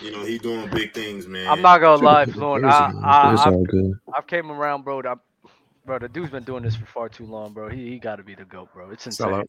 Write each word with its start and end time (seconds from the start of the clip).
You 0.00 0.10
know, 0.12 0.24
he 0.24 0.38
doing 0.38 0.68
big 0.70 0.94
things, 0.94 1.26
man. 1.26 1.48
I'm 1.48 1.60
not 1.62 1.78
gonna 1.80 2.02
lie, 2.02 2.26
Fluent. 2.26 2.64
I, 2.64 2.92
I, 3.02 3.32
It's 3.32 3.42
I, 3.42 3.50
all 3.50 3.64
good. 3.64 3.92
I've 4.16 4.26
came 4.26 4.50
around, 4.50 4.84
bro. 4.84 5.00
I, 5.00 5.14
bro, 5.84 5.98
the 5.98 6.08
dude's 6.08 6.30
been 6.30 6.44
doing 6.44 6.62
this 6.62 6.76
for 6.76 6.86
far 6.86 7.08
too 7.08 7.26
long, 7.26 7.52
bro. 7.52 7.68
He 7.68 7.88
he 7.90 7.98
got 7.98 8.16
to 8.16 8.22
be 8.22 8.34
the 8.34 8.44
goat, 8.44 8.68
bro. 8.72 8.90
It's 8.90 9.04
Sell 9.14 9.28
insane. 9.40 9.40
out. 9.40 9.48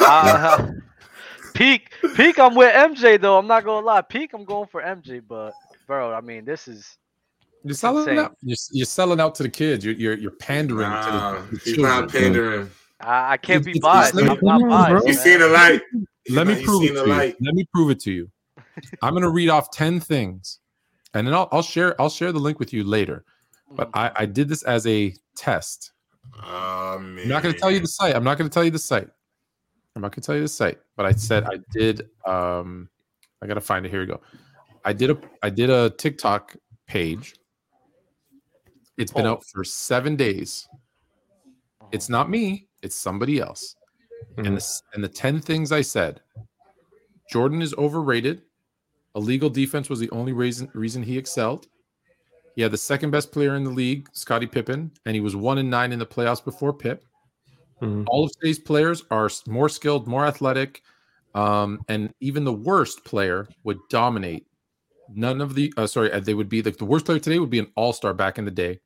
Uh, 0.00 0.68
peak, 1.54 1.92
peak. 2.14 2.38
I'm 2.38 2.54
with 2.54 2.74
MJ 2.74 3.20
though. 3.20 3.38
I'm 3.38 3.46
not 3.46 3.64
gonna 3.64 3.84
lie. 3.86 4.02
Peak. 4.02 4.32
I'm 4.34 4.44
going 4.44 4.68
for 4.68 4.82
MJ, 4.82 5.22
but 5.26 5.52
bro, 5.86 6.12
I 6.12 6.20
mean, 6.20 6.44
this 6.44 6.68
is 6.68 6.98
You're 7.64 7.74
selling 7.74 8.02
insane. 8.08 8.18
out. 8.18 8.36
You're, 8.42 8.56
you're 8.72 8.86
selling 8.86 9.20
out 9.20 9.34
to 9.36 9.42
the 9.44 9.48
kids. 9.48 9.84
You're 9.84 9.94
you're, 9.94 10.14
you're 10.18 10.30
pandering 10.32 10.90
Nah, 10.90 11.02
to 11.36 11.40
the, 11.40 11.46
the 11.56 11.60
he's 11.64 11.74
children. 11.76 12.00
not 12.00 12.10
pandering. 12.12 12.70
I, 13.00 13.32
I 13.32 13.36
can't 13.38 13.60
It's- 13.60 13.64
be 13.64 13.70
it's- 13.78 13.82
biased. 13.82 14.14
it's- 14.14 14.30
I'm 14.30 14.38
not 14.44 14.60
biased. 14.68 14.90
bro. 14.90 14.98
man. 15.00 15.06
He's 15.06 15.22
seen 15.22 15.38
the 15.40 15.48
light. 15.48 15.82
Let 16.28 16.46
me 16.46 16.62
prove 16.64 16.82
it 16.84 16.88
to 16.88 16.94
you. 17.06 17.34
Let 17.40 17.54
me 17.54 17.66
prove 17.72 17.90
it 17.90 18.00
to 18.00 18.12
you. 18.12 18.30
I'm 19.02 19.14
gonna 19.14 19.30
read 19.30 19.48
off 19.48 19.70
ten 19.70 20.00
things, 20.00 20.60
and 21.14 21.26
then 21.26 21.34
I'll, 21.34 21.48
I'll 21.52 21.62
share 21.62 22.00
I'll 22.00 22.10
share 22.10 22.32
the 22.32 22.38
link 22.38 22.58
with 22.58 22.72
you 22.72 22.84
later. 22.84 23.24
But 23.72 23.90
I, 23.94 24.12
I 24.14 24.26
did 24.26 24.48
this 24.48 24.62
as 24.62 24.86
a 24.86 25.14
test. 25.36 25.92
Oh. 26.42 26.96
I'm 26.98 27.28
not 27.28 27.42
gonna 27.42 27.54
tell 27.54 27.70
you 27.70 27.80
the 27.80 27.88
site. 27.88 28.14
I'm 28.14 28.24
not 28.24 28.38
gonna 28.38 28.50
tell 28.50 28.64
you 28.64 28.70
the 28.70 28.78
site. 28.78 29.08
I'm 29.94 30.02
not 30.02 30.12
gonna 30.12 30.22
tell 30.22 30.36
you 30.36 30.42
the 30.42 30.48
site. 30.48 30.78
But 30.96 31.06
I 31.06 31.12
said 31.12 31.44
I 31.44 31.58
did. 31.72 32.08
Um, 32.26 32.88
I 33.42 33.46
gotta 33.46 33.60
find 33.60 33.84
it. 33.86 33.90
Here 33.90 34.00
we 34.00 34.06
go. 34.06 34.20
I 34.84 34.92
did 34.92 35.10
a 35.10 35.18
I 35.42 35.50
did 35.50 35.70
a 35.70 35.90
TikTok 35.90 36.54
page. 36.86 37.34
It's 38.96 39.12
been 39.12 39.26
Oh. 39.26 39.32
out 39.32 39.44
for 39.52 39.64
seven 39.64 40.16
days. 40.16 40.68
It's 41.92 42.08
not 42.08 42.30
me. 42.30 42.68
It's 42.82 42.94
somebody 42.96 43.40
else. 43.40 43.76
Mhm. 44.36 44.46
And 44.46 44.56
the 44.56 44.80
and 44.94 45.04
the 45.04 45.08
ten 45.08 45.40
things 45.40 45.72
I 45.72 45.82
said. 45.82 46.20
Jordan 47.30 47.60
is 47.62 47.74
overrated. 47.74 48.42
Illegal 49.16 49.50
defense 49.50 49.90
was 49.90 49.98
the 50.00 50.10
only 50.10 50.32
reason 50.32 50.70
reason 50.74 51.02
he 51.02 51.18
excelled. 51.18 51.68
He 52.54 52.62
had 52.62 52.72
the 52.72 52.78
second 52.78 53.10
best 53.10 53.32
player 53.32 53.56
in 53.56 53.64
the 53.64 53.70
league, 53.70 54.08
Scottie 54.12 54.46
Pippen, 54.46 54.92
and 55.06 55.14
he 55.14 55.20
was 55.20 55.36
one 55.36 55.58
and 55.58 55.70
nine 55.70 55.92
in 55.92 55.98
the 55.98 56.06
playoffs 56.06 56.44
before 56.44 56.72
Pip. 56.72 57.04
Mhm. 57.82 58.04
All 58.08 58.24
of 58.24 58.32
today's 58.32 58.58
players 58.58 59.02
are 59.10 59.30
more 59.46 59.68
skilled, 59.68 60.06
more 60.08 60.26
athletic, 60.26 60.82
um, 61.34 61.80
and 61.88 62.12
even 62.20 62.44
the 62.44 62.52
worst 62.52 63.04
player 63.04 63.48
would 63.64 63.78
dominate. 63.90 64.46
None 65.08 65.40
of 65.40 65.54
the 65.54 65.72
uh, 65.76 65.86
sorry, 65.86 66.12
uh, 66.12 66.20
they 66.20 66.34
would 66.34 66.48
be 66.48 66.62
like 66.62 66.78
the 66.78 66.84
worst 66.84 67.06
player 67.06 67.18
today 67.20 67.38
would 67.38 67.50
be 67.50 67.58
an 67.60 67.72
all 67.76 67.92
star 67.92 68.14
back 68.14 68.38
in 68.38 68.44
the 68.44 68.50
day. 68.50 68.80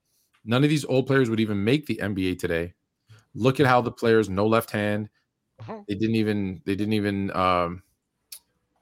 None 0.44 0.64
of 0.64 0.70
these 0.70 0.84
old 0.86 1.06
players 1.06 1.30
would 1.30 1.40
even 1.40 1.64
make 1.64 1.86
the 1.86 2.00
NBA 2.02 2.34
today. 2.38 2.74
Look 3.34 3.60
at 3.60 3.66
how 3.66 3.80
the 3.82 3.92
players 3.92 4.28
no 4.28 4.46
left 4.46 4.70
hand. 4.70 5.08
Mhm. 5.62 5.84
They 5.88 5.94
didn't 5.94 6.16
even. 6.16 6.62
They 6.66 6.76
didn't 6.76 6.94
even. 6.94 7.30
Um, 7.36 7.82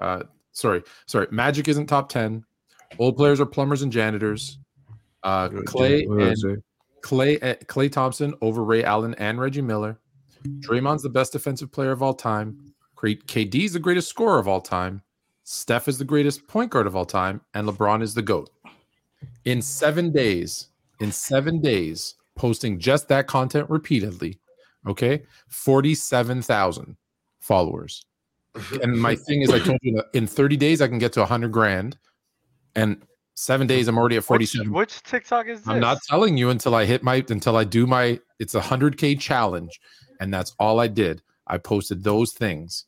uh, 0.00 0.24
sorry, 0.52 0.82
sorry. 1.06 1.26
Magic 1.30 1.68
isn't 1.68 1.86
top 1.86 2.08
ten. 2.08 2.44
Old 2.98 3.16
players 3.16 3.40
are 3.40 3.46
plumbers 3.46 3.82
and 3.82 3.92
janitors. 3.92 4.58
Uh, 5.22 5.48
Klay 5.48 6.06
What 6.08 6.18
did 6.18 6.28
I 6.28 6.30
and? 6.30 6.62
Klay 7.02 7.42
uh, 7.42 7.54
Klay 7.64 7.90
Thompson 7.90 8.34
over 8.40 8.64
Ray 8.64 8.84
Allen 8.84 9.14
and 9.14 9.40
Reggie 9.40 9.62
Miller. 9.62 9.98
Draymond's 10.60 11.02
the 11.02 11.08
best 11.08 11.32
defensive 11.32 11.70
player 11.70 11.90
of 11.90 12.02
all 12.02 12.14
time. 12.14 12.72
KD 12.96 13.64
is 13.64 13.72
the 13.72 13.78
greatest 13.78 14.08
scorer 14.08 14.38
of 14.38 14.48
all 14.48 14.60
time. 14.60 15.02
Steph 15.44 15.88
is 15.88 15.98
the 15.98 16.04
greatest 16.04 16.46
point 16.46 16.70
guard 16.70 16.86
of 16.86 16.94
all 16.96 17.06
time, 17.06 17.40
and 17.54 17.66
LeBron 17.66 18.02
is 18.02 18.14
the 18.14 18.22
goat. 18.22 18.50
In 19.44 19.62
seven 19.62 20.12
days, 20.12 20.68
in 21.00 21.12
seven 21.12 21.60
days, 21.60 22.16
posting 22.36 22.78
just 22.78 23.08
that 23.08 23.26
content 23.26 23.68
repeatedly. 23.70 24.38
Okay, 24.86 25.22
forty-seven 25.48 26.42
thousand 26.42 26.96
followers. 27.40 28.04
And 28.82 29.00
my 29.00 29.14
thing 29.26 29.42
is, 29.42 29.50
I 29.50 29.58
told 29.58 29.78
you 29.82 30.02
in 30.14 30.26
thirty 30.26 30.56
days 30.56 30.80
I 30.80 30.88
can 30.88 30.98
get 30.98 31.12
to 31.14 31.24
hundred 31.24 31.52
grand, 31.52 31.96
and 32.74 33.02
seven 33.34 33.66
days 33.66 33.88
I'm 33.88 33.96
already 33.98 34.16
at 34.16 34.20
Which, 34.20 34.26
forty-seven. 34.26 34.72
which 34.72 35.02
TikTok 35.02 35.46
is 35.48 35.60
this? 35.60 35.68
I'm 35.68 35.80
not 35.80 35.98
telling 36.08 36.36
you 36.36 36.50
until 36.50 36.74
I 36.74 36.84
hit 36.84 37.02
my 37.02 37.24
until 37.28 37.56
I 37.56 37.64
do 37.64 37.86
my 37.86 38.18
it's 38.38 38.54
a 38.54 38.60
hundred 38.60 38.98
K 38.98 39.14
challenge, 39.14 39.80
and 40.20 40.32
that's 40.32 40.54
all 40.58 40.80
I 40.80 40.88
did. 40.88 41.22
I 41.46 41.58
posted 41.58 42.02
those 42.04 42.32
things. 42.32 42.84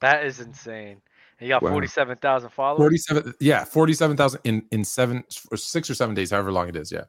That 0.00 0.24
is 0.26 0.40
insane. 0.40 1.00
And 1.38 1.48
you 1.48 1.54
got 1.54 1.62
Wow. 1.62 1.70
forty-seven 1.70 2.18
thousand 2.18 2.50
followers. 2.50 2.78
Forty-seven, 2.78 3.34
yeah, 3.40 3.64
forty-seven 3.64 4.16
thousand 4.16 4.40
in 4.44 4.64
in 4.72 4.84
seven 4.84 5.24
or 5.50 5.56
six 5.56 5.88
or 5.88 5.94
seven 5.94 6.14
days, 6.14 6.30
however 6.30 6.52
long 6.52 6.68
it 6.68 6.76
is. 6.76 6.90
Yeah, 6.92 7.04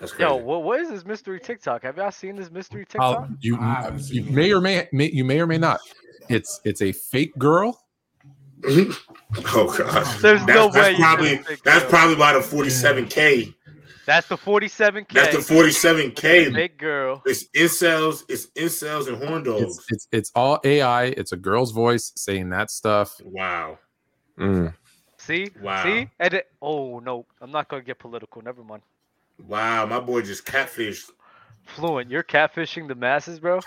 That's 0.00 0.12
crazy. 0.12 0.28
Yo, 0.30 0.36
what, 0.36 0.62
what 0.62 0.80
is 0.80 0.88
this 0.90 1.04
mystery 1.04 1.40
TikTok? 1.40 1.82
Have 1.82 1.96
y'all 1.96 2.10
seen 2.10 2.36
this 2.36 2.50
mystery 2.50 2.86
I'll- 2.98 3.14
TikTok? 3.22 3.28
you 3.40 3.56
I 3.58 3.92
you 4.06 4.22
may 4.24 4.52
or 4.52 4.60
may, 4.60 4.88
may 4.92 5.10
you 5.10 5.24
may 5.24 5.40
or 5.40 5.46
may 5.46 5.58
not. 5.58 5.80
It's 6.28 6.60
it's 6.64 6.82
a 6.82 6.92
fake 6.92 7.36
girl. 7.38 7.80
oh 8.66 8.94
god. 9.76 10.04
There's 10.20 10.44
That's, 10.44 10.46
no 10.46 10.68
that's 10.68 10.76
way 10.76 10.96
probably 10.96 11.36
could've 11.38 11.62
that's 11.62 11.82
girl. 11.82 11.90
probably 11.90 12.14
about 12.14 12.36
a 12.36 12.40
47k. 12.40 13.54
That's 14.06 14.26
the 14.26 14.36
forty-seven 14.38 15.04
k. 15.04 15.20
That's 15.20 15.46
the 15.46 15.54
47k. 15.54 16.54
Big 16.54 16.78
girl. 16.78 17.22
It's 17.26 17.44
incels, 17.54 18.22
it's 18.28 18.46
incels 18.56 19.06
and 19.06 19.22
horn 19.22 19.42
dogs. 19.42 19.62
It's 19.62 19.86
it's 19.90 20.08
it's 20.12 20.32
all 20.34 20.60
AI. 20.64 21.04
It's 21.06 21.32
a 21.32 21.36
girl's 21.36 21.72
voice 21.72 22.12
saying 22.16 22.48
that 22.50 22.70
stuff. 22.70 23.20
wow. 23.22 23.78
Mm. 24.38 24.72
See, 25.18 25.50
Wow. 25.60 25.82
see, 25.82 26.08
and 26.20 26.34
it, 26.34 26.46
oh 26.62 27.00
no, 27.00 27.26
I'm 27.40 27.50
not 27.50 27.68
gonna 27.68 27.82
get 27.82 27.98
political. 27.98 28.40
Never 28.40 28.62
mind. 28.64 28.82
Wow, 29.46 29.86
my 29.86 30.00
boy 30.00 30.22
just 30.22 30.44
catfished. 30.44 31.10
Fluent, 31.64 32.10
you're 32.10 32.22
catfishing 32.24 32.88
the 32.88 32.94
masses, 32.94 33.38
bro. 33.38 33.60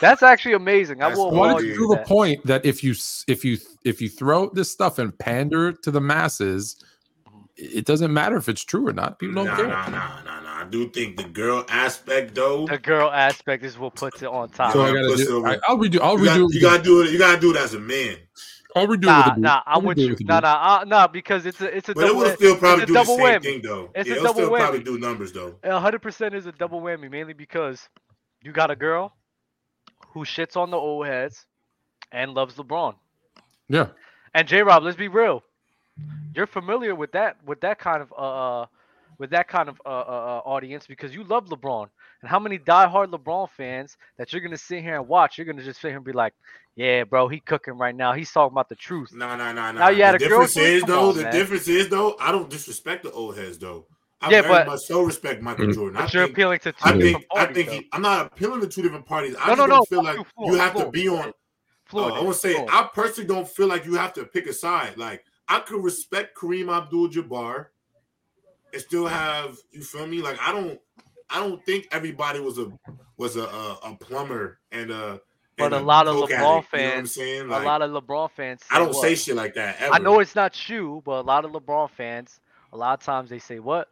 That's 0.00 0.22
actually 0.22 0.54
amazing. 0.54 1.02
I 1.02 1.08
That's 1.08 1.18
will 1.18 1.28
what 1.28 1.36
What 1.36 1.48
applaud 1.48 1.58
it 1.58 1.60
if 1.60 1.66
you 1.68 1.72
you 1.72 1.74
for 1.74 1.86
prove 1.86 1.90
a 1.92 1.96
that. 1.96 2.08
point 2.08 2.46
that 2.46 2.66
if 2.66 2.84
you 2.84 2.94
if 3.28 3.44
you 3.44 3.58
if 3.84 4.00
you 4.00 4.08
throw 4.08 4.50
this 4.50 4.70
stuff 4.70 4.98
and 4.98 5.16
pander 5.18 5.72
to 5.72 5.90
the 5.90 6.00
masses, 6.00 6.76
it 7.56 7.86
doesn't 7.86 8.12
matter 8.12 8.36
if 8.36 8.48
it's 8.48 8.64
true 8.64 8.86
or 8.88 8.92
not. 8.92 9.18
People 9.18 9.36
don't 9.36 9.46
Nah, 9.46 9.56
care. 9.56 9.68
nah, 9.68 9.88
nah, 9.88 10.22
nah, 10.24 10.40
nah. 10.40 10.60
I 10.60 10.64
do 10.68 10.88
think 10.90 11.16
the 11.16 11.24
girl 11.24 11.64
aspect 11.68 12.34
though. 12.34 12.66
The 12.66 12.78
girl 12.78 13.10
aspect 13.10 13.64
is 13.64 13.78
what 13.78 13.94
puts 13.94 14.22
it 14.22 14.28
on 14.28 14.50
top. 14.50 14.72
So 14.72 14.82
I 14.82 14.88
Yeah, 14.88 14.94
gotta 14.94 15.08
push 15.08 15.26
do. 15.26 15.36
over. 15.36 15.48
I, 15.48 15.58
I'll 15.68 15.78
redo. 15.78 16.00
I'll 16.00 16.18
You, 16.18 16.24
got, 16.24 16.38
redo. 16.38 16.52
you 16.52 16.60
gotta 16.60 16.82
do 16.82 17.02
it. 17.02 17.10
You 17.10 17.18
gotta 17.18 17.40
do 17.40 17.50
it 17.52 17.56
as 17.56 17.74
a 17.74 17.80
man. 17.80 18.16
I'll 18.76 18.88
redo 18.88 19.14
Nah, 19.14 19.24
with 19.24 19.36
the 19.36 19.40
nah. 19.40 19.62
I'm 19.66 19.84
I'll 19.84 19.84
with 19.84 20.00
you. 20.00 20.10
with 20.10 20.20
Nah, 20.26 20.40
nah, 20.40 20.80
uh, 20.80 20.84
nah, 20.84 21.08
because 21.08 21.46
it's 21.46 21.62
a 21.62 21.76
it's 21.76 21.88
a 21.90 21.94
But 21.94 22.06
it 22.06 22.14
double. 22.14 22.16
will 22.16 22.30
still 22.30 22.56
probably 22.56 22.84
it's 22.84 22.94
a 22.94 22.94
do 22.94 22.94
the 22.94 23.04
same 23.04 23.36
whammy. 23.36 23.40
thing 23.40 23.62
though. 23.62 23.94
It's 23.94 24.10
a 24.10 24.14
yeah, 24.14 24.16
it'll 24.16 24.28
double 24.28 24.28
still 24.28 24.50
whammy. 24.50 24.52
probably 24.52 24.82
do 24.84 24.98
numbers 24.98 25.32
though. 25.32 25.56
A 25.64 25.80
hundred 25.80 26.02
percent 26.02 26.34
is 26.34 26.46
a 26.46 26.52
double 26.52 26.80
whammy, 26.82 27.10
mainly 27.10 27.34
because 27.34 27.88
you 28.42 28.52
got 28.52 28.70
a 28.70 28.76
girl 28.76 29.14
who 30.12 30.24
shits 30.24 30.56
on 30.56 30.70
the 30.70 30.76
old 30.78 31.06
heads 31.06 31.46
and 32.12 32.34
loves 32.34 32.56
LeBron. 32.56 32.94
Yeah. 33.68 33.88
And 34.34 34.48
J 34.48 34.62
Rob, 34.62 34.82
let's 34.84 34.96
be 34.96 35.08
real. 35.08 35.42
You're 36.34 36.46
familiar 36.46 36.94
with 36.94 37.12
that 37.12 37.36
with 37.44 37.60
that 37.62 37.78
kind 37.78 38.02
of 38.02 38.12
uh 38.16 38.62
uh, 38.62 38.66
with 39.18 39.30
that 39.30 39.48
kind 39.48 39.68
of 39.68 39.80
uh, 39.86 39.88
uh 39.88 39.92
uh, 39.92 40.42
audience 40.48 40.86
because 40.86 41.14
you 41.14 41.24
love 41.24 41.46
LeBron. 41.46 41.88
And 42.22 42.30
how 42.30 42.38
many 42.38 42.58
diehard 42.58 43.08
LeBron 43.12 43.50
fans 43.50 43.96
that 44.18 44.32
you're 44.32 44.42
gonna 44.42 44.56
sit 44.58 44.82
here 44.82 44.96
and 44.96 45.08
watch? 45.08 45.38
You're 45.38 45.46
gonna 45.46 45.62
just 45.64 45.80
sit 45.80 45.88
here 45.88 45.96
and 45.96 46.04
be 46.06 46.12
like, 46.12 46.34
"Yeah, 46.76 47.04
bro, 47.04 47.26
he 47.28 47.40
cooking 47.40 47.74
right 47.78 47.94
now. 47.94 48.12
He's 48.12 48.30
talking 48.30 48.52
about 48.54 48.68
the 48.68 48.74
truth." 48.76 49.12
Nah, 49.12 49.34
nah, 49.36 49.52
nah, 49.52 49.72
nah. 49.72 49.80
Now 49.80 49.88
you 49.88 50.04
had 50.04 50.12
the 50.12 50.16
a 50.16 50.18
difference 50.28 50.54
girlfriend? 50.54 50.76
is 50.76 50.82
Come 50.82 50.90
though. 50.90 51.08
on, 51.10 51.16
the 51.16 51.22
man. 51.24 51.32
difference 51.32 51.68
is 51.68 51.88
though. 51.88 52.16
I 52.20 52.30
don't 52.32 52.48
disrespect 52.50 53.02
the 53.02 53.10
old 53.12 53.36
heads 53.36 53.58
though. 53.58 53.86
I 54.20 54.30
Yeah, 54.30 54.42
very 54.42 54.54
but- 54.54 54.66
much 54.68 54.80
so 54.80 55.02
respect 55.02 55.42
Michael 55.42 55.66
Mm. 55.66 55.74
Jordan. 55.74 55.96
I 55.98 56.02
But 56.02 56.14
you're 56.14 56.22
think, 56.24 56.34
appealing 56.36 56.58
to 56.60 56.72
two 56.72 56.78
I 56.82 56.92
different 56.92 57.02
think, 57.16 57.26
I 57.32 57.36
parties. 57.36 57.54
think 57.56 57.68
though. 57.68 57.74
he, 57.74 57.88
I'm 57.92 58.02
not 58.02 58.26
appealing 58.26 58.60
to 58.62 58.66
two 58.68 58.82
different 58.82 59.04
parties. 59.06 59.36
I 59.38 59.48
No, 59.48 59.56
just 59.56 59.58
no, 59.58 59.66
don't 59.66 59.76
no, 59.78 59.84
feel 59.84 59.98
fuck 59.98 60.04
like 60.04 60.16
you, 60.16 60.24
you 60.46 60.52
Fluent, 60.56 60.60
have 60.62 60.74
to 60.84 60.90
be 60.90 61.08
on. 61.08 61.32
Fluent. 61.84 62.12
Uh, 62.12 62.14
I 62.14 62.18
is, 62.18 62.24
want 62.24 62.34
to 62.34 62.40
say 62.40 62.52
Fluent. 62.54 62.74
I 62.74 62.88
personally 62.94 63.28
don't 63.28 63.48
feel 63.48 63.66
like 63.66 63.84
you 63.84 63.94
have 63.94 64.12
to 64.14 64.24
pick 64.24 64.46
a 64.46 64.52
side. 64.52 64.96
Like 64.96 65.24
I 65.48 65.60
could 65.60 65.84
respect 65.84 66.36
Kareem 66.36 66.74
Abdul-Jabbar 66.74 67.66
and 68.72 68.82
still 68.82 69.06
have 69.06 69.56
you 69.70 69.82
feel 69.82 70.06
me. 70.06 70.22
Like 70.22 70.38
I 70.40 70.50
don't, 70.52 70.80
I 71.30 71.38
don't 71.38 71.62
think 71.64 71.86
everybody 71.92 72.40
was 72.40 72.58
a 72.58 72.72
was 73.18 73.36
a 73.36 73.44
a, 73.44 73.78
a 73.84 73.96
plumber 73.96 74.58
and 74.72 74.90
a. 74.90 75.20
But 75.58 75.72
and 75.72 75.74
a 75.74 75.80
lot 75.80 76.06
of 76.06 76.16
LeBron 76.16 76.22
addict, 76.22 76.32
you 76.32 76.38
know 76.38 76.44
what 76.50 76.56
I'm 76.56 76.62
fans- 76.64 77.12
saying? 77.14 77.40
a 77.42 77.44
Like, 77.46 77.64
lot 77.64 77.82
of 77.82 77.90
LeBron 77.90 78.30
fans. 78.32 78.62
I 78.70 78.78
don't 78.78 78.88
what? 78.88 78.96
say 79.02 79.14
shit 79.14 79.36
like 79.36 79.54
that. 79.54 79.76
Ever. 79.80 79.94
I 79.94 79.98
know 79.98 80.20
it's 80.20 80.34
not 80.34 80.68
you, 80.68 81.02
but 81.04 81.12
a 81.20 81.22
lot 81.22 81.44
of 81.44 81.52
LeBron 81.52 81.90
fans, 81.90 82.40
a 82.72 82.76
lot 82.76 82.98
of 83.00 83.04
times 83.04 83.30
they 83.30 83.38
say 83.38 83.58
what? 83.58 83.88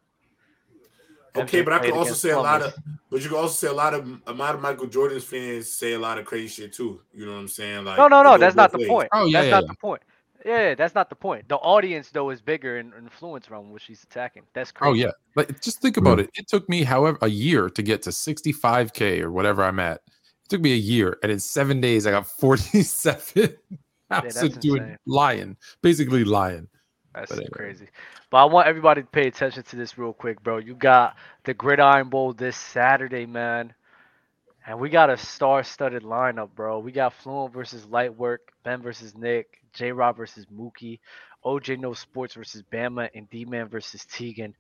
Okay, 1.37 1.63
MJ 1.63 1.65
but 1.65 1.73
I 1.73 1.79
can 1.81 1.91
also 1.93 2.03
against 2.03 2.21
say 2.21 2.31
a 2.31 2.39
lot 2.39 2.63
of, 2.63 2.75
but 3.11 3.21
you 3.23 3.29
can 3.29 3.39
also 3.39 3.55
say 3.55 3.67
a 3.67 3.73
lot 3.73 3.93
of 3.95 4.09
a 4.27 4.33
lot 4.33 4.55
of 4.55 4.61
Michael 4.61 4.87
Jordan's 4.87 5.25
fans 5.25 5.69
say 5.71 5.95
a 5.95 5.99
lot 5.99 6.19
of 6.19 6.27
crazy 6.27 6.47
shit 6.49 6.73
too. 6.73 7.01
You 7.13 7.27
know 7.27 7.33
what 7.33 7.39
I'm 7.39 7.49
saying? 7.49 7.85
Like 7.85 7.99
No, 7.99 8.07
no, 8.09 8.23
no. 8.23 8.39
That's 8.39 8.55
not 8.55 8.71
both 8.71 8.83
the 8.83 8.87
point. 8.89 9.09
Oh, 9.13 9.25
yeah, 9.27 9.39
that's 9.41 9.47
yeah, 9.47 9.51
not 9.51 9.63
yeah. 9.65 9.69
the 9.69 9.77
point. 9.77 10.03
Yeah, 10.45 10.75
that's 10.75 10.95
not 10.95 11.09
the 11.09 11.17
point. 11.17 11.49
The 11.49 11.57
audience 11.57 12.11
though 12.11 12.31
is 12.31 12.41
bigger 12.41 12.77
and 12.77 12.93
influence 12.95 13.49
around 13.51 13.73
what 13.73 13.81
she's 13.83 14.05
attacking. 14.05 14.43
That's 14.53 14.71
crazy. 14.71 14.91
Oh 14.91 14.93
yeah, 14.93 15.11
but 15.35 15.61
just 15.61 15.81
think 15.81 15.97
Hmm. 15.97 16.07
about 16.07 16.21
it. 16.21 16.31
It 16.35 16.47
took 16.47 16.69
me, 16.69 16.85
however, 16.85 17.19
a 17.23 17.29
year 17.29 17.69
to 17.71 17.83
get 17.83 18.03
to 18.03 18.11
65k 18.11 19.21
or 19.23 19.33
whatever 19.33 19.65
I'm 19.65 19.81
at. 19.81 20.03
It 20.45 20.49
took 20.49 20.61
me 20.61 20.73
a 20.73 20.77
year, 20.77 21.19
and 21.23 21.33
in 21.33 21.41
seven 21.41 21.81
days, 21.81 22.07
I 22.07 22.11
got 22.11 22.27
47. 22.27 23.57
that's 24.11 24.41
How's 24.41 24.43
it 24.43 24.61
doing? 24.61 24.97
Lying, 25.07 25.57
basically 25.83 26.25
lying. 26.25 26.69
That's 27.15 27.31
anyway. 27.33 27.49
crazy. 27.53 27.89
But 28.31 28.39
I 28.39 28.45
want 28.47 28.67
everybody 28.67 29.03
to 29.03 29.07
pay 29.07 29.29
attention 29.29 29.63
to 29.63 29.77
this 29.77 29.97
real 29.97 30.13
quick, 30.13 30.43
bro. 30.43 30.59
You 30.59 30.75
got 30.75 31.17
the 31.45 31.55
Gridiron 31.55 32.09
Bowl 32.09 32.33
this 32.33 32.57
Saturday, 32.57 33.27
man. 33.27 33.73
And 34.67 34.81
we 34.81 34.89
got 34.89 35.11
a 35.11 35.17
star-studded 35.17 36.03
lineup, 36.03 36.51
bro. 36.55 36.79
We 36.79 36.91
got 36.91 37.13
Fluent 37.13 37.53
versus 37.53 37.87
Lightwork, 37.87 38.39
Ben 38.65 38.83
versus 38.83 39.17
Nick, 39.17 39.63
J 39.73 39.93
Rob 39.93 40.17
versus 40.17 40.47
Mookie, 40.47 41.01
OJ 41.45 41.79
No 41.79 41.93
Sports 41.93 42.35
versus 42.35 42.63
Bama, 42.73 43.09
and 43.15 43.29
D 43.31 43.45
Man 43.45 43.69
versus 43.69 44.05
Tegan. 44.07 44.55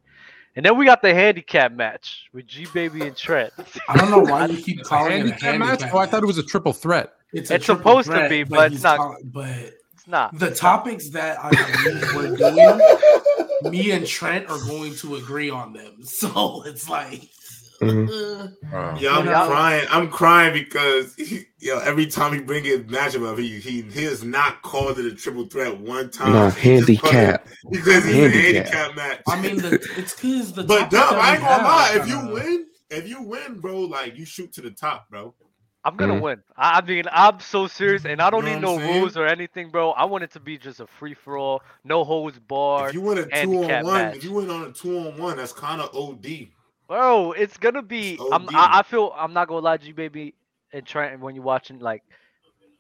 And 0.57 0.65
then 0.65 0.77
we 0.79 0.85
got 0.87 1.03
the 1.03 1.13
handicap 1.13 1.73
match 1.73 2.27
with 2.33 2.47
G 2.47 2.67
Baby 2.73 3.03
and 3.09 3.17
Trent. 3.17 3.53
I 3.89 3.97
don't 3.97 4.11
know 4.11 4.21
why 4.21 4.47
you 4.47 4.63
keep 4.63 4.83
calling 4.85 5.13
it 5.13 5.15
a 5.15 5.19
Handicap 5.19 5.59
match? 5.59 5.69
handicap 5.81 5.95
Oh, 5.95 5.99
I 5.99 6.07
thought 6.07 6.23
it 6.23 6.27
was 6.27 6.39
a 6.39 6.43
triple 6.45 6.73
threat. 6.73 7.13
It's, 7.33 7.51
It's 7.51 7.65
triple 7.65 8.03
supposed 8.03 8.11
to 8.13 8.29
be, 8.29 8.45
but 8.45 8.73
it's 8.73 8.83
not. 8.85 8.99
call- 8.99 9.17
but 9.25 9.49
It's 9.95 10.07
not. 10.07 10.39
the 10.39 10.53
topics 10.55 11.09
that 11.11 11.39
I 11.43 11.51
believe 11.51 12.15
we're 12.15 12.37
doing, 12.37 13.73
me 13.73 13.91
and 13.91 14.07
Trent 14.07 14.49
are 14.49 14.59
going 14.61 14.95
to 14.97 15.17
agree 15.17 15.51
on 15.51 15.73
them. 15.73 15.97
So 16.05 16.63
it's 16.65 16.89
like, 16.89 17.29
Uh, 17.83 18.49
Yeah, 18.99 19.17
I'm 19.19 19.27
Yeah. 19.27 19.47
crying. 19.47 19.87
I'm 19.91 20.09
crying 20.11 20.53
because 20.53 21.15
he, 21.17 21.47
yo, 21.59 21.79
every 21.81 22.07
time 22.07 22.33
he 22.33 22.41
bring 22.41 22.65
his 22.65 22.81
matchup 22.81 23.31
up, 23.31 23.39
he 23.39 23.59
he 23.61 23.83
he 23.83 24.05
has 24.05 24.23
not 24.25 24.63
called 24.63 24.99
it 24.99 25.07
a 25.07 25.15
triple 25.15 25.47
threat 25.47 25.79
one 25.79 26.11
time. 26.11 26.33
No, 26.33 26.51
He 26.51 26.79
just 26.81 27.01
called 27.01 27.15
it- 27.15 27.19
handicap. 27.21 27.49
He 27.73 27.79
a 27.79 27.83
Handicap. 27.83 28.33
handicap 28.33 28.97
match. 28.97 29.21
I 29.29 29.41
mean, 29.41 29.57
the, 29.59 29.75
it's 29.97 30.15
because 30.15 30.53
the. 30.53 30.65
but 30.65 30.91
dumb, 30.91 31.15
I 31.19 31.33
ain't 31.33 31.41
gonna 31.41 31.63
lie. 31.65 31.91
are 31.95 31.99
If 32.01 32.09
you 32.09 32.17
kinda- 32.17 32.33
win, 32.35 32.67
if 32.91 33.09
you 33.09 33.23
win, 33.23 33.61
bro, 33.61 33.81
like 33.81 34.17
you 34.17 34.25
shoot 34.25 34.53
to 34.55 34.61
the 34.61 34.71
top, 34.71 35.09
bro. 35.11 35.35
I'm 35.87 35.97
gonna 35.97 36.15
Mhm. 36.15 36.21
win. 36.23 36.43
I, 36.57 36.79
I 36.79 36.81
mean, 36.87 37.05
I'm 37.13 37.41
so 37.41 37.67
serious, 37.67 38.07
and 38.07 38.23
I 38.23 38.31
don't 38.31 38.47
You 38.47 38.53
know 38.53 38.55
need 38.55 38.63
no 38.63 38.79
saying? 38.79 39.01
rules 39.03 39.17
or 39.19 39.27
anything, 39.27 39.69
bro. 39.71 39.91
I 39.91 40.05
want 40.07 40.25
it 40.25 40.31
to 40.33 40.41
be 40.41 40.57
just 40.57 40.81
a 40.81 40.87
free 40.87 41.13
for 41.13 41.37
all, 41.37 41.63
no 41.85 42.05
holds 42.05 42.39
barred. 42.39 42.89
If 42.89 42.95
you 42.95 43.01
win 43.03 43.19
a 43.19 43.25
two 43.45 43.65
on 43.65 43.85
one, 43.85 43.95
match. 44.03 44.17
if 44.17 44.25
you 44.25 44.33
win 44.33 44.49
on 44.49 44.63
a 44.65 44.73
two 44.73 44.97
on 44.99 45.19
one, 45.19 45.37
that's 45.37 45.53
kind 45.53 45.83
of 45.83 45.95
OD. 45.95 46.49
Bro, 46.89 47.33
it's 47.33 47.57
gonna 47.57 47.83
be. 47.83 48.15
It's 48.15 48.23
I'm, 48.33 48.49
I, 48.55 48.81
I 48.81 48.83
feel. 48.83 49.13
I'm 49.17 49.33
not 49.33 49.49
gonna 49.49 49.61
lie 49.61 49.77
to 49.77 49.87
you, 49.87 49.95
baby. 49.95 50.35
And 50.73 50.85
Trent, 50.85 51.21
when 51.21 51.35
you're 51.35 51.45
watching, 51.45 51.79
like, 51.79 52.03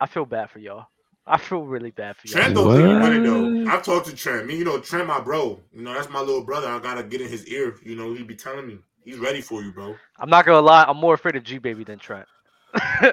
I 0.00 0.06
feel 0.06 0.26
bad 0.26 0.50
for 0.50 0.58
y'all. 0.58 0.86
I 1.26 1.38
feel 1.38 1.62
really 1.62 1.90
bad 1.90 2.16
for 2.16 2.26
y'all. 2.26 2.40
Trent 2.40 2.54
don't 2.54 2.76
think 2.76 2.88
he 2.88 2.94
win 2.94 3.12
it 3.12 3.64
though. 3.66 3.72
I've 3.72 3.82
talked 3.82 4.06
to 4.08 4.14
Trent. 4.14 4.46
Me, 4.46 4.56
you 4.56 4.64
know, 4.64 4.78
Trent, 4.78 5.06
my 5.06 5.20
bro. 5.20 5.60
You 5.72 5.82
know, 5.82 5.94
that's 5.94 6.10
my 6.10 6.20
little 6.20 6.44
brother. 6.44 6.68
I 6.68 6.78
gotta 6.80 7.02
get 7.02 7.20
in 7.22 7.28
his 7.28 7.46
ear. 7.46 7.76
You 7.82 7.96
know, 7.96 8.12
he 8.12 8.22
be 8.22 8.34
telling 8.34 8.66
me 8.66 8.78
he's 9.04 9.18
ready 9.18 9.40
for 9.40 9.62
you, 9.62 9.72
bro. 9.72 9.94
I'm 10.18 10.28
not 10.28 10.44
gonna 10.44 10.60
lie. 10.60 10.84
I'm 10.86 10.98
more 10.98 11.14
afraid 11.14 11.36
of 11.36 11.44
G 11.44 11.58
baby 11.58 11.84
than 11.84 11.98
Trent. 11.98 12.26
I 12.74 13.12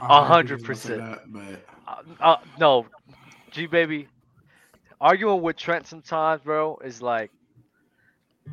A 0.00 0.24
hundred 0.24 0.64
percent. 0.64 1.18
But 1.28 1.64
Uh, 1.86 2.02
uh, 2.20 2.36
no, 2.58 2.86
G 3.50 3.66
baby. 3.66 4.08
Arguing 5.00 5.42
with 5.42 5.56
Trent 5.56 5.86
sometimes, 5.86 6.42
bro, 6.42 6.78
is 6.84 7.02
like 7.02 7.30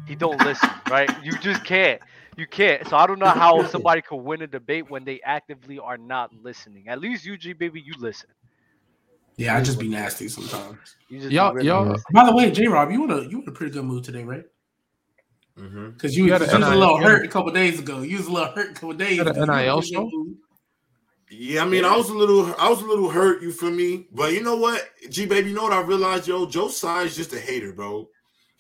he 0.07 0.15
don't 0.15 0.39
listen, 0.43 0.69
right? 0.89 1.09
You 1.23 1.37
just 1.39 1.63
can't. 1.65 2.01
You 2.37 2.47
can't. 2.47 2.87
So 2.87 2.95
I 2.97 3.05
don't 3.07 3.19
know 3.19 3.27
how 3.29 3.63
somebody 3.65 4.01
could 4.01 4.17
win 4.17 4.41
a 4.41 4.47
debate 4.47 4.89
when 4.89 5.03
they 5.03 5.19
actively 5.23 5.79
are 5.79 5.97
not 5.97 6.31
listening. 6.41 6.87
At 6.87 6.99
least 7.01 7.25
you, 7.25 7.37
G 7.37 7.53
baby, 7.53 7.81
you 7.81 7.93
listen. 7.99 8.29
yeah, 9.37 9.55
I 9.57 9.61
just 9.61 9.79
be 9.79 9.87
nasty 9.87 10.27
sometimes. 10.29 10.95
You 11.09 11.19
just 11.19 11.29
be 11.29 11.35
Y'all, 11.35 11.53
really 11.53 11.67
y'all. 11.67 11.97
By 12.13 12.25
the 12.25 12.33
way, 12.35 12.51
J 12.51 12.67
Rob, 12.67 12.91
you 12.91 13.03
in 13.03 13.11
a 13.11 13.21
you 13.23 13.41
in 13.41 13.47
a 13.47 13.51
pretty 13.51 13.73
good 13.73 13.85
mood 13.85 14.03
today, 14.03 14.23
right? 14.23 14.45
Mm-hmm. 15.57 15.91
Because 15.91 16.15
you, 16.15 16.23
You 16.23 16.27
you 16.27 16.33
had 16.33 16.41
was 16.41 16.53
a 16.53 16.57
a 16.57 16.75
little 16.75 16.97
hurt 16.97 17.25
a 17.25 17.27
couple 17.27 17.51
days 17.51 17.79
ago. 17.79 18.01
You 18.01 18.17
was 18.17 18.27
a 18.27 18.31
little 18.31 18.53
hurt 18.53 18.71
a 18.71 18.73
couple 18.73 18.93
days 18.93 19.17
had 19.17 19.27
a 19.27 19.31
ago. 19.31 19.39
You 19.39 19.43
in 19.43 19.49
a 19.49 19.61
NIL 19.63 19.81
show? 19.81 20.09
Yeah, 21.29 21.61
I 21.61 21.65
mean, 21.65 21.85
I 21.85 21.95
was 21.95 22.09
a 22.09 22.13
little, 22.13 22.55
I 22.57 22.69
was 22.69 22.81
a 22.81 22.85
little 22.85 23.09
hurt. 23.09 23.41
You 23.43 23.51
for 23.51 23.69
me? 23.69 24.07
But 24.11 24.33
you 24.33 24.41
know 24.41 24.55
what, 24.55 24.89
G 25.09 25.25
baby, 25.25 25.49
you 25.49 25.55
know 25.55 25.63
what 25.63 25.73
I 25.73 25.81
realized, 25.81 26.27
yo, 26.27 26.45
Joe 26.45 26.69
Tsai's 26.69 27.15
just 27.15 27.33
a 27.33 27.39
hater, 27.39 27.73
bro. 27.73 28.07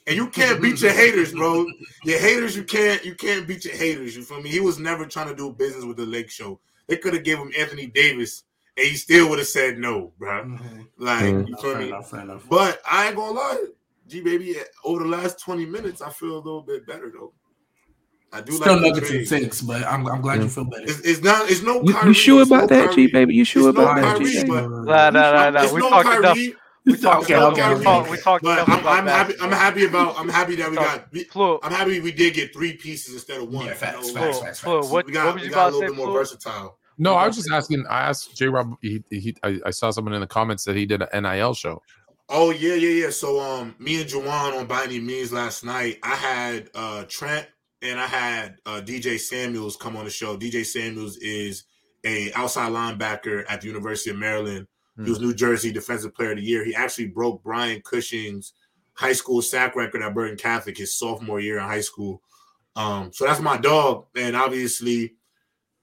And 0.09 0.17
you 0.17 0.27
can't 0.27 0.61
beat 0.61 0.81
your 0.81 0.91
haters, 0.91 1.31
bro. 1.33 1.65
Your 2.03 2.19
haters, 2.19 2.55
you 2.55 2.63
can't, 2.63 3.05
you 3.05 3.13
can't 3.15 3.47
beat 3.47 3.63
your 3.63 3.75
haters. 3.75 4.15
You 4.17 4.23
feel 4.23 4.41
me? 4.41 4.49
He 4.49 4.59
was 4.59 4.79
never 4.79 5.05
trying 5.05 5.27
to 5.29 5.35
do 5.35 5.53
business 5.53 5.85
with 5.85 5.97
the 5.97 6.05
Lake 6.05 6.29
Show. 6.31 6.59
They 6.87 6.97
could 6.97 7.13
have 7.13 7.23
gave 7.23 7.37
him 7.37 7.51
Anthony 7.57 7.85
Davis, 7.85 8.43
and 8.75 8.87
he 8.87 8.95
still 8.95 9.29
would 9.29 9.37
have 9.39 9.47
said 9.47 9.77
no, 9.77 10.11
bro. 10.17 10.43
Mhm. 10.45 10.87
Like, 10.97 11.23
Mm. 11.35 11.47
you 11.47 11.55
feel 11.57 11.77
me? 11.77 11.87
enough, 11.89 12.11
enough. 12.13 12.43
But 12.49 12.81
I 12.89 13.07
ain't 13.07 13.15
gonna 13.15 13.33
lie, 13.33 13.63
G 14.07 14.21
baby. 14.21 14.55
Over 14.83 15.03
the 15.03 15.09
last 15.09 15.39
twenty 15.39 15.67
minutes, 15.67 16.01
I 16.01 16.09
feel 16.09 16.33
a 16.33 16.37
little 16.37 16.63
bit 16.63 16.87
better 16.87 17.11
though. 17.15 17.33
I 18.33 18.41
do 18.41 18.53
Still 18.53 18.73
like 18.73 18.81
the 18.81 18.87
nuggets 18.89 19.09
and 19.11 19.27
trade. 19.27 19.43
six, 19.43 19.61
but 19.61 19.83
I'm, 19.85 20.07
I'm 20.07 20.21
glad 20.21 20.41
you 20.41 20.49
feel 20.49 20.63
better. 20.63 20.83
It's, 20.83 20.99
it's 21.01 21.21
not. 21.21 21.49
It's 21.49 21.61
no. 21.63 21.81
You, 21.83 21.93
Kyrie, 21.93 22.07
you 22.09 22.13
sure 22.13 22.41
it's 22.41 22.49
no 22.51 22.57
about 22.57 22.69
that, 22.69 22.93
G 22.93 23.07
baby? 23.07 23.33
You 23.35 23.43
sure 23.45 23.69
It's 23.69 23.77
no 23.77 23.83
about 23.83 23.95
that, 24.01 24.17
Kyrie, 24.17 24.25
G 24.31 24.35
baby? 24.37 24.49
but- 24.49 24.67
Nah, 24.69 25.09
nah, 25.11 25.31
nah, 25.31 25.49
nah. 25.51 25.63
It's 25.63 25.73
We 25.73 25.79
no 25.81 25.89
talked 25.89 26.17
enough. 26.19 26.37
Kyrie. 26.89 26.97
We 26.97 27.01
talked 27.03 27.23
Okay, 27.23 27.33
enough. 27.35 27.53
okay, 27.53 27.73
we 27.79 27.83
talked. 27.83 28.07
okay. 28.07 28.11
We 28.11 28.17
talked 28.17 28.43
But 28.43 28.59
I'm, 28.69 28.79
about 28.79 28.97
I'm 28.99 29.07
happy. 29.07 29.33
I'm 29.41 29.51
happy 29.51 29.85
about. 29.85 30.17
I'm 30.17 30.29
happy 30.29 30.55
that 30.55 30.69
we 30.69 30.75
Talk- 30.77 30.85
got. 30.85 31.11
we- 31.11 31.23
Flu, 31.25 31.59
I'm 31.63 31.71
happy 31.71 31.99
we 31.99 32.11
did 32.11 32.33
get 32.33 32.53
three 32.53 32.73
pieces 32.77 33.13
instead 33.13 33.41
of 33.41 33.49
one. 33.49 33.65
Yeah, 33.67 33.73
facts, 33.73 34.07
You 34.09 34.13
know, 34.15 34.21
facts, 34.21 34.39
facts, 34.39 34.59
Flu, 34.59 34.81
facts. 34.81 34.91
what, 34.91 35.05
we 35.05 35.11
got. 35.13 35.25
what 35.25 35.33
was 35.35 35.41
we 35.43 35.47
you 35.49 35.53
got 35.53 35.59
a 35.59 35.67
about 35.67 35.69
to 35.69 35.75
little 35.77 35.81
say, 35.81 35.87
bit 35.87 35.97
more 35.97 36.05
Flu? 36.07 36.13
versatile. 36.19 36.77
no, 36.97 37.15
I 37.15 37.27
was 37.27 37.35
just 37.35 37.51
asking. 37.51 37.85
I 37.89 38.01
asked 38.09 38.35
J 38.37 38.47
Rob. 38.47 38.75
He, 38.81 39.03
he, 39.09 39.35
I, 39.43 39.59
I 39.65 39.69
saw 39.71 39.91
someone 39.91 40.13
in 40.13 40.21
the 40.21 40.27
comments 40.27 40.63
that 40.65 40.75
he 40.75 40.85
did 40.85 41.01
an 41.01 41.23
NIL 41.23 41.53
show. 41.53 41.81
Oh 42.29 42.51
yeah, 42.51 42.75
yeah, 42.75 43.05
yeah. 43.05 43.09
So 43.09 43.39
um, 43.39 43.75
me 43.79 44.01
and 44.01 44.09
Jawan 44.09 44.59
on 44.59 44.67
By 44.67 44.83
Any 44.83 44.99
Means 44.99 45.31
last 45.33 45.63
night. 45.65 45.97
I 46.03 46.15
had 46.15 46.69
uh 46.75 47.03
Trent 47.07 47.47
and 47.81 47.99
I 47.99 48.05
had 48.05 48.55
uh 48.67 48.81
DJ 48.81 49.19
Samuels 49.19 49.75
come 49.77 49.95
on 49.97 50.05
the 50.05 50.11
show. 50.11 50.37
DJ 50.37 50.63
Samuels 50.65 51.17
is 51.17 51.63
a 52.05 52.31
outside 52.33 52.71
linebacker 52.71 53.45
at 53.49 53.61
the 53.61 53.67
University 53.67 54.11
of 54.11 54.17
Maryland. 54.17 54.67
He 55.03 55.09
was 55.09 55.19
New 55.19 55.33
Jersey 55.33 55.71
Defensive 55.71 56.13
Player 56.13 56.31
of 56.31 56.37
the 56.37 56.43
Year. 56.43 56.63
He 56.65 56.75
actually 56.75 57.07
broke 57.07 57.43
Brian 57.43 57.81
Cushing's 57.81 58.53
high 58.93 59.13
school 59.13 59.41
sack 59.41 59.75
record 59.75 60.01
at 60.01 60.13
Bergen 60.13 60.37
Catholic 60.37 60.77
his 60.77 60.93
sophomore 60.95 61.39
year 61.39 61.57
in 61.57 61.63
high 61.63 61.81
school. 61.81 62.21
Um, 62.75 63.11
so 63.13 63.25
that's 63.25 63.39
my 63.39 63.57
dog, 63.57 64.07
and 64.15 64.35
obviously, 64.35 65.15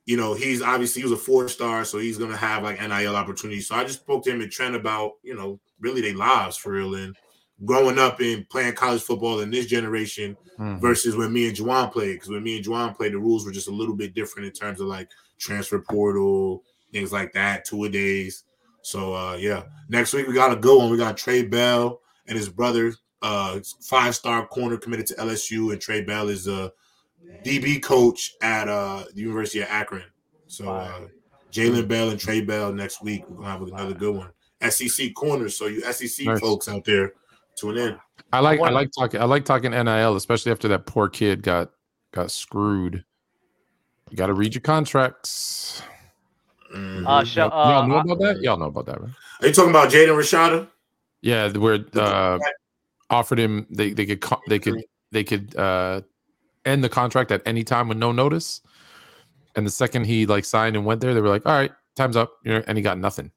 you 0.04 0.16
know, 0.16 0.34
he's 0.34 0.62
obviously 0.62 1.00
he 1.02 1.08
was 1.08 1.18
a 1.18 1.22
four 1.22 1.48
star, 1.48 1.84
so 1.84 1.98
he's 1.98 2.18
gonna 2.18 2.36
have 2.36 2.62
like 2.62 2.80
NIL 2.80 3.16
opportunities. 3.16 3.66
So 3.68 3.74
I 3.74 3.84
just 3.84 4.00
spoke 4.00 4.22
to 4.24 4.30
him 4.30 4.40
and 4.40 4.52
Trent 4.52 4.76
about, 4.76 5.12
you 5.22 5.34
know, 5.34 5.58
really 5.80 6.00
their 6.00 6.14
lives 6.16 6.56
for 6.56 6.72
real 6.72 6.94
and 6.94 7.16
growing 7.64 7.98
up 7.98 8.20
and 8.20 8.48
playing 8.50 8.74
college 8.74 9.02
football 9.02 9.40
in 9.40 9.50
this 9.50 9.66
generation 9.66 10.36
Mhm. 10.58 10.78
versus 10.80 11.16
when 11.16 11.32
me 11.32 11.48
and 11.48 11.56
Juwan 11.56 11.90
played. 11.90 12.14
Because 12.14 12.28
when 12.28 12.42
me 12.42 12.56
and 12.56 12.64
Juwan 12.64 12.94
played, 12.94 13.12
the 13.14 13.18
rules 13.18 13.44
were 13.46 13.52
just 13.52 13.68
a 13.68 13.72
little 13.72 13.96
bit 13.96 14.14
different 14.14 14.46
in 14.46 14.52
terms 14.52 14.80
of 14.80 14.86
like 14.88 15.08
transfer 15.38 15.80
portal, 15.80 16.64
things 16.92 17.12
like 17.12 17.32
that, 17.32 17.64
two 17.64 17.84
a 17.84 17.88
days. 17.88 18.44
So 18.86 19.14
uh 19.14 19.34
yeah. 19.34 19.64
Next 19.88 20.12
week 20.12 20.28
we 20.28 20.34
got 20.34 20.52
a 20.52 20.56
good 20.56 20.78
one. 20.78 20.90
We 20.90 20.96
got 20.96 21.16
Trey 21.16 21.42
Bell 21.44 22.00
and 22.28 22.38
his 22.38 22.48
brother, 22.48 22.92
uh 23.20 23.58
five 23.82 24.14
star 24.14 24.46
corner 24.46 24.76
committed 24.76 25.06
to 25.08 25.14
LSU, 25.14 25.72
and 25.72 25.80
Trey 25.80 26.02
Bell 26.02 26.28
is 26.28 26.46
a 26.46 26.72
DB 27.44 27.82
coach 27.82 28.34
at 28.42 28.68
uh 28.68 29.02
the 29.12 29.20
University 29.22 29.60
of 29.60 29.66
Akron. 29.70 30.04
So 30.46 30.70
uh 30.70 31.08
Jalen 31.50 31.88
Bell 31.88 32.10
and 32.10 32.20
Trey 32.20 32.42
Bell 32.42 32.72
next 32.72 33.02
week. 33.02 33.24
We're 33.28 33.38
gonna 33.38 33.48
have 33.50 33.62
another 33.62 33.92
good 33.94 34.14
one. 34.14 34.30
SEC 34.70 35.12
corners. 35.14 35.56
So 35.58 35.66
you 35.66 35.80
SEC 35.92 36.24
Nice. 36.24 36.38
folks 36.38 36.68
out 36.68 36.84
there, 36.84 37.14
tune 37.56 37.78
in. 37.78 37.96
I 38.32 38.38
like 38.38 38.60
I 38.60 38.62
wanna- 38.62 38.74
like 38.76 38.90
talking 38.96 39.20
I 39.20 39.25
like 39.25 39.44
talking 39.44 39.72
NIL, 39.72 40.14
especially 40.14 40.52
after 40.52 40.68
that 40.68 40.87
poor 40.87 41.08
kid 41.08 41.42
got 41.42 41.72
got 42.12 42.30
screwed. 42.30 43.04
You 44.12 44.16
got 44.16 44.28
to 44.28 44.34
read 44.34 44.54
your 44.54 44.62
contracts. 44.62 45.82
Mhm. 46.76 47.06
Uh, 47.06 47.25
sh- 47.25 47.37
y'all, 47.37 47.49
y'all 47.50 47.83
uh, 47.83 47.87
know 47.87 47.99
about 47.99 48.18
that? 48.21 48.40
Y'all 48.42 48.59
know 48.59 48.66
about 48.66 48.87
that, 48.87 49.00
right? 49.00 49.11
Are 49.40 49.47
you 49.49 49.52
talking 49.54 49.71
about 49.71 49.90
Jaden 49.90 50.09
Rashada? 50.16 50.68
Yeah, 51.23 51.50
where 51.52 51.85
uh, 51.95 52.38
offered 53.11 53.38
him 53.38 53.66
they 53.71 53.92
they 53.92 54.06
could 54.06 54.21
co- 54.21 54.40
they 54.49 54.59
could 54.59 54.85
they 55.12 55.25
could 55.25 55.56
uh, 55.56 56.02
end 56.64 56.85
the 56.85 56.88
contract 56.88 57.30
at 57.33 57.42
any 57.47 57.64
time 57.64 57.88
with 57.88 57.99
no 57.99 58.12
notice. 58.12 58.61
And 59.56 59.66
the 59.66 59.71
second 59.71 60.04
he 60.04 60.26
like 60.26 60.45
signed 60.45 60.76
and 60.76 60.85
went 60.85 61.00
there, 61.00 61.14
they 61.14 61.21
were 61.21 61.28
like, 61.30 61.47
"All 61.47 61.52
right, 61.56 61.73
time's 61.97 62.16
up," 62.16 62.33
you 62.45 62.52
know, 62.52 62.62
and 62.66 62.76
he 62.76 62.83
got 62.83 62.99
nothing. 62.99 63.30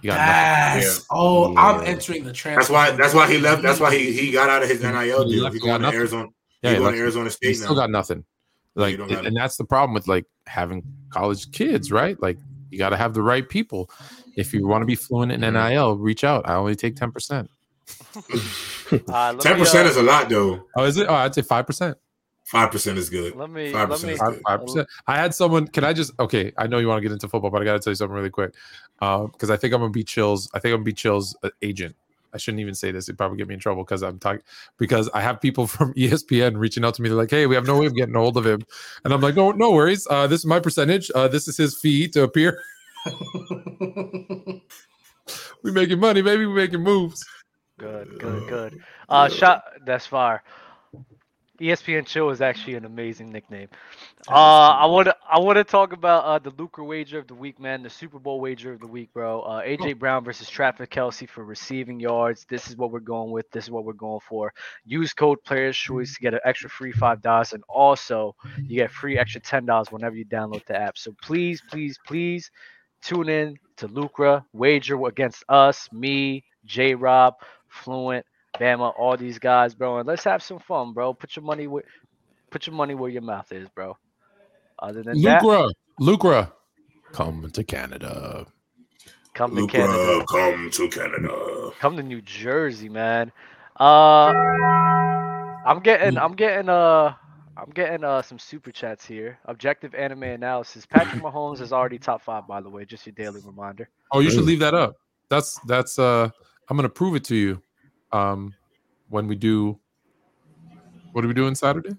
He 0.00 0.08
got 0.08 0.18
nothing. 0.18 0.82
Yes. 0.82 1.06
Oh, 1.10 1.56
I'm 1.56 1.82
Yeah. 1.82 1.88
entering 1.88 2.24
the 2.24 2.32
transfer. 2.32 2.60
That's 2.60 2.70
why. 2.70 2.90
That's 2.96 3.14
why 3.14 3.28
he 3.30 3.38
left. 3.38 3.62
That's 3.62 3.80
why 3.80 3.96
he, 3.96 4.12
he 4.12 4.30
got 4.30 4.48
out 4.48 4.62
of 4.62 4.68
his 4.68 4.80
NIL 4.82 5.24
He 5.26 5.34
deal. 5.34 5.42
left, 5.44 5.54
He 5.54 5.60
got 5.60 5.66
going 5.66 5.80
to 5.80 5.82
nothing. 5.86 5.98
Arizona. 5.98 6.28
Yeah, 6.62 6.70
he 6.70 6.74
he 6.76 6.78
going 6.78 6.84
left- 6.84 6.96
to 6.96 7.00
Arizona 7.02 7.30
he 7.42 7.54
still 7.54 7.68
now. 7.70 7.74
got 7.74 7.90
nothing. 7.90 8.24
Yeah, 8.76 8.82
Like, 8.82 8.90
you 8.92 8.96
don't 8.98 9.26
and 9.26 9.36
that's 9.36 9.56
the 9.56 9.64
problem 9.64 9.94
with 9.94 10.08
like 10.08 10.26
having 10.46 10.82
college 11.10 11.50
kids, 11.52 11.90
right? 11.92 12.20
Like, 12.20 12.38
you 12.70 12.78
got 12.78 12.90
to 12.90 12.96
have 12.96 13.14
the 13.14 13.22
right 13.22 13.48
people. 13.48 13.88
If 14.36 14.52
you 14.52 14.66
want 14.66 14.82
to 14.82 14.86
be 14.86 14.96
fluent 14.96 15.30
in 15.32 15.40
Mm-hmm. 15.42 15.68
NIL, 15.74 15.96
reach 15.96 16.24
out. 16.24 16.48
I 16.48 16.54
only 16.54 16.74
take 16.74 16.96
ten 16.96 17.12
percent. 17.12 17.50
Uh, 19.08 19.32
let 19.32 19.40
Ten 19.40 19.54
me, 19.54 19.60
percent 19.60 19.86
uh, 19.86 19.90
is 19.90 19.96
a 19.96 20.02
lot, 20.02 20.28
though. 20.28 20.66
Oh, 20.76 20.84
is 20.84 20.96
it? 20.98 21.06
Oh, 21.08 21.14
I'd 21.14 21.34
say 21.34 21.42
five 21.42 21.66
percent. 21.66 21.96
Five 22.44 22.70
percent 22.70 22.98
is 22.98 23.08
good. 23.08 23.34
Let 23.34 23.50
me. 23.50 23.72
Five 23.72 23.88
Let 23.88 24.02
me. 24.02 24.10
percent 24.10 24.12
is 24.12 24.18
Five 24.20 24.32
good. 24.34 24.42
five 24.46 24.60
percent. 24.60 24.88
I 25.06 25.16
had 25.16 25.34
someone. 25.34 25.66
Can 25.66 25.84
I 25.84 25.92
just? 25.94 26.12
Okay, 26.20 26.52
I 26.58 26.66
know 26.66 26.78
you 26.78 26.86
want 26.86 26.98
to 26.98 27.02
get 27.02 27.10
into 27.12 27.26
football, 27.26 27.50
but 27.50 27.62
I 27.62 27.64
got 27.64 27.72
to 27.72 27.80
tell 27.80 27.90
you 27.90 27.96
something 27.96 28.14
really 28.14 28.30
quick. 28.30 28.54
Because 29.00 29.50
I 29.50 29.56
think 29.56 29.72
I'm 29.74 29.80
gonna 29.80 29.90
be 29.90 30.04
Chill's. 30.04 30.50
I 30.54 30.58
think 30.60 30.72
I'm 30.72 30.76
gonna 30.80 30.84
be 30.84 30.92
Chill's 30.92 31.34
uh, 31.42 31.48
agent. 31.62 31.96
I 32.34 32.38
shouldn't 32.38 32.60
even 32.60 32.74
say 32.74 32.90
this. 32.90 33.08
It'd 33.08 33.16
probably 33.16 33.38
get 33.38 33.48
me 33.48 33.54
in 33.54 33.60
trouble 33.60 33.84
because 33.84 34.02
I'm 34.02 34.18
talking. 34.18 34.42
Because 34.78 35.08
I 35.14 35.20
have 35.20 35.40
people 35.40 35.66
from 35.68 35.94
ESPN 35.94 36.58
reaching 36.58 36.84
out 36.84 36.94
to 36.94 37.02
me. 37.02 37.08
They're 37.08 37.16
like, 37.16 37.30
"Hey, 37.30 37.46
we 37.46 37.54
have 37.54 37.66
no 37.66 37.78
way 37.78 37.86
of 37.86 37.94
getting 37.94 38.14
a 38.16 38.18
hold 38.18 38.36
of 38.36 38.44
him," 38.46 38.62
and 39.04 39.14
I'm 39.14 39.20
like, 39.20 39.36
"No, 39.36 39.52
no 39.52 39.70
worries. 39.70 40.06
Uh, 40.10 40.26
this 40.26 40.40
is 40.40 40.46
my 40.46 40.60
percentage. 40.60 41.10
Uh, 41.14 41.28
this 41.28 41.48
is 41.48 41.56
his 41.56 41.78
fee 41.78 42.08
to 42.08 42.24
appear. 42.24 42.60
we 45.62 45.70
making 45.70 46.00
money, 46.00 46.20
baby. 46.22 46.46
We 46.46 46.54
making 46.54 46.82
moves." 46.82 47.24
Good, 47.78 48.18
good, 48.20 48.48
good. 48.48 48.80
Uh, 49.08 49.28
shot. 49.28 49.64
That's 49.84 50.06
fire. 50.06 50.42
ESPN 51.60 52.04
Chill 52.06 52.30
is 52.30 52.40
actually 52.40 52.74
an 52.74 52.84
amazing 52.84 53.30
nickname. 53.30 53.68
Uh, 54.28 54.32
I 54.32 54.86
want 54.86 55.06
to 55.06 55.16
I 55.30 55.38
want 55.38 55.56
to 55.56 55.64
talk 55.64 55.92
about 55.92 56.24
uh, 56.24 56.38
the 56.38 56.50
Lucra 56.52 56.84
wager 56.84 57.18
of 57.18 57.28
the 57.28 57.34
week, 57.34 57.60
man. 57.60 57.82
The 57.82 57.90
Super 57.90 58.18
Bowl 58.18 58.40
wager 58.40 58.72
of 58.72 58.80
the 58.80 58.86
week, 58.88 59.12
bro. 59.12 59.42
Uh, 59.42 59.62
AJ 59.62 59.98
Brown 59.98 60.24
versus 60.24 60.50
Travis 60.50 60.88
Kelce 60.88 61.28
for 61.28 61.44
receiving 61.44 62.00
yards. 62.00 62.44
This 62.48 62.68
is 62.68 62.76
what 62.76 62.90
we're 62.90 63.00
going 63.00 63.30
with. 63.30 63.48
This 63.52 63.64
is 63.64 63.70
what 63.70 63.84
we're 63.84 63.92
going 63.92 64.20
for. 64.28 64.52
Use 64.84 65.12
code 65.12 65.42
Players 65.44 65.76
Choice 65.76 66.14
to 66.14 66.20
get 66.20 66.34
an 66.34 66.40
extra 66.44 66.68
free 66.68 66.92
five 66.92 67.22
dollars, 67.22 67.52
and 67.52 67.62
also 67.68 68.34
you 68.66 68.76
get 68.76 68.90
free 68.90 69.16
extra 69.18 69.40
ten 69.40 69.64
dollars 69.64 69.92
whenever 69.92 70.16
you 70.16 70.24
download 70.24 70.64
the 70.66 70.76
app. 70.76 70.98
So 70.98 71.14
please, 71.22 71.62
please, 71.70 71.98
please 72.06 72.50
tune 73.02 73.28
in 73.28 73.56
to 73.76 73.88
Lucra 73.88 74.44
wager 74.52 75.00
against 75.06 75.44
us, 75.48 75.88
me, 75.92 76.44
J 76.64 76.94
Rob, 76.94 77.34
Fluent. 77.68 78.24
Bama, 78.60 78.92
all 78.98 79.16
these 79.16 79.38
guys, 79.38 79.74
bro, 79.74 79.98
and 79.98 80.06
let's 80.06 80.24
have 80.24 80.42
some 80.42 80.58
fun, 80.58 80.92
bro. 80.92 81.12
Put 81.12 81.36
your 81.36 81.44
money 81.44 81.66
where, 81.66 81.84
put 82.50 82.66
your 82.66 82.74
money 82.74 82.94
where 82.94 83.10
your 83.10 83.22
mouth 83.22 83.50
is, 83.52 83.68
bro. 83.70 83.96
Other 84.78 85.02
than 85.02 85.20
that, 85.22 85.42
Lucra, 85.42 85.72
Lucra, 86.00 86.52
come 87.12 87.50
to 87.50 87.64
Canada. 87.64 88.46
come 89.34 89.54
to 89.54 89.62
Lucra, 89.62 89.70
Canada, 89.70 90.24
come 90.28 90.70
to 90.70 90.88
Canada. 90.88 91.70
come 91.80 91.96
to 91.96 92.02
New 92.02 92.22
Jersey, 92.22 92.88
man. 92.88 93.32
Uh, 93.78 94.32
I'm 95.66 95.80
getting, 95.80 96.16
I'm 96.16 96.34
getting, 96.34 96.68
uh, 96.68 97.14
I'm 97.56 97.70
getting 97.70 98.04
uh 98.04 98.22
some 98.22 98.38
super 98.38 98.72
chats 98.72 99.06
here. 99.06 99.38
Objective 99.46 99.94
anime 99.94 100.24
analysis. 100.24 100.86
Patrick 100.86 101.22
Mahomes 101.22 101.60
is 101.60 101.72
already 101.72 101.98
top 101.98 102.22
five, 102.22 102.46
by 102.46 102.60
the 102.60 102.68
way. 102.68 102.84
Just 102.84 103.06
your 103.06 103.14
daily 103.14 103.40
reminder. 103.44 103.88
Oh, 104.12 104.20
you 104.20 104.30
should 104.30 104.44
leave 104.44 104.60
that 104.60 104.74
up. 104.74 104.96
That's 105.28 105.58
that's 105.66 105.98
uh 105.98 106.30
I'm 106.68 106.76
gonna 106.76 106.88
prove 106.88 107.14
it 107.14 107.24
to 107.24 107.36
you. 107.36 107.62
Um 108.14 108.54
when 109.08 109.26
we 109.26 109.34
do 109.34 109.78
what 111.12 111.24
are 111.24 111.28
we 111.28 111.34
doing 111.34 111.54
Saturday? 111.54 111.94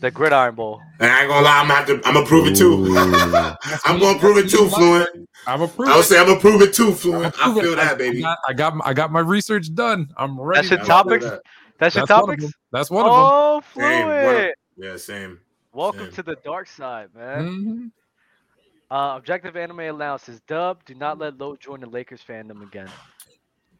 The 0.00 0.10
Gridiron 0.10 0.54
Bowl. 0.54 0.80
And 1.00 1.10
I 1.10 1.20
ain't 1.22 1.28
gonna 1.28 1.44
lie, 1.44 1.60
I'm 1.60 1.68
gonna 1.68 1.78
have 1.78 1.86
to. 1.88 2.00
I'm 2.08 2.14
gonna 2.14 2.26
prove 2.26 2.46
it 2.48 2.56
too. 2.56 2.94
I'm 3.84 3.98
gonna 3.98 4.18
prove 4.18 4.36
it 4.38 4.50
too, 4.50 4.68
Fluent. 4.68 5.08
I'm 5.46 5.60
gonna 5.60 5.72
prove 5.72 5.88
I 5.88 5.96
would 5.96 6.04
say 6.04 6.18
I'm 6.20 6.26
gonna 6.26 6.40
prove 6.40 6.62
it 6.62 6.72
too, 6.74 6.92
Fluent. 6.92 7.34
I 7.38 7.44
prove 7.44 7.58
it. 7.58 7.62
feel 7.62 7.76
that, 7.76 7.94
I 7.94 7.98
baby. 7.98 8.20
got, 8.20 8.38
I 8.48 8.52
got 8.52 8.74
I 8.84 8.92
got 8.92 9.12
my 9.12 9.20
research 9.20 9.72
done. 9.74 10.08
I'm 10.16 10.40
ready. 10.40 10.68
That's 10.68 10.70
your 10.70 10.78
I 10.78 10.82
now. 10.82 11.02
feel 11.02 11.02
topics? 11.04 11.24
that. 11.24 11.42
That's 11.78 11.94
your 11.96 12.02
That's 12.02 12.10
one 12.10 12.20
of 12.20 12.26
topics. 12.26 12.42
them. 12.44 12.52
That's 12.72 12.90
one 12.90 13.06
of 13.06 13.12
Oh, 13.12 13.62
Same, 13.76 14.22
one. 14.22 14.52
Yeah, 14.76 14.96
same. 14.96 15.40
Welcome 15.72 16.06
same. 16.06 16.10
to 16.14 16.22
the 16.22 16.36
dark 16.44 16.68
side, 16.68 17.08
man. 17.14 17.44
them. 17.44 17.92
Uh, 18.90 19.14
objective 19.16 19.56
anime 19.56 19.80
analysis. 19.80 20.40
Dub, 20.46 20.84
do 20.84 20.94
not 20.94 21.18
let 21.18 21.38
Low 21.38 21.56
join 21.56 21.80
the 21.80 21.86
Lakers 21.86 22.22
fandom 22.28 22.62
again. 22.62 22.90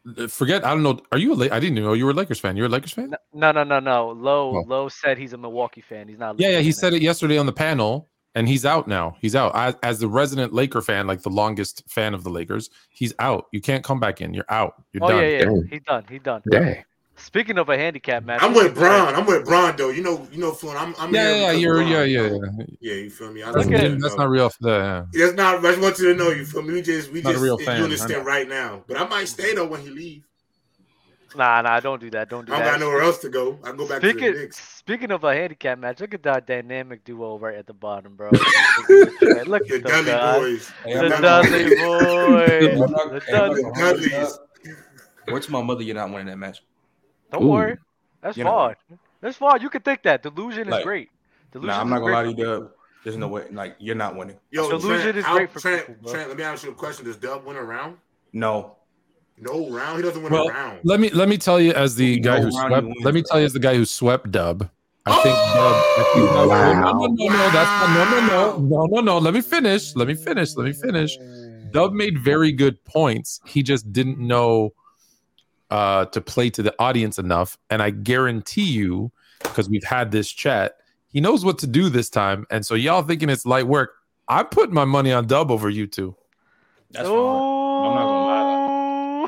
Mhm. 0.07 0.29
Forget. 0.31 0.65
I 0.65 0.69
don't 0.71 0.83
know. 0.83 0.99
Are 1.11 1.17
you 1.17 1.33
a? 1.33 1.35
La- 1.35 1.47
I 1.55 1.59
didn't 1.59 1.75
know 1.75 1.93
you 1.93 2.05
were 2.05 2.11
a 2.11 2.13
Lakers 2.13 2.39
fan. 2.39 2.57
You're 2.57 2.65
a 2.65 2.69
Lakers 2.69 2.91
fan? 2.93 3.13
No, 3.33 3.51
no, 3.51 3.63
no, 3.63 3.79
no. 3.79 4.09
Low, 4.09 4.57
Oh. 4.57 4.63
Low 4.67 4.89
said 4.89 5.17
he's 5.17 5.33
a 5.33 5.37
Milwaukee 5.37 5.81
fan. 5.81 6.07
He's 6.07 6.19
not. 6.19 6.35
a 6.35 6.41
Yeah, 6.41 6.49
yeah. 6.49 6.59
He 6.59 6.71
fan. 6.71 6.73
said 6.73 6.93
it 6.93 7.01
yesterday 7.01 7.37
on 7.37 7.45
the 7.45 7.53
panel, 7.53 8.09
and 8.35 8.47
he's 8.47 8.65
out 8.65 8.87
now. 8.87 9.15
He's 9.21 9.35
out 9.35 9.55
as, 9.55 9.75
as 9.81 9.99
the 9.99 10.07
resident 10.09 10.53
Laker 10.53 10.81
fan, 10.81 11.07
like 11.07 11.21
the 11.21 11.29
longest 11.29 11.83
fan 11.89 12.13
of 12.13 12.23
the 12.23 12.29
Lakers. 12.29 12.69
He's 12.89 13.13
out. 13.19 13.45
You 13.53 13.61
can't 13.61 13.83
come 13.83 13.99
back 14.01 14.19
in. 14.19 14.33
You're 14.33 14.45
out. 14.49 14.73
You're 14.91 15.03
Oh 15.05 15.07
done. 15.09 15.21
yeah, 15.21 15.27
yeah. 15.29 15.39
Damn. 15.45 15.67
He's 15.67 15.81
done. 15.83 16.03
He's 16.09 16.21
done. 16.21 16.41
Dang. 16.51 16.83
Speaking 17.15 17.57
of 17.59 17.69
a 17.69 17.77
handicap 17.77 18.23
match, 18.25 18.41
I'm 18.41 18.53
with 18.53 18.67
at. 18.67 18.73
Braun. 18.75 19.13
I'm 19.15 19.25
with 19.25 19.45
Braun 19.45 19.75
though. 19.75 19.89
You 19.89 20.01
know, 20.01 20.27
you 20.31 20.39
know, 20.39 20.51
Fluent. 20.51 20.79
I'm. 20.81 20.95
I'm 20.97 21.13
Yeah, 21.13 21.21
here 21.23 21.35
yeah, 21.35 21.45
yeah. 21.45 21.51
You're, 21.59 21.73
Braun, 21.75 21.87
yeah, 21.89 22.03
yeah, 22.03 22.21
you 22.21 22.41
yeah. 22.57 22.65
Yeah, 22.81 22.93
you 22.95 23.09
feel 23.09 23.31
me? 23.31 23.43
I 23.43 23.51
That's, 23.51 23.67
Look 23.67 23.79
don't 23.81 23.99
that's 24.01 24.15
know. 24.15 24.23
not 24.23 24.29
real. 24.29 24.51
Yeah. 24.61 25.05
That's 25.13 25.33
not. 25.35 25.59
I 25.65 25.69
just 25.69 25.81
want 25.81 25.99
you 25.99 26.05
to 26.11 26.15
know. 26.15 26.29
You 26.31 26.43
feel 26.45 26.61
me? 26.63 26.73
We 26.73 26.81
just, 26.81 27.11
we 27.11 27.21
Not 27.21 27.31
just 27.33 27.43
real 27.43 27.57
in 27.57 27.65
fan, 27.65 27.77
I 27.77 27.79
unison 27.83 28.23
right 28.25 28.47
now. 28.49 28.83
But 28.87 28.99
I 28.99 29.07
might 29.07 29.25
stay 29.27 29.53
though 29.53 29.67
when 29.67 29.81
he 29.81 29.89
leave. 29.89 30.23
Nah, 31.35 31.61
nah. 31.61 31.79
Don't 31.79 31.99
do 32.01 32.09
that. 32.11 32.29
Don't 32.29 32.45
do 32.45 32.51
that. 32.51 32.55
I 32.55 32.63
don't 32.63 32.65
that. 32.73 32.79
got 32.79 32.85
nowhere 32.85 33.01
else 33.03 33.19
to 33.19 33.29
go. 33.29 33.59
I 33.63 33.67
can 33.69 33.77
go 33.77 33.87
back 33.87 34.01
to 34.01 34.07
the 34.07 34.13
Speaking, 34.13 34.33
Knicks. 34.33 34.59
speaking 34.77 35.11
of 35.11 35.23
a 35.23 35.33
handicap 35.33 35.77
match, 35.79 35.99
look 35.99 36.13
at 36.13 36.23
that 36.23 36.45
dynamic 36.47 37.03
duo 37.03 37.37
right 37.39 37.55
at 37.55 37.67
the 37.67 37.73
bottom, 37.73 38.15
bro. 38.15 38.29
look 38.31 39.67
The 39.67 39.75
at 39.75 39.83
them 39.83 40.05
Dudley 40.05 40.39
boys. 40.51 40.71
Hey, 40.83 40.93
The 40.93 41.15
I'm 41.15 41.21
Dudley 41.21 41.75
gonna- 41.75 41.75
boys. 41.75 42.93
I'm 42.99 43.09
The 43.13 43.19
hey, 43.25 43.33
I'm 43.33 43.39
not 43.39 43.61
Dudley. 43.61 43.63
gonna 43.63 43.73
Dudleys. 43.75 44.39
up. 45.37 45.49
My 45.49 45.61
mother, 45.61 45.83
you're 45.83 45.95
not 45.95 46.09
winning 46.11 46.27
that 46.27 46.37
match. 46.37 46.61
Don't 47.33 47.43
Ooh. 47.43 47.47
worry. 47.49 47.77
That's 48.21 48.37
You 48.37 48.45
know- 48.45 48.51
fine. 48.51 48.75
That's 49.21 49.37
fine. 49.37 49.61
You 49.61 49.69
can 49.69 49.81
think 49.81 50.03
that. 50.03 50.21
Delusion 50.23 50.71
is 50.71 50.83
great. 50.83 51.09
Delusion 51.51 51.67
Nah, 51.75 51.81
I'm 51.81 51.89
not 51.89 51.99
gonna 51.99 52.05
great 52.05 52.13
lie 52.13 52.23
to 52.33 52.37
you. 52.37 52.45
Dub. 52.45 52.71
There's 53.03 53.17
no 53.17 53.27
way. 53.27 53.43
Like, 53.51 53.75
you're 53.79 53.95
not 53.95 54.15
winning. 54.15 54.37
Yo, 54.51 54.69
Delusion 54.69 55.01
Trent, 55.13 55.17
is 55.17 55.25
great 55.25 55.51
for 55.51 55.59
Trent, 55.59 55.87
people. 55.87 56.11
Trent, 56.11 56.29
let 56.29 56.37
me 56.37 56.43
ask 56.43 56.63
you 56.63 56.71
a 56.71 56.73
question. 56.73 57.05
Does 57.05 57.17
Dub 57.17 57.43
win 57.45 57.57
a 57.57 57.63
round? 57.63 57.97
No. 58.31 58.77
No 59.37 59.69
round. 59.69 59.97
He 59.97 60.03
doesn't 60.03 60.21
win 60.23 60.31
Well, 60.31 60.47
a 60.47 60.51
round. 60.51 60.79
Let 60.83 60.99
me 60.99 61.09
let 61.09 61.27
me 61.27 61.37
tell 61.37 61.59
you 61.59 61.73
as 61.73 61.95
the 61.95 62.05
You 62.05 62.19
guy 62.21 62.37
know 62.39 62.45
who 62.45 62.51
swept. 62.51 62.85
wins, 62.85 62.95
Let 63.03 63.13
me 63.13 63.23
tell 63.23 63.39
you 63.39 63.45
as 63.45 63.53
the 63.53 63.59
guy 63.59 63.75
who 63.75 63.83
swept 63.85 64.31
Dub. 64.31 64.69
I 65.05 65.21
think 65.21 65.35
Oh! 65.37 66.13
Dub. 66.15 66.37
I 66.37 66.45
Wow. 66.45 66.91
no, 66.91 66.91
no, 66.91 67.07
no, 67.07 67.25
no, 67.27 67.49
that's 67.49 67.89
no, 67.89 68.05
no, 68.05 68.27
no, 68.27 68.57
no, 68.59 68.85
no, 68.85 69.01
no. 69.01 69.17
Let 69.17 69.33
me 69.33 69.41
finish. 69.41 69.95
Let 69.95 70.07
me 70.07 70.13
finish. 70.15 70.55
Let 70.55 70.65
me 70.65 70.73
finish. 70.73 71.17
Dub 71.71 71.93
made 71.93 72.19
very 72.19 72.51
good 72.51 72.81
points. 72.85 73.41
He 73.45 73.63
just 73.63 73.91
didn't 73.91 74.19
know 74.19 74.73
uh, 75.73 76.05
to 76.05 76.21
play 76.21 76.51
to 76.51 76.61
the 76.61 76.73
audience 76.77 77.17
enough. 77.17 77.57
And 77.71 77.81
I 77.81 77.89
guarantee 77.89 78.61
you, 78.61 79.11
because 79.41 79.67
we've 79.67 79.83
had 79.83 80.11
this 80.11 80.31
chat, 80.31 80.77
he 81.07 81.19
knows 81.19 81.43
what 81.43 81.57
to 81.59 81.67
do 81.67 81.89
this 81.89 82.11
time. 82.11 82.45
And 82.51 82.63
so 82.63 82.75
y'all 82.75 83.01
thinking 83.01 83.27
it's 83.27 83.43
light 83.43 83.65
work. 83.65 83.95
I 84.27 84.43
put 84.43 84.71
my 84.71 84.85
money 84.85 85.11
on 85.11 85.25
Dub 85.25 85.49
over 85.49 85.71
you 85.71 85.87
two. 85.87 86.15
That's 86.91 87.09
fine. 87.09 87.17
I'm 87.17 87.95
not 87.95 88.03
gonna 88.05 88.25
lie. 88.27 89.23
Ooh. 89.23 89.27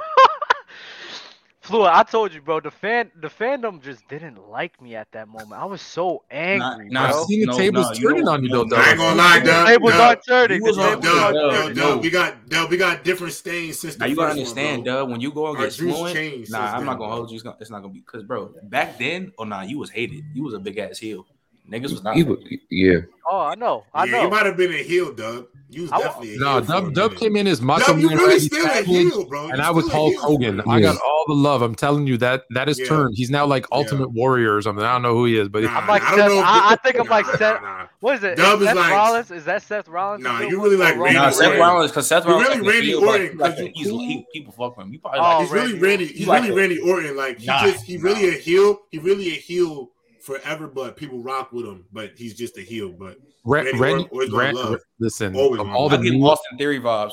Fluid, 1.66 1.90
I 1.92 2.04
told 2.04 2.32
you, 2.32 2.42
bro. 2.42 2.60
The 2.60 2.70
fan, 2.70 3.10
the 3.20 3.28
fandom 3.28 3.82
just 3.82 4.08
didn't 4.08 4.38
like 4.50 4.80
me 4.80 4.96
at 4.96 5.12
that 5.14 5.28
moment. 5.28 5.54
I 5.54 5.66
was 5.66 5.82
so 5.82 6.24
angry, 6.30 6.90
nah, 6.90 7.08
I've 7.08 7.26
seen 7.26 7.40
the 7.40 7.46
No, 7.48 7.58
tables 7.58 7.90
no, 7.90 7.94
turning 8.10 8.26
don't- 8.26 8.34
on 8.36 8.44
you, 8.44 8.50
though, 8.50 8.66
Dub. 8.66 8.80
I 8.80 8.90
ain't 8.90 8.98
gonna 9.00 9.16
lie, 9.16 9.40
Dub. 9.40 9.66
The 9.66 9.72
tables 9.74 9.92
Dub, 9.94 10.02
aren't 10.02 10.26
turning. 10.28 10.56
You 10.58 10.62
The 10.62 10.68
was 10.70 10.78
on 10.78 10.92
Dub, 10.92 11.02
Dub, 11.02 11.34
Dub. 11.34 11.76
Dub, 11.76 12.04
we 12.04 12.10
got 12.12 12.50
Dub, 12.50 12.70
we 12.70 12.78
got 12.78 13.04
different 13.04 13.34
stains 13.34 13.80
since 13.80 13.96
the 13.96 14.00
Now 14.02 14.06
you 14.06 14.16
gotta 14.16 14.32
understand, 14.32 14.78
one. 14.82 14.86
Dub. 14.86 15.10
When 15.10 15.22
you 15.22 15.32
go 15.32 15.48
Our 15.48 15.56
against 15.58 15.80
juice 15.80 15.96
Fluent, 15.96 16.50
nah, 16.52 16.60
I'm 16.66 16.78
then, 16.78 16.86
not 16.86 17.00
gonna 17.00 17.16
hold 17.16 17.32
you. 17.32 17.36
It's 17.38 17.46
not, 17.46 17.58
it's 17.60 17.72
not 17.72 17.82
gonna 17.82 17.94
be 17.94 18.00
because, 18.02 18.24
bro, 18.24 18.54
back 18.64 19.00
then, 19.00 19.32
oh 19.40 19.44
nah, 19.44 19.62
you 19.64 19.80
was 19.80 19.90
hated. 19.90 20.24
You 20.36 20.44
was 20.44 20.54
a 20.54 20.60
big 20.60 20.78
ass 20.78 21.00
heel. 21.00 21.26
Niggas 21.72 21.92
was 21.92 22.04
not. 22.04 22.16
He 22.16 22.24
was, 22.24 22.38
yeah. 22.70 23.00
Oh, 23.28 23.40
I 23.40 23.56
know. 23.56 23.84
I 23.94 24.06
yeah, 24.06 24.24
you 24.24 24.30
might 24.30 24.46
have 24.46 24.56
been 24.58 24.72
a 24.72 24.84
heel, 24.84 25.12
Dub. 25.14 25.48
You 25.72 25.82
was 25.84 25.92
I 25.92 25.98
definitely 25.98 26.38
No, 26.38 26.62
heel. 26.62 26.62
Dub, 26.62 26.94
Dub 26.94 27.16
came 27.16 27.36
in 27.36 27.48
as 27.48 27.60
Macho 27.60 27.88
Dub, 27.94 27.98
you 28.00 28.10
Man 28.10 28.18
really 28.20 28.40
still 28.40 28.68
a 28.68 28.84
heel, 28.84 29.26
bro. 29.26 29.50
and 29.50 29.60
I 29.60 29.72
was 29.72 29.86
still 29.86 29.96
a 29.96 30.00
Hulk 30.00 30.12
heel 30.14 30.22
Hogan. 30.22 30.60
a 30.60 30.70
I 30.70 30.78
Yeah. 30.78 30.94
got 30.94 30.98
all 31.04 31.26
the 31.28 31.34
love. 31.34 31.64
I'm 31.64 31.74
telling 31.74 32.06
you 32.06 32.18
that 32.18 32.44
that 32.52 32.70
is 32.70 32.78
Yeah. 32.78 32.86
turned. 32.86 33.16
He's 33.18 33.32
now 33.32 33.48
like 33.48 33.66
Ultimate 33.72 34.12
Warrior 34.12 34.56
or 34.56 34.62
something. 34.62 34.86
I 34.86 34.94
don't 34.94 35.02
know 35.02 35.16
who 35.16 35.26
he 35.26 35.40
is, 35.40 35.50
but 35.50 35.64
Nah, 35.64 35.76
I'm 35.80 35.88
like 35.88 36.04
I 36.04 36.12
don't 36.12 36.20
Seth- 36.20 36.30
know 36.30 36.38
I- 36.40 36.68
I 36.70 36.76
think 36.84 37.00
I'm 37.00 37.08
like 37.08 37.26
nah, 37.26 37.32
Seth- 37.32 37.62
nah, 37.64 37.78
nah. 37.80 37.88
What 38.00 38.16
is 38.18 38.24
it? 38.24 38.38
Dub 38.38 38.62
is 38.62 38.62
is 38.62 38.68
Seth 38.68 38.76
like- 38.78 38.92
Rollins? 38.92 39.32
Is 39.32 39.46
that 39.46 39.64
Seth 39.64 39.88
Rollins? 39.88 40.24
Nah, 40.24 40.42
you 40.42 40.62
really 40.62 40.78
like 40.78 40.90
Roman 40.94 41.04
Randy 41.06 41.20
Nah, 41.20 41.30
Seth 41.32 41.48
Orton. 41.48 41.60
Rollins, 41.62 41.92
because 41.92 42.08
Seth 42.08 42.26
You 42.26 42.32
Rollins 42.32 42.50
really 42.50 42.62
like 42.62 42.74
Randy 42.74 42.94
Orton, 42.94 43.22
he 43.32 43.34
like 43.38 43.52
'cause 43.52 43.58
the- 43.60 43.72
you- 43.76 44.00
he's 44.00 44.24
people 44.34 44.54
fuck 44.54 44.78
with 44.78 44.86
him. 44.86 44.94
You 44.94 45.00
probably 45.00 45.20
oh, 45.20 45.24
like 45.24 45.40
He's 45.42 45.52
really 45.52 45.74
Randy 45.74 45.88
Randy. 45.88 46.06
He's 46.06 46.28
Like 46.28 46.44
really 46.44 46.56
Randy 46.56 46.80
Orton. 46.80 47.18
Like 47.18 47.40
he 47.40 47.48
just 47.48 47.84
he 47.86 47.98
really 47.98 48.30
a 48.30 48.34
heel. 48.34 48.82
He 48.92 49.00
really 49.00 49.30
a 49.30 49.32
heel 49.36 49.90
forever, 50.26 50.68
but 50.68 50.98
people 50.98 51.20
rock 51.20 51.52
with 51.52 51.66
him. 51.66 51.86
But 51.94 52.12
he's 52.18 52.34
just 52.34 52.58
a 52.58 52.62
heel. 52.62 52.90
But 52.92 53.18
Ra- 53.44 53.62
Randy 53.62 53.80
Randy, 53.80 54.04
Orton 54.04 54.10
always 54.12 54.30
gonna 54.30 54.54
love. 54.72 54.80
listen, 55.00 55.36
Always 55.36 55.62
of 55.62 55.70
all 55.70 55.92
I 55.92 55.98
the 55.98 56.04
get 56.04 56.14
new, 56.14 56.26
Austin 56.26 56.58
Theory 56.58 56.80
vibes. 56.80 57.12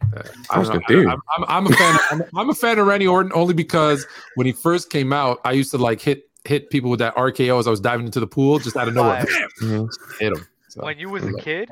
I 0.00 0.22
don't 0.22 0.34
Austin 0.50 0.76
know, 0.76 0.82
Theory. 0.88 1.06
I'm, 1.06 1.20
I'm, 1.36 1.44
I'm 1.48 1.66
a 1.66 1.76
fan. 1.76 1.94
Of, 1.94 2.00
I'm, 2.10 2.22
I'm 2.38 2.50
a 2.50 2.54
fan 2.54 2.78
of 2.78 2.86
Randy 2.86 3.06
Orton 3.06 3.30
only 3.34 3.54
because 3.54 4.06
when 4.36 4.46
he 4.46 4.52
first 4.52 4.90
came 4.90 5.12
out, 5.12 5.38
I 5.44 5.52
used 5.52 5.70
to 5.72 5.78
like 5.78 6.00
hit 6.00 6.22
hit 6.44 6.70
people 6.70 6.88
with 6.88 6.98
that 7.00 7.14
RKO 7.14 7.58
as 7.58 7.66
I 7.66 7.70
was 7.70 7.80
diving 7.80 8.06
into 8.06 8.20
the 8.20 8.26
pool, 8.26 8.58
just 8.58 8.76
out 8.76 8.88
of 8.88 8.94
nowhere, 8.94 9.26
Fire. 9.26 9.48
Mhm. 9.60 9.88
hit 10.18 10.32
him. 10.32 10.46
So, 10.68 10.82
When 10.84 10.98
you 10.98 11.10
was 11.10 11.24
a 11.24 11.32
kid? 11.34 11.70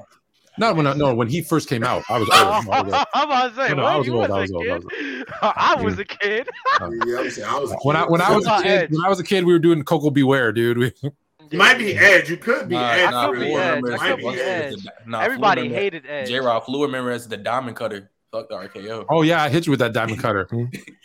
Not 0.59 0.77
when 0.77 0.87
I, 0.87 0.95
no 0.95 1.15
when 1.15 1.29
he 1.29 1.43
first 1.43 1.69
came 1.69 1.85
out, 1.85 2.03
I 2.09 2.19
was 2.19 2.29
old. 2.31 2.39
I'm 2.41 2.71
I 2.71 2.83
was 2.83 2.93
old. 2.95 3.07
about 3.15 3.49
to 3.51 3.55
say, 3.57 3.69
No, 3.69 3.75
no, 3.75 3.85
I 3.87 3.97
was 3.97 4.09
old, 4.09 4.19
was 4.19 4.31
I 4.31 4.39
a 4.39 4.41
was 4.41 4.53
old, 4.53 4.67
I 4.69 4.75
was 4.77 4.85
kid? 4.91 5.29
I 5.43 5.83
was 5.83 5.99
a 5.99 6.05
kid. 6.05 6.49
yeah, 6.81 7.19
I'm 7.19 7.31
saying, 7.31 7.49
I 7.49 7.59
was 7.59 7.73
a 7.73 7.77
When 7.83 7.97
I 7.97 8.07
when 8.07 8.21
I 8.21 8.35
was 8.35 8.47
a 8.47 8.63
kid, 8.63 8.91
when 8.91 9.05
I 9.05 9.09
was 9.09 9.21
a 9.21 9.25
kid, 9.25 9.45
we 9.45 9.53
were 9.53 9.59
doing 9.59 9.83
Koko 9.85 10.11
B. 10.11 10.23
Ware, 10.23 10.53
dude. 10.53 10.79
We, 11.49 11.53
You 11.53 11.59
might 11.59 11.79
be 11.79 11.97
Edge. 11.97 12.29
You 12.29 12.39
could 12.39 12.69
be 12.69 12.75
Nah, 12.75 12.91
Edge. 12.91 13.11
nah, 13.13 13.29
could 13.31 13.39
be 13.39 13.55
Edge. 13.55 13.77
remember 13.77 13.93
I 14.01 14.09
could 14.11 14.19
be 14.19 14.29
Edge. 14.41 14.83
the- 14.83 14.93
nah, 15.07 15.21
Everybody 15.21 15.61
Fluid 15.69 15.75
hated 15.79 16.05
Edge. 16.09 16.29
J 16.29 16.41
Rob 16.41 16.65
Fluid 16.65 16.89
remember 16.89 17.13
as 17.13 17.29
the 17.29 17.37
diamond 17.37 17.77
cutter. 17.77 18.11
Fuck 18.33 18.49
the 18.49 18.57
RKO. 18.57 19.05
oh 19.09 19.23
yeah, 19.23 19.43
I 19.45 19.49
hit 19.49 19.65
you 19.67 19.71
with 19.71 19.79
that 19.79 19.93
diamond 19.93 20.19
cutter. 20.19 20.49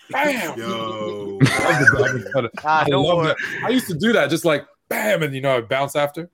Bam! 0.09 0.57
Yo, 0.57 1.37
I 1.41 1.79
the 1.79 1.97
diamond 2.03 2.27
cutter. 2.33 2.49
Ah, 2.63 2.83
I 2.91 2.95
love 2.95 3.17
worry. 3.17 3.27
that. 3.27 3.37
I 3.65 3.69
used 3.69 3.87
to 3.89 3.93
do 3.93 4.13
that, 4.13 4.29
just 4.31 4.43
like 4.43 4.65
bam, 4.89 5.21
and 5.21 5.33
you 5.35 5.41
know, 5.41 5.57
I'd 5.57 5.69
bounce 5.69 5.95
after, 5.95 6.27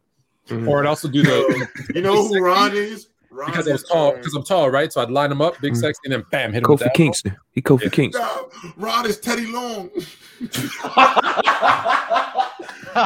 Mhm. 0.47 0.67
or 0.67 0.79
I'd 0.79 0.87
also 0.87 1.07
do 1.07 1.23
the 1.23 1.67
you 1.95 2.01
know 2.01 2.27
who 2.27 2.39
Ron 2.39 2.71
is? 2.75 3.09
Ron 3.29 3.51
because 3.51 3.67
I 3.67 3.73
was 3.73 3.83
tall, 3.83 4.13
because 4.13 4.33
I'm 4.33 4.43
tall, 4.43 4.69
right? 4.71 4.91
So 4.91 5.01
I'd 5.01 5.11
line 5.11 5.29
them 5.29 5.41
up, 5.41 5.59
big 5.61 5.73
Mhm. 5.73 5.77
sexy, 5.77 5.99
and 6.05 6.13
then 6.13 6.23
bam, 6.31 6.53
hit 6.53 6.63
him 6.63 6.69
with 6.71 6.79
Kofi 6.79 6.83
that. 6.85 6.93
Kingston. 6.95 7.37
He 7.51 7.61
Kofi 7.61 7.83
Yeah. 7.83 7.89
Kingston. 7.89 8.21
No, 8.25 8.49
Ron 8.77 9.05
is 9.05 9.19
Teddy 9.19 9.45
Long. 9.47 9.89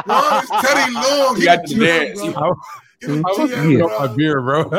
Ron 0.06 0.42
is 0.42 0.50
Teddy 0.62 0.92
Long. 0.94 1.36
You 1.36 1.44
got 1.44 1.66
the 1.66 1.74
He 1.74 1.78
dance. 1.80 2.20
bro. 2.20 2.32
I, 2.34 2.50
He 3.00 3.06
I 3.08 3.16
was 3.20 3.50
GM, 3.50 3.82
up 3.90 4.10
my 4.10 4.16
beer, 4.16 4.40
bro. 4.40 4.58
Yo, 4.62 4.68
Teddy 4.70 4.78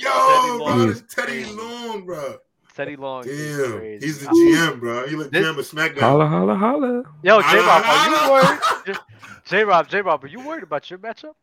Ron 0.00 0.58
Long. 0.58 0.88
is 0.88 1.02
Teddy 1.02 1.44
Long, 1.44 2.06
bro. 2.06 2.36
Teddy 2.74 2.96
Long. 2.96 3.24
Damn, 3.24 3.78
crazy. 3.78 4.06
he's 4.06 4.20
the 4.20 4.28
I- 4.28 4.32
GM, 4.32 4.80
bro. 4.80 5.06
He 5.06 5.16
look 5.16 5.30
This- 5.30 5.44
GM 5.44 5.58
of 5.58 5.66
SmackDown. 5.66 6.00
Holla, 6.00 6.26
holla, 6.26 6.54
holla. 6.54 7.02
Yo, 7.22 7.40
J 7.42 7.58
Rob, 7.58 7.82
are 7.84 8.08
you 8.08 8.30
worried? 8.32 8.98
J 9.44 9.64
Rob, 9.64 9.88
J 9.88 10.00
Rob, 10.00 10.24
are 10.24 10.28
you 10.28 10.40
worried 10.40 10.62
about 10.62 10.88
your 10.90 10.98
matchup? 10.98 11.34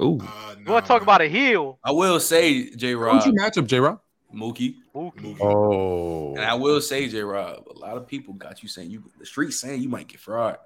Ooh. 0.00 0.18
Uh, 0.20 0.54
You 0.58 0.72
want 0.72 0.84
to 0.84 0.88
talk 0.88 1.02
about 1.02 1.20
a 1.20 1.26
heel? 1.28 1.78
I 1.84 1.92
will 1.92 2.18
say 2.20 2.70
J 2.70 2.94
Rob 2.94 3.22
Who's 3.22 3.26
your 3.26 3.34
matchup, 3.34 3.66
J 3.66 3.78
Rob? 3.80 4.00
Mookie, 4.34 4.74
Mookie. 4.94 5.36
Oh, 5.40 6.34
and 6.34 6.44
I 6.44 6.54
will 6.54 6.80
say 6.80 7.08
J 7.08 7.20
Rob. 7.22 7.64
A 7.68 7.78
lot 7.78 7.96
of 7.96 8.06
people 8.06 8.34
got 8.34 8.62
you 8.62 8.68
saying 8.68 8.90
you 8.90 9.04
the 9.20 9.26
street 9.26 9.52
saying 9.52 9.80
you 9.82 9.88
might 9.88 10.08
get 10.08 10.18
fried. 10.20 10.56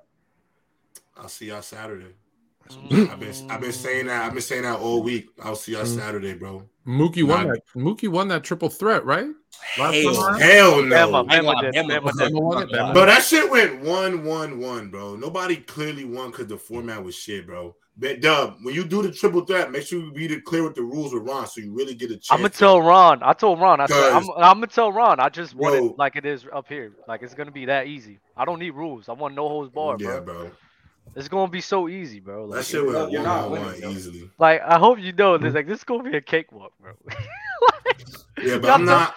I'll 1.17 1.29
see 1.29 1.47
y'all 1.49 1.61
Saturday. 1.63 2.15
Mm. 2.71 3.11
I've 3.11 3.21
been 3.21 3.51
I've 3.51 3.61
been 3.61 3.73
saying 3.73 4.07
that. 4.07 4.25
I've 4.27 4.33
been 4.33 4.43
saying 4.43 4.63
that 4.63 4.79
all 4.79 5.03
week. 5.03 5.29
I'll 5.43 5.57
see 5.57 5.73
y'all 5.73 5.83
Mm. 5.85 5.97
Saturday, 5.99 6.35
bro. 6.35 6.63
Mookie 6.87 7.23
won 7.25 7.47
Nah. 7.49 7.53
that. 7.55 7.63
Mookie 7.77 8.09
won 8.09 8.29
that 8.29 8.45
triple 8.45 8.69
threat, 8.71 9.05
right? 9.05 9.27
Last 9.79 9.95
Hell. 9.95 10.33
Hell 10.39 10.83
no. 10.83 10.97
I 10.97 11.37
ain't 11.37 11.45
Bama 11.47 11.55
gonna- 11.55 11.73
did. 11.73 11.85
Bama- 11.87 12.01
Bama 12.01 12.19
did. 12.19 12.33
Bama 12.33 12.43
won 12.43 12.63
it, 12.63 12.69
Bama. 12.71 12.93
Bro, 12.95 13.07
that 13.07 13.23
shit 13.25 13.51
went 13.51 13.81
one, 13.83 14.25
one, 14.25 14.61
one, 14.61 14.89
bro. 14.91 15.17
Nobody 15.17 15.57
clearly 15.57 16.05
won 16.05 16.31
because 16.31 16.47
the 16.47 16.57
format 16.59 17.03
was 17.03 17.15
shit, 17.15 17.47
bro. 17.47 17.75
But 18.01 18.21
Dub, 18.21 18.59
when 18.63 18.75
you 18.77 18.85
do 18.85 19.03
the 19.03 19.11
triple 19.11 19.45
threat, 19.45 19.73
make 19.73 19.83
sure 19.85 19.99
you 19.99 20.13
read 20.13 20.31
it 20.31 20.45
clear 20.45 20.63
what 20.63 20.77
the 20.77 20.83
rules 20.83 21.13
are 21.13 21.19
Ron, 21.19 21.49
so 21.49 21.61
you 21.61 21.73
really 21.75 21.95
get 21.95 22.11
a 22.13 22.15
chance. 22.15 22.31
I'm 22.31 22.39
gonna 22.39 22.51
to- 22.51 22.57
tell 22.59 22.81
Ron. 22.81 23.21
I 23.25 23.33
told 23.33 23.61
Ron. 23.61 23.81
I 23.81 23.87
said 23.87 24.13
I'm, 24.13 24.23
I'm 24.37 24.57
gonna 24.59 24.69
tell 24.69 24.93
Ron. 24.93 25.19
I 25.19 25.29
just 25.29 25.55
want 25.57 25.75
Bro. 25.77 25.87
it 25.87 25.99
like 25.99 26.15
it 26.15 26.25
is 26.25 26.47
up 26.53 26.69
here. 26.69 26.93
Like 27.09 27.23
it's 27.23 27.35
gonna 27.35 27.51
be 27.51 27.65
that 27.65 27.89
easy. 27.89 28.21
I 28.37 28.45
don't 28.45 28.61
need 28.61 28.71
rules. 28.71 29.09
I 29.09 29.13
want 29.15 29.35
no 29.35 29.49
holds 29.49 29.71
barred, 29.73 30.01
Yeah, 30.01 30.21
bro. 30.21 30.43
bro. 30.43 30.51
It's 31.17 31.27
gonna 31.27 31.51
be 31.51 31.61
so 31.61 31.89
easy, 31.89 32.21
bro. 32.21 32.45
Like, 32.45 32.59
That 32.61 32.67
shit 32.67 32.81
it- 32.85 32.87
went 32.87 33.11
You're 33.11 33.23
not 33.23 33.51
one, 33.51 33.63
winning, 33.63 33.67
one 33.67 33.81
though. 33.81 33.91
easily. 33.91 34.31
like 34.39 34.61
I 34.63 34.79
hope 34.79 35.01
you 35.01 35.13
know 35.13 35.37
this. 35.39 35.55
Like 35.55 35.67
this 35.67 35.79
is 35.79 35.85
gonna 35.85 36.09
be 36.09 36.17
a 36.17 36.21
cakewalk, 36.21 36.73
bro. 36.81 36.93
Yeah, 38.43 38.59
but 38.59 38.71
I'm 38.71 38.85
not. 38.85 39.15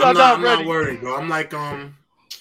y'all 0.00 0.08
I'm 0.08 0.14
not 0.14 0.18
not, 0.18 0.34
I'm 0.38 0.42
ready. 0.44 0.62
not 0.62 0.68
worried, 0.68 1.00
bro. 1.00 1.16
I'm 1.16 1.28
like, 1.28 1.54
um, 1.54 1.96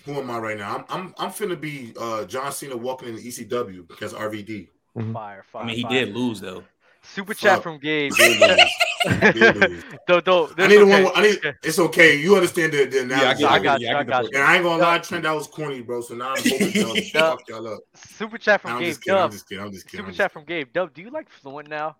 who 0.05 0.15
am 0.15 0.31
I 0.31 0.39
right 0.39 0.57
now? 0.57 0.77
I'm, 0.77 0.85
I'm, 0.89 1.13
I'm 1.19 1.29
finna 1.29 1.59
be 1.59 1.93
uh 1.99 2.25
John 2.25 2.51
Cena 2.51 2.75
walking 2.75 3.09
in 3.09 3.15
the 3.15 3.21
ECW 3.21 3.87
because 3.87 4.13
RVD. 4.13 4.69
Fire, 5.13 5.43
fire. 5.51 5.63
I 5.63 5.65
mean, 5.65 5.75
he 5.75 5.81
fire. 5.83 6.05
did 6.05 6.15
lose 6.15 6.41
though. 6.41 6.63
Super 7.03 7.33
chat 7.33 7.63
from 7.63 7.79
Gabe. 7.79 8.11
Did 8.17 9.55
lose. 9.55 9.83
Don't, 10.07 10.25
don't, 10.25 10.59
I 10.59 10.67
need 10.67 10.77
okay. 10.79 11.03
one. 11.03 11.11
I 11.15 11.21
need. 11.21 11.39
It's 11.63 11.79
okay. 11.79 12.17
You 12.17 12.35
understand 12.35 12.73
the, 12.73 12.85
the 12.85 12.97
Yeah, 12.97 13.01
I 13.03 13.05
analogy. 13.05 13.43
get 13.43 13.51
I 13.51 13.57
it. 13.57 13.63
got 13.63 13.81
Yeah, 13.81 13.89
you. 13.91 13.95
I 13.95 13.99
I 13.99 14.03
got 14.03 14.23
the- 14.23 14.29
you. 14.31 14.37
And 14.37 14.43
I 14.43 14.55
ain't 14.55 14.63
gonna 14.63 14.81
lie, 14.81 14.97
Trent, 14.99 15.23
that 15.23 15.31
was 15.35 15.47
corny, 15.47 15.81
bro. 15.81 16.01
So 16.01 16.15
now 16.15 16.33
I'm 16.33 16.43
hoping 16.43 16.71
y'all 16.73 16.95
Yeah. 16.97 17.29
fuck 17.29 17.41
y'all 17.47 17.67
up. 17.67 17.79
Super 17.95 18.37
chat 18.37 18.59
from 18.61 18.71
Nah, 18.71 18.77
I'm 18.77 18.81
Gabe 18.83 18.89
just 18.89 19.01
kidding. 19.03 19.17
I'm 19.17 19.23
Dub. 19.23 19.31
just 19.31 19.47
kidding. 19.47 19.63
I'm 19.63 19.71
just 19.71 19.85
kidding. 19.85 19.97
Super 19.99 20.09
I'm 20.09 20.15
chat 20.15 20.31
from 20.31 20.45
Gabe 20.45 20.73
Dub. 20.73 20.93
Do 20.93 21.01
you 21.01 21.09
like 21.11 21.29
Fluent 21.29 21.69
now? 21.69 21.95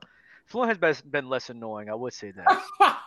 Fluent 0.48 0.70
has 0.70 0.78
been, 0.78 1.12
been 1.12 1.30
less 1.30 1.50
annoying. 1.50 1.90
I 1.90 1.96
would 1.96 2.14
say 2.14 2.32
that. 2.32 2.64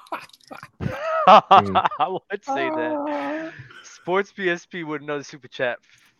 I 1.26 2.08
would 2.08 2.44
say 2.44 2.68
that. 2.70 3.52
Sports 3.82 4.32
PSP 4.32 4.86
with 4.86 5.02
another 5.02 5.24
super 5.24 5.48
chat. 5.48 5.78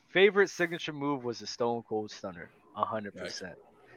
Favorite 0.09 0.51
signature 0.51 0.93
move 0.93 1.25
was 1.25 1.39
the 1.39 1.47
Stone 1.47 1.85
Cold 1.89 2.11
Stunner. 2.11 2.51
A 2.77 2.85
hundred 2.85 3.15
percent. 3.17 3.55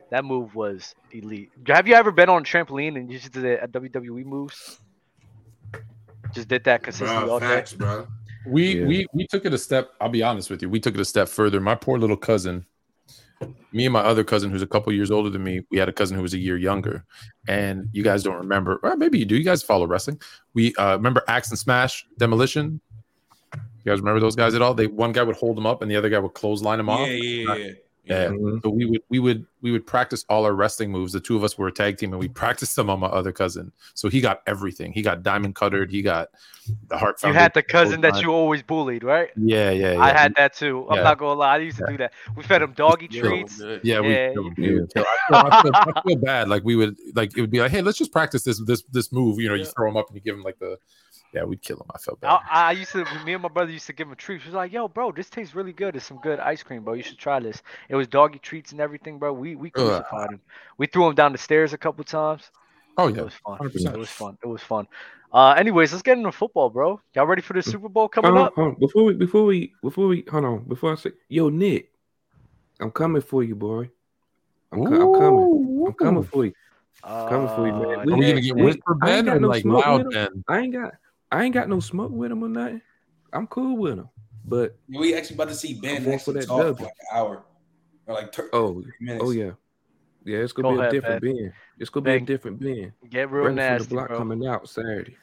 That 0.10 0.26
move 0.26 0.54
was 0.56 0.94
elite. 1.12 1.50
Have 1.68 1.88
you 1.88 1.96
ever 1.96 2.12
been 2.12 2.30
on 2.30 2.42
a 2.42 2.46
trampoline 2.46 2.98
and 2.98 3.12
you 3.12 3.18
just 3.20 3.32
did 3.34 3.46
a 3.46 3.68
WWE 3.68 4.26
moves? 4.26 4.80
Just 6.34 6.48
did 6.48 6.64
that 6.66 6.84
consistently 6.84 7.30
all 7.30 7.40
Bro, 7.40 7.62
day. 7.62 7.66
bro. 7.78 8.08
We 8.46 8.80
Yeah. 8.80 8.86
we 8.88 9.08
we 9.14 9.28
took 9.28 9.46
it 9.46 9.54
a 9.54 9.58
step. 9.58 9.92
I'll 10.02 10.10
be 10.10 10.24
honest 10.24 10.50
with 10.50 10.62
you. 10.62 10.70
We 10.70 10.80
took 10.80 10.96
it 10.96 11.00
a 11.00 11.06
step 11.06 11.30
further. 11.30 11.60
My 11.60 11.76
poor 11.76 11.98
little 11.98 12.18
cousin, 12.18 12.66
me 13.72 13.86
and 13.86 13.94
my 13.94 14.02
other 14.02 14.24
cousin, 14.24 14.50
who's 14.52 14.62
a 14.62 14.68
couple 14.68 14.92
years 14.94 15.12
older 15.12 15.30
than 15.30 15.44
me, 15.44 15.62
we 15.72 15.78
had 15.78 15.88
a 15.90 15.94
cousin 15.94 16.16
who 16.18 16.24
was 16.24 16.34
a 16.34 16.38
year 16.38 16.58
younger. 16.58 17.06
And 17.48 17.88
you 17.94 18.04
guys 18.04 18.24
don't 18.24 18.38
remember, 18.38 18.80
or 18.84 18.96
maybe 18.98 19.20
you 19.20 19.26
do. 19.26 19.36
You 19.36 19.44
guys 19.44 19.64
follow 19.64 19.86
wrestling. 19.88 20.20
We 20.54 20.76
uh, 20.76 20.96
remember 20.98 21.24
Ax 21.28 21.50
and 21.50 21.60
Smash 21.60 22.06
Demolition. 22.18 22.82
You 23.54 23.92
guys 23.92 24.00
remember 24.00 24.20
those 24.20 24.36
guys 24.36 24.56
at 24.56 24.62
all? 24.62 24.74
They 24.74 24.88
one 24.88 25.12
guy 25.12 25.24
would 25.24 25.36
hold 25.36 25.56
them 25.58 25.66
up 25.66 25.82
and 25.82 25.90
the 25.92 25.96
other 25.96 26.10
guy 26.10 26.20
would 26.20 26.34
clothesline 26.34 26.80
him 26.80 26.88
Yeah, 26.88 26.94
off. 26.94 27.08
yeah, 27.08 27.16
yeah. 27.16 27.56
Yeah. 27.56 27.72
Mhm. 28.10 28.62
So 28.62 28.70
we 28.70 28.86
would 28.86 29.02
we 29.10 29.20
would 29.20 29.46
we 29.62 29.72
would 29.72 29.88
practice 29.88 30.26
all 30.28 30.44
our 30.46 30.54
wrestling 30.54 30.92
moves. 30.92 31.14
The 31.14 31.22
two 31.22 31.38
of 31.38 31.44
us 31.44 31.58
were 31.58 31.68
a 31.68 31.72
tag 31.72 31.98
team, 31.98 32.12
and 32.12 32.20
we 32.20 32.28
practiced 32.28 32.76
them 32.76 32.90
on 32.90 33.00
my 33.00 33.08
other 33.08 33.32
cousin. 33.32 33.72
So 33.94 34.10
he 34.10 34.20
got 34.20 34.42
everything. 34.46 34.92
He 34.92 35.02
got 35.02 35.24
diamond 35.24 35.56
cuttered. 35.56 35.90
He 35.90 36.02
got 36.02 36.30
the 36.90 36.98
heart. 36.98 37.24
You 37.24 37.32
had 37.32 37.54
the 37.54 37.64
cousin 37.64 38.02
that 38.02 38.22
you 38.22 38.34
always 38.34 38.62
bullied, 38.62 39.04
right? 39.06 39.30
Yeah, 39.38 39.72
yeah, 39.72 39.94
yeah. 39.94 40.02
I 40.02 40.12
had 40.12 40.36
that 40.36 40.54
too. 40.54 40.86
I'm 40.90 41.02
not 41.04 41.18
gonna 41.18 41.40
lie. 41.40 41.56
I 41.56 41.58
used 41.60 41.78
to 41.78 41.86
do 41.88 41.98
that. 41.98 42.12
We 42.36 42.44
fed 42.44 42.62
him 42.62 42.74
doggy 42.74 43.08
Yeah. 43.10 43.22
treats. 43.22 43.62
Yeah, 43.84 44.02
we, 44.02 44.14
Yeah, 44.14 44.32
we, 44.36 44.50
we 44.58 44.74
would. 44.74 44.92
I, 44.96 45.00
feel, 45.00 45.06
I, 45.32 45.62
feel, 45.62 45.72
I 45.74 46.02
feel 46.06 46.18
bad. 46.18 46.50
Like 46.50 46.64
we 46.66 46.76
would, 46.76 46.98
like 47.16 47.38
it 47.38 47.42
would 47.42 47.52
be 47.52 47.62
like, 47.62 47.72
hey, 47.72 47.82
let's 47.82 47.98
just 47.98 48.12
practice 48.12 48.44
this 48.44 48.62
this 48.66 48.84
this 48.92 49.14
move. 49.14 49.40
You 49.40 49.48
know, 49.48 49.56
you 49.56 49.66
throw 49.66 49.88
him 49.90 49.96
up 49.96 50.08
and 50.10 50.16
you 50.16 50.22
give 50.22 50.36
him 50.36 50.44
like 50.44 50.60
the, 50.60 50.78
yeah, 51.34 51.44
we'd 51.44 51.62
kill 51.62 51.78
him. 51.78 51.88
I 51.94 51.98
felt 51.98 52.22
bad. 52.22 52.40
I, 52.50 52.70
I 52.70 52.72
used 52.72 52.92
to, 52.92 53.06
me 53.26 53.34
and 53.34 53.42
my 53.42 53.50
brother 53.50 53.72
used 53.72 53.88
to 53.88 53.94
give 53.94 54.08
him 54.08 54.16
treats. 54.16 54.44
He 54.44 54.50
was 54.50 54.56
like, 54.56 54.72
"Yo, 54.72 54.88
bro, 54.88 55.12
this 55.12 55.30
tastes 55.30 55.56
really 55.56 55.74
good. 55.74 55.96
It's 55.96 56.06
some 56.06 56.20
good 56.20 56.40
ice 56.40 56.64
cream, 56.64 56.84
bro. 56.84 56.94
You 56.94 57.04
should 57.04 57.18
try 57.18 57.40
this." 57.40 57.62
It 57.90 57.96
was 57.96 58.08
doggy 58.08 58.40
treats 58.40 58.72
and 58.72 58.80
everything, 58.80 59.20
bro. 59.20 59.34
We 59.34 59.56
we 59.56 59.70
crucified 59.70 60.32
him. 60.32 60.42
We 60.78 60.88
threw 60.88 61.08
him 61.08 61.16
down 61.16 61.32
the 61.32 61.38
stairs 61.38 61.74
a 61.74 61.78
couple 61.78 62.04
times. 62.04 62.50
oh 62.98 63.08
yeah, 63.08 63.22
It 63.22 63.24
was 63.26 63.34
fun. 63.46 63.60
100%. 63.60 63.94
It 63.94 63.98
was 63.98 64.10
fun. 64.10 64.38
It 64.44 64.48
was 64.48 64.62
fun. 64.62 64.88
Uh, 65.32 65.52
anyways, 65.58 65.92
let's 65.92 66.04
get 66.04 66.18
into 66.18 66.32
football, 66.32 66.70
bro. 66.70 67.02
Y'all 67.16 67.26
ready 67.26 67.42
for 67.42 67.54
the 67.54 67.64
Super 67.64 67.90
Bowl 67.90 68.08
coming 68.08 68.30
Hold 68.30 68.38
on, 68.40 68.46
up? 68.48 68.54
hold 68.54 68.68
on. 68.76 68.80
Before 68.80 69.04
we 69.04 69.14
before 69.16 69.46
we 69.46 69.74
before 69.82 70.08
we 70.08 70.24
hold 70.30 70.46
on 70.46 70.64
before 70.66 70.92
I 70.92 70.96
say 70.96 71.12
yo 71.30 71.50
Nick, 71.50 71.92
I'm 72.80 72.92
coming 72.92 73.22
for 73.24 73.44
you, 73.44 73.56
boy. 73.56 73.90
I'm, 74.72 74.86
co- 74.86 75.02
I'm 75.02 75.20
coming. 75.20 75.84
I'm 75.88 75.94
coming 75.94 76.24
for 76.24 76.46
you. 76.46 76.54
coming 77.04 77.48
for 77.48 77.68
you, 77.68 77.74
man. 77.74 78.00
Uh, 78.00 78.02
We- 78.06 78.14
Are 78.14 78.18
we 78.18 78.26
gonna 78.28 78.42
get 78.42 78.56
Nick, 78.56 78.66
whisper 78.66 78.98
I 79.02 79.06
Ben 79.06 79.18
ain't 79.18 79.26
got 79.28 79.38
or 79.38 79.40
no 79.40 79.48
like 79.48 79.66
loud 79.66 80.10
Ben? 80.12 80.44
I 80.48 80.60
ain't 80.60 80.74
got 80.74 80.94
I 81.34 81.44
ain't 81.44 81.54
got 81.54 81.68
no 81.70 81.80
smoke 81.80 82.12
with 82.12 82.32
him 82.32 82.44
or 82.44 82.50
nothing. 82.50 82.82
I'm 83.34 83.48
cool 83.48 83.78
with 83.78 83.98
him. 83.98 84.10
But 84.46 84.78
We 84.88 85.16
actually 85.16 85.36
about 85.36 85.50
to 85.50 85.56
see 85.56 85.74
Ben 85.74 86.04
going 86.04 86.16
actually 86.16 86.34
for 86.34 86.40
that 86.40 86.46
talk 86.48 86.78
for 86.78 86.84
like 86.84 86.94
an 87.12 87.18
hour 87.18 87.44
or 88.08 88.14
like 88.14 88.34
thir- 88.36 88.50
oh 88.54 88.84
minutes. 89.00 89.24
oh 89.26 89.32
yeah. 89.32 89.52
Yeah, 90.26 90.38
it's 90.40 90.54
gonna 90.54 90.70
Go 90.70 90.76
be 90.76 90.80
ahead, 90.80 90.94
a 90.94 90.96
different 91.02 91.22
Ben. 91.24 91.54
It's 91.80 91.90
gonna 91.90 92.04
be 92.06 92.12
a 92.12 92.20
different 92.22 92.60
Ben. 92.60 92.94
Get 93.10 93.32
real 93.32 93.44
Brandon 93.46 93.80
from 93.80 93.84
the 93.88 93.90
block 93.96 94.08
bro. 94.10 94.18
coming 94.18 94.48
out 94.48 94.70
Saturday. 94.70 95.18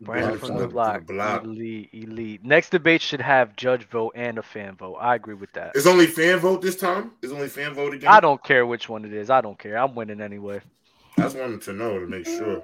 Brandon 0.00 0.28
Block 0.30 0.38
from 0.40 0.48
from 0.48 0.56
the 0.58 0.62
the- 0.62 0.68
block. 0.68 0.96
from 0.98 1.06
the 1.06 1.12
block. 1.14 1.44
Elite, 1.44 1.88
elite. 1.92 2.44
Next 2.44 2.70
debate 2.70 3.00
should 3.02 3.20
have 3.22 3.56
judge 3.56 3.84
vote 3.88 4.12
and 4.14 4.38
a 4.38 4.42
fan 4.42 4.76
vote. 4.76 4.96
I 4.96 5.14
agree 5.14 5.34
with 5.34 5.52
that. 5.54 5.72
It's 5.74 5.86
only 5.86 6.06
fan 6.06 6.38
vote 6.38 6.60
this 6.62 6.76
time. 6.76 7.12
It's 7.22 7.32
only 7.32 7.48
fan 7.48 7.72
vote 7.74 7.94
again. 7.94 8.10
I 8.10 8.20
don't 8.20 8.42
care 8.44 8.66
which 8.66 8.88
one 8.90 9.04
it 9.06 9.12
is. 9.14 9.30
I 9.30 9.40
don't 9.40 9.58
care. 9.58 9.76
I'm 9.78 9.94
winning 9.94 10.20
anyway. 10.20 10.60
I 11.18 11.22
just 11.22 11.36
wanted 11.36 11.62
to 11.62 11.72
know 11.72 11.98
to 11.98 12.06
make 12.06 12.26
sure. 12.26 12.62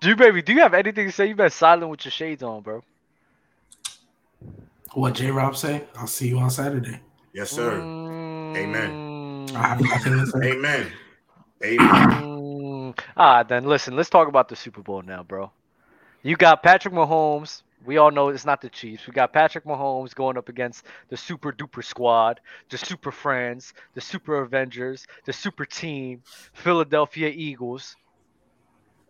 Drew 0.00 0.14
baby, 0.14 0.42
do 0.42 0.52
you 0.52 0.60
have 0.60 0.74
anything 0.74 1.06
to 1.06 1.12
say? 1.12 1.26
You've 1.26 1.36
been 1.36 1.50
silent 1.50 1.90
with 1.90 2.04
your 2.04 2.12
shades 2.12 2.42
on, 2.42 2.62
bro. 2.62 2.82
What 4.92 5.14
J 5.14 5.30
Rob 5.30 5.56
say? 5.56 5.84
I'll 5.96 6.06
see 6.06 6.28
you 6.28 6.38
on 6.38 6.50
Saturday. 6.50 7.00
Yes, 7.34 7.50
sir. 7.50 7.80
Mm, 7.80 9.54
I 9.54 9.68
have 9.68 9.80
nothing 9.80 10.12
to 10.12 10.26
say. 10.26 10.52
Amen. 10.52 10.92
Amen. 11.64 11.88
mm. 12.22 12.98
Ah, 13.16 13.42
then 13.42 13.64
listen. 13.64 13.96
Let's 13.96 14.08
talk 14.08 14.28
about 14.28 14.48
the 14.48 14.56
Super 14.56 14.82
Bowl 14.82 15.02
now, 15.02 15.22
bro. 15.24 15.50
You 16.22 16.36
got 16.36 16.62
Patrick 16.62 16.94
Mahomes. 16.94 17.62
We 17.84 17.96
all 17.96 18.10
know 18.10 18.28
it's 18.28 18.44
not 18.44 18.60
the 18.60 18.68
Chiefs. 18.68 19.06
We 19.06 19.12
got 19.12 19.32
Patrick 19.32 19.64
Mahomes 19.64 20.14
going 20.14 20.36
up 20.36 20.48
against 20.48 20.84
the 21.08 21.16
Super 21.16 21.52
Duper 21.52 21.84
Squad, 21.84 22.40
the 22.70 22.78
Super 22.78 23.12
Friends, 23.12 23.72
the 23.94 24.00
Super 24.00 24.42
Avengers, 24.42 25.06
the 25.24 25.32
Super 25.32 25.64
Team, 25.64 26.22
Philadelphia 26.54 27.28
Eagles. 27.28 27.96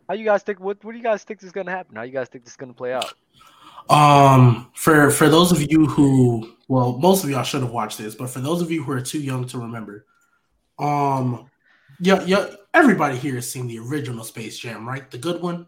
How 0.08 0.14
you 0.14 0.24
guys 0.24 0.42
think? 0.42 0.60
What 0.60 0.82
What 0.84 0.92
do 0.92 0.98
you 0.98 1.04
guys 1.04 1.22
think 1.24 1.42
is 1.42 1.52
gonna 1.52 1.70
happen? 1.70 1.96
How 1.96 2.02
you 2.02 2.12
guys 2.12 2.28
think 2.28 2.44
this 2.44 2.52
is 2.54 2.56
gonna 2.56 2.72
play 2.72 2.92
out? 2.92 3.12
Um, 3.90 4.70
for 4.74 5.10
for 5.10 5.28
those 5.28 5.52
of 5.52 5.60
you 5.70 5.86
who, 5.86 6.52
well, 6.68 6.98
most 6.98 7.24
of 7.24 7.30
y'all 7.30 7.42
should 7.42 7.62
have 7.62 7.70
watched 7.70 7.98
this, 7.98 8.14
but 8.14 8.28
for 8.30 8.40
those 8.40 8.60
of 8.62 8.70
you 8.70 8.82
who 8.82 8.92
are 8.92 9.00
too 9.00 9.20
young 9.20 9.46
to 9.48 9.58
remember, 9.58 10.06
um, 10.78 11.50
yeah, 12.00 12.22
yeah, 12.24 12.50
everybody 12.74 13.16
here 13.16 13.34
has 13.36 13.50
seen 13.50 13.66
the 13.66 13.78
original 13.78 14.24
Space 14.24 14.58
Jam, 14.58 14.86
right? 14.86 15.10
The 15.10 15.18
good 15.18 15.40
one, 15.42 15.66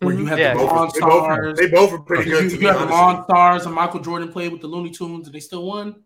where 0.00 0.14
you 0.14 0.24
have 0.26 0.38
Yeah. 0.38 0.54
the 0.54 0.60
Both, 0.60 0.70
Lawn 0.72 0.90
they, 0.94 1.00
both, 1.00 1.22
Stars. 1.24 1.58
they 1.58 1.68
both 1.68 1.92
are 1.92 1.98
pretty 1.98 2.30
good 2.30 2.48
to 2.48 2.54
you 2.54 2.60
me. 2.60 2.66
have 2.66 2.88
the 2.88 2.94
honestly. 2.94 3.34
Monstars 3.34 3.66
and 3.66 3.74
Michael 3.74 4.00
Jordan 4.00 4.32
played 4.32 4.50
with 4.52 4.60
the 4.62 4.66
Looney 4.66 4.90
Tunes, 4.90 5.26
and 5.26 5.34
they 5.34 5.40
still 5.40 5.66
won. 5.66 6.02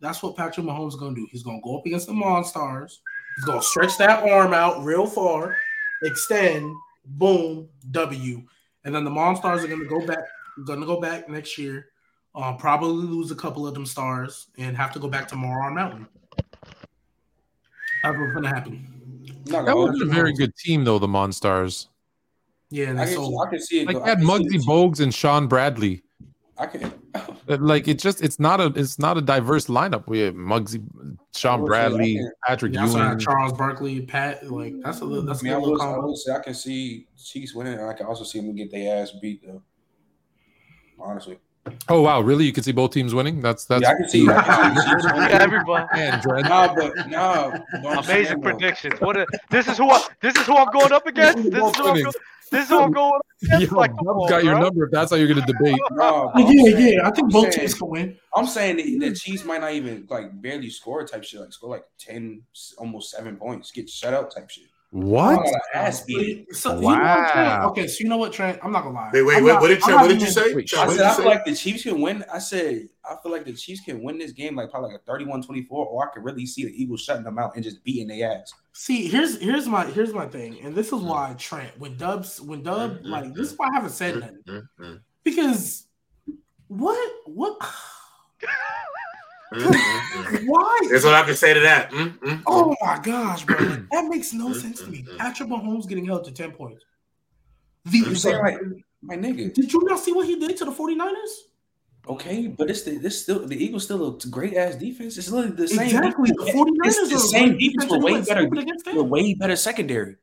That's 0.00 0.22
what 0.22 0.36
Patrick 0.36 0.66
Mahomes 0.66 0.88
is 0.88 0.96
gonna 0.96 1.14
do. 1.14 1.26
He's 1.30 1.42
gonna 1.42 1.60
go 1.64 1.78
up 1.78 1.86
against 1.86 2.06
the 2.06 2.12
Monstars. 2.12 2.98
He's 3.36 3.44
gonna 3.46 3.62
stretch 3.62 3.96
that 3.98 4.22
arm 4.30 4.52
out 4.52 4.84
real 4.84 5.06
far, 5.06 5.56
extend, 6.02 6.74
boom, 7.04 7.68
W, 7.90 8.42
and 8.84 8.94
then 8.94 9.04
the 9.04 9.10
Monstars 9.10 9.64
are 9.64 9.68
gonna 9.68 9.84
go 9.84 10.06
back. 10.06 10.24
Gonna 10.64 10.86
go 10.86 11.00
back 11.00 11.28
next 11.28 11.58
year. 11.58 11.86
Uh, 12.34 12.52
probably 12.54 13.06
lose 13.06 13.30
a 13.30 13.34
couple 13.34 13.66
of 13.66 13.74
them 13.74 13.86
stars 13.86 14.48
and 14.58 14.76
have 14.76 14.92
to 14.92 14.98
go 14.98 15.08
back 15.08 15.26
to 15.28 15.36
Moron 15.36 15.74
Mountain. 15.74 16.06
That's 18.02 18.18
what's 18.18 18.32
gonna 18.34 18.48
happen. 18.48 18.86
I'm 19.46 19.52
not 19.52 19.66
That 19.66 19.74
gonna 19.74 19.92
was 19.92 20.00
a 20.00 20.06
very 20.06 20.32
good 20.32 20.54
team 20.56 20.84
though, 20.84 20.98
the 20.98 21.06
Monstars. 21.06 21.86
Yeah, 22.70 22.88
and 22.88 22.98
you. 22.98 23.02
I 23.02 23.06
can, 23.06 23.14
sold. 23.14 23.46
I 23.46 23.50
can 23.50 23.60
see 23.60 23.80
it. 23.80 23.86
Like 23.86 23.96
go- 23.96 24.04
they 24.04 24.10
had 24.10 24.18
I 24.18 24.20
can 24.20 24.28
Muggsy. 24.28 24.64
Bogues 24.64 25.00
and 25.00 25.14
Shawn 25.14 25.46
Bradley. 25.46 26.02
I 26.58 26.66
can. 26.66 26.92
Like 27.48 27.86
it 27.86 28.00
just 28.00 28.22
it's 28.24 28.40
not 28.40 28.60
a 28.60 28.66
it's 28.74 28.98
not 28.98 29.16
a 29.16 29.20
diverse 29.20 29.66
lineup. 29.66 30.08
We 30.08 30.18
have 30.20 30.34
Muggsy, 30.34 30.82
Shawn 31.32 31.60
I 31.60 31.62
will 31.62 31.66
say, 31.66 31.68
Bradley, 31.68 32.20
Patrick 32.44 32.74
Yeah, 32.74 32.82
I 32.84 32.88
saw 32.88 33.06
Ewing. 33.06 33.18
Charles 33.20 33.52
Barkley, 33.52 34.00
Pat. 34.00 34.50
Like 34.50 34.74
that's 34.82 35.00
a 35.00 35.04
little- 35.04 35.24
that's 35.24 35.38
I 35.38 35.40
a 35.42 35.44
mean, 35.44 35.52
I 35.52 35.56
good 35.56 35.60
little 35.62 35.74
will, 35.74 35.82
I 35.82 35.94
combo. 35.94 36.06
will 36.08 36.16
say 36.16 36.32
I 36.34 36.40
can 36.40 36.54
see 36.54 37.06
Chiefs 37.16 37.54
winning, 37.54 37.74
and 37.74 37.88
I 37.88 37.92
can 37.92 38.06
also 38.06 38.24
see 38.24 38.40
them 38.40 38.54
get 38.56 38.72
their 38.72 39.00
ass 39.00 39.12
beat 39.22 39.46
though. 39.46 39.62
honestly. 40.98 41.38
Oh 41.88 42.02
wow, 42.02 42.20
really? 42.20 42.44
You 42.44 42.52
can 42.52 42.62
see 42.64 42.72
both 42.72 42.92
teams 42.92 43.14
winning? 43.14 43.40
That's 43.40 43.64
that's 43.64 43.82
yeah, 43.82 43.90
I 43.90 43.94
can 43.94 44.08
see. 44.08 44.28
I 44.28 44.42
can 44.42 44.76
see 45.00 45.08
Yeah, 45.14 45.38
everybody. 45.42 45.86
Man, 45.94 46.20
Dred. 46.22 46.44
Nah, 46.48 46.74
but 46.74 47.08
nah. 47.08 47.50
but 47.82 47.86
I'm 47.86 47.98
Amazing 48.04 48.40
predictions. 48.42 49.00
What? 49.00 49.16
A, 49.16 49.26
this 49.50 49.68
is 49.68 49.78
who. 49.78 49.88
I, 49.90 50.04
this 50.20 50.36
is 50.36 50.42
who 50.46 50.56
I'm 50.56 50.70
going 50.72 50.92
up 50.92 51.06
against. 51.06 51.44
This 51.50 51.64
is 51.64 51.76
who 51.76 51.88
I'm, 51.88 52.02
go, 52.02 52.10
this 52.50 52.66
is 52.66 52.72
all 52.72 52.88
going 52.88 53.12
up 53.14 53.26
against. 53.42 53.70
Yo, 53.72 53.76
like, 53.78 53.90
come 53.96 54.04
Dub's 54.06 54.22
on, 54.22 54.28
got 54.28 54.44
your 54.44 54.54
bro. 54.54 54.62
number 54.64 54.84
if 54.86 54.90
that's 54.92 55.10
how 55.10 55.16
you're 55.16 55.28
gonna 55.28 55.46
debate. 55.46 55.78
Nah, 55.92 56.30
I'm 56.34 56.46
Yeah, 56.46 56.62
saying- 56.72 56.94
yeah. 56.94 57.06
I 57.06 57.10
think 57.10 57.24
I'm 57.24 57.28
both 57.28 57.52
saying- 57.52 57.66
teams 57.68 57.74
can 57.74 57.88
win. 57.88 58.16
I'm 58.34 58.46
saying 58.46 58.76
the, 58.76 58.98
the 58.98 59.14
Chiefs 59.14 59.44
might 59.44 59.60
not 59.60 59.72
even 59.72 60.06
like 60.10 60.40
barely 60.40 60.70
score 60.70 61.04
type 61.06 61.24
shit, 61.24 61.40
like 61.40 61.52
score 61.52 61.70
like 61.70 61.84
ten, 61.98 62.42
almost 62.78 63.10
seven 63.10 63.36
points, 63.36 63.70
get 63.70 63.88
shut 63.88 64.14
out 64.14 64.30
type 64.34 64.48
shit. 64.50 64.64
What? 64.90 65.46
Oh, 65.46 65.52
ass 65.74 66.04
beat. 66.04 66.54
So, 66.54 66.76
you 66.76 66.82
know 66.82 66.90
what, 66.90 67.32
Trent? 67.32 67.48
Wow. 67.48 67.68
Okay, 67.70 67.86
so 67.88 68.02
you 68.02 68.08
know 68.08 68.16
what, 68.16 68.32
Trent? 68.32 68.58
I'm 68.62 68.70
not 68.72 68.84
gonna 68.84 68.94
lie. 68.94 69.10
Wait, 69.12 69.22
wait, 69.22 69.36
I'm 69.36 69.44
wait. 69.44 69.52
not- 69.52 69.60
What 69.60 69.68
did 69.68 69.78
I'm 69.78 69.82
Trent, 69.82 70.00
what 70.00 70.08
did 70.08 70.20
you 70.20 70.26
say? 70.28 70.54
Wait, 70.54 70.66
Trent, 70.68 70.88
I 70.90 70.94
said 70.94 71.04
I 71.04 71.08
feel 71.14 71.16
say? 71.16 71.24
like 71.24 71.44
the 71.44 71.54
Chiefs 71.54 71.82
can 71.82 72.00
win. 72.00 72.24
I 72.32 72.38
said 72.38 72.88
I 73.04 73.16
feel 73.22 73.32
like 73.32 73.44
the 73.44 73.52
Chiefs 73.52 73.80
can 73.84 74.02
win 74.02 74.16
this 74.18 74.32
game 74.32 74.54
like 74.56 74.70
probably 74.70 74.92
like 74.92 75.02
a 75.06 75.10
31-24, 75.10 75.66
or 75.70 76.08
I 76.08 76.12
could 76.14 76.24
really 76.24 76.46
see 76.46 76.64
the 76.64 76.70
Eagles 76.82 77.02
shutting 77.02 77.24
them 77.24 77.38
out 77.38 77.56
and 77.56 77.64
just 77.64 77.82
beating 77.84 78.06
their 78.08 78.30
ass. 78.40 78.52
See, 78.72 79.08
here's 79.08 79.38
here's 79.40 79.66
my 79.66 79.84
here's 79.86 80.12
my 80.14 80.26
thing, 80.26 80.60
and 80.62 80.74
this 80.74 80.86
is 80.86 81.00
why 81.00 81.34
Trent, 81.36 81.78
when 81.78 81.96
Dubs, 81.96 82.40
when 82.40 82.62
Dub, 82.62 82.98
Mm, 82.98 83.02
mm, 83.02 83.10
like 83.10 83.34
this 83.34 83.52
is 83.52 83.58
why 83.58 83.68
I 83.68 83.74
haven't 83.74 83.90
said 83.90 84.14
Mm, 84.14 84.20
nothing 84.20 84.42
mm, 84.46 84.68
mm, 84.80 85.00
because 85.24 85.86
what 86.68 87.12
what 87.26 87.58
mm, 89.52 89.64
mm, 89.64 89.74
mm. 89.74 90.46
why? 90.46 90.78
That's 90.90 91.04
what 91.04 91.14
I 91.14 91.22
can 91.22 91.36
say 91.36 91.54
to 91.54 91.60
that. 91.60 91.90
Mm, 91.90 92.18
mm, 92.18 92.28
mm. 92.28 92.42
Oh 92.46 92.74
my 92.80 92.98
gosh, 93.02 93.44
bro, 93.44 93.58
that 93.90 94.04
makes 94.08 94.32
no 94.32 94.48
Mm, 94.48 94.54
sense 94.54 94.82
to 94.82 94.90
me. 94.90 94.98
mm, 95.02 95.08
mm. 95.08 95.18
Patrick 95.18 95.48
Mahomes 95.48 95.88
getting 95.88 96.04
held 96.06 96.24
to 96.24 96.32
ten 96.32 96.52
points. 96.52 96.84
The, 97.84 98.02
I'm 98.04 98.16
saying, 98.16 98.38
like, 98.42 98.58
My 99.02 99.16
nigga. 99.16 99.54
did 99.54 99.72
you 99.72 99.80
not 99.84 100.00
see 100.00 100.12
what 100.12 100.26
he 100.26 100.36
did 100.36 100.56
to 100.56 100.64
the 100.64 100.72
49ers? 100.72 101.12
Okay, 102.08 102.46
but 102.46 102.70
it's 102.70 102.82
the 102.82 102.98
this 102.98 103.22
still 103.22 103.46
the 103.46 103.56
Eagles 103.62 103.84
still 103.84 104.16
a 104.16 104.28
great 104.28 104.54
ass 104.54 104.76
defense. 104.76 105.18
It's 105.18 105.28
literally 105.28 105.56
the 105.56 105.68
same. 105.68 105.86
Exactly. 105.86 106.30
The 106.30 106.36
defense. 106.44 106.56
49ers 106.56 106.86
It's 106.86 106.98
are 106.98 107.08
the 107.08 107.18
same 107.18 107.58
defense, 107.58 107.74
defense 107.74 107.90
but 107.90 107.94
and 107.96 108.04
way 108.04 108.20
better. 108.22 108.48
With 108.92 109.00
a 109.00 109.04
way 109.04 109.34
better 109.34 109.56
secondary. 109.56 110.16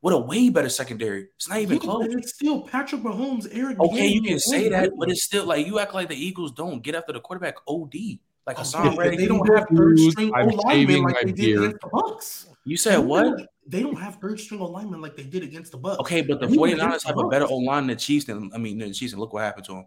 What 0.00 0.12
a 0.12 0.18
way 0.18 0.48
better 0.48 0.68
secondary. 0.68 1.26
It's 1.36 1.48
not 1.48 1.58
even 1.58 1.74
Yeah, 1.78 1.86
close. 1.86 2.06
but 2.06 2.18
it's 2.18 2.34
still 2.34 2.60
Patrick 2.62 3.02
Mahomes, 3.02 3.48
Eric. 3.50 3.80
Okay, 3.80 4.06
you 4.06 4.22
can 4.22 4.38
say 4.38 4.68
that, 4.68 4.92
but 4.96 5.10
it's 5.10 5.24
still 5.24 5.44
like 5.44 5.66
you 5.66 5.80
act 5.80 5.92
like 5.92 6.08
the 6.08 6.14
Eagles 6.14 6.52
don't 6.52 6.82
get 6.84 6.94
after 6.94 7.12
the 7.12 7.20
quarterback 7.20 7.56
OD. 7.66 8.20
Like 8.48 8.56
Hassan 8.58 8.86
Okay, 8.88 8.96
but 8.96 9.02
Reddick. 9.04 9.18
they 9.20 9.26
don't 9.26 9.46
have 9.54 9.68
third 9.68 9.98
string 9.98 10.32
I'm 10.34 10.48
O 10.48 10.54
linemen 10.66 11.02
like 11.02 11.14
my 11.14 11.20
they 11.26 11.32
did 11.32 11.58
against 11.58 11.80
the 11.82 11.88
Bucs. 11.88 12.46
You 12.64 12.76
said 12.76 12.96
what? 12.98 13.46
They 13.66 13.82
don't 13.82 13.96
have 14.00 14.16
third 14.16 14.40
string 14.40 14.60
O 14.60 14.64
linemen 14.66 15.00
like 15.02 15.14
they 15.16 15.22
did 15.24 15.42
against 15.42 15.70
the 15.72 15.78
Bucs. 15.78 15.98
Okay, 16.00 16.22
but 16.22 16.40
the 16.40 16.46
Even 16.48 16.58
49ers 16.58 16.72
against 16.86 17.02
the 17.06 17.08
have 17.12 17.18
a 17.18 17.28
better 17.28 17.44
Bucs. 17.44 17.50
O 17.50 17.56
line 17.58 17.86
than 17.86 17.94
the 17.96 18.00
Chiefs 18.00 18.24
than 18.24 18.50
I 18.54 18.58
mean 18.58 18.78
the 18.78 18.90
Chiefs, 18.92 19.12
and 19.12 19.20
look 19.20 19.32
what 19.34 19.42
happened 19.44 19.66
to 19.66 19.72
them. 19.72 19.86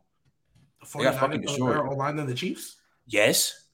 The 0.81 0.97
They 0.99 1.03
got 1.05 1.15
49ers 1.15 1.19
fucking 1.19 1.31
have 1.31 1.41
a 1.43 1.47
destroyed. 1.47 1.75
better 1.75 1.87
O 1.87 1.95
line 1.95 2.15
than 2.15 2.27
the 2.27 2.33
Chiefs. 2.35 2.77
Yes, 3.07 3.65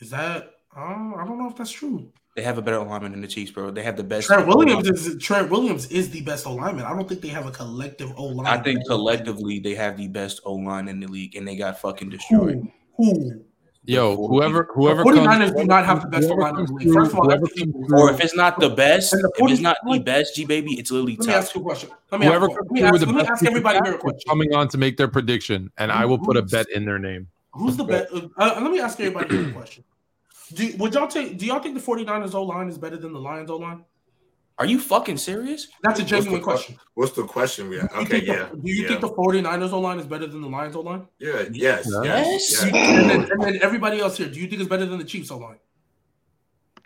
Is 0.00 0.10
that? 0.10 0.50
Um, 0.76 1.14
I 1.18 1.24
don't 1.26 1.38
know 1.38 1.48
if 1.48 1.56
that's 1.56 1.70
true. 1.70 2.10
they 2.36 2.42
have 2.42 2.58
a 2.58 2.62
better 2.62 2.76
alignment 2.78 3.14
than 3.14 3.22
the 3.22 3.28
Chiefs, 3.28 3.50
bro. 3.50 3.70
They 3.70 3.82
have 3.82 3.96
the 3.96 4.04
best. 4.04 4.26
Trent 4.26 4.46
Williams 4.46 4.88
is 4.88 5.22
Trent 5.22 5.50
Williams 5.50 5.90
is 5.90 6.10
the 6.10 6.20
best 6.22 6.46
O 6.46 6.54
lineman. 6.54 6.84
I 6.84 6.90
don't 6.94 7.08
think 7.08 7.20
they 7.22 7.28
have 7.28 7.46
a 7.46 7.50
collective 7.50 8.12
O 8.16 8.24
line. 8.26 8.46
I 8.46 8.62
think 8.62 8.84
collectively 8.86 9.58
they 9.58 9.74
have 9.74 9.96
the 9.96 10.08
best 10.08 10.40
O 10.44 10.54
line 10.54 10.88
in 10.88 11.00
the 11.00 11.06
league, 11.06 11.34
and 11.36 11.46
they 11.48 11.56
got 11.56 11.78
fucking 11.80 12.10
destroyed. 12.10 12.56
Who? 12.56 12.72
Who? 12.96 13.42
Yo, 13.88 14.16
whoever 14.16 14.68
whoever 14.74 15.04
The 15.04 15.12
comes, 15.12 15.28
49ers 15.28 15.56
do 15.56 15.64
not 15.64 15.84
have 15.86 16.00
the 16.02 16.08
best 16.08 16.28
O-line 16.28 16.58
in 16.58 16.64
the 16.66 16.72
league. 16.72 16.92
First 16.92 17.12
of 17.12 17.20
all, 17.20 17.28
that's 17.28 17.40
the 17.40 17.46
whoever 17.46 17.46
comes 17.46 17.68
Eagles. 17.68 17.86
through- 17.86 18.00
Or 18.00 18.10
if 18.10 18.20
it's 18.20 18.34
not 18.34 18.58
the 18.58 18.70
best, 18.70 19.12
And 19.12 19.22
the 19.22 19.30
if 19.38 19.50
it's 19.52 19.60
not 19.60 19.76
the 19.88 19.98
best, 20.00 20.34
G 20.34 20.44
baby, 20.44 20.72
it's 20.80 20.90
literally 20.90 21.12
Let 21.12 21.20
me 21.20 21.26
top. 21.26 21.36
ask 21.36 21.54
you 21.54 21.60
a 21.60 21.64
question. 21.64 21.90
Let 22.10 22.20
me 22.20 22.26
whoever 22.26 22.46
ask, 22.46 22.58
let 22.60 22.70
me 22.72 22.82
ask, 22.82 23.06
let 23.06 23.14
me 23.14 23.22
ask 23.22 23.46
everybody 23.46 23.78
here 23.84 23.94
a 23.94 23.98
question. 23.98 24.20
coming 24.28 24.52
on 24.56 24.66
to 24.68 24.78
make 24.78 24.96
their 24.96 25.06
prediction, 25.06 25.70
and 25.78 25.92
I 25.92 26.04
will 26.04 26.18
put 26.18 26.36
a 26.36 26.42
bet 26.42 26.68
in 26.70 26.84
their 26.84 26.98
name. 26.98 27.28
Who's 27.52 27.76
the 27.76 27.84
best? 27.84 28.12
Uh, 28.12 28.22
uh, 28.38 28.58
let 28.60 28.72
me 28.72 28.80
ask 28.80 28.98
everybody 28.98 29.36
here 29.36 29.48
a 29.50 29.52
question. 29.52 29.84
Do, 30.52 30.74
would 30.78 30.92
y'all 30.94 31.06
take? 31.06 31.38
Do 31.38 31.46
y'all 31.46 31.60
think 31.60 31.74
the 31.76 31.80
49ers 31.80 32.34
O 32.34 32.42
line 32.42 32.68
is 32.68 32.78
better 32.78 32.96
than 32.96 33.12
the 33.12 33.20
Lions 33.20 33.50
O 33.50 33.56
line? 33.56 33.84
Are 34.58 34.64
you 34.64 34.80
fucking 34.80 35.18
serious? 35.18 35.68
That's 35.82 36.00
a 36.00 36.04
genuine 36.04 36.40
the- 36.40 36.44
question. 36.44 36.76
What's 36.94 37.12
the 37.12 37.24
question 37.24 37.68
we 37.68 37.76
have? 37.78 37.90
Do 37.90 37.96
you 37.96 38.00
Okay, 38.02 38.10
think 38.20 38.26
the- 38.26 38.32
yeah. 38.32 38.48
do 38.50 38.70
you 38.70 38.82
yeah. 38.82 38.88
think 38.88 39.00
the 39.02 39.10
49ers 39.10 39.72
O 39.72 39.80
line 39.80 39.98
is 39.98 40.06
better 40.06 40.26
than 40.26 40.40
the 40.40 40.48
Lions 40.48 40.74
O 40.76 40.80
line? 40.80 41.06
Yeah, 41.18 41.44
yes, 41.52 41.86
Yes. 41.86 42.04
yes, 42.04 42.52
yes. 42.52 42.62
And 42.74 43.10
then, 43.10 43.30
and 43.30 43.42
then 43.42 43.58
everybody 43.62 44.00
else 44.00 44.16
here, 44.16 44.28
do 44.28 44.40
you 44.40 44.46
think 44.48 44.60
it's 44.62 44.70
better 44.70 44.86
than 44.86 44.98
the 44.98 45.04
Chiefs 45.04 45.30
O 45.30 45.36
line? 45.36 45.58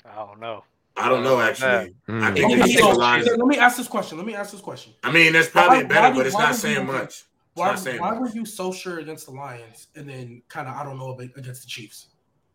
I 0.05 0.17
don't 0.17 0.41
know. 0.41 0.65
I 0.97 1.09
don't 1.09 1.23
know 1.23 1.41
actually. 1.41 1.95
Mm. 2.09 2.23
I 2.23 2.33
think, 2.35 2.45
Okay, 2.47 2.61
I 2.61 2.65
think 2.67 2.79
so 2.81 2.93
the 2.93 2.99
Lions. 2.99 3.27
let 3.29 3.39
me 3.47 3.57
ask 3.59 3.77
this 3.77 3.87
question. 3.89 4.19
Let 4.19 4.27
me 4.27 4.35
ask 4.35 4.51
this 4.51 4.61
question. 4.61 4.93
I 5.05 5.13
mean, 5.13 5.35
it's 5.37 5.49
probably 5.49 5.79
Why- 5.79 5.83
better, 5.85 6.11
why 6.11 6.17
but 6.17 6.27
it's 6.27 6.37
not 6.37 6.55
saying 6.57 6.87
much. 6.87 7.25
Why, 7.55 7.75
why 7.99 8.19
were 8.19 8.29
you 8.31 8.45
so 8.45 8.73
sure 8.73 8.99
against 9.01 9.27
the 9.27 9.33
Lions 9.33 9.89
and 9.95 10.09
then 10.09 10.43
kind 10.49 10.67
of 10.69 10.75
I 10.75 10.83
don't 10.83 10.99
know 10.99 11.19
against 11.19 11.63
the 11.63 11.69
Chiefs? 11.69 12.07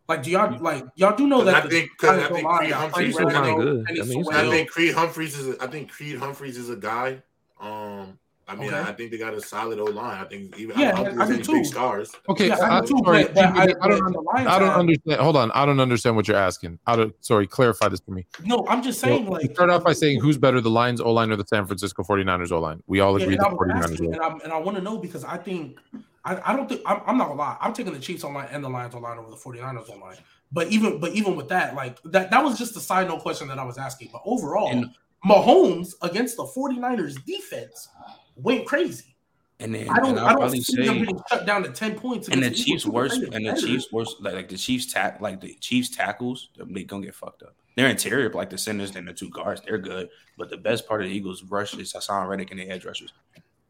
Like, 0.08 0.22
do 0.22 0.30
y'all 0.30 0.56
like 0.60 0.84
y'all 0.94 1.16
do 1.16 1.26
know 1.26 1.42
that 1.44 1.54
I 1.56 1.60
the 1.62 1.68
think- 1.68 1.90
'cause 1.98 2.10
I 2.18 2.28
think 2.28 2.46
O-line 2.46 2.58
Creed 2.58 2.70
got 2.70 2.80
Humphreys 2.80 3.14
Frank 3.16 3.28
is 3.28 3.34
not 3.34 3.44
Ragnow, 3.44 3.56
good. 3.62 4.00
I 4.00 4.04
mean, 4.04 4.24
I 4.32 4.50
think 4.50 4.70
Creed 4.70 4.94
Humphreys 4.94 5.38
is. 5.38 5.48
A, 5.56 5.62
I 5.62 5.66
think 5.66 5.90
Creed 5.90 6.16
Humphreys 6.18 6.56
is 6.56 6.70
a 6.70 6.76
guy. 6.76 7.22
Um, 7.60 8.18
I 8.48 8.54
mean, 8.54 8.68
Okay. 8.72 8.78
I 8.78 8.92
think 8.92 9.10
they 9.10 9.18
got 9.18 9.34
a 9.34 9.40
solid 9.40 9.80
O 9.80 9.84
line. 9.86 10.20
I 10.20 10.28
think 10.28 10.56
even 10.56 10.78
Yeah, 10.78 10.96
I 10.96 11.02
don't 11.02 11.20
I 11.20 11.26
think 11.26 11.38
do 11.38 11.44
too. 11.46 11.52
big 11.54 11.64
stars. 11.64 12.12
Okay, 12.28 12.46
Yeah, 12.46 12.58
I 12.60 12.78
I, 12.78 12.80
do 12.82 12.86
too, 12.86 13.00
sorry, 13.04 13.24
but, 13.24 13.34
but 13.34 13.44
I, 13.44 13.62
I 13.62 13.66
don't, 13.88 14.12
the 14.12 14.22
I 14.36 14.58
don't 14.60 14.68
understand. 14.70 15.20
Hold 15.20 15.36
on, 15.36 15.50
I 15.50 15.66
don't 15.66 15.80
understand 15.80 16.14
what 16.14 16.28
you're 16.28 16.36
asking. 16.36 16.78
I 16.86 16.94
don't. 16.94 17.12
Sorry, 17.24 17.48
clarify 17.48 17.88
this 17.88 17.98
for 17.98 18.12
me. 18.12 18.24
No, 18.44 18.64
I'm 18.68 18.84
just 18.84 19.00
saying 19.00 19.24
you 19.24 19.30
like 19.30 19.50
start 19.52 19.70
off 19.70 19.82
by 19.82 19.92
saying 19.92 20.20
who's 20.20 20.38
better, 20.38 20.60
the 20.60 20.70
Lions 20.70 21.00
O 21.00 21.10
line 21.12 21.32
or 21.32 21.36
the 21.36 21.44
San 21.48 21.66
Francisco 21.66 22.04
49ers 22.04 22.52
O 22.52 22.60
line? 22.60 22.80
We 22.86 23.00
all 23.00 23.16
agree 23.16 23.34
and 23.34 23.44
the 23.44 23.48
49ers. 23.48 23.82
asking, 23.92 24.14
and, 24.14 24.22
I, 24.22 24.28
and 24.44 24.52
I 24.52 24.58
want 24.58 24.76
to 24.76 24.82
know 24.84 24.98
because 24.98 25.24
I 25.24 25.38
think 25.38 25.78
I, 26.26 26.52
I 26.52 26.56
don't 26.56 26.68
think 26.68 26.82
I'm, 26.84 27.00
I'm 27.06 27.16
not 27.16 27.28
gonna 27.28 27.38
lie. 27.38 27.56
I'm 27.60 27.72
taking 27.72 27.92
the 27.92 28.00
Chiefs 28.00 28.24
O 28.24 28.28
line 28.28 28.48
and 28.50 28.62
the 28.62 28.68
Lions 28.68 28.94
O 28.94 28.98
line 28.98 29.16
over 29.16 29.30
the 29.30 29.36
49ers 29.36 29.88
O 29.88 29.96
line. 29.98 30.16
But 30.52 30.68
even 30.68 30.98
but 31.00 31.12
even 31.12 31.36
with 31.36 31.48
that, 31.48 31.74
like 31.74 32.02
that 32.04 32.30
that 32.30 32.42
was 32.44 32.58
just 32.58 32.76
a 32.76 32.80
side 32.80 33.08
note 33.08 33.22
question 33.22 33.48
that 33.48 33.58
I 33.58 33.64
was 33.64 33.78
asking. 33.78 34.10
But 34.12 34.22
overall, 34.24 34.68
And- 34.70 34.90
Mahomes 35.24 35.94
against 36.02 36.36
the 36.36 36.44
49ers 36.44 37.24
defense 37.24 37.88
went 38.36 38.66
crazy. 38.66 39.16
And 39.58 39.74
then 39.74 39.88
I 39.88 39.96
don't 39.96 40.10
and 40.10 40.20
I 40.20 40.28
don't 40.30 40.38
probably 40.40 40.60
see 40.60 40.84
them 40.84 40.98
say 40.98 40.98
getting 41.00 41.20
shut 41.30 41.46
down 41.46 41.62
to 41.62 41.70
10 41.70 41.98
points. 41.98 42.28
and 42.28 42.42
the 42.42 42.50
Chiefs 42.50 42.84
worst 42.84 43.22
and 43.22 43.46
the. 43.46 43.54
Chiefs 43.54 43.90
worst 43.90 44.16
like, 44.20 44.34
like 44.34 44.48
the 44.48 44.56
Chiefs 44.56 44.92
tack 44.92 45.20
like 45.20 45.40
the 45.40 45.54
Chiefs 45.54 45.88
tackles 45.88 46.50
they 46.56 46.84
gonna 46.84 47.06
get 47.06 47.14
fucked 47.14 47.42
up. 47.42 47.54
Their 47.76 47.88
interior 47.88 48.30
like 48.32 48.50
the 48.50 48.58
centers 48.58 48.94
and 48.96 49.08
the 49.08 49.12
two 49.12 49.30
guards 49.30 49.62
they're 49.66 49.78
good, 49.78 50.10
but 50.36 50.50
the 50.50 50.56
best 50.58 50.86
part 50.86 51.02
of 51.02 51.08
the 51.08 51.14
Eagles 51.14 51.42
rush 51.44 51.74
is 51.74 51.92
Haason 51.92 52.28
Reddick 52.28 52.50
and 52.50 52.60
the 52.60 52.68
edge 52.68 52.84
rushers. 52.84 53.12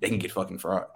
They 0.01 0.09
can 0.09 0.19
get 0.19 0.33
fucking 0.33 0.59
fried. 0.59 0.87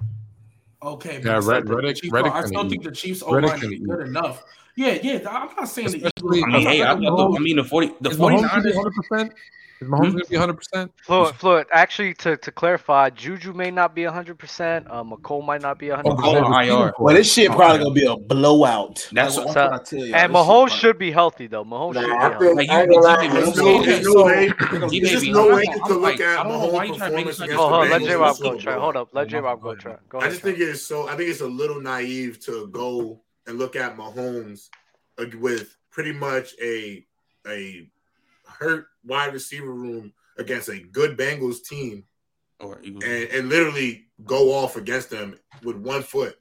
Okay, 0.83 1.19
but 1.23 1.27
Yeah, 1.27 1.37
I 1.37 1.41
still 1.41 1.51
Red- 1.53 1.57
think 1.59 1.69
the 1.69 1.77
Reddick- 1.77 1.97
Chiefs- 1.97 2.13
Reddick 2.13 2.33
I 2.33 2.45
still 2.47 2.69
think 2.69 2.83
the 2.85 2.91
Chiefs 2.91 3.23
O 3.23 3.31
line 3.33 3.73
is 3.73 3.81
good 3.81 4.01
enough. 4.07 4.45
Yeah, 4.77 4.99
yeah. 5.03 5.19
I'm 5.29 5.55
not 5.57 5.69
saying 5.69 5.89
the 5.91 5.97
Eagles. 5.99 6.13
I 6.45 6.47
mean, 6.47 6.51
hey, 6.67 6.83
I, 6.83 6.93
I'm 6.93 7.05
I, 7.05 7.39
mean 7.39 7.57
the 7.57 7.65
forty 7.65 7.93
the 8.01 8.11
Is 8.11 8.17
forty 8.17 8.37
Mahomes 8.37 8.49
gonna 8.49 8.63
be 8.63 8.71
niners. 8.71 8.77
100? 9.11 9.35
Percent 9.81 9.83
Is 9.83 9.89
Mahomes 9.89 10.11
Hmm? 10.11 10.13
going 10.13 10.25
to 10.25 10.31
be 10.31 10.37
100? 10.37 10.55
percent 10.57 10.93
Fluid, 11.03 11.35
fluid. 11.37 11.67
Actually, 11.73 12.15
to, 12.15 12.37
to 12.37 12.53
clarify, 12.53 13.09
Juju 13.11 13.53
may 13.55 13.71
not 13.71 13.95
be 13.95 14.03
100%. 14.03 14.87
Uh, 14.91 15.03
Mecole 15.05 15.45
might 15.45 15.63
not 15.63 15.79
be 15.79 15.87
100%. 15.89 16.03
Mecole 16.05 16.43
on 16.45 16.65
IR. 16.65 16.93
Well, 16.99 17.15
this 17.15 17.33
shit 17.33 17.51
probably 17.51 17.79
gonna 17.79 17.95
be 17.95 18.05
a 18.07 18.17
blowout. 18.17 19.09
That's 19.13 19.37
Like, 19.37 19.47
what- 19.47 19.57
what 19.57 19.73
I 19.73 19.83
tell 19.83 19.99
you. 20.05 20.15
and 20.15 20.33
Mahomes 20.33 20.71
should 20.71 20.99
be 20.99 21.11
healthy, 21.11 21.47
though. 21.47 21.65
Mahomes 21.65 21.95
Nah, 21.95 22.01
should 22.03 22.07
be 22.09 22.13
I 22.17 22.21
healthy. 22.31 22.45
think 22.47 22.57
Like, 22.57 22.67
you- 22.69 22.75
I 22.75 22.81
ain't 22.83 22.91
gonna 22.91 23.01
lie. 23.07 23.23
you- 23.23 23.31
There's 23.33 23.57
no, 23.57 23.69
you- 23.81 23.85
there's 23.87 24.01
you- 24.05 24.15
no 24.15 24.25
way. 24.25 24.49
G 24.91 25.01
There's 25.01 25.11
just 25.13 25.27
no 25.27 25.43
way 25.47 25.65
gonna- 25.65 25.77
you 25.77 25.83
can 25.83 25.93
look 25.95 26.03
like, 26.03 26.21
at 26.21 26.39
I 26.39 26.43
don't 26.43 26.53
know 26.53 26.59
why 26.59 26.85
Mahomes' 26.87 26.89
you 26.89 26.95
trying 26.97 27.11
to 27.11 27.17
make 27.17 27.27
performance 27.27 27.37
this 27.37 27.41
like 27.41 27.49
against 27.49 27.53
a- 27.53 27.57
the 27.57 27.63
Oh, 27.63 27.69
hold 27.69 27.85
on. 27.85 27.91
Let 27.91 28.01
Bengals 28.03 28.07
J-Rob 28.07 28.37
go 28.39 28.51
Super 28.51 28.63
try. 28.63 28.75
Hold 28.75 28.97
up. 28.97 29.09
Let 29.13 29.23
Oh 29.23 29.29
J-Rob 29.29 29.61
go 29.63 29.69
God. 29.71 29.81
try. 29.81 29.97
Go 30.11 30.21
I 30.21 30.29
just 30.29 30.43
think 30.43 30.59
it's 30.59 30.83
so. 30.83 31.09
I 31.09 31.17
think 31.17 31.31
it's 31.31 31.41
a 31.41 31.47
little 31.47 31.81
naive 31.81 32.39
to 32.47 32.67
go 32.69 33.21
and 33.47 33.59
look 33.59 33.77
at 33.77 33.97
Mahomes 33.97 34.69
with 35.41 35.77
pretty 35.91 36.13
much 36.13 36.55
a 36.63 37.05
a 37.49 37.89
hurt 38.61 38.87
wide 39.05 39.33
receiver 39.33 39.73
room 39.73 40.13
against 40.39 40.69
a 40.69 40.79
good 40.79 41.17
Bengals 41.19 41.65
team 41.65 42.05
Or 42.61 42.79
Eagles. 42.83 43.05
and, 43.05 43.25
and 43.31 43.49
literally 43.49 44.07
go 44.25 44.53
off 44.53 44.77
against 44.77 45.11
them 45.11 45.39
with 45.65 45.77
one 45.77 46.03
foot. 46.03 46.37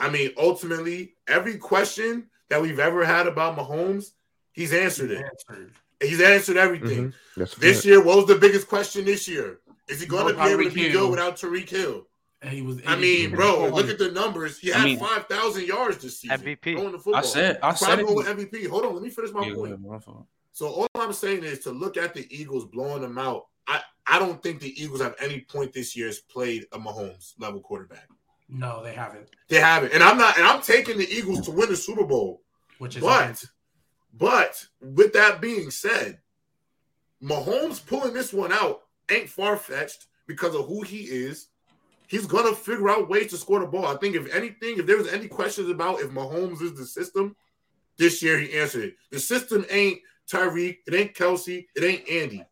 I 0.00 0.08
mean, 0.10 0.30
ultimately, 0.36 1.14
every 1.28 1.58
question 1.58 2.28
that 2.48 2.60
we've 2.62 2.78
ever 2.80 3.04
had 3.04 3.26
about 3.26 3.56
Mahomes, 3.56 4.06
he's 4.52 4.72
answered 4.72 5.10
it. 5.10 5.24
Answered. 5.24 5.72
He's 6.00 6.20
answered 6.20 6.56
everything. 6.56 7.12
Mhm. 7.36 7.56
This 7.58 7.74
fact. 7.74 7.84
year, 7.86 8.02
what 8.02 8.16
was 8.16 8.26
the 8.26 8.34
biggest 8.38 8.66
question 8.68 9.04
this 9.04 9.28
year? 9.28 9.60
Is 9.88 10.00
he 10.00 10.06
going 10.06 10.26
to 10.28 10.34
be 10.34 10.48
able 10.48 10.64
to 10.64 10.70
Tyreek 10.70 10.74
be 10.74 10.88
good 10.90 11.10
without 11.10 11.36
Tyreek 11.36 11.68
Hill? 11.68 12.06
And 12.40 12.50
he 12.52 12.60
was. 12.62 12.80
I 12.86 12.96
mean, 12.96 13.30
bro, 13.30 13.68
look 13.68 13.88
at 13.88 13.98
the 13.98 14.10
numbers. 14.10 14.58
He 14.58 14.72
I 14.72 14.78
had 14.78 14.84
mean- 14.86 14.98
5,000 14.98 15.64
yards 15.64 15.98
this 15.98 16.18
season. 16.20 16.40
MVP. 16.40 16.72
Throwing 16.74 16.90
the 16.92 16.98
football. 16.98 17.16
I 17.16 17.20
said 17.22 17.60
I 17.62 17.72
said 17.74 17.86
probably 17.86 18.02
it. 18.02 18.06
going 18.06 18.36
with 18.36 18.50
MVP. 18.52 18.66
Hold 18.68 18.84
on, 18.86 18.94
let 18.94 19.02
me 19.04 19.10
finish 19.10 19.30
my 19.30 19.46
Yeah, 19.46 19.54
point. 19.54 19.66
ahead, 19.74 19.84
my 19.84 19.98
fault. 20.00 20.26
So 20.52 20.68
all 20.68 20.88
I'm 20.94 21.12
saying 21.12 21.44
is 21.44 21.60
to 21.60 21.70
look 21.70 21.96
at 21.96 22.14
the 22.14 22.26
Eagles 22.34 22.66
blowing 22.66 23.02
them 23.02 23.18
out. 23.18 23.46
I, 23.66 23.80
I 24.06 24.18
don't 24.18 24.42
think 24.42 24.60
the 24.60 24.80
Eagles 24.82 25.00
have 25.00 25.14
any 25.20 25.40
point 25.40 25.72
this 25.72 25.96
year 25.96 26.06
has 26.06 26.18
played 26.20 26.66
a 26.72 26.78
Mahomes 26.78 27.32
level 27.38 27.60
quarterback. 27.60 28.08
No, 28.48 28.82
they 28.82 28.92
haven't. 28.92 29.28
They 29.48 29.60
haven't, 29.60 29.94
and 29.94 30.02
I'm 30.02 30.18
not, 30.18 30.36
and 30.36 30.46
I'm 30.46 30.60
taking 30.60 30.98
the 30.98 31.08
Eagles 31.10 31.40
to 31.42 31.50
win 31.52 31.70
the 31.70 31.76
Super 31.76 32.04
Bowl. 32.04 32.42
Which 32.78 32.96
is 32.96 33.02
But, 33.02 33.42
but 34.12 34.66
with 34.80 35.14
that 35.14 35.40
being 35.40 35.70
said, 35.70 36.18
Mahomes 37.22 37.84
pulling 37.86 38.12
this 38.12 38.32
one 38.32 38.52
out 38.52 38.80
ain't 39.10 39.28
far 39.30 39.56
fetched 39.56 40.06
because 40.26 40.54
of 40.54 40.66
who 40.66 40.82
he 40.82 40.98
is. 40.98 41.48
he's 42.08 42.26
gonna 42.26 42.54
figure 42.54 42.90
out 42.90 43.08
ways 43.08 43.30
to 43.30 43.38
score 43.38 43.60
the 43.60 43.66
ball. 43.66 43.86
I 43.86 43.96
think 43.96 44.16
if 44.16 44.32
anything, 44.34 44.78
if 44.78 44.86
there 44.86 44.98
was 44.98 45.08
any 45.08 45.28
questions 45.28 45.70
about 45.70 46.00
if 46.00 46.10
Mahomes 46.10 46.60
is 46.60 46.74
the 46.74 46.84
system, 46.84 47.34
this 47.96 48.22
year 48.22 48.38
he 48.38 48.52
answered 48.58 48.84
it. 48.84 48.96
The 49.10 49.20
system 49.20 49.64
ain't 49.70 50.00
Tyreek, 50.32 50.78
it 50.86 50.94
ain't 50.94 51.14
Kelce, 51.14 51.66
it 51.76 51.84
ain't 51.84 52.08
Andy. 52.08 52.44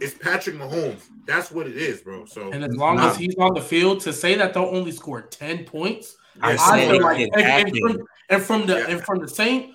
It's 0.00 0.16
Patrick 0.18 0.56
Mahomes. 0.56 1.00
That's 1.26 1.50
what 1.50 1.66
it 1.66 1.76
is, 1.76 2.02
bro. 2.02 2.26
So 2.26 2.52
And 2.52 2.62
as 2.62 2.76
long 2.76 2.96
Nah. 2.96 3.10
as 3.10 3.16
he's 3.16 3.34
on 3.38 3.54
the 3.54 3.62
field, 3.62 4.00
to 4.00 4.12
say 4.12 4.34
that 4.34 4.52
they'll 4.52 4.64
only 4.64 4.92
score 4.92 5.22
ten 5.22 5.64
points, 5.64 6.16
I 6.42 6.52
Yeah, 6.52 6.58
I 6.60 6.78
said 6.78 6.90
feel 6.90 7.02
like 7.02 7.18
and, 7.32 7.44
and 7.44 7.78
from, 7.78 8.06
and 8.28 8.42
from 8.42 8.66
the 8.66 8.78
Yeah. 8.78 8.86
and 8.88 9.04
from 9.04 9.18
the 9.20 9.28
same. 9.28 9.74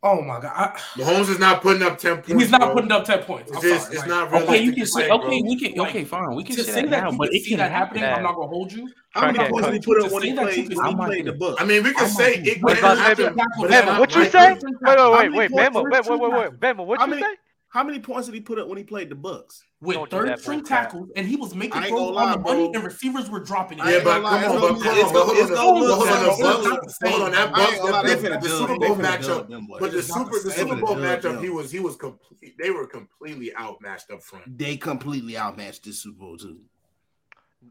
Oh 0.00 0.22
my 0.22 0.38
god, 0.40 0.52
I, 0.54 0.78
Mahomes 1.00 1.28
is 1.28 1.40
not 1.40 1.60
putting 1.60 1.82
up 1.82 1.98
10 1.98 2.18
points. 2.22 2.28
he's 2.42 2.50
not 2.50 2.60
bro. 2.60 2.74
putting 2.74 2.92
up 2.92 3.04
ten 3.04 3.18
points. 3.24 3.50
It's 3.50 3.56
I'm 3.56 3.62
just 3.62 3.82
sorry. 3.86 3.96
it's 3.96 4.06
Like, 4.06 4.30
not 4.32 4.42
Okay, 4.42 4.58
you 4.62 4.72
can 4.72 4.86
say 4.86 5.00
say, 5.02 5.10
okay, 5.10 5.26
bro. 5.40 5.48
we 5.48 5.56
can 5.58 5.80
okay, 5.80 6.04
fine. 6.04 6.34
We 6.36 6.44
can 6.44 6.54
say 6.56 6.62
say 6.62 6.72
that 6.82 6.90
that 6.90 7.02
now, 7.04 7.10
you 7.10 7.18
but 7.18 7.26
can 7.30 7.36
it 7.36 7.42
see 7.42 7.48
can 7.50 7.58
that 7.58 7.72
happening, 7.72 8.02
happen. 8.04 8.18
I'm 8.18 8.22
not 8.22 8.36
gonna 8.36 8.46
hold 8.48 8.72
you. 8.72 8.88
How 9.10 9.26
many 9.26 9.38
Okay. 9.40 9.50
points 9.50 9.66
did 9.66 9.74
he 9.74 9.80
To 9.80 9.86
put 9.86 10.02
up 10.04 10.08
say 10.08 10.14
when 10.14 10.22
he 10.22 10.32
that 10.32 10.40
you 10.40 10.46
played 10.46 10.68
can 10.70 10.76
when 10.76 10.86
he 10.86 10.92
see 10.92 11.06
played 11.06 11.24
the 11.26 11.30
that- 11.32 11.38
book? 11.40 11.56
I 11.60 11.64
mean, 11.64 11.82
we 11.82 11.92
can 11.92 12.04
I'm 12.04 12.10
say 12.10 12.36
not- 12.36 12.46
it 12.46 12.62
Wait, 12.62 12.74
can 12.78 12.82
guys, 12.84 12.98
happen, 12.98 13.34
Bama, 13.34 13.44
but 13.58 13.70
it's 13.70 13.74
Bama, 13.74 13.86
not 13.86 14.00
what 14.00 14.14
you 14.14 14.20
right. 14.22 14.30
say? 14.32 14.48
Wait, 14.52 14.62
wait, 14.62 14.98
How 14.98 15.12
wait, 15.12 15.22
many 15.24 15.38
wait, 15.38 15.50
points 15.50 15.68
Bama, 15.68 15.82
did 15.82 15.90
wait, 15.90 16.04
he 16.04 16.10
wait, 16.10 16.20
wait, 16.20 16.30
put 16.30 16.38
wait, 16.38 16.46
up? 16.46 16.54
Bama, 16.60 16.86
what 16.86 16.98
How 17.00 17.04
you 17.06 17.10
many- 17.10 17.22
say? 17.22 17.28
How 17.70 17.84
many 17.84 18.00
points 18.00 18.26
did 18.26 18.34
he 18.34 18.40
put 18.40 18.58
up 18.58 18.66
when 18.66 18.78
he 18.78 18.84
played 18.84 19.10
the 19.10 19.14
Bucs? 19.14 19.60
with 19.80 19.94
Don't 19.94 20.10
do 20.10 20.16
third 20.16 20.28
that 20.28 20.40
string 20.40 20.58
bull 20.60 20.66
crap. 20.68 20.84
tackles, 20.90 21.10
and 21.14 21.26
he 21.26 21.36
was 21.36 21.54
making 21.54 21.74
I 21.74 21.86
ain't 21.86 21.88
throws 21.90 22.10
gonna 22.10 22.18
on 22.18 22.30
the 22.32 22.38
money, 22.38 22.64
bro. 22.68 22.72
and 22.74 22.82
receivers 22.84 23.30
were 23.30 23.38
dropping 23.40 23.78
it. 23.78 23.84
Yeah, 23.84 24.00
but 24.02 24.14
come 24.22 24.24
on, 24.24 24.40
gonna 24.42 24.60
but 24.60 24.82
come 24.82 24.98
it's 24.98 25.04
on, 25.04 25.14
hold 25.14 25.28
on, 25.38 25.54
hold 25.54 25.58
on, 25.58 25.96
hold 25.96 26.08
on, 26.08 26.24
hold 26.24 26.80
the 26.82 27.24
on, 27.24 27.30
that 27.32 27.52
Bucs, 27.52 27.78
gonna 27.78 27.92
lie, 27.92 28.02
that- 28.02 28.22
they 28.22 28.28
the 28.28 28.38
the 28.38 28.48
Super 28.48 28.76
Bowl 28.78 28.96
matchup, 28.96 29.78
but 29.78 29.92
the 29.92 30.02
Super 30.02 30.30
the 30.30 30.48
the. 30.48 30.50
Super 30.50 30.76
Bowl 30.76 30.94
They 30.96 31.02
finna 31.02 31.22
dub 31.22 31.34
matchup, 31.36 31.42
he 31.42 31.48
was 31.50 31.70
he 31.70 31.78
was 31.80 31.96
complete. 31.96 32.54
They 32.58 32.70
were 32.70 32.86
completely 32.88 33.54
outmatched 33.54 34.10
up 34.10 34.22
front. 34.22 34.58
They 34.58 34.76
completely 34.76 35.36
outmatched 35.36 35.84
this 35.84 36.02
Super 36.02 36.18
Bowl 36.18 36.36
too. 36.38 36.58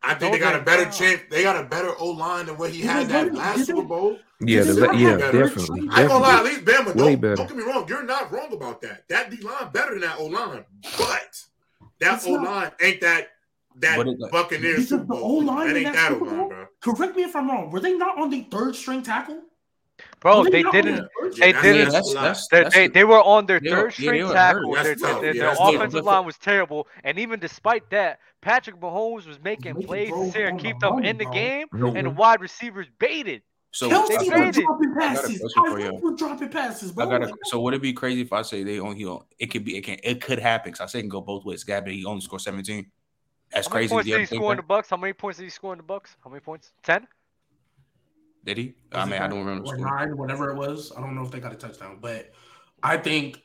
I 0.04 0.14
think 0.14 0.34
they 0.34 0.40
got 0.40 0.56
a 0.56 0.64
better 0.64 0.84
down. 0.84 0.94
chance. 0.94 1.22
They 1.30 1.44
got 1.44 1.64
a 1.64 1.68
better 1.68 1.92
O 2.00 2.12
line 2.12 2.46
than 2.46 2.58
what 2.58 2.70
he 2.72 2.82
had 2.82 3.08
that 3.10 3.34
last 3.34 3.66
Super 3.66 3.82
Bowl. 3.84 4.18
Yeah, 4.40 4.62
This 4.62 4.68
the, 4.68 4.72
is 4.72 4.78
le- 4.78 4.88
not 4.88 4.98
yeah, 5.00 5.18
better. 5.18 5.44
definitely. 5.46 5.88
I 5.92 6.02
ain't 6.02 6.10
gonna 6.10 6.24
lie, 6.24 6.38
at 6.40 6.44
definitely. 6.44 6.50
least 6.52 6.66
Bama. 6.66 6.96
Way 6.96 7.12
Don't, 7.16 7.22
better. 7.22 7.36
don't 7.36 7.48
get 7.48 7.58
me 7.58 7.64
wrong. 7.64 7.86
You're 7.88 8.04
not 8.04 8.32
wrong 8.32 8.54
about 8.54 8.82
that. 8.82 9.08
That 9.10 9.32
D 9.32 9.38
line 9.38 9.70
better 9.74 9.92
than 9.92 10.02
that 10.02 10.20
O 10.20 10.26
line, 10.28 10.64
but 10.98 11.44
that 12.00 12.24
O 12.28 12.32
line 12.34 12.72
ain't 12.82 13.02
that 13.02 13.30
that 13.80 13.98
But 13.98 14.32
Buccaneers 14.32 14.74
Because 14.76 14.90
Super 14.90 15.02
the 15.04 15.06
Bowl. 15.06 15.42
O-line 15.42 15.68
That 15.68 15.76
ain't 15.78 15.86
that 15.86 15.94
that 15.96 16.12
O 16.12 16.14
Super 16.16 16.26
line, 16.26 16.38
Bowl- 16.38 16.50
bro. 16.50 16.66
Correct 16.82 17.16
me 17.16 17.24
if 17.24 17.36
I'm 17.36 17.50
wrong. 17.50 17.72
Were 17.72 17.80
they 17.80 17.94
not 17.98 18.18
on 18.20 18.30
the 18.30 18.44
third 18.52 18.76
string 18.76 19.02
tackle? 19.04 19.42
Bro, 20.28 20.44
Were 20.44 20.50
they 20.50 20.64
didn't. 20.64 20.96
the 20.96 21.10
They 21.24 21.32
string 21.32 21.54
that's- 21.54 21.64
didn't. 21.64 21.78
Yeah, 21.78 21.84
that's 21.86 21.94
that's 21.94 22.12
a 22.12 22.16
lot. 22.16 22.22
that's 22.24 22.48
They, 22.50 22.64
that's 22.64 22.76
they, 22.76 22.88
they 22.90 23.04
were 23.06 23.22
on 23.22 23.46
their 23.46 23.60
They 23.62 23.70
were- 23.70 23.76
third 23.90 24.00
yeah, 24.00 24.06
string 24.08 24.28
tackle. 24.28 24.74
Their, 24.74 24.84
their, 24.84 24.96
tough. 24.96 25.22
their, 25.22 25.36
Yeah, 25.36 25.54
their 25.56 25.56
offensive 25.78 26.04
line 26.04 26.26
was 26.26 26.38
terrible, 26.38 26.88
and 27.06 27.18
even 27.18 27.40
despite 27.40 27.90
that, 27.92 28.20
Patrick 28.42 28.78
Mahomes 28.82 29.26
was 29.26 29.40
making 29.42 29.76
Making 29.76 29.88
plays 29.88 30.10
throws 30.10 30.34
to 30.34 30.48
on 30.48 30.58
the 30.58 30.64
keep 30.64 30.80
them 30.80 30.96
money, 30.96 31.08
in 31.10 31.18
the 31.18 31.24
bro. 31.24 31.34
game, 31.34 31.68
Mhm. 31.74 31.98
and 31.98 32.08
the 32.08 32.12
wide 32.12 32.42
receivers 32.42 32.88
baited. 33.00 33.42
so 33.72 33.90
Kelce 33.90 34.08
They 34.10 34.18
was 34.18 34.28
traded. 34.28 34.54
dropping 34.56 34.92
I 34.92 34.94
got 34.94 35.16
a 35.16 35.22
passes. 35.22 35.40
question 35.40 35.66
for 35.72 35.80
you. 35.80 36.16
dropping 36.18 36.50
passes, 36.50 36.92
bro. 36.92 37.06
I 37.06 37.20
got 37.20 37.28
to 37.28 37.34
So 37.46 37.60
would 37.62 37.74
it 37.74 37.82
be 37.82 37.94
crazy 37.94 38.22
if 38.22 38.34
I 38.34 38.42
say 38.42 38.64
they 38.64 38.80
only 38.82 38.98
he 38.98 39.06
on- 39.06 39.24
it 39.40 39.48
could 39.48 39.64
be 39.64 39.78
it 39.78 39.82
can 39.86 39.98
it 40.04 40.20
could 40.22 40.40
happen 40.40 40.72
because 40.74 40.82
I 40.82 40.88
say 40.88 41.00
it 41.00 41.04
can 41.04 41.10
go 41.10 41.22
both 41.22 41.46
ways. 41.46 41.64
Gabby 41.64 41.96
he 41.98 42.04
only 42.06 42.20
scored 42.22 42.42
17. 42.42 42.86
That's 43.54 43.68
How 43.68 43.74
many 43.76 43.84
crazy. 43.88 43.94
points 43.94 44.06
Do 44.08 44.12
did 44.18 44.30
he 44.30 44.36
score 44.36 44.52
in 44.52 44.58
the? 44.58 44.64
Bucs? 44.64 44.90
How 44.90 44.98
many 44.98 45.14
points 45.14 45.38
did 45.38 45.46
he 45.46 45.50
score 45.52 45.72
in 45.74 45.78
the 45.78 45.84
Bucs? 45.84 46.16
How 46.24 46.30
many 46.30 46.42
points? 46.42 46.74
Ten. 46.84 47.08
Did 48.48 48.58
he? 48.58 48.76
was 48.94 49.02
I 49.02 49.06
mean, 49.06 49.22
I 49.22 49.28
don't 49.28 49.44
remember. 49.46 49.68
or 49.68 49.78
nine, 49.78 50.16
whatever 50.18 50.50
it 50.52 50.56
was. 50.56 50.94
I 50.98 51.02
don't 51.02 51.16
know 51.16 51.22
if 51.24 51.32
they 51.32 51.40
got 51.42 51.52
a 51.52 51.56
touchdown, 51.58 51.98
but 52.02 52.32
I 52.82 52.96
think, 52.96 53.44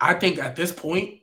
I 0.00 0.12
think 0.14 0.38
at 0.38 0.54
this 0.54 0.70
point, 0.70 1.20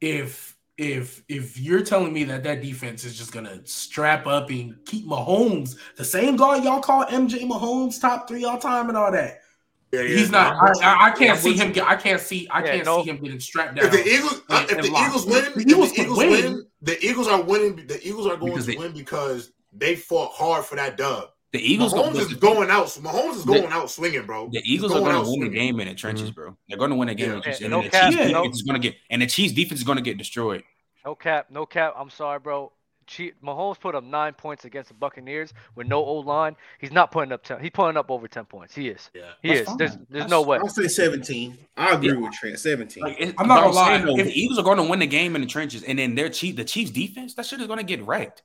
if 0.00 0.54
if 0.76 1.22
if 1.28 1.58
you're 1.58 1.82
telling 1.82 2.12
me 2.12 2.24
that 2.24 2.44
that 2.44 2.60
defense 2.62 3.04
is 3.04 3.16
just 3.16 3.32
gonna 3.32 3.66
strap 3.66 4.26
up 4.26 4.50
and 4.50 4.76
keep 4.86 5.06
Mahomes, 5.06 5.76
the 5.96 6.04
same 6.04 6.36
guy 6.36 6.56
y'all 6.62 6.80
call 6.80 7.04
MJ 7.06 7.40
Mahomes 7.48 8.00
top 8.00 8.28
three 8.28 8.44
all 8.44 8.58
time 8.58 8.88
and 8.88 8.96
all 8.98 9.10
that, 9.10 9.40
Yeah, 9.90 10.02
yeah, 10.02 10.16
he's 10.18 10.30
not. 10.30 10.52
I'm 10.54 10.74
I, 10.82 10.86
I, 10.86 11.06
I 11.06 11.10
can't 11.12 11.38
see 11.38 11.54
him 11.54 11.72
get. 11.72 11.86
I 11.88 11.96
can't 11.96 12.20
see. 12.20 12.46
I 12.50 12.60
Yeah, 12.62 12.72
can't 12.74 12.84
no. 12.84 13.02
see 13.02 13.10
him 13.10 13.16
getting 13.22 13.40
strapped 13.40 13.76
down. 13.76 13.86
If 13.86 13.92
the 13.92 14.06
Eagles, 14.06 14.42
and- 14.50 14.70
if 14.70 14.76
the. 14.82 14.88
Eagles 14.88 15.26
win, 15.26 15.44
The 15.44 15.60
if 15.60 15.66
Eagles 15.66 15.88
the 15.90 15.94
can 15.96 16.04
Eagles 16.04 16.18
win. 16.18 16.30
win, 16.30 16.66
the 16.82 17.04
Eagles 17.06 17.26
are 17.28 17.42
winning. 17.42 17.86
The 17.86 18.06
Eagles 18.06 18.26
are 18.26 18.36
going 18.36 18.52
Because 18.52 18.66
to 18.66 18.72
they- 18.72 18.76
win 18.76 18.92
because 18.92 19.52
they 19.72 19.96
fought 19.96 20.32
hard 20.32 20.64
for 20.66 20.76
that 20.76 20.96
dub. 20.98 21.30
The 21.52 21.60
Eagles 21.60 21.94
Mahomes 21.94 22.12
go- 22.12 22.18
is 22.20 22.34
going 22.34 22.70
out. 22.70 22.86
Mahomes 22.88 23.36
is 23.36 23.44
The- 23.44 23.54
going 23.54 23.72
out 23.72 23.90
swinging, 23.90 24.26
bro. 24.26 24.50
The 24.52 24.60
He's 24.60 24.74
Eagles 24.76 24.92
are 24.92 25.00
going 25.00 25.12
going 25.12 25.14
to 25.14 25.20
out 25.22 25.30
win 25.30 25.40
the 25.40 25.46
swinging. 25.46 25.52
game 25.52 25.80
in 25.80 25.88
the 25.88 25.94
trenches, 25.94 26.30
mm-hmm. 26.30 26.34
bro. 26.40 26.56
They're 26.68 26.76
going 26.78 26.90
to 26.90 26.96
win 26.96 27.08
the 27.08 27.14
game 27.14 27.30
in 27.30 27.30
the 27.32 27.36
Yeah. 27.38 27.42
trenches, 27.42 27.62
and 27.62 27.70
no 27.70 27.82
the 27.82 27.88
cap, 27.88 28.12
Chiefs 28.12 28.30
no- 28.32 28.42
defense 28.42 28.56
is 28.56 28.62
going 28.62 28.80
to 28.82 28.88
get 28.88 28.98
and 29.10 29.22
the 29.22 29.26
Chiefs 29.26 29.52
defense 29.54 29.80
is 29.80 29.84
going 29.86 29.96
to 29.96 30.02
get 30.02 30.18
destroyed. 30.18 30.62
No 31.06 31.14
cap, 31.14 31.46
no 31.50 31.64
cap. 31.64 31.94
I'm 31.96 32.10
sorry, 32.10 32.38
bro. 32.38 32.72
Chief, 33.06 33.32
Mahomes 33.42 33.80
put 33.80 33.94
up 33.94 34.04
nine 34.04 34.34
points 34.34 34.66
against 34.66 34.88
the 34.88 34.94
Buccaneers 34.94 35.54
with 35.74 35.86
no 35.86 36.04
O 36.04 36.16
line. 36.16 36.54
He's 36.78 36.92
not 36.92 37.10
putting 37.10 37.32
up 37.32 37.42
ten. 37.42 37.58
He's 37.58 37.70
putting 37.70 37.96
up 37.96 38.10
over 38.10 38.28
ten 38.28 38.44
points. 38.44 38.74
He 38.74 38.88
is. 38.88 39.08
Yeah. 39.14 39.22
He 39.40 39.48
That's 39.48 39.60
is. 39.60 39.66
fine. 39.68 39.76
There's 39.78 39.92
there's 39.92 40.06
That's- 40.10 40.30
no 40.30 40.42
way. 40.42 40.58
I'll 40.58 40.68
say 40.68 40.86
17. 40.88 41.56
I 41.78 41.92
agree 41.94 42.08
Yeah. 42.10 42.16
with 42.16 42.32
Trent. 42.32 42.58
17. 42.58 43.02
Like, 43.02 43.18
it, 43.18 43.34
I'm 43.38 43.48
not 43.48 43.60
but 43.60 43.62
gonna 43.62 43.74
lie, 43.74 43.86
saying, 43.94 44.04
though, 44.04 44.18
if- 44.18 44.26
the 44.26 44.38
Eagles 44.38 44.58
are 44.58 44.62
going 44.64 44.76
to 44.76 44.82
win 44.82 44.98
the 44.98 45.06
game 45.06 45.34
in 45.36 45.40
the 45.40 45.46
trenches, 45.46 45.82
and 45.84 45.98
then 45.98 46.14
their 46.16 46.28
chief, 46.28 46.56
the 46.56 46.64
Chiefs 46.66 46.90
defense, 46.90 47.32
that 47.36 47.46
shit 47.46 47.62
is 47.62 47.66
going 47.66 47.78
to 47.78 47.82
get 47.84 48.02
wrecked. 48.06 48.42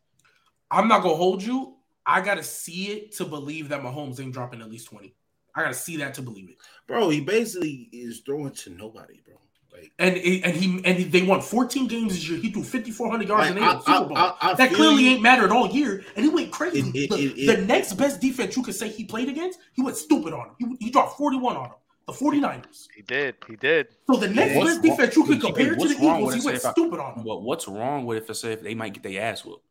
I'm 0.72 0.88
not 0.88 1.04
gonna 1.04 1.16
hold 1.16 1.44
you. 1.44 1.76
I 2.06 2.22
gotta 2.22 2.44
see 2.44 2.88
it 2.92 3.12
to 3.18 3.26
believe 3.26 3.70
that 3.70 3.82
Mahomes 3.82 4.20
ain't 4.20 4.34
dropping 4.34 4.62
at 4.62 4.70
least 4.70 4.88
20. 4.90 5.14
I 5.56 5.62
gotta 5.62 5.74
see 5.74 5.98
that 5.98 6.14
to 6.16 6.22
believe 6.22 6.50
it. 6.50 6.58
bro, 6.88 7.10
he 7.10 7.22
basically 7.22 7.90
is 7.92 8.22
throwing 8.26 8.52
to 8.52 8.70
nobody, 8.72 9.22
bro. 9.26 9.36
Like, 9.72 9.92
And 9.98 10.16
and 10.18 10.56
he 10.56 10.82
and 10.86 10.98
he, 11.00 11.04
they 11.06 11.24
won 11.24 11.42
14 11.42 11.88
games 11.88 12.14
this 12.14 12.30
year. 12.30 12.40
He 12.40 12.52
threw 12.52 12.64
5,400 12.64 13.28
yards 13.28 13.50
Like, 13.50 13.58
in 13.58 13.64
the 13.64 13.70
I- 13.70 13.80
Super 13.80 14.10
Bowl. 14.10 14.18
I- 14.18 14.36
I 14.42 14.54
that 14.54 14.70
feel 14.70 14.78
clearly 14.78 15.04
you. 15.06 15.10
ain't 15.12 15.22
mattered 15.24 15.52
all 15.52 15.68
year, 15.70 16.04
and 16.16 16.24
he 16.26 16.30
went 16.30 16.52
crazy. 16.52 16.80
It- 16.94 16.96
it- 16.96 17.10
the, 17.10 17.44
it- 17.44 17.56
the 17.58 17.66
next 17.66 17.94
best 17.94 18.20
defense 18.22 18.56
you 18.56 18.62
could 18.64 18.76
say 18.76 18.90
he 18.90 19.04
played 19.06 19.30
against, 19.30 19.60
he 19.74 19.82
went 19.82 19.98
stupid 19.98 20.34
on 20.34 20.50
him. 20.60 20.78
He, 20.80 20.86
he 20.86 20.92
dropped 20.92 21.18
41 21.18 21.56
on 21.58 21.66
him. 21.66 21.72
The 22.06 22.14
49ers. 22.14 22.88
He 22.96 23.02
did. 23.02 23.36
He 23.48 23.56
did. 23.56 23.88
So 24.12 24.18
the 24.18 24.28
next 24.28 24.58
What's 24.58 24.72
best 24.78 24.82
defense 24.84 25.16
you 25.16 25.24
could 25.24 25.42
wrong- 25.42 25.54
compare 25.54 25.76
to 25.76 25.88
the 25.88 25.96
wrong 26.06 26.18
Eagles, 26.20 26.34
he 26.34 26.40
it, 26.42 26.46
went 26.46 26.62
say 26.62 26.68
I- 26.68 26.72
stupid 26.74 27.00
on 27.00 27.16
them. 27.16 27.24
But 27.26 27.42
what's 27.44 27.68
wrong 27.68 28.06
with 28.06 28.24
it 28.26 28.30
if, 28.30 28.36
say, 28.38 28.52
if 28.54 28.62
they 28.62 28.76
might 28.76 28.94
get 28.94 29.04
their 29.04 29.22
ass 29.22 29.44
whooped? 29.46 29.66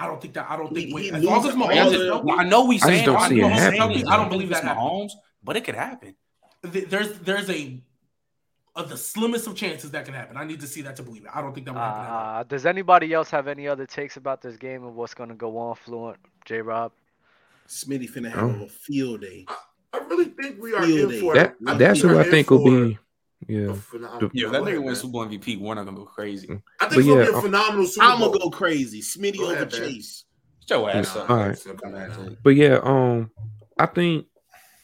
I 0.00 0.06
don't 0.06 0.20
think 0.20 0.32
that. 0.34 0.50
I 0.50 0.56
don't 0.56 0.72
think. 0.74 0.88
He- 0.88 0.94
wait, 0.94 1.04
he 1.04 1.10
as 1.10 1.22
long 1.22 1.38
as 1.40 1.44
loses 1.54 1.60
Mahomes 1.60 1.92
is 1.92 1.98
the- 2.00 2.06
healthy, 2.06 2.24
Well, 2.26 2.40
I 2.40 2.44
know 2.44 2.64
we 2.64 2.76
just 2.76 2.86
saying 2.86 3.04
don't 3.04 3.16
I 3.16 3.28
see 3.28 3.40
it 3.40 3.42
Mahomes 3.44 3.52
is 3.52 3.58
happening. 3.60 3.78
healthy, 3.80 4.04
I 4.06 4.16
don't 4.16 4.28
believe 4.30 4.50
it's 4.50 4.60
that 4.60 4.66
happens. 4.76 5.14
Mahomes, 5.14 5.20
but 5.44 5.56
it 5.56 5.64
could 5.64 5.74
happen. 5.74 6.14
there's 6.62 7.18
there's 7.20 7.50
a, 7.50 7.80
a 8.76 8.84
the 8.84 8.96
slimmest 8.96 9.46
of 9.46 9.54
chances 9.56 9.90
that 9.90 10.04
can 10.06 10.14
happen. 10.14 10.36
I 10.38 10.44
need 10.44 10.60
to 10.60 10.66
see 10.66 10.80
that 10.82 10.96
to 10.96 11.02
believe 11.02 11.24
it. 11.24 11.30
I 11.34 11.42
don't 11.42 11.52
think 11.54 11.66
that 11.66 11.74
would 11.74 11.80
happen. 11.80 12.06
Uh, 12.14 12.44
does 12.48 12.64
anybody 12.66 13.12
else 13.12 13.30
have 13.30 13.46
any 13.46 13.68
other 13.68 13.84
takes 13.86 14.16
about 14.16 14.40
this 14.42 14.56
game 14.56 14.84
and 14.84 14.94
what's 14.96 15.12
going 15.14 15.28
to 15.28 15.34
go 15.34 15.58
on? 15.58 15.74
Fluent, 15.76 16.18
J. 16.46 16.60
Rob. 16.62 16.92
Smitty 17.68 18.10
finna 18.10 18.30
have 18.32 18.60
Oh. 18.60 18.64
a 18.64 18.68
field 18.68 19.20
day. 19.20 19.46
I 19.92 19.98
really 19.98 20.26
think 20.26 20.60
we 20.62 20.72
are 20.74 20.82
Field 20.82 20.98
in 21.00 21.08
day. 21.16 21.20
for 21.20 21.34
That 21.34 21.56
I 21.66 21.74
that's 21.74 22.02
we 22.02 22.08
who 22.08 22.18
I 22.18 22.24
think 22.24 22.50
will 22.50 22.58
for 22.64 22.70
be. 22.88 22.98
A 23.48 23.52
Yeah, 23.52 23.58
phenom- 23.68 24.30
Yeah, 24.32 24.46
Go 24.46 24.52
that 24.52 24.62
nigga 24.62 24.82
wins. 24.84 25.00
Super 25.00 25.12
Bowl 25.12 25.26
MVP. 25.26 25.56
We're 25.60 25.74
not 25.74 25.84
gonna 25.84 25.96
go 25.96 26.04
crazy. 26.04 26.48
I 26.48 26.52
think 26.52 26.62
But 26.78 26.98
it's 26.98 27.06
gonna 27.08 27.20
yeah, 27.24 27.30
be 27.30 27.36
a 27.36 27.40
phenomenal 27.40 27.86
Super 27.86 28.06
I'm 28.06 28.20
gonna 28.20 28.38
go 28.38 28.50
crazy. 28.50 29.00
Smitty 29.00 29.38
Go 29.38 29.44
over 29.46 29.54
ahead. 29.54 29.70
Chase. 29.70 30.24
Shut 30.68 30.78
your 30.78 30.90
ass 30.90 31.14
Nah, 31.14 31.20
up. 31.22 31.30
All 31.30 31.36
right. 31.36 31.58
so 31.58 31.74
come 31.74 31.94
on 31.94 32.08
now. 32.08 32.28
but 32.42 32.50
yeah, 32.50 32.78
um, 32.82 33.30
I 33.78 33.86
think 33.86 34.26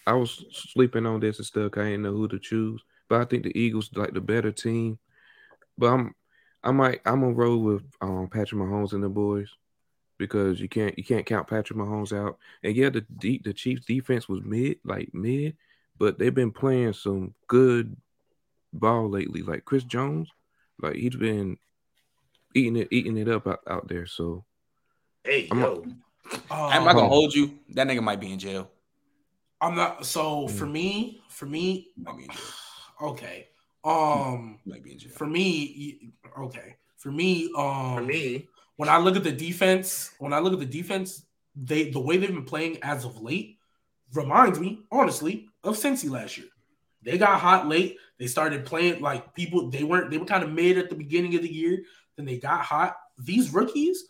I 0.06 0.14
was 0.14 0.44
sleeping 0.52 1.06
on 1.06 1.20
this 1.20 1.38
and 1.38 1.46
stuff. 1.46 1.72
I 1.76 1.84
didn't 1.84 2.02
know 2.02 2.12
who 2.12 2.28
to 2.28 2.38
choose, 2.38 2.82
but 3.08 3.20
I 3.20 3.24
think 3.24 3.42
the 3.44 3.58
Eagles 3.58 3.90
like 3.94 4.14
the 4.14 4.20
better 4.20 4.52
team. 4.52 4.98
But 5.78 5.88
I'm, 5.88 6.14
I 6.64 6.70
might, 6.72 7.00
I'm 7.04 7.20
gonna 7.20 7.34
roll 7.34 7.58
with 7.58 7.82
um 8.00 8.28
Patrick 8.28 8.60
Mahomes 8.60 8.92
and 8.94 9.02
the 9.04 9.08
boys 9.08 9.50
because 10.18 10.58
you 10.58 10.68
can't, 10.68 10.96
you 10.96 11.04
can't 11.04 11.26
count 11.26 11.46
Patrick 11.46 11.78
Mahomes 11.78 12.16
out. 12.16 12.38
And 12.64 12.74
yeah, 12.74 12.88
the 12.88 13.02
de- 13.18 13.42
the 13.44 13.52
Chiefs 13.52 13.84
defense 13.84 14.28
was 14.28 14.40
mid, 14.42 14.78
like 14.84 15.10
mid, 15.12 15.56
but 15.98 16.18
they've 16.18 16.34
been 16.34 16.52
playing 16.52 16.94
some 16.94 17.34
good 17.46 17.94
ball 18.80 19.08
lately. 19.08 19.42
Like 19.42 19.64
Chris 19.64 19.84
Jones, 19.84 20.28
like 20.80 20.96
he's 20.96 21.16
been 21.16 21.56
eating 22.54 22.76
it, 22.76 22.88
eating 22.90 23.16
it 23.16 23.28
up 23.28 23.46
out, 23.46 23.60
out 23.68 23.88
there. 23.88 24.06
So 24.06 24.44
Hey, 25.24 25.48
I'm 25.50 25.58
yo. 25.58 25.84
I'm 26.50 26.84
not 26.84 26.94
gonna 26.94 27.06
Oh. 27.06 27.10
hold 27.10 27.34
you. 27.34 27.58
That 27.70 27.86
nigga 27.86 28.02
might 28.02 28.20
be 28.20 28.32
in 28.32 28.38
jail. 28.38 28.70
I'm 29.60 29.74
not. 29.74 30.04
So 30.06 30.46
Mm. 30.46 30.50
for 30.50 30.66
me, 30.66 31.22
for 31.28 31.46
me, 31.46 31.88
Might 31.96 32.16
be 32.18 32.24
in 32.24 32.30
jail. 32.30 32.40
okay. 33.02 33.48
Um, 33.84 34.58
Might 34.66 34.82
be 34.82 34.92
in 34.92 34.98
jail. 34.98 35.12
for 35.12 35.26
me, 35.26 36.12
okay. 36.38 36.76
For 36.96 37.12
me, 37.12 37.50
um, 37.56 37.94
For 37.96 38.02
me, 38.02 38.48
when 38.76 38.88
I 38.88 38.98
look 38.98 39.16
at 39.16 39.22
the 39.24 39.32
defense, 39.32 40.12
when 40.18 40.32
I 40.32 40.38
look 40.40 40.52
at 40.52 40.58
the 40.58 40.66
defense, 40.66 41.24
they 41.54 41.90
the 41.90 42.00
way 42.00 42.16
they've 42.16 42.28
been 42.34 42.44
playing 42.44 42.82
as 42.82 43.04
of 43.04 43.20
late 43.22 43.58
reminds 44.12 44.58
me, 44.60 44.82
honestly, 44.90 45.48
of 45.64 45.76
Cincy 45.76 46.10
last 46.10 46.36
year. 46.38 46.48
They 47.06 47.16
got 47.18 47.40
hot 47.40 47.68
late. 47.68 47.96
They 48.18 48.26
started 48.26 48.66
playing 48.66 49.00
like 49.00 49.32
people. 49.32 49.70
They 49.70 49.84
weren't. 49.84 50.10
They 50.10 50.18
were 50.18 50.26
kind 50.26 50.42
of 50.42 50.50
mid 50.50 50.76
at 50.76 50.90
the 50.90 50.96
beginning 50.96 51.36
of 51.36 51.42
the 51.42 51.52
year. 51.52 51.84
Then 52.16 52.26
they 52.26 52.36
got 52.38 52.62
hot. 52.62 52.96
These 53.16 53.52
rookies, 53.54 54.04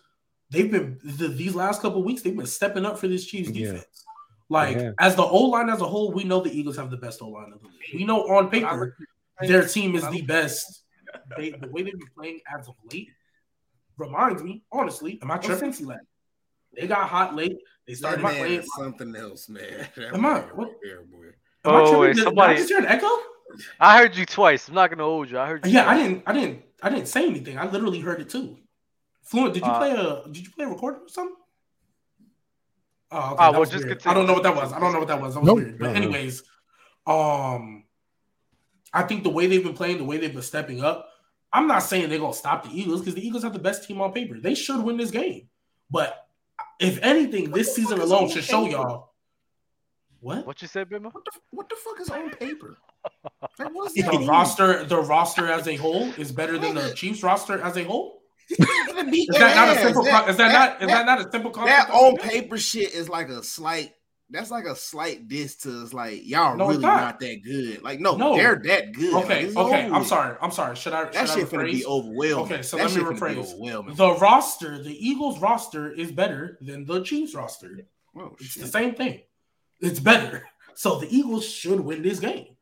they've 0.50 0.70
been 0.70 0.98
the, 1.04 1.28
these 1.28 1.54
last 1.54 1.82
couple 1.82 2.02
weeks. 2.02 2.22
They've 2.22 2.36
been 2.36 2.46
stepping 2.46 2.86
up 2.86 2.98
for 2.98 3.06
this 3.06 3.26
Chiefs 3.26 3.50
Yeah. 3.50 3.72
defense. 3.72 4.04
Like 4.48 4.76
have. 4.76 4.94
as 4.98 5.14
the 5.14 5.22
O 5.24 5.42
line 5.42 5.68
as 5.68 5.80
a 5.82 5.86
whole, 5.86 6.10
we 6.10 6.24
know 6.24 6.40
the 6.40 6.50
Eagles 6.56 6.76
have 6.76 6.90
the 6.90 6.96
best 6.96 7.20
O 7.20 7.28
line 7.28 7.52
of 7.52 7.60
the 7.60 7.66
league. 7.68 7.94
We 7.94 8.04
know 8.04 8.22
on 8.28 8.48
paper 8.48 8.96
their 9.40 9.66
team 9.68 9.94
is 9.94 10.08
the 10.10 10.22
best. 10.22 10.82
They, 11.36 11.50
the 11.50 11.68
way 11.68 11.82
they've 11.82 11.92
been 11.92 12.08
playing 12.16 12.40
as 12.58 12.68
of 12.68 12.74
late, 12.92 13.08
reminds 13.96 14.42
me, 14.42 14.62
honestly, 14.70 15.18
am 15.22 15.30
I 15.30 15.38
tripping? 15.38 15.72
They 16.74 16.86
got 16.86 17.08
hot 17.08 17.34
late. 17.34 17.56
They 17.86 17.94
started 17.94 18.20
playing. 18.20 18.62
something 18.76 19.16
else, 19.16 19.48
man. 19.48 19.88
That 19.96 20.14
Am 20.14 20.26
I- 20.26 20.40
what- 20.40 20.68
right 20.68 20.76
there, 20.82 21.02
boy. 21.02 21.28
Am 21.66 21.74
I 21.74 21.80
Oh, 21.80 21.84
tripping? 21.84 22.00
wait, 22.00 22.06
Did- 22.08 22.16
did 22.16 22.24
somebody- 22.24 22.52
I 22.52 22.56
just 22.56 22.68
hear 22.68 22.78
an 22.78 22.86
echo? 22.86 23.08
I 23.80 23.98
heard 23.98 24.16
you 24.16 24.26
twice. 24.26 24.68
I'm 24.68 24.74
not 24.74 24.90
gonna 24.90 25.04
hold 25.04 25.30
you. 25.30 25.38
I 25.38 25.46
heard 25.46 25.66
you. 25.66 25.72
Yeah, 25.72 25.88
I 25.88 25.96
didn't. 25.96 26.22
I 26.26 26.32
didn't. 26.32 26.62
I 26.82 26.90
didn't 26.90 27.08
say 27.08 27.26
anything. 27.26 27.58
I 27.58 27.66
literally 27.70 28.00
heard 28.00 28.20
it 28.20 28.28
too. 28.28 28.58
Fluent, 29.22 29.54
did 29.54 29.64
you 29.64 29.70
Uh, 29.70 29.78
play 29.78 29.90
a? 29.92 30.22
Did 30.30 30.44
you 30.44 30.50
play 30.52 30.64
a 30.66 30.68
recording 30.68 31.00
or 31.02 31.08
something? 31.08 31.36
Oh, 33.10 33.18
okay, 33.18 33.36
that 33.38 33.50
well, 33.52 33.60
was 33.60 33.70
just 33.70 33.86
continue. 33.86 34.10
I 34.10 34.14
don't 34.14 34.26
know 34.26 34.34
what 34.34 34.42
that 34.42 34.54
was. 34.54 34.72
I 34.72 34.80
don't 34.80 34.92
know 34.92 34.98
what 34.98 35.08
that 35.08 35.20
was. 35.20 35.34
That 35.34 35.40
was 35.40 35.46
Nope. 35.46 35.56
weird. 35.58 35.78
But 35.78 35.86
No, 35.86 35.92
no. 35.92 35.96
anyways, 35.96 36.42
um, 37.06 37.84
I 38.92 39.02
think 39.02 39.22
the 39.22 39.30
way 39.30 39.46
they've 39.46 39.62
been 39.62 39.74
playing, 39.74 39.98
the 39.98 40.04
way 40.04 40.16
they've 40.18 40.32
been 40.32 40.42
stepping 40.42 40.82
up. 40.84 41.08
I'm 41.52 41.66
not 41.68 41.78
saying 41.80 42.10
they're 42.10 42.18
gonna 42.18 42.34
stop 42.34 42.64
the 42.64 42.78
Eagles 42.78 43.00
because 43.00 43.14
the 43.14 43.26
Eagles 43.26 43.42
have 43.44 43.52
the 43.52 43.58
best 43.58 43.84
team 43.84 44.00
on 44.00 44.12
paper. 44.12 44.38
They 44.38 44.54
should 44.54 44.82
win 44.82 44.96
this 44.96 45.10
game. 45.10 45.48
But 45.90 46.26
if 46.80 46.98
anything, 47.02 47.50
this 47.52 47.74
season 47.74 48.00
alone 48.00 48.28
should 48.28 48.44
show 48.44 48.66
y'all. 48.66 49.12
What? 50.20 50.46
What 50.46 50.62
you 50.62 50.68
said, 50.68 50.88
Bimbo? 50.88 51.10
What 51.10 51.24
the 51.24 51.30
what 51.50 51.68
the 51.68 51.76
fuck 51.76 52.00
is 52.00 52.08
on 52.10 52.30
paper? 52.30 52.76
Like, 53.58 53.74
what 53.74 53.94
The 53.94 54.02
that 54.02 54.26
roster, 54.28 54.84
the 54.84 55.00
roster 55.00 55.48
as 55.50 55.68
a 55.68 55.76
whole 55.76 56.08
is 56.14 56.32
better 56.32 56.58
than 56.58 56.74
the 56.74 56.92
Chiefs 56.94 57.22
roster 57.22 57.60
as 57.60 57.76
a 57.76 57.84
whole. 57.84 58.22
Is 58.48 58.58
that 58.58 59.52
not 59.56 59.76
a 59.76 59.80
simple? 59.80 60.06
ass. 60.08 60.20
con- 60.22 60.30
Is 60.30 60.36
that 60.38 60.52
not? 60.52 60.82
Is 60.82 60.88
that 60.88 61.06
not 61.06 61.20
a 61.26 61.30
simple 61.30 61.50
that 61.52 61.88
concept? 61.88 61.90
on 61.90 62.16
paper 62.16 62.58
shit 62.58 62.94
is 62.94 63.08
like 63.08 63.28
a 63.28 63.42
slight 63.42 63.92
that's 64.30 64.50
like 64.50 64.64
a 64.64 64.74
slight 64.74 65.28
diss 65.28 65.54
to 65.56 65.82
us 65.82 65.92
like 65.92 66.26
y'all 66.26 66.56
No, 66.56 66.66
really 66.68 66.80
not. 66.82 66.96
not. 67.00 67.20
that 67.20 67.42
good 67.44 67.82
like 67.84 68.00
no, 68.00 68.16
No. 68.16 68.34
they're 68.36 68.56
that 68.64 68.92
good 68.92 69.14
Okay, 69.24 69.44
it's 69.44 69.56
okay. 69.56 69.88
I'm 69.92 70.04
sorry. 70.04 70.36
I'm 70.40 70.50
sorry. 70.50 70.74
Should 70.74 70.92
I? 70.94 71.04
that 71.04 71.28
should 71.28 71.38
I 71.38 71.40
shit 71.42 71.48
finna 71.50 71.64
be 71.70 71.82
rephrase? 71.82 71.84
overwhelming 71.84 72.52
Okay, 72.52 72.62
so 72.62 72.76
that 72.76 72.84
let 72.86 72.92
me 72.92 72.96
shit 73.00 73.04
finna 73.06 73.14
be 73.14 73.20
rephrase. 73.20 73.52
overwhelming 73.54 73.94
The 73.94 74.12
roster, 74.14 74.82
the 74.82 75.08
Eagles 75.08 75.38
roster 75.38 75.92
is 75.92 76.10
better 76.10 76.58
than 76.60 76.84
the 76.86 77.02
Chiefs 77.04 77.34
roster. 77.36 77.86
oh, 78.18 78.34
It's 78.40 78.50
shit. 78.50 78.62
the 78.64 78.68
same 78.68 78.94
thing. 78.96 79.20
It's 79.80 80.00
better. 80.00 80.44
So 80.74 80.98
the 80.98 81.14
Eagles 81.14 81.46
should 81.48 81.80
win 81.80 82.02
this 82.02 82.20
game. 82.20 82.56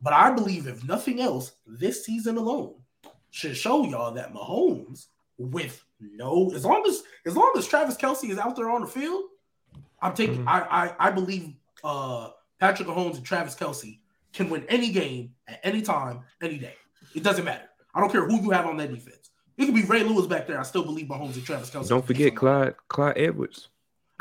But 0.00 0.12
I 0.12 0.32
believe 0.32 0.66
if 0.66 0.86
nothing 0.86 1.20
else, 1.20 1.52
this 1.66 2.04
season 2.04 2.36
alone 2.36 2.74
should 3.30 3.56
show 3.56 3.84
y'all 3.84 4.12
that 4.14 4.34
Mahomes, 4.34 5.06
with 5.38 5.84
no 6.00 6.50
as 6.54 6.64
long 6.64 6.82
as 6.86 7.02
as 7.24 7.36
long 7.36 7.52
as 7.56 7.66
Travis 7.66 7.96
Kelce 7.96 8.28
is 8.30 8.38
out 8.38 8.56
there 8.56 8.68
on 8.70 8.80
the 8.82 8.86
field, 8.86 9.24
I'm 10.00 10.14
taking 10.14 10.44
Mhm. 10.44 10.48
I, 10.48 10.60
I 10.98 11.08
I 11.08 11.10
believe 11.10 11.54
uh 11.84 12.30
Patrick 12.58 12.88
Mahomes 12.88 13.16
and 13.16 13.24
Travis 13.24 13.54
Kelce 13.54 13.98
can 14.32 14.50
win 14.50 14.64
any 14.68 14.90
game 14.90 15.34
at 15.48 15.60
any 15.62 15.82
time, 15.82 16.20
any 16.40 16.58
day. 16.58 16.74
It 17.14 17.22
doesn't 17.22 17.44
matter. 17.44 17.68
I 17.94 18.00
don't 18.00 18.10
care 18.10 18.26
who 18.26 18.42
you 18.42 18.50
have 18.50 18.66
on 18.66 18.76
that 18.78 18.92
defense. 18.92 19.30
It 19.56 19.66
could 19.66 19.74
be 19.74 19.82
Ray 19.84 20.02
Lewis 20.02 20.26
back 20.26 20.46
there. 20.46 20.58
I 20.58 20.62
still 20.62 20.82
believe 20.84 21.06
Mahomes 21.06 21.34
and 21.34 21.44
Travis 21.44 21.70
Kelce. 21.70 21.88
Don't 21.88 22.06
forget. 22.06 22.34
Clyde 22.34 22.74
Clyde 22.88 23.18
Edwards. 23.18 23.68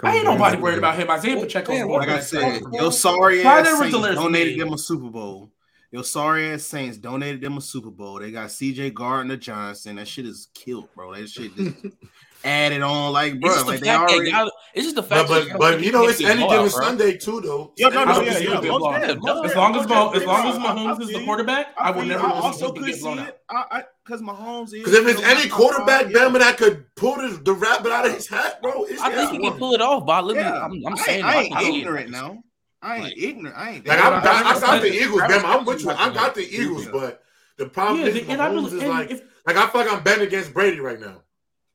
I 0.04 0.16
ain't 0.16 0.26
nobody 0.26 0.58
worried 0.58 0.78
about 0.78 0.96
him. 0.98 1.10
Isaiah 1.10 1.38
Pacheco's 1.38 1.70
Man, 1.70 1.88
more 1.88 2.00
like 2.00 2.08
than 2.08 2.18
I 2.18 2.20
that. 2.20 2.26
said 2.26 2.62
your 2.72 2.92
sorry 2.92 3.42
Clyde 3.42 3.68
ass 3.68 3.80
Saints 3.80 3.96
donated 4.16 4.60
them 4.60 4.74
a 4.74 4.78
Super 4.78 5.10
Bowl. 5.10 5.52
Your 5.92 6.04
sorry 6.04 6.52
ass 6.52 6.64
Saints 6.64 6.98
donated 6.98 7.42
them 7.42 7.58
a 7.58 7.62
Super 7.62 7.92
Bowl. 7.92 8.20
They 8.20 8.32
got 8.32 8.50
CJ 8.50 8.94
Gardner 8.94 9.38
Johnson 9.38 9.98
that 9.98 10.08
shit 10.08 10.26
is 10.26 10.48
killed 10.54 10.88
bro. 10.96 11.14
That 11.14 11.30
shit 11.30 11.56
just 11.56 11.76
added 12.44 12.82
on 12.82 13.14
like 13.14 13.40
bro 13.40 13.50
It's 13.50 13.56
just 13.58 13.68
like 13.68 13.80
the 13.80 13.86
they 13.86 13.92
fact 13.92 14.12
already 14.12 14.32
y'all, 14.32 14.52
it's 14.74 14.84
just 14.86 14.96
the 14.96 15.02
But 15.02 15.10
fact 15.10 15.30
but, 15.30 15.48
that 15.50 15.60
but 15.60 15.84
you 15.84 15.92
know 15.92 16.08
it's 16.08 16.20
can't 16.20 16.32
any 16.40 16.44
blow 16.48 16.56
out, 16.62 16.64
given. 16.66 16.70
Sunday 16.72 17.18
too 17.18 17.42
though. 17.42 17.74
Yo, 17.78 17.90
no, 17.90 18.04
no, 18.04 18.14
don't 18.16 18.26
yeah, 18.26 18.34
think 18.34 18.44
yeah. 18.46 18.52
he'll 18.54 18.62
get 18.62 18.70
most 18.72 18.80
blown. 18.80 18.94
definitely, 18.94 19.22
most 19.34 19.46
As 19.52 19.56
long 19.56 19.76
as 19.76 19.86
definitely, 19.86 19.96
Mo, 19.96 20.12
as 20.14 20.26
long 20.26 20.48
as 20.48 20.56
I- 20.58 20.60
I 20.60 20.76
Mahomes 20.76 21.02
is 21.02 21.08
the 21.10 21.24
quarterback, 21.26 21.68
I, 21.78 21.88
I 21.88 21.92
will 21.92 22.06
never. 22.06 22.24
I 22.24 22.28
listen 22.28 22.42
also 22.44 22.68
to 22.74 22.80
could 22.80 22.86
get 22.88 22.96
see 22.96 23.02
blown 23.02 23.20
out. 23.20 23.28
it. 23.30 23.42
I, 23.50 23.66
I, 23.72 23.84
because 24.06 24.22
Mahomes 24.22 24.64
is. 24.66 24.72
Because 24.74 24.94
if 24.94 25.08
it's 25.08 25.20
you 25.22 25.26
know, 25.28 25.32
any 25.40 25.50
quarterback, 25.50 26.04
top 26.04 26.12
Bama, 26.14 26.40
that 26.40 26.58
could 26.58 26.86
pull 26.96 27.16
the, 27.18 27.40
the 27.44 27.54
rabbit 27.54 27.92
out 27.92 28.06
of 28.08 28.14
his 28.14 28.28
hat, 28.28 28.62
bro. 28.62 28.86
It's 28.86 29.02
I 29.02 29.14
think 29.14 29.32
he 29.32 29.40
can 29.50 29.58
pull 29.60 29.74
it 29.74 29.82
off, 29.82 30.06
but 30.06 30.12
I 30.14 30.22
literally, 30.22 30.50
Yeah, 30.50 30.66
I'm, 30.66 30.82
I'm 30.88 30.98
saying 30.98 31.24
I 31.24 31.28
I 31.34 31.42
ain't 31.44 31.54
can 31.56 31.66
it. 31.74 31.78
ignorant 31.78 32.10
now. 32.10 32.44
I 32.82 32.96
ain't 32.96 33.04
Like- 33.04 33.18
ignorant. 33.18 33.58
I 33.58 33.70
ain't. 33.72 33.88
Like 33.88 33.98
that- 34.00 34.06
I'm, 34.08 34.14
I- 34.48 34.50
I, 34.50 34.56
I 34.56 34.60
got 34.60 34.82
the 34.82 34.92
Eagles, 34.94 35.18
Travis 35.20 35.38
Bama. 35.44 35.60
I'm 35.60 35.66
with 35.66 35.84
you. 35.84 35.90
I 35.92 35.96
gonna 35.96 36.14
got 36.16 36.36
the 36.36 36.42
Eagles, 36.56 36.88
but 36.88 37.22
the 37.58 37.66
problem 37.68 38.00
Yeah, 38.02 38.08
is 38.08 38.14
the- 38.26 38.32
and 38.32 38.42
I 38.42 38.50
Mahomes 38.50 38.74
is 38.74 38.84
like, 38.84 39.12
if, 39.12 39.22
like 39.46 39.58
I 39.58 39.68
feel 39.68 39.82
like 39.82 39.94
I'm 39.94 40.02
betting 40.04 40.26
against 40.26 40.54
Brady 40.54 40.80
right 40.80 41.00
now. 41.00 41.22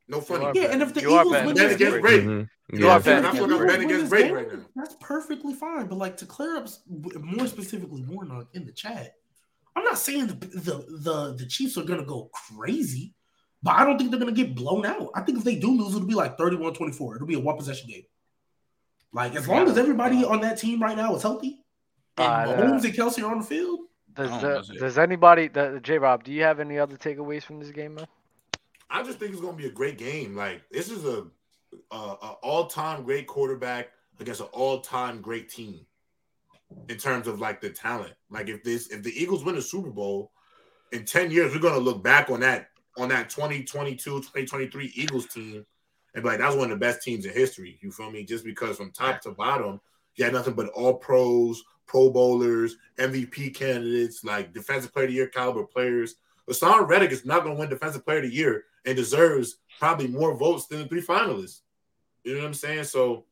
No 0.09 0.21
funny. 0.21 0.45
are 0.47 0.53
yeah, 0.55 0.73
and 0.73 0.83
if 0.83 0.95
the 0.95 1.01
You 1.03 1.11
Eagles 1.19 1.33
betting 1.33 1.47
win 1.47 1.57
Bet 1.57 1.67
this 1.69 1.75
against 1.77 1.93
game, 1.95 2.01
Brady. 2.01 2.23
Mhm. 2.27 2.49
You 2.73 2.87
Yeah. 2.87 2.93
are 2.93 2.97
if 2.99 3.05
the 3.05 3.11
betting 3.11 3.25
I 3.27 3.33
feel 3.33 3.41
like 3.43 3.51
I'm 3.51 3.57
Eagles 3.57 3.67
betting 3.67 3.67
win 3.67 3.97
against 3.97 4.01
this 4.01 4.09
Brady 4.11 4.35
right 4.35 4.53
now. 4.53 4.65
That's 4.77 4.97
perfectly 5.01 5.55
fine. 5.55 5.87
But 5.87 5.99
like 5.99 6.17
to 6.19 6.27
clear 6.27 6.57
up, 6.57 6.69
more 7.21 7.47
specifically, 7.47 8.03
more 8.03 8.25
in 8.53 8.67
the 8.67 8.73
chat, 8.73 9.15
I'm 9.75 9.85
not 9.85 9.99
saying 9.99 10.27
the 10.29 10.35
the 10.35 10.85
the, 10.99 11.35
the 11.39 11.47
Chiefs 11.47 11.77
are 11.77 11.83
gonna 11.85 12.05
go 12.05 12.31
crazy, 12.33 13.15
but 13.63 13.73
I 13.75 13.85
don't 13.85 13.99
think 13.99 14.11
they're 14.11 14.21
gonna 14.21 14.33
get 14.33 14.55
blown 14.55 14.87
out. 14.87 15.11
I 15.15 15.23
think 15.23 15.39
if 15.39 15.45
they 15.45 15.57
do 15.57 15.71
lose, 15.77 15.95
it'll 15.95 16.07
be 16.07 16.15
like 16.15 16.39
31-24. 16.39 17.17
It'll 17.17 17.27
be 17.27 17.35
a 17.35 17.41
one 17.41 17.57
possession 17.57 17.89
game. 17.91 18.05
Like 19.13 19.35
as 19.35 19.49
long 19.49 19.69
as 19.69 19.77
everybody 19.79 20.25
on 20.25 20.41
that 20.43 20.59
team 20.59 20.81
right 20.83 20.97
now 20.97 21.15
is 21.17 21.23
healthy, 21.23 21.65
and 22.19 22.27
Uh, 22.27 22.55
Mahomes 22.55 22.85
and 22.85 22.95
Kelce 22.95 23.23
are 23.23 23.31
on 23.33 23.39
the 23.41 23.45
field, 23.47 23.81
Does, 24.15 24.31
the, 24.41 24.75
does 24.79 24.99
anybody, 24.99 25.49
the, 25.49 25.79
J 25.83 25.99
Rob, 25.99 26.25
do 26.25 26.33
you 26.33 26.43
have 26.43 26.59
any 26.61 26.79
other 26.79 26.97
takeaways 26.97 27.43
from 27.43 27.61
this 27.61 27.71
game, 27.71 27.95
man? 27.97 28.07
I 28.91 29.03
just 29.03 29.19
think 29.19 29.33
it's 29.33 29.41
gonna 29.41 29.57
be 29.57 29.67
a 29.67 29.71
great 29.71 29.99
game. 29.99 30.35
Like 30.35 30.63
this 30.71 30.91
is 30.91 31.05
a, 31.05 31.27
a, 31.91 31.97
a 31.97 32.37
all 32.43 32.67
time 32.67 33.05
great 33.05 33.27
quarterback 33.27 33.89
against 34.21 34.41
an 34.41 34.49
all 34.53 34.81
time 34.81 35.21
great 35.21 35.49
team 35.49 35.87
in 36.89 36.97
terms 36.97 37.27
of 37.27 37.41
like 37.41 37.61
the 37.61 37.71
talent. 37.71 38.15
Like 38.31 38.49
if 38.49 38.63
this 38.63 38.89
if 38.89 39.03
the 39.03 39.11
Eagles 39.11 39.45
win 39.45 39.55
the 39.55 39.63
Super 39.63 39.91
Bowl 39.91 40.33
in 40.93 41.05
10 41.05 41.31
years, 41.31 41.53
we're 41.53 41.61
gonna 41.61 41.79
look 41.79 42.03
back 42.03 42.31
on 42.31 42.41
that 42.41 42.69
on 42.99 43.09
that 43.11 43.29
2022, 43.29 43.97
2023 43.99 44.93
Eagles 44.95 45.27
team 45.27 45.67
and 46.15 46.23
be 46.23 46.31
like, 46.31 46.39
that's 46.39 46.57
one 46.57 46.71
of 46.71 46.79
the 46.79 46.85
best 46.85 47.03
teams 47.03 47.27
in 47.27 47.33
history. 47.33 47.79
You 47.83 47.91
feel 47.91 48.11
me? 48.11 48.25
Just 48.25 48.45
because 48.45 48.79
from 48.79 48.91
top 48.91 49.21
to 49.23 49.33
bottom, 49.33 49.81
you 50.15 50.25
had 50.25 50.33
nothing 50.33 50.55
but 50.55 50.69
all 50.71 50.95
pros, 50.95 51.63
pro 51.87 52.11
bowlers, 52.11 52.77
MVP 52.99 53.55
candidates, 53.55 54.25
like 54.25 54.55
defensive 54.55 54.95
player 54.95 55.05
of 55.05 55.11
the 55.11 55.17
year 55.17 55.27
caliber 55.29 55.65
players. 55.65 56.15
Haason 56.49 56.89
Reddick 56.89 57.11
is 57.11 57.27
not 57.27 57.43
going 57.43 57.57
to 57.57 57.61
win 57.61 57.69
Defensive 57.69 58.05
Player 58.05 58.19
of 58.19 58.25
the 58.25 58.33
Year 58.33 58.65
and 58.87 58.97
deserves 58.97 59.59
probably 59.79 60.07
more 60.07 60.37
votes 60.37 60.67
than 60.67 60.79
the 60.79 60.87
three 60.87 61.03
finalists. 61.03 61.61
You 62.25 62.35
know 62.35 62.41
what 62.41 62.47
I'm 62.47 62.55
saying? 62.55 62.85
So 62.85 63.25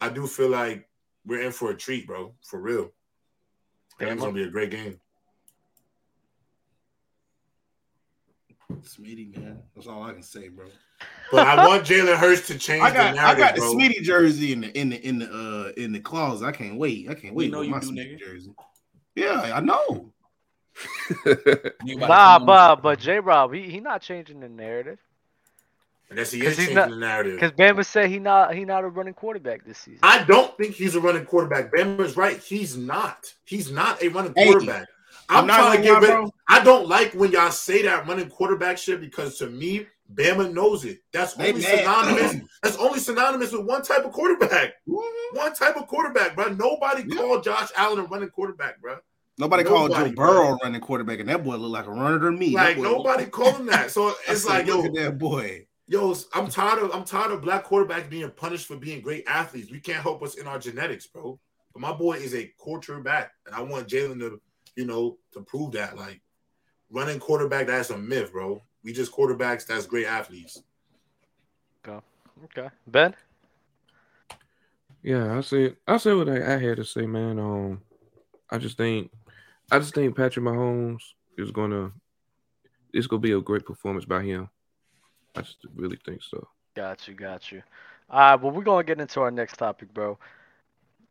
I 0.00 0.08
do 0.08 0.26
feel 0.26 0.50
like 0.50 0.88
we're 1.24 1.40
in 1.40 1.52
for 1.52 1.70
a 1.70 1.76
treat, 1.76 2.06
bro. 2.06 2.34
For 2.44 2.60
real. 2.60 2.92
I 4.00 4.04
think 4.04 4.12
it's 4.12 4.22
going 4.22 4.34
to 4.34 4.40
be 4.40 4.48
a 4.48 4.50
great 4.50 4.70
game. 4.70 5.00
Smitty, 8.82 9.36
man. 9.38 9.62
That's 9.74 9.86
all 9.86 10.02
I 10.02 10.12
can 10.12 10.22
say, 10.22 10.48
bro. 10.48 10.66
But 11.30 11.46
I 11.46 11.66
want 11.66 11.84
Jalen 11.84 12.16
Hurts 12.16 12.46
to 12.48 12.58
change 12.58 12.82
I 12.82 12.92
got 12.92 13.14
the 13.14 13.20
I 13.20 13.34
got 13.34 13.54
the 13.54 13.60
bro. 13.60 13.74
Smitty 13.74 14.02
jersey 14.02 14.52
in 14.52 14.62
the 14.62 14.78
in 14.78 14.90
the 14.90 15.06
in 15.06 15.18
the 15.18 15.30
uh 15.30 15.72
in 15.80 15.92
the 15.92 16.00
closet. 16.00 16.46
I 16.46 16.52
can't 16.52 16.78
wait. 16.78 17.08
I 17.08 17.14
can't 17.14 17.34
wait. 17.34 17.50
know 17.50 17.60
you 17.60 17.70
my 17.70 17.80
do, 17.80 17.88
Smitty 17.90 18.14
nigga. 18.14 18.18
jersey. 18.18 18.52
Yeah, 19.14 19.52
I 19.54 19.60
know. 19.60 20.12
You 21.84 21.96
about 21.96 22.06
to 22.06 22.06
Nah, 22.08 22.38
come 22.38 22.46
but 22.46 22.76
but 22.82 22.98
J 22.98 23.20
Rob, 23.20 23.52
he, 23.54 23.62
he 23.70 23.80
not 23.80 24.02
changing 24.02 24.40
the 24.40 24.48
narrative. 24.48 24.98
I 26.10 26.16
guess 26.16 26.30
he 26.32 26.40
'Cause 26.40 26.52
is 26.52 26.56
changing 26.58 26.74
not- 26.76 26.90
the 26.90 26.96
narrative. 26.96 27.34
Because 27.40 27.52
Bama 27.52 27.84
said 27.84 28.10
he 28.10 28.18
not 28.18 28.54
he 28.54 28.64
not 28.64 28.84
a 28.84 28.88
running 28.88 29.14
quarterback 29.14 29.64
this 29.64 29.78
season. 29.78 30.00
I 30.02 30.22
don't 30.24 30.56
think 30.58 30.74
he's 30.74 30.94
a 30.94 31.00
running 31.00 31.24
quarterback. 31.24 31.72
Bama's 31.72 32.16
right. 32.16 32.38
He's 32.38 32.76
not. 32.76 33.32
He's 33.44 33.70
not 33.70 34.02
a 34.02 34.08
running 34.08 34.32
Hey, 34.36 34.46
quarterback. 34.50 34.86
I'm 35.28 35.44
I'm, 35.44 35.46
trying 35.48 35.82
to 35.82 35.88
gonna 35.88 36.06
get 36.06 36.18
rid. 36.20 36.30
I 36.48 36.62
don't 36.62 36.86
like 36.88 37.12
when 37.14 37.32
y'all 37.32 37.50
say 37.50 37.82
that 37.82 38.06
running 38.06 38.28
quarterback 38.28 38.76
shit 38.76 39.00
because 39.00 39.38
to 39.38 39.46
me, 39.48 39.86
Bama 40.14 40.52
knows 40.52 40.84
it. 40.84 40.98
That's 41.12 41.34
only 41.38 41.54
mad. 41.54 41.78
synonymous. 41.78 42.36
that's 42.62 42.76
only 42.76 42.98
synonymous 42.98 43.52
with 43.52 43.64
one 43.64 43.82
type 43.82 44.04
of 44.04 44.12
quarterback. 44.12 44.74
Mhm. 44.86 45.02
One 45.32 45.54
type 45.54 45.76
of 45.76 45.86
quarterback, 45.86 46.36
bro. 46.36 46.48
Nobody 46.50 47.04
Yeah. 47.06 47.16
called 47.16 47.42
Josh 47.42 47.70
Allen 47.76 48.00
a 48.00 48.02
running 48.02 48.28
quarterback, 48.28 48.80
bro. 48.82 48.98
Nobody 49.36 49.64
called 49.64 49.90
Nobody, 49.90 50.10
Joe 50.10 50.14
bro. 50.14 50.32
Burrow 50.32 50.58
running 50.62 50.80
quarterback, 50.80 51.18
and 51.18 51.28
that 51.28 51.42
boy 51.42 51.56
looked 51.56 51.72
like 51.72 51.86
a 51.86 51.90
runner 51.90 52.20
to 52.20 52.30
me. 52.30 52.54
Like 52.54 52.78
nobody 52.78 53.26
called 53.26 53.56
him 53.56 53.66
that. 53.66 53.90
So 53.90 54.14
it's 54.28 54.42
said, 54.42 54.48
like, 54.50 54.66
yo, 54.66 54.76
look 54.76 54.86
at 54.86 54.94
that 54.94 55.18
boy. 55.18 55.66
yo, 55.88 56.14
I'm 56.34 56.48
tired 56.48 56.82
of 56.82 56.92
I'm 56.94 57.04
tired 57.04 57.32
of 57.32 57.40
black 57.42 57.64
quarterbacks 57.64 58.08
being 58.08 58.30
punished 58.30 58.66
for 58.66 58.76
being 58.76 59.00
great 59.00 59.24
athletes. 59.26 59.72
We 59.72 59.80
can't 59.80 60.02
help 60.02 60.22
us 60.22 60.36
in 60.36 60.46
our 60.46 60.58
genetics, 60.58 61.06
bro. 61.06 61.38
But 61.72 61.80
my 61.80 61.92
boy 61.92 62.14
is 62.18 62.34
a 62.34 62.46
quarterback, 62.58 63.32
and 63.46 63.54
I 63.54 63.60
want 63.62 63.88
Jalen 63.88 64.20
to, 64.20 64.40
you 64.76 64.86
know, 64.86 65.18
to 65.32 65.40
prove 65.40 65.72
that. 65.72 65.96
Like 65.96 66.20
running 66.90 67.18
quarterback, 67.18 67.66
that's 67.66 67.90
a 67.90 67.98
myth, 67.98 68.30
bro. 68.30 68.62
We 68.84 68.92
just 68.92 69.10
quarterbacks 69.10 69.66
that's 69.66 69.86
great 69.86 70.06
athletes. 70.06 70.62
Okay, 71.86 71.98
Okay. 72.44 72.68
Ben. 72.86 73.16
Yeah, 75.02 75.36
I 75.36 75.40
said 75.40 75.76
I 75.88 75.96
said 75.96 76.16
what 76.16 76.28
I, 76.28 76.54
I 76.54 76.58
had 76.58 76.76
to 76.76 76.84
say, 76.84 77.04
man. 77.04 77.40
Um, 77.40 77.82
I 78.48 78.58
just 78.58 78.76
think 78.76 79.10
I 79.70 79.78
just 79.78 79.94
think 79.94 80.16
Patrick 80.16 80.44
Mahomes 80.44 81.02
is 81.38 81.50
gonna 81.50 81.92
it's 82.92 83.06
gonna 83.06 83.20
be 83.20 83.32
a 83.32 83.40
great 83.40 83.66
performance 83.66 84.04
by 84.06 84.22
him. 84.22 84.48
I 85.36 85.42
just 85.42 85.58
really 85.74 85.98
think 86.04 86.22
so. 86.22 86.48
Got 86.76 87.08
you, 87.08 87.14
got 87.14 87.50
you. 87.52 87.62
All 88.10 88.20
right, 88.20 88.40
well, 88.40 88.52
we're 88.52 88.62
gonna 88.64 88.84
get 88.84 89.00
into 89.00 89.20
our 89.20 89.30
next 89.30 89.56
topic, 89.58 89.92
bro. 89.94 90.18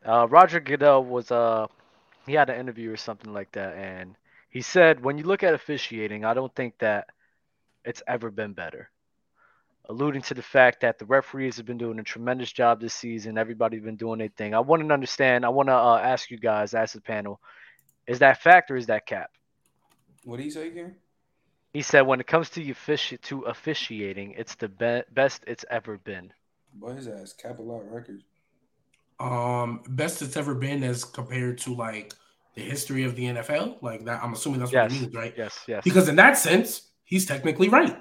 Uh, 0.05 0.27
Roger 0.29 0.59
Goodell 0.59 1.03
was 1.03 1.31
uh, 1.31 1.67
he 2.25 2.33
had 2.33 2.49
an 2.49 2.59
interview 2.59 2.91
or 2.91 2.97
something 2.97 3.33
like 3.33 3.51
that, 3.53 3.75
and 3.75 4.15
he 4.49 4.61
said, 4.61 5.03
when 5.03 5.17
you 5.17 5.23
look 5.25 5.43
at 5.43 5.53
officiating, 5.53 6.25
I 6.25 6.33
don't 6.33 6.53
think 6.55 6.77
that 6.79 7.07
it's 7.85 8.03
ever 8.07 8.31
been 8.31 8.53
better. 8.53 8.89
alluding 9.89 10.21
to 10.23 10.33
the 10.33 10.41
fact 10.41 10.81
that 10.81 10.97
the 10.99 11.05
referees 11.05 11.57
have 11.57 11.65
been 11.65 11.77
doing 11.77 11.99
a 11.99 12.03
tremendous 12.03 12.51
job 12.51 12.79
this 12.79 12.93
season. 12.93 13.37
Everybody's 13.37 13.83
been 13.83 13.97
doing 13.97 14.19
their 14.19 14.29
thing. 14.29 14.53
I 14.53 14.59
want 14.61 14.85
to 14.87 14.93
understand. 14.93 15.45
I 15.45 15.49
want 15.49 15.69
to 15.69 15.75
uh, 15.75 15.99
ask 16.01 16.31
you 16.31 16.37
guys, 16.37 16.73
ask 16.73 16.93
the 16.95 17.01
panel, 17.01 17.41
is 18.07 18.19
that 18.19 18.41
fact 18.41 18.71
or 18.71 18.75
is 18.75 18.87
that 18.87 19.05
cap? 19.05 19.31
What 20.23 20.37
do 20.37 20.43
you 20.43 20.51
say 20.51 20.67
again? 20.67 20.95
He 21.73 21.81
said 21.81 22.01
when 22.01 22.19
it 22.19 22.27
comes 22.27 22.49
to 22.51 22.63
offici- 22.63 23.19
to 23.21 23.41
officiating, 23.41 24.35
it's 24.37 24.55
the 24.55 24.67
be- 24.67 25.03
best 25.13 25.43
it's 25.47 25.65
ever 25.71 25.97
been. 25.97 26.31
Boy, 26.75 26.93
his 26.93 27.07
ass 27.07 27.33
cap 27.33 27.59
a 27.59 27.61
lot 27.61 27.83
records. 27.91 28.23
Um, 29.19 29.81
best 29.89 30.21
it's 30.21 30.37
ever 30.37 30.53
been 30.55 30.83
as 30.83 31.03
compared 31.03 31.57
to 31.59 31.73
like 31.73 32.13
the 32.55 32.61
history 32.61 33.03
of 33.03 33.15
the 33.15 33.25
NFL. 33.25 33.77
Like 33.81 34.05
that, 34.05 34.23
I'm 34.23 34.33
assuming 34.33 34.59
that's 34.59 34.71
Yes. 34.71 34.91
what 34.91 34.95
he 34.95 35.01
means, 35.01 35.15
right? 35.15 35.33
Yes, 35.37 35.59
yes. 35.67 35.83
Because 35.83 36.09
in 36.09 36.15
that 36.17 36.37
sense, 36.37 36.89
he's 37.05 37.25
technically 37.25 37.69
right. 37.69 37.97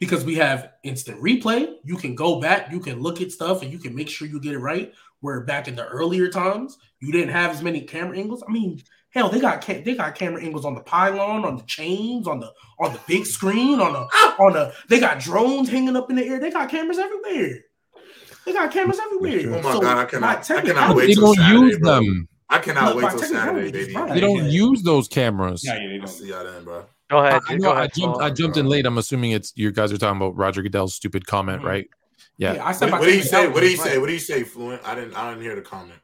Because 0.00 0.24
we 0.24 0.34
have 0.34 0.72
instant 0.82 1.20
replay, 1.22 1.76
you 1.84 1.96
can 1.96 2.14
go 2.14 2.40
back, 2.40 2.70
you 2.72 2.80
can 2.80 3.00
look 3.00 3.20
at 3.22 3.30
stuff, 3.30 3.62
and 3.62 3.72
you 3.72 3.78
can 3.78 3.94
make 3.94 4.08
sure 4.08 4.26
you 4.28 4.40
get 4.40 4.52
it 4.52 4.58
right. 4.58 4.92
Where 5.20 5.40
back 5.42 5.68
in 5.68 5.76
the 5.76 5.86
earlier 5.86 6.28
times, 6.28 6.76
you 7.00 7.12
didn't 7.12 7.30
have 7.30 7.52
as 7.52 7.62
many 7.62 7.80
camera 7.82 8.18
angles. 8.18 8.42
I 8.46 8.52
mean, 8.52 8.82
hell, 9.14 9.28
they 9.30 9.40
got 9.40 9.64
ca- 9.64 9.80
they 9.82 9.94
got 9.94 10.14
camera 10.14 10.42
angles 10.42 10.64
on 10.64 10.74
the 10.74 10.80
pylon, 10.82 11.44
on 11.44 11.56
the 11.56 11.62
chains, 11.64 12.26
on 12.26 12.40
the 12.40 12.52
on 12.78 12.92
the 12.92 13.00
big 13.06 13.24
screen, 13.24 13.80
on 13.80 13.92
the 13.92 14.00
on 14.38 14.52
the. 14.52 14.72
They 14.88 15.00
got 15.00 15.20
drones 15.20 15.68
hanging 15.70 15.96
up 15.96 16.10
in 16.10 16.16
the 16.16 16.24
air. 16.26 16.38
They 16.40 16.50
got 16.50 16.68
cameras 16.68 16.98
everywhere. 16.98 17.60
They 18.44 18.52
got 18.52 18.70
cameras 18.70 18.98
everywhere. 18.98 19.56
Oh 19.58 19.62
my 19.62 19.72
So, 19.72 19.80
god, 19.80 19.96
I 19.96 20.04
by 20.04 20.10
cannot, 20.10 20.50
I 20.50 20.60
cannot 20.60 20.96
wait 20.96 21.06
They 21.06 21.14
don't 21.14 21.34
Saturday, 21.34 21.60
use 21.60 21.78
bro. 21.78 21.94
them. 21.94 22.28
I 22.50 22.58
cannot 22.58 22.84
Look, 22.88 22.96
wait 22.96 23.02
by 23.04 23.10
till 23.10 23.18
Saturday, 23.22 23.70
baby. 23.70 23.92
They 24.12 24.20
don't 24.20 24.44
Yeah. 24.44 24.50
use 24.50 24.82
those 24.82 25.08
cameras. 25.08 25.64
Yeah, 25.64 25.74
yeah, 25.74 25.88
they 25.88 25.94
I'll 25.94 26.00
don't. 26.00 26.08
see 26.08 26.28
y'all 26.28 26.44
then, 26.44 26.64
bro. 26.64 26.84
Go 27.10 27.18
I, 27.18 27.28
ahead. 27.28 27.42
I 27.48 27.56
Go 27.56 27.62
know 27.64 27.72
I 27.72 27.86
jumped. 27.86 28.20
I 28.20 28.30
jumped 28.30 28.56
in 28.58 28.66
late. 28.66 28.84
I'm 28.84 28.98
assuming 28.98 29.30
it's 29.30 29.52
you 29.56 29.72
guys 29.72 29.92
are 29.92 29.98
talking 29.98 30.16
about 30.18 30.36
Roger 30.36 30.62
Goodell's 30.62 30.94
stupid 30.94 31.26
comment, 31.26 31.62
Mhm. 31.62 31.66
right? 31.66 31.88
Yeah. 32.36 32.62
I 32.64 32.72
said 32.72 32.86
What, 32.86 32.92
by 32.92 32.98
what 33.00 33.06
did 33.06 33.14
he 33.14 33.22
say? 33.22 33.48
What 33.48 33.60
did 33.60 33.70
he 33.70 33.76
say? 33.76 33.98
What 33.98 34.06
did 34.06 34.12
he 34.12 34.18
say, 34.18 34.42
Fluent? 34.42 34.82
I 34.86 34.94
didn't. 34.94 35.14
I 35.16 35.30
didn't 35.30 35.42
hear 35.42 35.54
the 35.54 35.62
comment. 35.62 35.98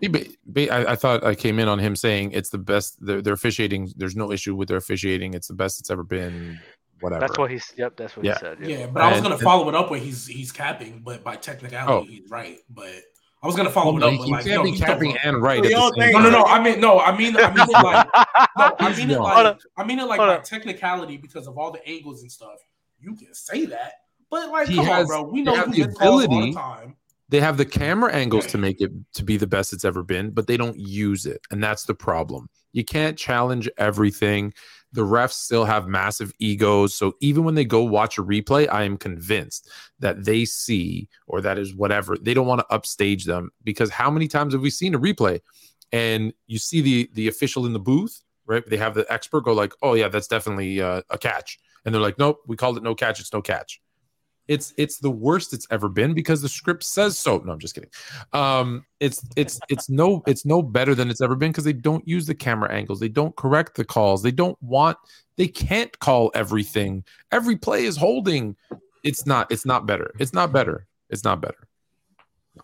He 0.00 0.08
ba- 0.08 0.24
ba- 0.46 0.72
I, 0.72 0.92
I 0.92 0.96
thought 0.96 1.24
I 1.24 1.34
came 1.34 1.58
in 1.58 1.68
on 1.68 1.78
him 1.78 1.94
saying 1.96 2.32
it's 2.32 2.48
the 2.50 2.58
best. 2.58 3.04
Their, 3.04 3.20
their 3.22 3.34
officiating. 3.34 3.92
There's 3.96 4.16
no 4.16 4.32
issue 4.32 4.54
with 4.54 4.68
their 4.68 4.78
officiating. 4.78 5.34
It's 5.34 5.48
the 5.48 5.54
best 5.54 5.78
it's 5.80 5.90
ever 5.90 6.02
been. 6.04 6.58
Whatever. 7.00 7.20
That's 7.20 7.38
what 7.38 7.50
he's. 7.50 7.72
Yep, 7.76 7.96
that's 7.96 8.16
what 8.16 8.24
Yeah. 8.26 8.34
he 8.34 8.38
said. 8.40 8.58
Yeah, 8.60 8.78
Yep. 8.78 8.92
but 8.94 9.02
I 9.02 9.12
was 9.12 9.20
gonna 9.20 9.34
and- 9.36 9.44
follow 9.44 9.68
it 9.68 9.74
up 9.74 9.90
with 9.90 10.02
he's 10.02 10.26
he's 10.26 10.52
capping, 10.52 11.00
but 11.04 11.22
by 11.24 11.36
technicality 11.36 11.92
Oh. 11.92 12.02
he's 12.10 12.30
right. 12.30 12.58
But 12.68 12.90
I 13.42 13.46
was 13.46 13.56
gonna 13.56 13.70
follow 13.70 13.92
Oh, 13.94 13.96
it 13.96 14.00
no, 14.00 14.08
up, 14.08 14.18
but 14.18 14.28
like 14.28 14.44
can't 14.44 14.56
no, 14.56 14.64
be 14.64 14.70
he's 14.72 14.80
capping 14.80 15.16
and 15.18 15.40
right. 15.42 15.64
At 15.64 15.70
the 15.70 15.92
same 15.98 16.12
No, 16.12 16.20
no, 16.20 16.30
no. 16.30 16.44
I 16.44 16.62
mean, 16.62 16.78
no. 16.80 16.98
I 17.00 17.16
mean, 17.16 17.36
I 17.38 17.48
mean 17.54 17.66
it 17.68 17.72
like, 17.72 18.06
no, 18.58 18.76
I 18.78 18.96
mean 18.96 19.10
it 19.10 19.18
like. 19.20 19.56
I 19.78 19.84
mean 19.84 19.98
it 19.98 20.04
like 20.04 20.18
by 20.18 20.36
technicality 20.38 21.16
because 21.16 21.46
of 21.46 21.56
all 21.56 21.70
the 21.70 21.86
angles 21.88 22.20
and 22.22 22.30
stuff. 22.30 22.58
You 22.98 23.14
can 23.16 23.32
say 23.32 23.64
that, 23.66 23.92
but 24.30 24.50
like, 24.50 24.68
He 24.68 24.76
come 24.76 24.90
on, 24.90 25.06
bro. 25.06 25.22
We 25.22 25.38
he 25.38 25.44
know 25.44 25.54
has 25.54 25.64
who 25.66 25.72
the 25.72 25.76
gets 25.78 25.96
calls 25.96 26.26
all 26.26 26.40
the 26.42 26.52
time. 26.52 26.96
They 27.30 27.40
have 27.40 27.56
the 27.56 27.64
camera 27.64 28.12
angles 28.12 28.46
to 28.46 28.58
make 28.58 28.80
it 28.80 28.90
to 29.14 29.24
be 29.24 29.36
the 29.36 29.46
best 29.46 29.72
it's 29.72 29.84
ever 29.84 30.02
been, 30.02 30.30
but 30.30 30.48
they 30.48 30.56
don't 30.56 30.76
use 30.76 31.26
it, 31.26 31.40
and 31.50 31.62
that's 31.62 31.84
the 31.84 31.94
problem. 31.94 32.48
You 32.72 32.84
can't 32.84 33.16
challenge 33.16 33.68
everything. 33.78 34.52
The 34.92 35.02
refs 35.02 35.34
still 35.34 35.64
have 35.64 35.86
massive 35.86 36.32
egos, 36.40 36.94
so 36.94 37.14
even 37.20 37.44
when 37.44 37.54
they 37.54 37.64
go 37.64 37.82
watch 37.84 38.18
a 38.18 38.24
replay, 38.24 38.68
I 38.70 38.82
am 38.82 38.96
convinced 38.96 39.70
that 40.00 40.24
they 40.24 40.44
see 40.44 41.08
or 41.28 41.40
that 41.40 41.56
is 41.56 41.74
whatever 41.74 42.16
they 42.20 42.34
don't 42.34 42.48
want 42.48 42.60
to 42.60 42.74
upstage 42.74 43.24
them 43.24 43.50
because 43.62 43.90
how 43.90 44.10
many 44.10 44.26
times 44.26 44.52
have 44.52 44.62
we 44.62 44.70
seen 44.70 44.94
a 44.94 44.98
replay 44.98 45.40
and 45.92 46.32
you 46.48 46.58
see 46.58 46.80
the 46.80 47.10
the 47.14 47.28
official 47.28 47.66
in 47.66 47.72
the 47.72 47.80
booth, 47.80 48.22
right? 48.46 48.68
They 48.68 48.76
have 48.76 48.94
the 48.94 49.10
expert 49.12 49.44
go 49.44 49.52
like, 49.52 49.72
"Oh 49.82 49.94
yeah, 49.94 50.08
that's 50.08 50.26
definitely 50.26 50.80
uh, 50.80 51.02
a 51.10 51.18
catch," 51.18 51.58
and 51.84 51.94
they're 51.94 52.02
like, 52.02 52.18
"Nope, 52.18 52.40
we 52.48 52.56
called 52.56 52.76
it 52.76 52.82
no 52.82 52.94
catch. 52.94 53.20
It's 53.20 53.32
no 53.32 53.42
catch." 53.42 53.80
It's 54.50 54.74
it's 54.76 54.98
the 54.98 55.10
worst 55.10 55.52
it's 55.52 55.66
ever 55.70 55.88
been 55.88 56.12
because 56.12 56.42
the 56.42 56.48
script 56.48 56.82
says 56.82 57.16
so. 57.16 57.38
No, 57.38 57.52
I'm 57.52 57.60
just 57.60 57.72
kidding. 57.72 57.88
Um, 58.32 58.84
it's 58.98 59.24
it's 59.36 59.60
it's 59.68 59.88
no 59.88 60.24
it's 60.26 60.44
no 60.44 60.60
better 60.60 60.92
than 60.92 61.08
it's 61.08 61.20
ever 61.20 61.36
been 61.36 61.52
because 61.52 61.62
they 61.62 61.72
don't 61.72 62.06
use 62.06 62.26
the 62.26 62.34
camera 62.34 62.68
angles, 62.72 62.98
they 62.98 63.08
don't 63.08 63.34
correct 63.36 63.76
the 63.76 63.84
calls, 63.84 64.24
they 64.24 64.32
don't 64.32 64.60
want, 64.60 64.98
they 65.36 65.46
can't 65.46 65.96
call 66.00 66.32
everything. 66.34 67.04
Every 67.30 67.56
play 67.56 67.84
is 67.84 67.96
holding. 67.96 68.56
It's 69.04 69.24
not. 69.24 69.52
It's 69.52 69.64
not 69.64 69.86
better. 69.86 70.10
It's 70.18 70.34
not 70.34 70.52
better. 70.52 70.84
It's 71.10 71.22
not 71.22 71.40
better. 71.40 71.68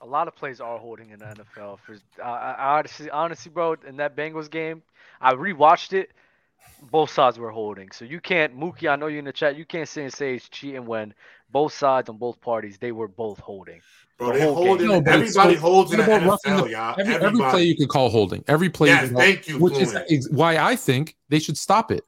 A 0.03 0.07
lot 0.07 0.27
of 0.27 0.35
plays 0.35 0.61
are 0.61 0.79
holding 0.79 1.11
in 1.11 1.21
the 1.21 1.27
NFL. 1.27 1.79
For 1.87 1.97
I 2.21 2.29
I 2.29 2.79
honestly, 2.79 3.11
honestly, 3.11 3.53
bro, 3.53 3.77
in 3.87 3.97
that 3.99 4.17
Bengals 4.17 4.51
game, 4.51 4.83
I 5.21 5.35
rewatched 5.35 5.93
it. 5.93 6.11
Both 6.91 7.11
sides 7.11 7.39
were 7.39 7.51
holding, 7.51 7.91
so 7.91 8.05
you 8.05 8.21
can't. 8.21 8.57
Mookie, 8.59 8.89
I 8.89 8.97
know 8.97 9.07
you're 9.09 9.19
in 9.19 9.25
the 9.25 9.33
chat. 9.33 9.57
You 9.57 9.65
can't 9.65 9.89
say 9.89 10.05
and 10.05 10.13
say 10.13 10.35
it's 10.35 10.49
cheating 10.49 10.87
when 10.87 11.15
both 11.51 11.73
sides 11.73 12.09
on 12.09 12.17
both 12.17 12.41
parties 12.41 12.79
they 12.79 12.93
were 12.93 13.09
both 13.09 13.39
holding. 13.41 13.81
Bro, 14.19 14.33
The 14.33 14.41
whole 14.43 14.55
hold 14.55 14.79
game. 14.79 14.89
No, 14.89 14.95
everybody 15.07 15.55
so- 15.55 15.61
holds 15.61 15.93
in 15.93 15.99
the 15.99 16.05
NFL, 16.05 16.65
the- 16.65 16.71
y'all. 16.71 16.95
Every, 16.99 17.15
every 17.15 17.39
play 17.39 17.63
you 17.65 17.77
could 17.77 17.89
call 17.89 18.09
holding. 18.09 18.45
Every 18.49 18.71
play, 18.71 18.89
Yes, 18.89 19.03
you 19.03 19.09
could 19.09 19.15
call- 19.17 19.25
thank 19.25 19.49
you, 19.49 19.59
which 19.59 19.79
is 19.79 19.93
Fluent. 19.93 20.33
why 20.33 20.59
I 20.59 20.77
think 20.77 21.17
they 21.29 21.39
should 21.39 21.59
stop 21.59 21.91
it. 21.91 22.03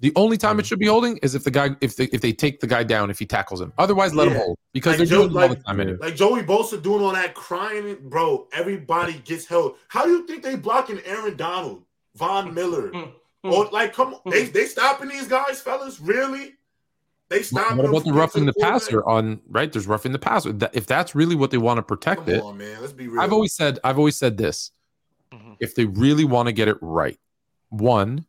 The 0.00 0.12
only 0.14 0.36
time 0.36 0.58
it 0.58 0.62
mm-hmm. 0.62 0.66
should 0.66 0.78
be 0.78 0.86
holding 0.86 1.16
is 1.18 1.34
if 1.34 1.44
the 1.44 1.50
guy 1.50 1.70
if 1.80 1.96
they 1.96 2.04
if 2.06 2.20
they 2.20 2.32
take 2.32 2.60
the 2.60 2.66
guy 2.66 2.82
down 2.82 3.10
if 3.10 3.18
he 3.18 3.24
tackles 3.24 3.60
him. 3.62 3.72
Otherwise, 3.78 4.14
let 4.14 4.28
him 4.28 4.34
hold 4.34 4.58
because 4.74 4.98
Like 4.98 5.08
they're 5.08 5.18
Joe- 5.18 5.28
doing 5.28 5.42
it 5.42 5.42
all 5.42 5.54
the 5.56 5.62
time 5.62 5.80
anyway. 5.80 5.98
Like 6.00 6.16
Joey 6.16 6.42
Bosa 6.42 6.82
doing 6.82 7.02
all 7.02 7.12
that 7.12 7.34
crying, 7.34 7.96
bro. 8.02 8.46
Everybody 8.52 9.14
gets 9.24 9.46
held. 9.46 9.76
How 9.88 10.04
do 10.04 10.10
you 10.10 10.26
think 10.26 10.42
they 10.42 10.56
blocking 10.56 11.00
Aaron 11.06 11.36
Donald, 11.36 11.84
Von 12.14 12.52
Miller? 12.52 12.88
Hmm. 12.88 13.10
Mm, 13.46 13.52
or 13.52 13.66
like, 13.70 13.92
come 13.92 14.14
on, 14.14 14.20
they 14.26 14.44
they 14.44 14.66
stopping 14.66 15.08
these 15.08 15.28
guys, 15.28 15.60
fellas? 15.60 16.00
Really? 16.00 16.54
They 17.28 17.42
stopping. 17.42 17.78
What 17.78 17.82
them 17.84 17.94
about 17.94 18.04
the 18.04 18.12
roughing 18.12 18.46
the 18.46 18.52
getting 18.52 18.72
to 18.72 18.78
passer 18.78 19.04
on 19.04 19.40
right? 19.48 19.72
There's 19.72 19.86
roughing 19.86 20.12
the 20.12 20.18
passer. 20.18 20.56
If 20.72 20.86
that's 20.86 21.14
really 21.14 21.34
what 21.34 21.50
they 21.50 21.58
want 21.58 21.78
to 21.78 21.82
protect 21.82 22.26
Come 22.26 22.34
it, 22.34 22.42
on, 22.42 22.58
man. 22.58 22.80
Let's 22.80 22.92
be 22.92 23.08
real. 23.08 23.20
I've 23.20 23.32
always 23.32 23.52
said 23.52 23.78
I've 23.82 23.98
always 23.98 24.16
said 24.16 24.36
this. 24.36 24.70
Mhm. 25.32 25.56
If 25.60 25.74
they 25.74 25.86
really 25.86 26.24
want 26.24 26.46
to 26.46 26.52
get 26.52 26.68
it 26.68 26.76
right, 26.80 27.18
one 27.70 28.26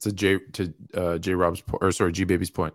to 0.00 0.12
J 0.12 0.38
to 0.52 0.74
uh, 0.94 1.18
J 1.18 1.34
Rob's 1.34 1.60
po- 1.60 1.78
or 1.80 1.92
sorry 1.92 2.12
G 2.12 2.24
Baby's 2.24 2.50
point, 2.50 2.74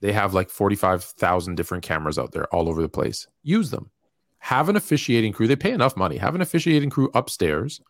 they 0.00 0.12
have 0.12 0.34
like 0.34 0.50
forty 0.50 0.76
five 0.76 1.04
thousand 1.04 1.54
different 1.54 1.84
cameras 1.84 2.18
out 2.18 2.32
there 2.32 2.46
all 2.54 2.68
over 2.68 2.82
the 2.82 2.88
place. 2.88 3.28
Use 3.42 3.70
them. 3.70 3.90
Have 4.38 4.68
an 4.68 4.76
officiating 4.76 5.32
crew. 5.32 5.46
They 5.46 5.56
pay 5.56 5.72
enough 5.72 5.96
money. 5.96 6.16
Have 6.16 6.34
an 6.34 6.40
officiating 6.40 6.90
crew 6.90 7.10
upstairs, 7.14 7.80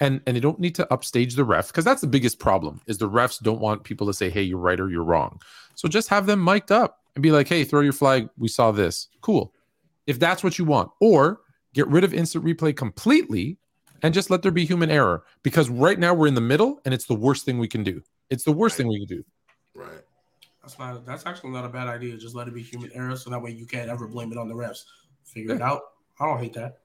and 0.00 0.20
and 0.26 0.36
they 0.36 0.40
don't 0.40 0.58
need 0.60 0.74
to 0.76 0.92
upstage 0.92 1.34
the 1.34 1.44
ref 1.44 1.68
because 1.68 1.84
that's 1.84 2.00
the 2.00 2.06
biggest 2.06 2.38
problem. 2.38 2.80
Is 2.86 2.98
the 2.98 3.08
refs 3.08 3.40
don't 3.42 3.60
want 3.60 3.84
people 3.84 4.06
to 4.06 4.12
say, 4.14 4.30
"Hey, 4.30 4.42
you're 4.42 4.58
right" 4.58 4.78
or 4.78 4.90
"You're 4.90 5.04
wrong." 5.04 5.40
So 5.74 5.88
just 5.88 6.08
have 6.08 6.26
them 6.26 6.42
mic'd 6.42 6.70
up 6.72 7.00
and 7.14 7.22
be 7.22 7.30
like, 7.30 7.48
"Hey, 7.48 7.64
throw 7.64 7.80
your 7.80 7.92
flag. 7.92 8.28
We 8.38 8.48
saw 8.48 8.70
this. 8.72 9.08
Cool." 9.20 9.52
If 10.06 10.18
that's 10.18 10.42
what 10.42 10.58
you 10.58 10.64
want, 10.64 10.90
or 11.00 11.40
get 11.74 11.86
rid 11.88 12.02
of 12.04 12.14
instant 12.14 12.44
replay 12.44 12.74
completely 12.74 13.58
and 14.02 14.14
just 14.14 14.30
let 14.30 14.42
there 14.42 14.52
be 14.52 14.64
human 14.64 14.90
error 14.90 15.24
because 15.42 15.68
right 15.68 15.98
now 15.98 16.14
we're 16.14 16.28
in 16.28 16.34
the 16.34 16.40
middle 16.40 16.80
and 16.84 16.94
it's 16.94 17.04
the 17.06 17.14
worst 17.14 17.44
thing 17.44 17.58
we 17.58 17.68
can 17.68 17.82
do. 17.84 18.00
It's 18.30 18.44
the 18.44 18.52
worst 18.52 18.74
Right. 18.74 18.84
thing 18.84 18.88
we 18.88 19.06
can 19.06 19.16
do. 19.18 19.24
right. 19.74 20.02
That's 20.62 20.78
not. 20.78 21.04
That's 21.06 21.24
actually 21.26 21.50
not 21.50 21.64
a 21.64 21.68
bad 21.68 21.88
idea. 21.88 22.16
Just 22.16 22.34
let 22.34 22.46
it 22.46 22.54
be 22.54 22.62
human 22.62 22.90
error, 22.94 23.16
so 23.16 23.30
that 23.30 23.40
way 23.40 23.50
you 23.50 23.64
can't 23.66 23.88
ever 23.88 24.06
blame 24.06 24.32
it 24.32 24.38
on 24.38 24.48
the 24.48 24.54
refs. 24.54 24.84
Figure 25.24 25.54
it 25.54 25.62
out. 25.62 25.80
I 26.20 26.26
don't 26.26 26.38
hate 26.38 26.52
that. 26.54 26.78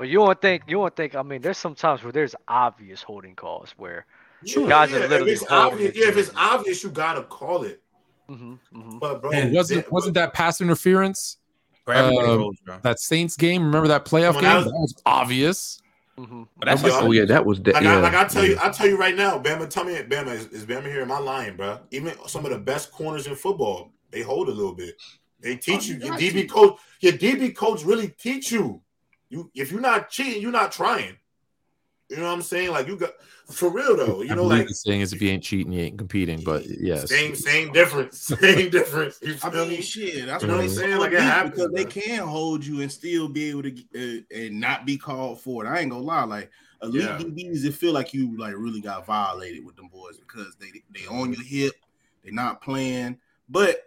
But 0.00 0.08
you 0.08 0.20
won't 0.20 0.40
think 0.40 0.62
you 0.66 0.78
won't 0.78 0.96
think. 0.96 1.14
I 1.14 1.22
mean, 1.22 1.42
there's 1.42 1.58
some 1.58 1.74
times 1.74 2.02
where 2.02 2.10
there's 2.10 2.34
obvious 2.48 3.02
holding 3.02 3.34
calls 3.36 3.74
where. 3.76 4.06
Yeah, 4.42 4.66
Guys 4.66 4.90
are 4.94 5.00
literally 5.00 5.32
if 5.32 5.42
it's 5.42 5.50
holding 5.50 5.72
obvious, 5.74 5.94
yeah, 5.94 6.08
if 6.08 6.16
it's 6.16 6.30
obvious, 6.34 6.82
you 6.82 6.88
gotta 6.88 7.22
call 7.24 7.64
it. 7.64 7.82
hmm 8.26 8.54
hmm 8.72 8.98
But 8.98 9.20
bro, 9.20 9.30
And 9.32 9.52
wasn't 9.54 9.84
they- 9.84 9.90
wasn't 9.90 10.14
that 10.14 10.32
pass 10.32 10.62
interference 10.62 11.36
Bro, 11.84 11.96
everybody 11.96 12.28
Um, 12.30 12.38
holds, 12.40 12.58
that 12.82 12.98
Saints 13.00 13.36
game? 13.36 13.62
Remember 13.66 13.88
that 13.88 14.06
playoff 14.06 14.32
Well, 14.32 14.40
game? 14.40 14.42
that 14.44 14.64
That 14.64 14.72
was- 14.80 14.94
was, 14.94 15.02
obvious. 15.04 15.82
hmm 16.16 16.44
But 16.56 16.64
that's 16.64 16.82
Yo, 16.82 16.88
like, 16.88 17.02
Oh 17.04 17.12
yeah, 17.12 17.26
that 17.26 17.44
was 17.44 17.60
that. 17.60 17.74
Like, 17.74 17.82
yeah, 17.84 17.98
I, 17.98 18.00
like 18.00 18.14
I 18.14 18.24
tell 18.24 18.46
you. 18.46 18.56
I 18.62 18.70
tell 18.70 18.86
you 18.86 18.96
right 18.96 19.14
now, 19.14 19.38
Bama. 19.38 19.68
Tell 19.68 19.84
me, 19.84 19.96
Bama 19.96 20.28
is, 20.28 20.46
is 20.46 20.64
Bama 20.64 20.86
here? 20.86 21.02
Am 21.02 21.12
I 21.12 21.18
lying, 21.18 21.56
bro? 21.58 21.78
Even 21.90 22.14
some 22.26 22.46
of 22.46 22.50
the 22.52 22.58
best 22.58 22.90
corners 22.92 23.26
in 23.26 23.34
football, 23.36 23.90
they 24.10 24.22
hold 24.22 24.48
a 24.48 24.52
little 24.52 24.72
bit. 24.74 24.94
They 25.40 25.56
teach 25.56 25.90
Oh, 25.90 25.92
you. 25.92 25.94
you 25.98 26.06
Your 26.06 26.14
DB 26.14 26.32
to. 26.32 26.46
coach, 26.46 26.78
your 27.00 27.12
DB 27.12 27.54
coach 27.54 27.84
really 27.84 28.08
teach 28.08 28.50
you. 28.50 28.80
You 29.30 29.50
if 29.54 29.72
you're 29.72 29.80
not 29.80 30.10
cheating, 30.10 30.42
you're 30.42 30.52
not 30.52 30.72
trying. 30.72 31.16
You 32.10 32.16
know 32.16 32.24
what 32.24 32.32
I'm 32.32 32.42
saying? 32.42 32.72
Like 32.72 32.88
you 32.88 32.96
got 32.96 33.12
for 33.48 33.70
real 33.70 33.96
though. 33.96 34.20
You 34.22 34.32
I 34.32 34.34
know, 34.34 34.42
believe 34.42 34.58
like 34.58 34.68
the 34.68 34.74
saying 34.74 35.00
is 35.00 35.12
if 35.12 35.22
you 35.22 35.30
ain't 35.30 35.44
cheating, 35.44 35.72
you 35.72 35.82
ain't 35.82 35.96
competing. 35.96 36.42
But 36.42 36.66
yes, 36.66 37.08
same 37.08 37.36
same 37.36 37.72
difference, 37.72 38.18
same 38.40 38.68
difference. 38.68 39.20
You 39.22 39.34
I 39.44 39.50
feel 39.50 39.64
mean, 39.66 39.76
me? 39.76 39.80
shit. 39.82 40.26
That's 40.26 40.42
You 40.42 40.48
what 40.48 40.54
I'm 40.54 40.58
what 40.58 40.62
I'm 40.64 40.68
saying. 40.70 40.88
saying? 40.88 40.98
Like, 40.98 41.12
Like 41.12 41.20
it 41.20 41.22
happens, 41.22 41.54
because 41.54 41.72
they 41.72 41.84
can 41.84 42.26
hold 42.26 42.66
you 42.66 42.82
and 42.82 42.90
still 42.90 43.28
be 43.28 43.50
able 43.50 43.62
to 43.62 43.70
uh, 43.94 44.22
and 44.36 44.60
not 44.60 44.86
be 44.86 44.98
called 44.98 45.40
for 45.40 45.64
it. 45.64 45.68
I 45.68 45.78
ain't 45.78 45.90
gonna 45.90 46.02
lie. 46.02 46.24
Like 46.24 46.50
elite 46.82 47.02
Yeah. 47.02 47.16
DBs, 47.16 47.64
it 47.64 47.74
feel 47.74 47.92
like 47.92 48.12
you 48.12 48.36
like 48.36 48.54
really 48.56 48.80
got 48.80 49.06
violated 49.06 49.64
with 49.64 49.76
them 49.76 49.86
boys 49.86 50.18
because 50.18 50.56
they 50.56 50.82
they 50.92 51.06
on 51.06 51.32
your 51.32 51.44
hip, 51.44 51.74
they 52.24 52.32
not 52.32 52.60
playing. 52.60 53.18
But 53.48 53.84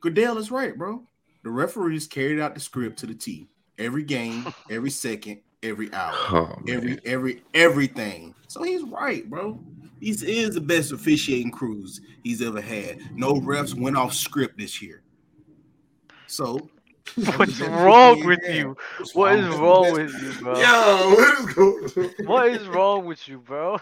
Goodell 0.00 0.38
is 0.38 0.50
right, 0.50 0.76
bro. 0.76 1.06
The 1.44 1.50
referees 1.50 2.08
carried 2.08 2.40
out 2.40 2.54
the 2.54 2.60
script 2.60 2.98
to 3.00 3.06
the 3.06 3.14
T. 3.14 3.48
Every 3.78 4.02
game, 4.02 4.52
every 4.70 4.90
second, 4.90 5.40
every 5.62 5.92
hour 5.92 6.14
Oh, 6.30 6.62
every 6.68 6.98
every 7.04 7.42
everything. 7.54 8.34
So 8.48 8.62
he's 8.62 8.82
right, 8.82 9.28
bro. 9.28 9.58
These 9.98 10.22
is 10.22 10.54
the 10.54 10.60
best 10.60 10.92
officiating 10.92 11.50
crews 11.50 12.00
he's 12.22 12.42
ever 12.42 12.60
had. 12.60 13.16
No 13.16 13.34
refs 13.34 13.74
went 13.74 13.96
off 13.96 14.12
script 14.12 14.58
this 14.58 14.82
year. 14.82 15.02
So 16.26 16.68
What's 17.36 17.60
wrong 17.60 18.26
with 18.26 18.40
you? 18.48 18.76
What 19.14 19.38
is 19.38 19.46
wrong 19.56 19.92
with 19.92 20.12
you, 20.22 20.32
bro? 20.42 20.58
Yo, 20.58 21.14
what 21.14 21.38
is 21.38 21.54
going 21.54 22.10
on? 22.20 22.26
What 22.26 22.48
is 22.48 22.66
wrong 22.66 23.06
with 23.06 23.28
you, 23.28 23.38
bro? 23.38 23.78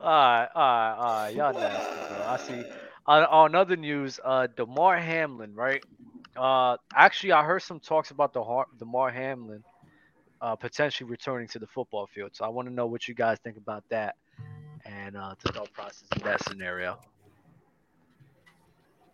alright, 0.00 0.48
alright, 0.54 0.98
alright. 0.98 1.34
Y'all 1.34 1.52
nasty, 1.52 2.14
bro. 2.14 2.26
I 2.26 2.36
see. 2.38 2.64
On, 3.06 3.24
on 3.24 3.54
other 3.54 3.76
news, 3.76 4.20
uh, 4.24 4.46
Damar 4.56 4.98
Hamlin, 4.98 5.54
right? 5.54 5.82
Uh, 6.36 6.76
actually, 6.94 7.32
I 7.32 7.44
heard 7.44 7.62
some 7.62 7.80
talks 7.80 8.10
about 8.10 8.32
the 8.32 8.42
Har- 8.42 8.66
Damar 8.78 9.10
Hamlin, 9.10 9.62
uh, 10.40 10.56
potentially 10.56 11.08
returning 11.08 11.48
to 11.48 11.58
the 11.58 11.66
football 11.66 12.06
field. 12.06 12.30
So 12.32 12.44
I 12.44 12.48
want 12.48 12.68
to 12.68 12.74
know 12.74 12.86
what 12.86 13.06
you 13.06 13.14
guys 13.14 13.38
think 13.44 13.56
about 13.56 13.84
that, 13.90 14.16
and 14.84 15.16
uh, 15.16 15.34
the 15.42 15.52
thought 15.52 15.72
process 15.72 16.04
in 16.16 16.22
that 16.22 16.42
scenario. 16.44 16.98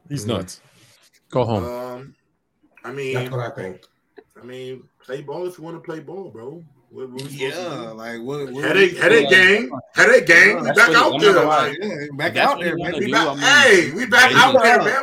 He's 0.09 0.27
nuts. 0.27 0.61
Go 1.31 1.45
home. 1.45 1.65
Um, 1.65 2.15
I 2.85 2.93
That's 3.13 3.31
what 3.31 3.41
I 3.41 3.51
think. 3.51 3.83
I 4.41 4.45
mean, 4.45 4.85
play 5.03 5.21
ball 5.21 5.47
if 5.47 5.59
you 5.59 5.65
want 5.65 5.77
to 5.77 5.81
play 5.81 6.01
ball, 6.01 6.31
bro. 6.31 6.65
What, 6.91 7.11
what 7.11 7.23
we 7.23 7.29
to 7.29 7.35
Yeah, 7.37 7.59
like 7.91 8.21
what? 8.23 8.51
what 8.51 8.65
Headache, 8.65 8.97
headache 8.97 9.29
gang, 9.29 9.71
headache 9.95 10.27
gang. 10.27 10.63
We 10.65 10.73
back 10.73 10.89
what- 10.89 10.97
out 10.97 11.13
I'm 11.15 11.21
there, 11.21 11.45
like, 11.45 11.77
Yeah, 11.81 11.95
back 12.17 12.37
out 12.37 12.61
there, 12.61 12.79
you 12.79 12.99
we 12.99 13.13
back. 13.13 13.27
I 13.27 13.35
mean, 13.35 13.43
hey, 13.43 13.91
we 13.93 14.07
back 14.07 14.33
out 14.35 14.63
there, 14.63 14.79
man. 14.83 14.95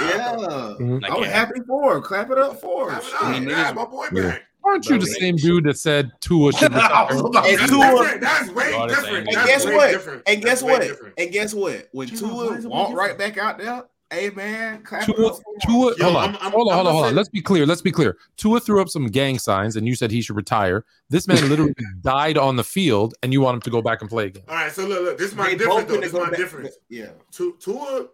Yeah, 0.00 0.36
Mhm. 0.80 1.04
I 1.04 1.14
was 1.18 1.26
yeah. 1.26 1.32
happy 1.32 1.60
for 1.66 1.96
him. 1.96 2.02
Clap 2.02 2.30
it 2.30 2.38
up 2.38 2.60
for 2.60 2.90
him. 2.90 3.00
Clap 3.00 3.22
I 3.22 3.32
mean, 3.40 3.48
Yeah, 3.48 3.72
my 3.72 3.84
boy 3.84 4.06
Yeah. 4.12 4.22
back. 4.22 4.42
Aren't 4.64 4.86
you 4.88 4.98
the 4.98 5.06
same 5.06 5.36
dude 5.36 5.64
that 5.64 5.78
said 5.78 6.10
Tua 6.20 6.52
should 6.52 6.72
retire? 6.74 7.08
And 7.10 7.34
That's 7.34 7.70
Tua- 7.70 7.90
different. 8.02 8.20
That's 8.20 8.50
way 8.50 8.70
Y'all 8.72 8.88
the 8.88 8.94
same. 8.94 9.04
different. 9.24 9.28
And 9.28 9.46
guess 9.46 9.64
what? 9.64 10.22
And 10.26 10.42
guess 10.42 10.62
what? 10.62 11.12
And 11.18 11.32
guess 11.32 11.54
what? 11.54 11.88
When 11.92 12.08
Gee, 12.08 12.16
why 12.24 12.58
Tua 12.58 12.68
walked 12.68 12.94
right 12.94 13.16
back 13.18 13.38
out 13.38 13.58
there, 13.58 13.84
hey 14.10 14.30
man, 14.30 14.82
clap 14.82 15.04
Tua, 15.04 15.26
up 15.28 15.34
for 15.36 15.52
him. 15.54 15.60
Tua, 15.66 15.94
Yo, 15.98 16.04
hold 16.04 16.16
on, 16.16 16.24
I'm- 16.24 16.38
I'm- 16.40 16.52
hold 16.52 16.68
on, 16.68 16.72
I'm 16.72 16.76
hold 16.76 16.86
on, 16.88 16.92
hold 16.94 17.06
on. 17.06 17.14
Let's 17.14 17.28
be 17.28 17.42
clear. 17.42 17.66
Let's 17.66 17.82
be 17.82 17.92
clear. 17.92 18.16
Tua 18.36 18.60
threw 18.60 18.80
up 18.80 18.88
some 18.88 19.06
gang 19.06 19.38
signs, 19.38 19.76
and 19.76 19.86
you 19.86 19.94
said 19.94 20.10
he 20.10 20.20
should 20.22 20.36
retire. 20.36 20.84
This 21.10 21.26
man 21.28 21.36
literally 21.48 21.74
died 22.00 22.38
on 22.38 22.56
the 22.56 22.64
field, 22.64 23.14
and 23.22 23.32
you 23.32 23.40
want 23.40 23.56
him 23.56 23.60
to 23.62 23.70
go 23.70 23.82
back 23.82 24.00
and 24.00 24.08
play 24.10 24.26
again. 24.26 24.44
All 24.48 24.54
right, 24.54 24.72
so 24.72 24.86
look, 24.86 25.02
look. 25.02 25.18
This 25.18 25.30
is 25.30 25.36
my 25.36 25.50
They 25.50 25.56
difference, 25.56 25.88
though. 25.88 25.96
This 25.96 26.06
is 26.06 26.12
go 26.12 26.18
my 26.24 26.30
back- 26.30 26.38
difference. 26.38 26.76
Yeah. 26.88 27.10
Tu- 27.32 27.56
Tua, 27.60 28.06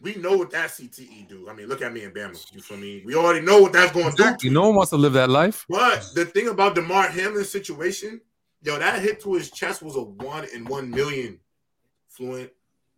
we 0.00 0.14
know 0.16 0.36
what 0.36 0.50
that 0.50 0.70
CTE 0.70 1.26
do. 1.28 1.48
I 1.48 1.54
mean, 1.54 1.66
look 1.66 1.80
at 1.82 1.92
me 1.92 2.04
in 2.04 2.10
Bama. 2.10 2.54
You 2.54 2.60
feel 2.60 2.76
me? 2.76 3.02
We 3.06 3.14
already 3.14 3.40
know 3.44 3.60
what 3.62 3.72
that's 3.72 3.92
going 3.92 4.10
to 4.10 4.16
do. 4.16 4.22
Exactly. 4.22 4.50
No 4.50 4.62
one 4.68 4.74
wants 4.76 4.90
to 4.90 4.96
live 4.96 5.14
that 5.14 5.30
life. 5.30 5.64
But 5.68 6.06
the 6.14 6.26
thing 6.26 6.48
about 6.48 6.74
Damar 6.74 7.08
Hamlin's 7.08 7.48
situation, 7.48 8.20
yo, 8.62 8.78
that 8.78 9.00
hit 9.00 9.20
to 9.22 9.34
his 9.34 9.50
chest 9.50 9.82
was 9.82 9.96
a 9.96 10.02
one 10.02 10.44
in 10.54 10.64
one 10.66 10.90
million. 10.90 11.40
Fluent. 12.08 12.50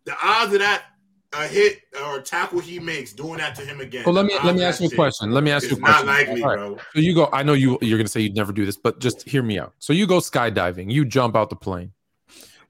The 0.05 0.15
odds 0.21 0.53
of 0.53 0.59
that 0.59 0.83
a 1.33 1.47
hit 1.47 1.81
or 2.01 2.19
a 2.19 2.21
tackle 2.21 2.59
he 2.59 2.79
makes 2.79 3.13
doing 3.13 3.37
that 3.37 3.55
to 3.55 3.61
him 3.61 3.81
again. 3.81 4.03
Well, 4.05 4.13
let 4.13 4.25
me 4.25 4.33
let 4.43 4.55
me 4.55 4.63
ask 4.63 4.79
you 4.81 4.87
a 4.87 4.95
question. 4.95 5.31
Let 5.31 5.43
me 5.43 5.51
ask 5.51 5.63
you 5.65 5.71
a 5.71 5.73
is 5.73 5.79
not 5.79 5.87
question. 5.89 6.07
likely, 6.07 6.43
All 6.43 6.49
right. 6.49 6.55
bro. 6.55 6.77
So 6.93 6.99
you 6.99 7.13
go. 7.13 7.29
I 7.33 7.43
know 7.43 7.53
you. 7.53 7.77
You're 7.81 7.97
gonna 7.97 8.07
say 8.07 8.21
you'd 8.21 8.35
never 8.35 8.53
do 8.53 8.65
this, 8.65 8.77
but 8.77 8.99
just 8.99 9.27
hear 9.27 9.43
me 9.43 9.59
out. 9.59 9.73
So 9.79 9.93
you 9.93 10.07
go 10.07 10.19
skydiving. 10.19 10.91
You 10.91 11.05
jump 11.05 11.35
out 11.35 11.49
the 11.49 11.55
plane. 11.55 11.91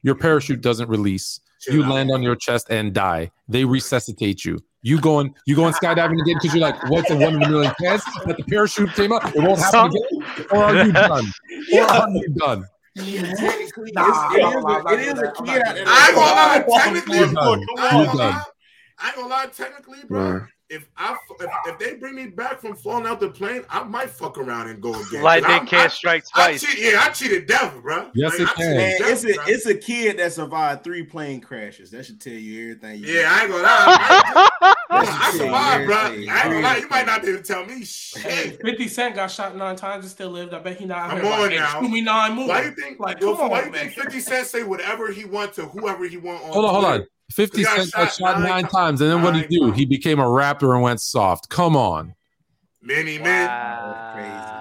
Your 0.03 0.15
parachute 0.15 0.61
doesn't 0.61 0.89
release. 0.89 1.39
Chill 1.61 1.75
You 1.75 1.83
out. 1.83 1.89
land 1.89 2.11
on 2.11 2.21
your 2.21 2.35
chest 2.35 2.67
and 2.69 2.93
die. 2.93 3.31
They 3.47 3.65
resuscitate 3.65 4.45
you. 4.45 4.59
You 4.83 4.99
going 5.01 5.33
you 5.45 5.55
going 5.55 5.73
skydiving 5.73 6.21
again 6.21 6.35
because 6.41 6.53
you're 6.53 6.61
like, 6.61 6.81
what's 6.89 7.09
a 7.11 7.15
one 7.17 7.35
in 7.35 7.43
a 7.43 7.49
million 7.49 7.73
chance 7.81 8.03
that 8.25 8.37
the 8.37 8.43
parachute 8.43 8.93
came 8.93 9.11
up? 9.11 9.25
It 9.35 9.41
won't 9.41 9.59
happen 9.59 9.87
again. 9.87 10.47
Or 10.51 10.63
are 10.63 10.85
you 10.85 10.91
done? 10.93 11.25
Or 11.73 11.81
are 11.81 12.09
you 12.11 12.29
done? 12.37 12.65
Technically, 12.97 13.91
Nah, 13.93 14.07
it's- 14.31 14.55
I'm 14.55 14.61
not- 14.63 14.87
I'm 14.87 14.99
it 14.99 15.07
is, 15.07 15.13
not 15.13 15.23
it 15.23 15.27
is 15.27 15.39
a 15.39 15.43
kid 15.43 15.61
out 15.61 15.75
there. 15.75 15.83
I 15.87 16.05
ain't 16.07 16.15
gonna 16.15 16.71
lie, 16.71 16.83
technically, 16.83 17.17
You're 17.19 17.33
done. 17.33 17.65
I 17.77 17.97
ain't 17.99 18.07
gonna 18.07 18.19
lie, 18.19 18.43
I 18.99 19.07
ain't 19.07 19.15
gonna 19.15 19.27
lie, 19.27 19.45
technically, 19.55 19.97
bro. 20.07 20.45
If 20.69 20.85
I 20.97 21.15
if, 21.39 21.49
if 21.67 21.79
they 21.79 21.93
bring 21.95 22.15
me 22.15 22.27
back 22.27 22.59
from 22.59 22.75
falling 22.75 23.05
out 23.05 23.21
the 23.21 23.29
plane, 23.29 23.63
I 23.69 23.83
might 23.83 24.09
fuck 24.09 24.37
around 24.37 24.67
and 24.67 24.81
go 24.81 24.93
again. 24.93 25.21
Lightning 25.23 25.51
I'm- 25.51 25.65
can't 25.65 25.85
I- 25.85 25.95
strike 25.95 26.25
I 26.35 26.47
twice. 26.57 26.61
cheat, 26.61 26.77
yeah, 26.91 27.03
I 27.05 27.09
cheated 27.11 27.47
devil, 27.47 27.79
bro. 27.79 28.09
Yes, 28.13 28.33
it 28.37 28.49
can. 28.49 28.75
Man, 28.75 28.97
devil, 28.97 29.13
it's 29.13 29.23
a 29.23 29.33
bro. 29.33 29.43
it's 29.47 29.65
a 29.65 29.75
kid 29.75 30.17
that 30.19 30.33
survived 30.33 30.83
three 30.83 31.03
plane 31.03 31.39
crashes. 31.39 31.91
That 31.91 32.05
should 32.05 32.19
tell 32.19 32.33
you 32.33 32.71
everything. 32.75 32.99
You 33.01 33.13
yeah, 33.13 33.29
I 33.33 33.41
ain't 33.43 33.51
gonna 33.51 33.63
lie. 33.63 34.73
Oh, 34.89 34.95
I, 34.95 34.99
I, 34.99 35.05
That's 35.05 35.17
I 35.17 35.31
the 35.31 35.37
survived, 35.37 35.85
bro. 35.85 35.95
I 35.97 36.09
man. 36.09 36.13
ain't 36.17 36.27
gonna 36.29 36.59
lie. 36.61 36.77
You 36.77 36.87
might 36.89 37.05
not 37.05 37.21
be 37.21 37.27
able 37.29 37.37
to 37.39 37.43
tell 37.43 37.65
me 37.65 37.83
shit. 37.83 38.61
50 38.61 38.87
Cent 38.87 39.15
got 39.15 39.29
shot 39.29 39.55
nine 39.55 39.75
times 39.75 40.05
and 40.05 40.11
still 40.11 40.29
lived. 40.29 40.53
I 40.53 40.59
bet 40.59 40.77
he 40.77 40.85
not 40.85 41.09
Come 41.09 41.19
here 41.19 41.25
on 41.33 41.39
like, 41.41 41.51
hey, 41.51 41.57
now. 41.57 41.81
shoot 41.81 41.89
me 41.91 42.01
nine 42.01 42.33
more. 42.33 42.47
Why 42.47 42.63
you 42.63 42.71
think? 42.71 42.99
Like, 42.99 43.19
yo, 43.19 43.35
come 43.35 43.49
why 43.49 43.61
on, 43.61 43.65
you 43.67 43.73
think 43.73 43.93
Fifty 43.93 44.19
Cent 44.21 44.47
say 44.47 44.63
whatever 44.63 45.11
he 45.11 45.25
want 45.25 45.53
to 45.55 45.65
whoever 45.65 46.07
he 46.07 46.15
want 46.17 46.41
on? 46.43 46.51
Hold 46.53 46.65
on, 46.65 46.73
hold 46.73 46.85
on. 46.85 47.05
50 47.31 47.57
He 47.57 47.63
got 47.65 47.77
Cent 47.77 47.91
got 47.91 48.05
shot 48.05 48.13
shot 48.13 48.39
nine 48.39 48.47
nine 48.49 48.61
times. 48.63 48.73
times, 48.73 49.01
and 49.01 49.11
then 49.11 49.21
what 49.21 49.33
did 49.33 49.47
he 49.49 49.57
do? 49.59 49.65
times. 49.65 49.77
He 49.77 49.85
became 49.85 50.19
a 50.19 50.29
rapper 50.29 50.73
and 50.73 50.81
went 50.81 51.01
soft. 51.01 51.49
Come 51.49 51.75
on. 51.75 52.15
Many 52.81 53.17
men 53.17 53.49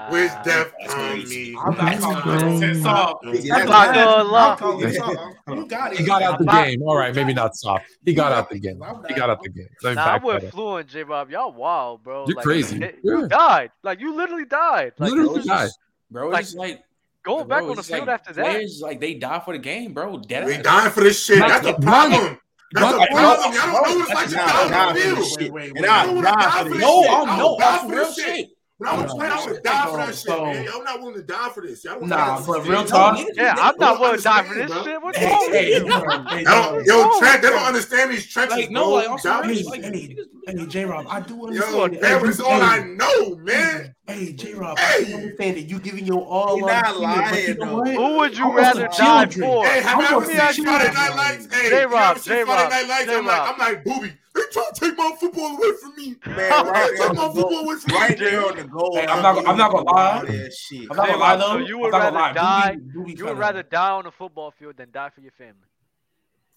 Wow. 0.06 0.12
wish 0.12 0.30
death 0.44 0.72
That's 0.80 0.94
on 0.94 1.10
crazy. 1.10 1.52
me. 1.52 1.58
I'm 1.64 1.76
not 1.76 2.00
talking 2.00 2.32
about 2.32 2.76
soft. 2.76 3.24
Yeah, 3.24 3.32
That's 3.32 3.48
that's 3.48 3.68
not 3.68 3.86
not- 3.86 3.94
gonna 3.94 4.24
lie. 4.30 4.50
I'm 4.52 4.58
calling 4.58 4.88
it 4.88 4.94
soft. 4.94 5.16
You 5.48 5.66
got 5.66 5.92
it. 5.92 5.98
He 5.98 6.04
got 6.04 6.22
out 6.22 6.38
the 6.38 6.44
game. 6.46 6.82
All 6.82 6.96
right, 6.96 7.14
maybe 7.14 7.34
not 7.34 7.54
soft. 7.56 7.84
He 8.04 8.14
got 8.14 8.32
out 8.32 8.50
the 8.50 8.58
game. 8.58 8.80
He 9.08 9.14
got 9.14 9.30
out 9.30 9.42
the 9.42 9.48
game. 9.50 9.68
Nah, 9.82 10.02
I'm 10.04 10.22
with 10.22 10.40
that 10.42 10.46
up. 10.48 10.52
Fluent, 10.54 10.88
J 10.88 11.02
Rob. 11.02 11.30
Y'all 11.30 11.52
wild, 11.52 12.02
bro. 12.02 12.24
You're 12.28 12.40
crazy. 12.42 12.90
You 13.02 13.28
died. 13.28 13.70
Like 13.82 14.00
you 14.00 14.14
literally 14.14 14.44
died. 14.44 14.92
Literally 14.98 15.42
died. 15.42 15.70
Bro, 16.10 16.28
Like, 16.28 16.42
it's 16.42 16.54
like 16.54 16.82
Going 17.24 17.48
bro, 17.48 17.58
back 17.58 17.68
on 17.68 17.74
the 17.76 17.82
field 17.82 18.00
like 18.02 18.08
after 18.08 18.32
that. 18.34 18.44
Players 18.44 18.80
like 18.80 19.00
they 19.00 19.14
die 19.14 19.40
for 19.40 19.52
the 19.52 19.58
game, 19.58 19.92
bro. 19.92 20.18
Dead 20.18 20.46
We 20.46 20.54
ass. 20.54 20.62
dying 20.62 20.90
for 20.92 21.00
this 21.02 21.24
shit. 21.24 21.40
That's 21.40 21.66
the 21.66 21.72
problem. 21.74 22.38
That's 22.72 22.96
not- 22.96 23.00
the 23.00 23.06
problem. 23.14 23.54
Y'all 23.54 23.72
don't 23.72 23.72
know 23.72 23.98
what 23.98 24.00
it's 24.00 24.14
like 24.14 24.28
to 24.28 24.34
die 24.36 24.68
nah, 24.70 24.88
on 24.88 24.94
the 24.94 25.00
field. 25.00 25.56
And 25.56 25.76
You 25.76 25.82
die 25.82 26.06
for 26.14 26.22
die 26.22 26.68
for 26.68 26.78
No. 26.78 27.02
I'm 27.08 27.28
I 27.30 27.38
no, 27.38 27.50
would 27.52 27.58
die 27.58 27.70
that's 27.72 27.82
for 27.84 27.90
real 27.90 28.04
this 28.06 28.14
shit. 28.16 28.48
Shit. 28.78 28.78
When 28.78 28.88
I 28.88 29.02
was 29.02 29.14
playing, 29.14 29.32
I 29.32 29.44
would 29.46 29.62
die 29.62 29.86
for 29.86 29.96
that 29.96 30.06
shit, 30.08 30.16
So- 30.18 30.44
man. 30.44 30.68
I'm 30.74 30.84
not 30.84 31.00
willing 31.00 31.14
to 31.14 31.22
die 31.22 31.48
for 31.54 31.62
this. 31.62 31.84
Y'all 31.84 32.00
Nah, 32.06 32.40
but 32.46 32.66
real 32.66 32.84
talk. 32.84 33.18
Yeah, 33.34 33.54
I'm 33.58 33.76
don't 33.78 34.00
willing 34.00 34.16
to 34.18 34.22
die 34.22 34.42
for 34.42 34.54
this 34.54 34.70
bro. 34.70 34.84
shit. 34.84 35.02
What's 35.02 35.18
Hey, 35.18 35.26
wrong 35.32 35.46
with 35.50 35.54
hey, 35.54 35.76
you? 35.78 35.86
hey, 35.86 35.92
I 35.92 36.42
don't, 36.44 36.84
yo, 36.86 37.00
yo, 37.00 37.18
Trent, 37.18 37.42
they 37.42 37.48
don't 37.48 37.62
understand 37.66 38.10
these 38.10 38.26
trenches, 38.26 38.56
Like, 38.56 38.70
no, 38.70 38.84
bro. 38.84 38.94
like, 38.94 39.10
also, 39.10 39.28
Die 39.30 39.42
for 39.42 39.48
Hey, 39.48 39.62
like, 39.64 39.82
hey, 39.84 40.16
hey, 40.46 40.66
J 40.66 40.84
Rob, 40.84 41.06
I 41.08 41.20
do 41.20 41.46
understand. 41.46 41.94
it. 41.94 42.00
that 42.02 42.22
was 42.22 42.40
all 42.40 42.52
I 42.62 42.78
know, 42.80 43.36
man. 43.36 43.94
Hey, 44.08 44.32
J 44.32 44.54
Rob, 44.54 44.78
I 44.78 44.98
do 44.98 45.04
Hey. 45.06 45.14
understand 45.14 45.56
that 45.56 45.62
you 45.62 45.80
giving 45.80 46.06
your 46.06 46.20
all 46.24 46.56
He 46.56 46.62
on 46.62 46.68
not 46.68 46.84
the 46.86 46.92
field, 46.92 47.00
but 47.00 47.26
lying, 47.26 47.46
you 47.48 47.54
know 47.54 47.84
though. 47.84 47.92
Who 48.12 48.18
would 48.18 48.38
you 48.38 48.44
want 48.46 48.56
rather 48.58 48.86
die 48.86 49.24
children. 49.26 49.50
for? 49.50 49.66
Hey, 49.66 49.80
have 49.82 49.98
I 49.98 50.00
you 50.10 50.16
ever 50.16 50.52
seen 50.52 50.64
Friday. 50.64 50.92
Night 50.94 51.16
Lights? 51.16 51.54
Hey, 51.54 51.68
J-Rob, 51.70 51.92
you 51.92 51.96
ever 51.96 52.20
J-Rob, 52.20 52.46
Friday 52.46 52.70
Night 52.70 52.88
Lights? 52.88 53.10
I'm 53.10 53.26
like, 53.26 53.40
I'm 53.52 53.58
like, 53.58 53.84
Boobie. 53.84 54.16
They 54.34 54.42
trying 54.52 54.66
to 54.74 54.80
take 54.80 54.98
my 54.98 55.16
football 55.18 55.56
away 55.56 55.72
from 55.80 55.94
me. 55.96 56.14
Man, 56.26 56.36
They 56.36 56.70
right 56.70 56.90
take 56.98 57.14
my 57.16 57.22
on 57.24 57.34
football 57.34 57.58
away 57.64 57.76
from 57.76 57.92
me. 57.94 57.98
Right 57.98 58.18
there 58.18 58.46
on 58.46 58.56
the 58.56 58.64
goal. 58.64 58.94
Hey, 58.96 59.06
I'm 59.06 59.22
not- 59.22 59.46
I'm 59.48 59.56
not 59.56 59.70
gonna 59.72 59.90
lie. 59.90 60.18
All 60.18 60.26
shit. 60.50 60.82
I'm 60.90 60.96
not 60.96 60.96
gonna 60.96 61.06
J-Rob, 61.12 61.20
lie 61.20 61.38
so 61.40 61.56
you 61.58 61.78
would 61.78 61.94
I'm 61.94 62.00
not 62.00 62.12
gonna 62.12 62.16
rather 62.16 62.34
die- 62.34 62.76
Doobie- 62.76 62.94
Doobie 62.94 63.18
You 63.18 63.24
would 63.24 63.38
rather 63.38 63.62
die 63.64 63.90
on 63.90 64.04
the 64.04 64.10
football 64.12 64.52
field 64.56 64.76
than 64.76 64.90
die 64.92 65.08
for 65.14 65.20
your 65.22 65.32
family. 65.32 65.54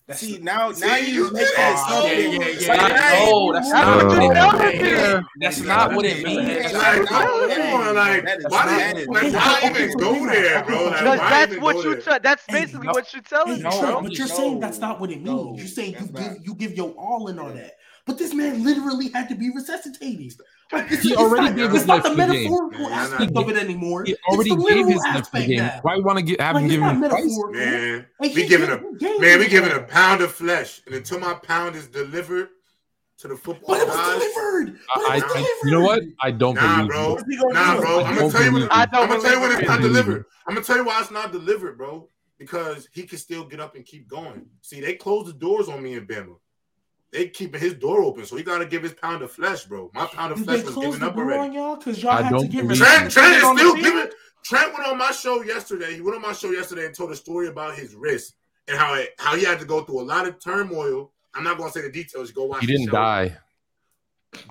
That's 0.09 0.21
See 0.21 0.39
now, 0.39 0.71
See, 0.71 0.87
now 0.87 0.95
you 0.95 1.13
you 1.13 1.31
make 1.31 1.55
that 1.55 1.85
Oh, 1.87 2.01
something. 2.01 2.19
yeah, 2.19 2.47
yeah, 2.49 2.61
yeah. 2.61 2.81
like, 2.81 2.99
hey, 2.99 3.29
No, 3.29 3.53
that's 3.53 3.69
That's 3.69 3.85
not 3.85 4.05
what 4.05 4.11
you 4.11 4.31
Uh, 4.31 4.33
tell 4.33 4.59
Hey, 4.59 4.79
me. 4.79 4.85
hey, 4.87 5.21
That's 5.39 5.61
not 5.61 5.93
what 5.93 6.05
it 6.05 6.23
means. 6.25 6.73
Like, 6.73 6.97
hey, 6.97 7.05
come 7.05 7.73
on, 7.75 7.95
like, 7.95 8.25
That 8.25 8.39
is 8.39 8.45
why 8.49 8.65
bad. 8.65 8.95
do 8.95 9.01
you, 9.01 9.07
why 9.07 9.61
even 9.69 9.97
go 9.99 10.25
there, 10.25 10.63
bro? 10.63 10.85
Like, 10.85 11.29
that's 11.29 11.57
what 11.61 11.83
you 11.83 11.95
there? 12.01 12.19
That's 12.23 12.47
basically 12.47 12.87
what 12.87 13.13
you're 13.13 13.21
telling 13.21 13.59
me, 13.61 13.69
bro. 13.69 14.01
but 14.01 14.17
you're 14.17 14.27
saying 14.27 14.59
that's 14.59 14.81
not 14.81 14.99
what 14.99 15.11
it 15.11 15.21
means. 15.21 15.59
You're 15.59 15.67
saying 15.67 15.95
you 15.99 16.07
give 16.07 16.37
you 16.43 16.55
give 16.55 16.75
your 16.75 16.89
all 16.97 17.27
in 17.27 17.37
on 17.37 17.53
that. 17.53 17.75
But 18.09 18.17
this 18.17 18.33
man 18.33 18.63
literally 18.63 19.09
had 19.09 19.29
to 19.29 19.35
be 19.35 19.51
resuscitated. 19.51 20.33
Like, 20.71 20.91
it's, 20.91 21.03
He 21.03 21.11
it's 21.11 21.21
already 21.21 21.45
not, 21.45 21.55
gave 21.55 21.65
it's 21.65 21.73
his 21.75 21.85
not 21.85 21.93
life 21.97 22.03
the 22.05 22.09
for 22.09 22.15
the 22.15 22.21
game. 22.23 22.49
metaphorical 22.49 22.87
aspect 22.89 23.33
not- 23.35 23.43
of 23.43 23.49
it 23.51 23.57
anymore. 23.57 24.03
He 24.03 24.11
It's 24.13 24.21
already 24.27 24.49
the 24.49 24.55
gave 24.55 24.63
literal 24.65 24.87
his 24.87 24.97
life 24.97 25.05
for 25.05 25.13
the 25.13 25.19
aspect 25.19 25.47
game. 25.47 25.57
now. 25.59 25.79
Why 25.83 25.97
want 25.97 26.17
to 26.17 26.23
get 26.23 26.41
have 26.41 26.55
Like, 26.55 26.63
him 26.63 26.69
give 26.71 26.81
him 26.81 26.99
price? 27.01 27.11
metaphorical. 27.21 27.61
Man, 27.61 28.05
Like, 28.19 28.33
we 28.33 28.41
he 28.41 28.47
giving 28.47 28.69
a 28.71 28.77
he 28.97 29.19
man, 29.19 29.37
we 29.39 29.47
giving 29.47 29.71
a 29.71 29.83
pound 29.83 30.21
of 30.21 30.31
flesh, 30.31 30.81
and 30.87 30.95
until 30.95 31.19
my 31.19 31.35
pound 31.35 31.75
is 31.75 31.87
delivered 31.87 32.49
to 33.19 33.27
the 33.27 33.35
football 33.35 33.75
But 33.75 33.81
it 33.81 33.87
was 33.89 33.95
delivered. 33.95 34.79
But 34.95 35.03
I, 35.05 35.17
it 35.17 35.23
was 35.23 35.23
I, 35.23 35.27
delivered. 35.27 35.65
you 35.65 35.71
know 35.71 35.81
what? 35.81 36.01
I 36.19 36.31
don't 36.31 36.55
Nah, 36.55 36.77
believe 36.77 36.89
bro. 36.89 37.03
you. 37.03 37.13
What's 37.13 37.29
he 37.29 37.37
gonna 37.37 37.53
Nah, 37.53 37.75
do? 37.75 37.81
bro. 37.81 38.03
I'm 38.05 38.15
gonna 38.15 38.31
tell 38.31 38.43
you 38.43 38.53
what. 38.53 38.71
I 38.71 38.87
I'm 38.91 39.07
gonna 39.09 39.21
tell 39.21 39.33
you 39.33 39.39
when 39.41 39.51
it's 39.51 39.67
not 39.67 39.81
delivered. 39.81 40.25
I'm 40.47 40.55
gonna 40.55 40.65
tell 40.65 40.77
you 40.77 40.85
why 40.85 40.99
it's 40.99 41.11
not 41.11 41.31
delivered, 41.31 41.77
bro. 41.77 42.07
Because 42.39 42.87
he 42.91 43.03
can 43.03 43.19
still 43.19 43.43
get 43.43 43.59
up 43.59 43.75
and 43.75 43.85
keep 43.85 44.07
going. 44.07 44.47
See, 44.63 44.81
they 44.81 44.95
closed 44.95 45.27
the 45.27 45.33
doors 45.33 45.69
on 45.69 45.83
me 45.83 45.93
in 45.93 46.07
Bama. 46.07 46.37
They 47.11 47.27
keeping 47.29 47.59
his 47.59 47.73
door 47.73 48.03
open, 48.03 48.25
so 48.25 48.35
he 48.35 48.43
gotta 48.43 48.65
give 48.67 48.83
his 48.83 48.93
pound 48.93 49.23
of 49.23 49.31
flesh, 49.31 49.65
bro. 49.65 49.89
My 49.95 50.05
pound 50.05 50.31
of 50.31 50.37
Did 50.39 50.45
flesh 50.45 50.59
they 50.59 50.65
was 50.65 50.73
close 50.75 50.93
given 50.95 51.07
up 51.07 51.17
already. 51.17 51.39
on 51.39 51.53
y'all? 51.53 51.75
Because 51.75 52.03
y'all 52.03 52.11
I 52.11 52.21
had 52.21 52.29
to 52.29 52.35
don't 52.37 52.51
get 52.51 52.61
believe 52.67 52.77
Trent, 52.77 53.11
Trent 53.11 53.35
is 53.35 53.41
still 53.59 53.75
giving. 53.75 54.09
Trent 54.43 54.73
went 54.73 54.87
on 54.87 54.97
my 54.97 55.11
show 55.11 55.41
yesterday. 55.41 55.95
He 55.95 56.01
went 56.01 56.15
on 56.17 56.21
my 56.21 56.33
show 56.33 56.51
yesterday 56.51 56.85
and 56.85 56.95
told 56.95 57.11
a 57.11 57.15
story 57.15 57.47
about 57.47 57.75
his 57.75 57.95
wrist 57.95 58.35
and 58.67 58.77
how 58.77 58.93
it, 58.93 59.09
how 59.17 59.35
he 59.35 59.43
had 59.43 59.59
to 59.59 59.65
go 59.65 59.83
through 59.83 60.01
a 60.01 60.03
lot 60.03 60.27
of 60.27 60.39
turmoil. 60.39 61.11
I'm 61.33 61.43
not 61.43 61.57
gonna 61.57 61.71
say 61.71 61.81
the 61.81 61.91
details. 61.91 62.31
Go 62.31 62.45
watch. 62.45 62.61
He 62.61 62.67
didn't 62.67 62.85
show. 62.87 62.91
die. 62.91 63.37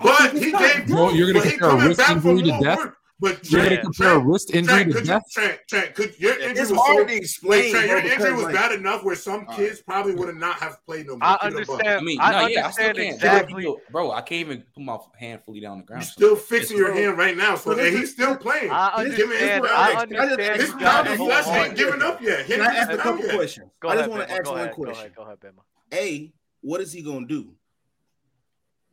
but 0.03 0.35
It's 0.35 0.43
he 0.43 0.51
not 0.51 0.61
gave. 0.61 0.87
Bro, 0.87 1.11
you're 1.11 1.27
gonna 1.27 1.39
but 1.39 1.45
he 1.51 1.57
compare 1.57 1.67
a 1.67 1.71
coming 1.71 1.87
wrist 1.87 1.97
back 1.99 2.21
for 2.21 2.29
injury 2.31 2.51
to 2.51 2.59
death? 2.61 2.77
work. 2.77 2.97
But 3.21 3.51
You're 3.51 3.59
Trent, 3.61 3.69
gonna 3.69 3.81
compare 3.81 4.07
a 4.07 4.13
Trent, 4.13 4.27
wrist 4.27 4.53
injury 4.55 4.73
Trent, 4.73 4.87
to 4.87 4.93
could 4.93 5.01
you, 5.07 5.13
death? 5.13 5.23
Trent, 5.33 5.59
Trent, 5.67 5.95
could 5.95 6.19
your 6.19 6.33
injury 6.39 6.51
It's 6.61 6.71
was 6.71 6.79
hard 6.79 6.87
so, 6.99 7.03
to 7.03 7.09
like, 7.11 7.21
explain. 7.21 7.71
Trent, 7.71 7.87
bro, 7.89 7.97
your 7.99 8.13
injury 8.13 8.33
was 8.33 8.43
like, 8.43 8.55
bad 8.55 8.71
enough 8.71 9.03
where 9.03 9.15
some 9.15 9.45
All 9.49 9.55
kids 9.57 9.81
probably 9.81 10.15
would 10.15 10.27
have 10.29 10.37
not 10.37 10.55
have 10.59 10.77
played 10.85 11.07
no 11.07 11.17
more. 11.17 11.23
I 11.23 11.33
Keep 11.33 11.41
it 11.41 11.63
a 11.63 11.65
buck. 11.65 11.69
understand. 11.75 11.99
I 11.99 12.01
mean, 12.01 12.17
I 12.21 12.31
no, 12.31 12.47
yeah, 12.47 12.67
I 12.67 12.71
still 12.71 12.85
understand 12.87 12.97
can't. 12.97 13.15
exactly. 13.15 13.63
Yo, 13.65 13.81
Bro, 13.91 14.11
I 14.11 14.21
can't 14.21 14.31
even 14.49 14.63
put 14.73 14.83
my 14.83 14.97
hand 15.19 15.41
fully 15.45 15.59
down 15.59 15.71
on 15.73 15.77
the 15.79 15.81
You're 15.83 15.87
ground. 15.87 16.05
still 16.05 16.35
fixing 16.37 16.77
your 16.77 16.87
Bro. 16.93 16.95
hand 16.95 17.17
right 17.17 17.35
now, 17.35 17.55
so 17.55 17.71
and 17.77 17.97
he's 17.97 18.11
still 18.13 18.37
playing. 18.37 18.71
I 18.71 19.03
His- 19.03 19.15
his- 19.17 19.23
understand. 19.23 19.63
his- 19.65 19.71
I 19.73 19.75
I 19.75 19.91
just- 19.91 20.01
understand. 20.21 20.61
His 20.61 20.69
you 20.69 20.75
body 20.79 21.03
to 21.03 21.03
just- 21.09 21.17
hold 21.17 21.31
flesh 21.31 21.47
ain't 21.67 21.75
giving 21.77 22.01
up 22.01 22.21
yet. 22.21 22.45
Can 22.47 22.61
I 22.61 22.65
ask 22.75 22.91
a 22.91 22.97
couple 22.97 23.29
questions? 23.29 23.71
I 23.85 23.95
just 23.97 24.09
want 24.09 24.27
to 24.29 24.33
ask 24.33 24.45
one 24.49 24.69
question. 24.71 25.11
Go 25.15 25.23
ahead, 25.23 25.39
Bama. 25.41 25.61
A, 25.93 26.31
what 26.61 26.79
is 26.79 26.93
he 26.93 27.01
gonna 27.01 27.27
do? 27.27 27.53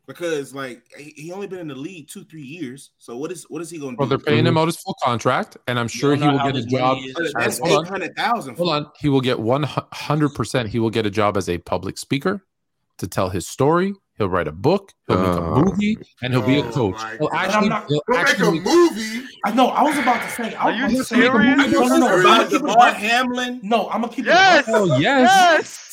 Because 0.07 0.55
like 0.55 0.85
he 0.97 1.13
he 1.17 1.33
only 1.33 1.47
been 1.49 1.59
in 1.59 1.67
the 1.69 1.75
league 1.75 2.07
two, 2.09 2.23
three 2.25 2.43
years. 2.43 2.91
So 2.99 3.17
what 3.17 3.33
is 3.33 3.45
what 3.49 3.61
is 3.61 3.71
he 3.71 3.79
gonna 3.79 3.97
Well, 3.99 4.07
do? 4.09 4.17
they're 4.17 4.25
paying 4.25 4.47
him 4.47 4.57
out 4.57 4.67
his 4.67 4.77
full 4.77 4.95
contract, 5.03 5.57
and 5.67 5.79
I'm 5.81 5.89
sure 5.89 6.15
he 6.15 6.23
will 6.27 6.39
get 6.39 6.55
a 6.55 6.65
job. 6.65 6.99
money 6.99 7.09
is. 7.09 7.33
That's 7.37 7.59
Hold 7.59 7.71
eight 7.71 7.77
on. 7.77 7.85
hundred 7.87 8.17
thousand. 8.17 8.57
Hold 8.57 8.69
on, 8.71 8.87
he 9.01 9.09
will 9.09 9.21
get 9.21 9.41
one 9.41 9.65
hundred 9.65 10.29
percent. 10.31 10.69
He 10.69 10.79
will 10.79 10.91
get 10.91 11.07
a 11.07 11.11
job 11.11 11.37
as 11.37 11.49
a 11.49 11.59
public 11.59 11.99
speaker 11.99 12.47
to 12.99 13.09
tell 13.09 13.31
his 13.31 13.49
story. 13.49 13.95
He'll 14.17 14.31
write 14.31 14.49
a 14.49 14.53
book. 14.53 14.93
He'll 15.09 15.19
make 15.19 15.27
a 15.27 15.43
Oh. 15.45 15.63
movie, 15.65 15.99
and 16.23 16.33
he'll 16.33 16.41
be 16.47 16.61
a 16.61 16.65
Oh 16.65 16.71
coach. 16.71 16.95
my 16.95 17.17
He'll 17.19 17.29
actually, 17.35 17.57
I'm 17.65 17.69
not- 17.69 17.87
he'll 17.89 18.01
We'll 18.09 18.23
make 18.25 18.39
a 18.39 18.51
movie. 18.51 19.27
I 19.45 19.53
know. 19.53 19.67
I 19.67 19.83
was 19.83 19.99
about 19.99 20.23
to 20.23 20.31
say. 20.31 20.55
I 20.55 20.63
Are 20.63 20.71
you 20.73 20.85
about 20.87 20.97
to 20.97 21.05
say- 21.05 21.17
serious? 21.17 21.73
No, 21.73 21.81
no, 21.89 21.97
no. 21.99 22.21
About 22.21 22.27
I'm 22.27 22.49
gonna 22.49 22.49
keep 22.49 22.63
it 22.65 22.95
Hamlin. 23.11 23.61
No, 23.63 23.89
I'm 23.91 24.01
gonna 24.01 24.13
keep 24.15 24.25
Yes. 24.27 24.67
it. 24.69 24.73
Oh 24.75 24.87
yes, 24.99 25.01
Yes. 25.01 25.86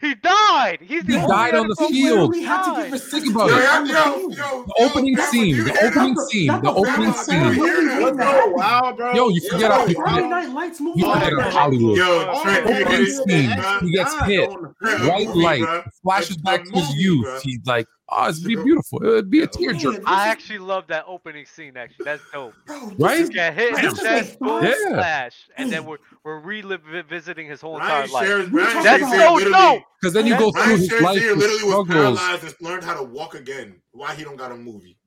He 0.00 0.14
died. 0.14 0.78
He's 0.80 1.02
the 1.04 1.18
He 1.20 1.26
died 1.26 1.54
on 1.56 1.66
the 1.66 1.74
field. 1.88 2.30
We 2.30 2.44
had 2.44 2.62
to 2.76 2.82
give 2.82 2.92
respect 2.92 3.24
Think 3.24 3.34
about 3.34 3.50
it. 3.50 3.54
yo, 3.56 3.84
the 3.84 3.92
yo, 3.92 4.28
yo, 4.28 4.64
The 4.64 4.74
opening 4.84 5.14
yo, 5.14 5.22
scene, 5.24 5.64
the 5.64 5.86
opening 5.86 6.14
that? 6.14 6.28
scene, 6.30 6.46
Not 6.46 6.62
the 6.62 6.70
the 6.72 6.78
opening 6.78 7.10
Bama, 7.10 7.14
scene. 7.24 7.42
did 7.48 7.56
you 7.56 7.64
hear 7.64 7.84
that? 7.88 8.00
Wasn't 8.02 8.18
that 8.18 8.52
wild, 8.52 8.96
bro? 8.96 9.14
Yo, 9.14 9.28
you 9.30 9.40
forget 9.50 9.70
was 9.70 9.78
how- 9.80 9.86
you. 9.86 9.94
Friday 9.96 10.28
Night 10.28 10.48
Lights 10.50 10.80
movie. 10.80 11.00
You 11.00 11.12
forget 11.12 11.32
man. 11.32 11.44
how 11.44 11.50
Hollywood. 11.50 11.96
Yo, 11.96 12.42
Trent, 12.42 12.66
Opening 12.66 13.06
scene, 13.06 13.50
he 13.80 13.90
gets 13.92 14.14
hit. 14.24 14.48
on 14.50 14.62
the- 14.80 14.88
Yeah, 14.88 15.08
White 15.08 15.36
light 15.36 15.84
flashes 16.02 16.36
back 16.36 16.64
to 16.64 16.70
his 16.70 16.94
youth. 16.94 17.42
He's 17.42 17.60
like, 17.66 17.86
"Oh, 18.10 18.28
it'd 18.28 18.44
be 18.44 18.54
beautiful. 18.56 19.04
It'd 19.04 19.30
be 19.30 19.42
a 19.42 19.46
tearjerker." 19.46 20.02
I 20.06 20.28
actually 20.28 20.58
love 20.58 20.86
that 20.88 21.04
opening 21.06 21.44
scene. 21.46 21.76
Actually, 21.76 22.04
that's 22.04 22.22
dope. 22.32 22.54
Bro, 22.66 22.92
Right? 22.98 23.20
is- 23.20 23.30
Yeah, 23.34 23.50
hit 23.50 23.74
This 23.76 23.84
his 23.92 24.00
chest, 24.00 24.40
like 24.40 24.62
Yeah. 24.64 24.74
splash, 24.88 25.48
and 25.56 25.70
then 25.72 25.84
we're 25.84 25.98
we're 26.24 26.40
revisiting 26.40 27.46
his 27.48 27.60
whole 27.60 27.78
Ryan 27.78 28.04
entire 28.04 28.12
life. 28.12 28.28
Shazier, 28.28 28.52
Ryan 28.52 28.82
That's 28.82 29.02
about- 29.02 29.12
Shazier 29.40 29.44
so 29.44 29.50
dope. 29.52 29.82
Because 30.00 30.14
then 30.14 30.26
you 30.26 30.38
go 30.38 30.50
through 30.52 30.62
Ryan 30.62 30.78
his 30.78 30.92
life, 30.92 31.00
Shazier 31.18 31.20
his 31.22 31.36
literally 31.36 31.50
was 31.50 31.60
struggles. 31.60 31.88
paralyzed 31.88 32.44
and 32.44 32.54
learned 32.60 32.84
how 32.84 32.94
to 32.94 33.02
walk 33.02 33.34
again. 33.34 33.80
Why 33.92 34.14
he 34.14 34.24
don't 34.24 34.36
got 34.36 34.52
a 34.52 34.56
movie? 34.56 34.98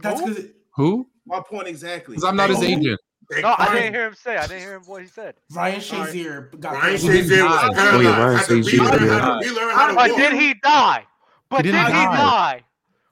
That's 0.00 0.20
because 0.22 0.44
Who? 0.76 1.08
My 1.26 1.40
point 1.40 1.66
exactly. 1.68 2.14
Because 2.14 2.24
I'm 2.28 2.36
not 2.36 2.50
his 2.50 2.62
agent. 2.62 3.00
They 3.30 3.42
No, 3.42 3.54
I 3.58 3.74
didn't 3.74 3.92
hear 3.92 4.06
him 4.06 4.14
say. 4.14 4.38
I 4.38 4.46
didn't 4.46 4.60
hear 4.62 4.74
him 4.76 4.82
what 4.86 5.02
he 5.02 5.08
said. 5.08 5.34
Ryan 5.52 5.80
Shazier 5.80 6.58
got 6.60 6.72
Ryan 6.74 6.96
killed. 6.98 7.12
Shazier 7.12 7.38
die. 7.40 7.68
was 7.68 7.78
Oh, 7.78 8.00
yeah. 8.00 8.18
Ryan 8.24 8.36
had 8.38 8.46
Shazier 8.48 8.72
relearn 8.72 8.98
did. 9.00 9.10
how 9.10 9.38
relearn 9.40 9.70
how 9.74 9.86
to 9.88 9.94
walk. 9.94 10.16
did 10.16 10.32
he 10.32 10.54
die? 10.62 11.06
But 11.50 11.64
He 11.64 11.72
did 11.72 11.72
didn't 11.72 11.86
he 11.86 11.92
die. 11.92 12.16
die? 12.16 12.64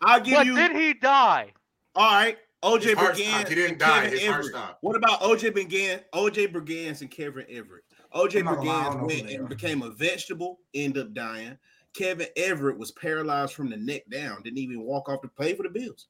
I'll 0.03 0.21
give 0.21 0.35
But 0.35 0.47
you. 0.47 0.57
did 0.57 0.73
he 0.77 0.95
die? 0.95 1.53
All 1.95 2.13
right, 2.13 2.37
OJ 2.63 2.83
His 2.83 2.95
Brigance. 2.95 3.49
He 3.49 3.55
didn't 3.55 3.79
die. 3.79 4.03
Kevin 4.03 4.11
His 4.11 4.21
heart 4.27 4.39
Everett. 4.41 4.55
stopped. 4.55 4.83
What 4.83 4.97
about 4.97 5.21
OJ 5.21 5.51
Brigance? 5.53 6.03
OJ 6.15 6.53
Brigance 6.53 7.01
and 7.01 7.11
Kevin 7.11 7.47
Everett. 7.49 7.85
OJ 8.15 8.41
I'm 8.41 8.45
not 8.45 8.57
gonna 8.57 8.69
lie, 8.69 8.81
I 8.81 8.85
don't 8.85 8.97
Brigance 9.09 9.23
went 9.25 9.31
and 9.31 9.49
became 9.49 9.83
a 9.83 9.91
vegetable, 9.91 10.61
ended 10.75 11.07
up 11.07 11.15
dying. 11.15 11.57
Kevin 11.95 12.27
Everett 12.37 12.77
was 12.77 12.93
paralyzed 12.93 13.55
from 13.55 13.71
the 13.71 13.77
neck 13.77 14.03
down. 14.11 14.43
Didn't 14.43 14.59
even 14.59 14.83
walk 14.83 15.09
off 15.09 15.23
to 15.23 15.29
play 15.29 15.55
for 15.55 15.63
the 15.63 15.71
Bills. 15.71 16.09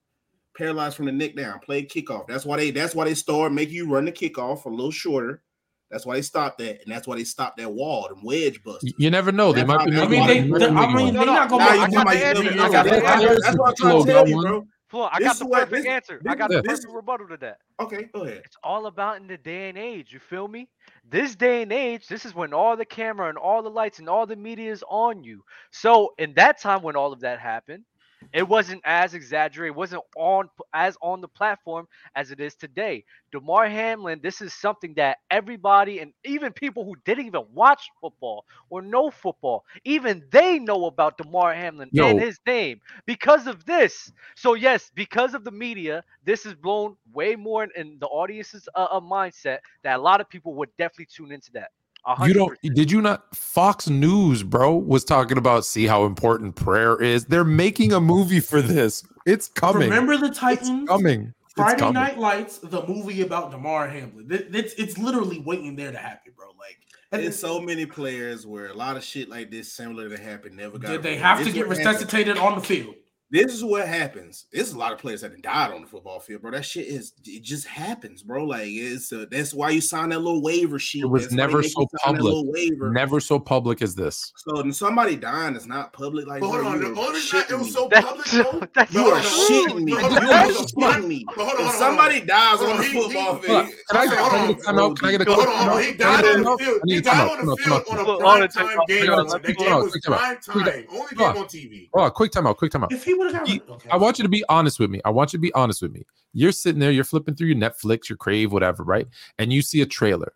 Paralyzed 0.59 0.97
from 0.97 1.07
the 1.07 1.12
neck 1.12 1.37
down. 1.37 1.61
Played 1.61 1.91
kickoff. 1.91 2.27
That's 2.27 2.45
why 2.45 2.57
they. 2.57 2.70
That's 2.72 2.95
why 2.95 3.05
they 3.05 3.14
start 3.14 3.53
make 3.53 3.70
you 3.70 3.89
run 3.89 4.05
the 4.07 4.12
kickoff 4.12 4.64
a 4.64 4.68
little 4.68 4.91
shorter. 4.91 5.43
That's 5.91 6.05
why 6.05 6.16
they 6.16 6.22
stopped 6.22 6.59
that, 6.59 6.82
and 6.84 6.93
that's 6.93 7.07
why 7.07 7.16
they 7.16 7.24
stopped 7.24 7.59
that 7.59 7.70
wall, 7.72 8.09
them 8.09 8.24
wedge 8.24 8.62
busters. 8.64 8.91
Y- 8.99 9.05
You 9.05 9.11
never 9.11 9.30
know. 9.30 9.53
They 9.53 9.62
That's 9.62 9.68
might 9.84 9.91
be 9.91 9.97
I 9.97 10.03
I 10.05 10.09
mean, 10.09 10.26
they, 10.26 10.41
they, 10.59 10.66
I 10.66 10.93
mean, 10.95 11.14
they're 11.14 11.26
not 11.26 11.49
gonna. 11.49 11.64
you 11.64 11.70
I 11.70 11.76
talking 11.76 11.95
got 11.95 12.03
about 12.03 12.12
the 12.12 12.18
you 12.18 12.24
answer. 12.24 12.43
feel 12.43 12.53
me? 12.55 12.61
I 12.61 12.70
got 12.70 12.82
the 12.84 12.91
That's- 12.91 13.57
what 13.57 13.68
I'm 13.68 13.74
trying 13.76 14.05
to 14.05 14.12
tell 14.12 14.28
you, 14.28 14.43
bro. 14.43 14.66
Floor, 14.89 15.11
I 15.12 15.18
This 15.18 15.26
got 15.26 15.32
is 15.34 15.39
the 15.41 15.47
what- 15.47 15.59
perfect 15.68 15.82
this- 15.84 15.87
answer. 15.87 16.20
I 16.28 16.34
got 16.37 16.51
the 16.51 16.62
this- 16.62 16.80
perfect 16.80 16.93
rebuttal 16.95 17.28
to 17.28 17.37
that. 17.39 17.59
Okay, 17.80 18.05
go 18.14 18.22
ahead. 18.22 18.43
It's 18.45 18.57
all 18.62 18.87
about 18.87 19.16
in 19.18 19.26
the 19.26 19.37
day 19.37 19.68
and 19.68 19.76
age. 19.78 20.12
You 20.12 20.18
feel 20.20 20.47
me? 20.49 20.68
This 21.09 21.34
day 21.37 21.62
and 21.62 21.72
age, 21.72 22.07
this 22.09 22.24
is 22.24 22.34
when 22.34 22.53
all 22.53 22.76
the 22.76 22.84
camera 22.84 23.28
and 23.28 23.39
all 23.39 23.62
the 23.62 23.70
lights 23.70 23.99
and 24.01 24.09
all 24.09 24.26
the 24.26 24.37
media 24.37 24.70
is 24.72 24.82
on 24.89 25.22
you. 25.24 25.45
So 25.70 26.14
in 26.18 26.34
that 26.34 26.61
time 26.61 26.82
when 26.82 26.97
all 26.97 27.12
of 27.12 27.20
that 27.20 27.39
happened, 27.41 27.84
it 28.33 28.47
wasn't 28.49 28.81
as 28.85 29.14
exaggerated, 29.14 29.74
it 29.74 29.79
wasn't 29.79 30.03
on 30.16 30.49
as 30.72 30.97
on 31.03 31.20
the 31.20 31.29
platform 31.29 31.87
as 32.14 32.31
it 32.31 32.41
is 32.41 32.55
today. 32.55 33.05
Damar 33.33 33.68
Hamlin, 33.68 34.20
this 34.22 34.41
is 34.41 34.53
something 34.55 34.95
that 34.95 35.18
everybody 35.31 36.01
and 36.01 36.12
even 36.24 36.53
people 36.53 36.85
who 36.85 36.95
didn't 37.05 37.27
even 37.27 37.43
watch 37.53 37.89
football 38.01 38.45
or 38.70 38.83
know 38.83 39.11
football, 39.11 39.64
even 39.85 40.22
they 40.31 40.59
know 40.59 40.87
about 40.87 41.18
Damar 41.18 41.55
Hamlin 41.55 41.91
Yo. 41.91 42.07
and 42.07 42.18
his 42.18 42.39
name 42.47 42.81
because 43.07 43.47
of 43.47 43.64
this. 43.64 44.12
So 44.37 44.55
yes, 44.55 44.91
because 44.95 45.35
of 45.35 45.45
the 45.45 45.51
media, 45.53 46.05
this 46.24 46.45
is 46.47 46.55
blown 46.55 46.97
way 47.12 47.37
more 47.37 47.64
in, 47.64 47.70
in 47.77 47.99
the 48.01 48.07
audience's 48.07 48.68
uh, 48.74 48.89
uh, 48.91 49.01
mindset 49.01 49.59
that 49.83 49.97
a 49.99 50.03
lot 50.03 50.20
of 50.20 50.29
people 50.29 50.55
would 50.55 50.70
definitely 50.77 51.07
tune 51.07 51.33
into 51.33 51.53
that. 51.53 51.70
A 52.07 52.11
You 52.11 52.17
hundred 52.17 52.35
don't 52.35 52.75
did 52.75 52.91
you 52.93 53.01
not 53.03 53.35
Fox 53.35 53.89
News, 53.89 54.43
bro, 54.45 54.77
was 54.77 55.05
talking 55.05 55.39
about 55.39 55.65
see 55.65 55.87
how 55.87 56.05
important 56.05 56.55
prayer 56.55 57.01
is. 57.03 57.25
They're 57.25 57.43
making 57.45 57.93
a 57.93 58.01
movie 58.01 58.41
for 58.41 58.63
this. 58.63 59.03
It's 59.27 59.49
coming. 59.49 59.83
Remember 59.91 60.17
the 60.17 60.27
it's 60.27 60.39
Titans? 60.39 60.89
coming. 60.89 61.35
It's 61.47 61.55
Friday 61.55 61.81
coming. 61.81 61.95
Night 61.95 62.19
Lights, 62.19 62.59
the 62.59 62.87
movie 62.87 63.23
about 63.23 63.51
Damar 63.51 63.89
Hamlin. 63.89 64.29
It- 64.31 64.55
It's 64.55 64.75
it's 64.75 64.97
literally 64.99 65.41
waiting 65.41 65.75
there 65.75 65.91
to 65.91 65.99
happen, 65.99 66.33
bro. 66.37 66.47
Like 66.59 66.79
and 67.13 67.23
There's 67.23 67.39
so 67.39 67.61
many 67.61 67.87
players 67.87 68.47
where 68.47 68.67
a 68.67 68.75
lot 68.75 68.97
of 68.97 69.03
shit 69.03 69.29
like 69.29 69.51
this 69.51 69.73
similar 69.73 70.09
to 70.09 70.17
happen 70.17 70.55
never 70.57 70.79
got. 70.79 70.91
Did 70.93 71.03
they 71.03 71.17
have 71.17 71.39
to 71.45 71.51
get 71.51 71.67
what 71.67 71.77
happens. 71.79 71.95
resuscitated 72.03 72.39
on 72.39 72.55
the 72.55 72.61
field. 72.61 72.95
This 73.37 73.53
is 73.53 73.64
what 73.64 73.87
happens. 73.87 74.47
There's 74.53 74.72
a 74.72 74.78
lot 74.78 74.93
of 74.93 74.99
players 74.99 75.20
that 75.20 75.30
have 75.32 75.43
died 75.43 75.72
on 75.72 75.82
the 75.82 75.87
football 75.87 76.20
field, 76.20 76.43
bro. 76.43 76.53
That 76.53 76.64
shit 76.64 76.87
is 76.87 77.12
it 77.24 77.43
just 77.43 77.66
happens, 77.66 78.22
bro. 78.22 78.45
Like 78.45 78.66
it's 78.68 79.12
uh, 79.12 79.26
that's 79.30 79.53
why 79.53 79.70
you 79.70 79.80
sign 79.80 80.09
that 80.11 80.20
little 80.20 80.43
waiver 80.43 80.78
sheet. 80.78 81.03
It 81.03 81.07
was 81.07 81.24
That's 81.24 81.34
never 81.34 81.62
so 81.62 81.80
you 81.82 81.87
sign 82.05 82.14
that 82.14 82.22
public. 82.22 82.47
Waiver. 82.49 82.91
Never 82.93 83.20
so 83.20 83.39
public 83.39 83.82
as 83.82 83.95
this. 83.95 84.32
So 84.37 84.57
when 84.62 84.72
somebody 84.72 85.16
dying 85.16 85.55
is 85.55 85.66
not 85.66 85.93
public. 85.93 86.26
Like 86.26 86.41
But 86.41 86.47
hold 86.49 86.61
bro, 86.61 86.68
on, 86.70 86.80
you 86.80 86.95
the 86.95 87.01
are 87.01 87.05
only 87.07 87.20
reason 87.20 87.43
it 87.51 87.59
was 87.59 87.72
so 87.72 87.89
That's 87.91 88.07
public, 88.07 88.26
so- 88.26 88.62
that's 88.74 88.93
You 88.95 89.01
are 89.07 89.20
no, 89.20 89.26
shitting 89.26 89.82
me. 89.84 89.93
You 89.93 89.99
are 89.99 90.03
hold 90.03 90.12
on, 90.18 90.28
shitting 90.66 91.07
me. 91.07 91.26
Hold 91.37 91.61
on, 91.61 91.66
If 91.66 91.72
somebody 91.74 92.20
dies 92.22 92.61
on 92.61 92.70
on, 92.70 92.76
the 92.78 92.82
football 92.84 93.11
he- 93.11 93.16
Hold 93.16 93.37
on. 93.37 93.43
field, 93.43 93.74
Can 93.91 93.97
I, 93.97 94.07
Hold 94.07 94.30
can 94.30 94.39
I 94.39 94.41
on, 94.41 94.49
get 94.49 94.61
a 94.61 94.72
timeout? 94.72 94.99
Can 94.99 95.09
I 95.09 95.11
get 95.12 95.20
a 95.20 95.24
Hold 95.34 95.37
quick 95.37 95.49
on, 95.49 95.57
hold 95.57 95.78
on. 95.78 95.82
He 95.82 95.93
timeout? 95.93 95.99
Can 95.99 96.07
I 96.07 96.16
died 96.16 96.24
get 96.24 96.26
a 96.26 96.37
on 96.37 96.43
the 96.43 96.49
timeout? 96.51 96.59
field. 96.61 96.80
He 96.87 97.01
died 97.01 97.30
on 97.39 97.47
the 97.47 97.57
field 97.57 97.82
on 97.91 97.99
on. 97.99 98.01
a 98.01 98.05
Hold 98.05 98.22
on, 98.22 98.39
prime 98.39 98.49
time 98.49 98.66
time 98.66 98.78
out. 98.80 98.89
game. 98.89 99.07
Hold 99.07 99.18
on, 99.18 99.26
The 99.26 99.39
quick 99.41 99.59
game 99.59 99.74
was 99.74 100.01
prime 100.05 100.39
time. 100.39 100.84
Only 100.91 101.07
Come 101.07 101.20
on. 101.26 101.34
game 101.34 101.43
on 101.43 101.49
TV. 101.49 101.89
Oh, 101.95 102.11
quick 102.11 102.32
timeout, 102.32 102.57
quick 102.57 102.72
timeout. 102.72 102.93
If 102.93 103.05
he 103.05 103.14
would 103.14 103.26
have 103.35 103.47
got 103.47 103.68
okay. 103.70 103.89
I 103.91 103.97
want 103.97 104.18
you 104.18 104.22
to 104.22 104.29
be 104.29 104.45
honest 104.49 104.79
with 104.79 104.91
me. 104.91 105.01
I 105.05 105.11
want 105.11 105.33
you 105.33 105.39
to 105.39 105.43
be 105.43 105.53
honest 105.55 105.83
with 105.83 105.93
me. 105.93 106.05
You're 106.33 106.53
sitting 106.53 106.81
there, 106.81 106.91
you're 106.91 107.05
flipping 107.05 107.35
through 107.35 107.49
your 107.49 107.57
Netflix, 107.57 108.09
your 108.09 108.16
Crave, 108.16 108.53
whatever, 108.53 108.83
right? 108.83 109.07
And 109.39 109.53
you 109.53 109.62
see 109.62 109.81
a 109.81 109.87
trailer. 109.87 110.33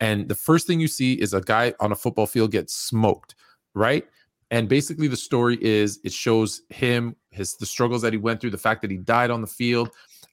And 0.00 0.28
the 0.28 0.34
first 0.34 0.66
thing 0.66 0.80
you 0.80 0.88
see 0.88 1.14
is 1.14 1.32
a 1.32 1.40
guy 1.40 1.74
on 1.78 1.92
a 1.92 1.94
football 1.94 2.26
field 2.26 2.50
get 2.50 2.70
smoked, 2.70 3.34
right? 3.74 4.06
And 4.50 4.68
basically 4.68 5.08
the 5.08 5.16
story 5.16 5.56
is 5.62 6.00
it 6.04 6.12
shows 6.12 6.62
him, 6.70 7.16
his 7.30 7.54
the 7.54 7.66
struggles 7.66 8.02
that 8.02 8.12
he 8.12 8.18
went 8.18 8.40
through, 8.40 8.50
the 8.50 8.58
fact 8.58 8.82
that 8.82 8.90
he 8.90 8.98
died 8.98 9.30
on 9.30 9.40
the 9.40 9.46
field, 9.46 9.90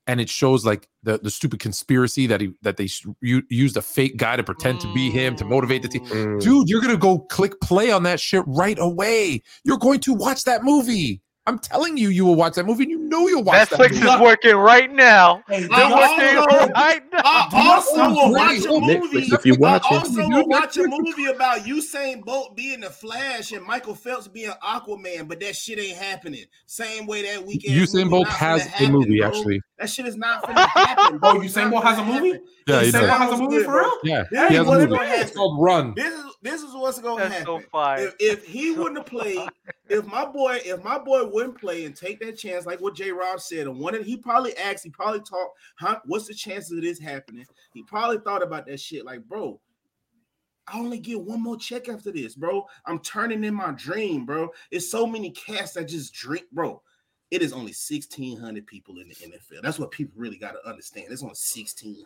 and 0.08 0.20
it 0.20 0.28
shows 0.28 0.66
like 0.66 0.90
the 1.04 1.20
the 1.20 1.30
stupid 1.30 1.60
conspiracy 1.60 2.28
that 2.28 2.42
he 2.42 2.52
that 2.64 2.78
they 2.78 2.86
s- 2.86 3.06
u- 3.22 3.44
used 3.50 3.78
a 3.78 3.82
fake 3.82 4.18
guy 4.18 4.36
to 4.36 4.44
pretend 4.44 4.82
to 4.82 4.94
be 4.94 5.10
him 5.10 5.36
to 5.38 5.46
motivate 5.46 5.84
the 5.84 5.88
team. 5.88 6.04
Mm. 6.06 6.42
Dude, 6.42 6.68
you're 6.68 6.82
gonna 6.82 6.98
go 6.98 7.20
click 7.20 7.62
play 7.62 7.92
on 7.92 8.04
that 8.04 8.20
shit 8.20 8.44
right 8.48 8.78
away. 8.80 9.42
You're 9.64 9.78
going 9.78 10.00
to 10.02 10.14
watch 10.14 10.44
that 10.46 10.64
movie. 10.64 11.22
I'm 11.48 11.58
telling 11.58 11.98
you, 11.98 12.10
you 12.10 12.26
will 12.26 12.36
watch 12.36 12.54
that 12.56 12.66
movie, 12.68 12.84
and 12.84 12.92
you 12.92 13.00
know 13.00 13.28
you'll 13.28 13.44
watch 13.44 13.70
that 13.70 13.80
Netflix 13.80 13.94
movie. 13.96 14.08
is 14.08 14.20
working 14.22 14.56
right 14.56 14.92
now. 14.92 15.42
Hey, 15.48 15.62
They're 15.62 15.70
I'm 15.72 15.92
working 15.92 16.38
also- 16.38 16.72
right 16.74 17.02
now. 17.12 17.22
I 17.24 17.50
also 17.76 18.10
will 18.10 18.32
watch 18.34 18.58
a 18.58 18.62
Netflix, 18.68 19.00
movie. 19.02 19.28
if 19.34 19.46
you 19.48 19.56
watch 19.56 19.84
I 19.90 19.96
it. 19.96 19.98
also 19.98 20.22
You 20.22 20.30
will 20.30 20.48
watch 20.48 20.78
a 20.78 20.88
movie 20.88 21.26
about 21.26 21.62
Usain 21.62 22.24
Bolt 22.24 22.56
being 22.56 22.82
the 22.82 22.90
Flash 22.92 23.52
and 23.52 23.66
Michael 23.66 23.96
Phelps 23.96 24.28
being 24.28 24.52
Aquaman, 24.64 25.28
but 25.28 25.40
that 25.40 25.56
shit 25.56 25.80
ain't 25.80 25.98
happening. 25.98 26.46
Same 26.68 27.08
way 27.08 27.24
that 27.24 27.44
weekend. 27.44 27.74
Usain 27.76 28.12
Bolt 28.12 28.28
has 28.28 28.68
a 28.80 28.88
movie, 28.92 29.24
actually. 29.24 29.60
That 29.80 29.90
shit 29.90 30.06
is 30.06 30.18
not 30.18 30.44
finna 30.44 30.68
happen. 30.68 31.00
Oh, 31.16 31.18
bro. 31.34 31.42
It's 31.42 31.56
Usain 31.56 31.72
Bolt 31.72 31.84
has 31.84 31.98
a 31.98 32.04
movie? 32.06 32.40
Yeah, 32.68 32.82
he 32.82 32.90
Usain 32.90 32.92
does. 32.92 33.02
Bolt 33.08 33.12
has 33.22 33.32
a 33.32 33.38
movie 33.42 33.64
for 33.64 33.80
real? 33.80 33.92
Yeah, 34.04 34.24
This 34.30 34.50
he 34.50 34.56
is 34.56 34.68
has 34.68 34.68
a 34.68 34.88
movie. 34.88 34.96
It's 35.02 35.32
called 35.36 35.64
Run. 35.64 35.94
This 35.96 36.14
is 36.14 36.29
this 36.42 36.62
is 36.62 36.74
what's 36.74 37.00
gonna 37.00 37.24
That's 37.24 37.40
happen. 37.40 37.64
so. 37.72 37.94
If, 37.96 38.16
if 38.20 38.46
he 38.46 38.72
wouldn't 38.72 38.98
have 38.98 39.06
played, 39.08 39.48
if 39.90 40.06
my 40.06 40.26
boy, 40.26 40.60
if 40.64 40.84
my 40.84 40.98
boy 40.98 41.26
wouldn't 41.26 41.60
play 41.60 41.86
and 41.86 41.96
take 41.96 42.20
that 42.22 42.38
chance, 42.38 42.66
like 42.66 42.80
what 42.80 42.96
J. 42.96 43.12
Rob 43.12 43.42
said, 43.42 43.68
and 43.68 43.78
one, 43.80 44.02
he 44.04 44.16
probably 44.18 44.56
asked, 44.58 44.84
he 44.84 44.90
probably 44.90 45.20
talked, 45.22 45.58
huh? 45.78 46.00
What's 46.06 46.28
the 46.28 46.34
chances 46.34 46.72
of 46.72 46.82
this 46.82 47.00
happening? 47.00 47.46
He 47.74 47.84
probably 47.84 48.20
thought 48.20 48.42
about 48.44 48.68
that 48.68 48.80
shit, 48.80 49.06
like, 49.06 49.24
bro. 49.26 49.60
I 50.72 50.78
only 50.78 51.00
get 51.00 51.20
one 51.20 51.42
more 51.42 51.58
check 51.58 51.90
after 51.90 52.12
this, 52.12 52.36
bro. 52.36 52.66
I'm 52.86 53.00
turning 53.00 53.44
in 53.44 53.56
my 53.56 53.72
dream, 53.72 54.26
bro. 54.28 54.50
It's 54.70 54.90
so 54.90 55.08
many 55.08 55.32
cats 55.32 55.74
that 55.74 55.86
just 55.86 56.14
drink, 56.14 56.46
bro. 56.52 56.82
it 57.32 57.42
is 57.42 57.54
only 57.54 57.74
1,600 57.74 58.66
people 58.66 58.98
in 59.00 59.08
the 59.08 59.16
NFL. 59.16 59.62
That's 59.62 59.80
what 59.80 59.92
people 59.92 60.14
really 60.16 60.38
got 60.38 60.52
to 60.52 60.68
understand. 60.68 61.08
It's 61.10 61.22
only 61.22 61.32
1,600 61.32 62.06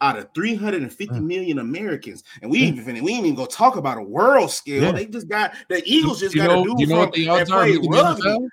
out 0.00 0.16
of 0.18 0.28
350 0.34 1.14
Mm. 1.20 1.60
Americans. 1.60 2.22
And 2.42 2.50
we 2.50 2.58
even 2.60 3.02
we 3.02 3.12
ain't 3.14 3.24
even 3.26 3.34
gonna 3.34 3.48
talk 3.48 3.76
about 3.76 3.98
a 3.98 4.02
world 4.02 4.50
scale. 4.50 4.82
Yeah. 4.82 4.92
They 4.92 5.06
just 5.06 5.28
got 5.28 5.54
the 5.68 5.82
Eagles 5.84 6.20
just 6.20 6.34
you 6.34 6.42
got 6.42 6.48
know, 6.54 6.62
a 6.62 6.64
dude 6.66 6.80
you 6.80 6.86
know 6.86 6.98
what 6.98 7.12
the 7.12 7.24
that 7.26 7.30
odds 7.42 7.50
are? 7.50 7.60
played 7.64 7.74
making 7.76 7.90
the 7.90 8.02
rugby. 8.02 8.48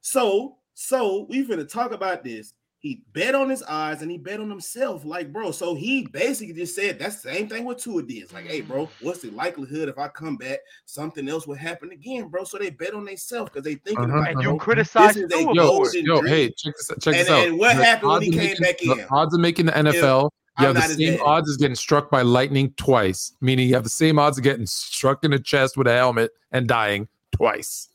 So, 0.00 0.56
so 0.74 1.26
we 1.28 1.44
finna 1.46 1.68
talk 1.70 1.92
about 1.92 2.22
this. 2.24 2.52
He 2.78 3.02
bet 3.14 3.34
on 3.34 3.48
his 3.50 3.62
eyes 3.64 4.02
and 4.02 4.10
he 4.10 4.18
bet 4.18 4.38
on 4.38 4.48
himself. 4.48 5.04
Like, 5.04 5.32
bro, 5.32 5.50
so 5.50 5.74
he 5.74 6.06
basically 6.06 6.54
just 6.54 6.76
said 6.76 6.98
that's 7.00 7.20
the 7.20 7.32
same 7.32 7.48
thing 7.48 7.64
with 7.64 7.78
Tua 7.78 8.02
did. 8.02 8.18
It's 8.22 8.32
like, 8.32 8.46
hey, 8.46 8.60
bro, 8.60 8.88
what's 9.00 9.20
the 9.22 9.30
likelihood 9.30 9.88
if 9.88 9.98
I 9.98 10.06
come 10.08 10.36
back, 10.36 10.60
something 10.84 11.28
else 11.28 11.48
will 11.48 11.56
happen 11.56 11.90
again, 11.90 12.28
bro? 12.28 12.44
So 12.44 12.58
they 12.58 12.70
bet 12.70 12.94
on 12.94 13.04
themselves 13.04 13.50
because 13.50 13.64
they 13.64 13.74
thinking 13.76 14.04
Uh-huh, 14.04 14.18
about 14.18 14.30
And 14.30 14.40
it, 14.40 14.42
you 14.44 14.48
bro. 14.50 14.58
criticize 14.58 15.14
This 15.14 15.24
is 15.24 15.32
a 15.32 15.36
Tua 15.42 15.54
Yo, 15.54 15.66
for 15.66 15.88
it. 15.88 15.92
golden 15.94 16.04
yo, 16.04 16.20
dream. 16.20 16.32
hey, 16.32 16.50
check 16.56 16.74
this, 16.76 16.86
check 17.00 17.14
this 17.14 17.28
out. 17.30 17.46
and 17.48 17.58
what 17.58 17.76
The 17.76 17.84
happened 17.84 18.12
when 18.12 18.22
he 18.22 18.30
came 18.30 18.38
making- 18.60 18.62
back 18.62 18.78
the 18.78 18.92
in? 18.92 19.06
odds 19.10 19.34
of 19.34 19.40
making 19.40 19.66
the 19.66 19.72
NFL, 19.72 20.24
I'm 20.26 20.30
you 20.58 20.66
have 20.66 20.74
the 20.74 20.80
not 20.80 20.88
his 20.90 20.96
same 20.98 21.16
dad. 21.16 21.22
odds 21.24 21.50
as 21.50 21.56
getting 21.56 21.74
struck 21.74 22.10
by 22.10 22.22
lightning 22.22 22.72
twice, 22.76 23.32
meaning 23.40 23.68
you 23.68 23.74
have 23.74 23.84
the 23.84 23.90
same 23.90 24.18
odds 24.18 24.38
of 24.38 24.44
getting 24.44 24.66
struck 24.66 25.24
in 25.24 25.30
the 25.30 25.38
chest 25.38 25.76
with 25.76 25.86
a 25.86 25.92
helmet 25.92 26.32
and 26.52 26.66
dying 26.68 27.08
twice. 27.32 27.88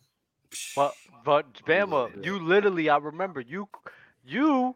But 0.76 0.94
but 1.24 1.54
Bama, 1.66 2.26
you 2.26 2.40
literally, 2.40 2.90
I 2.90 2.98
remember 2.98 3.42
you 3.42 3.68
you 4.26 4.76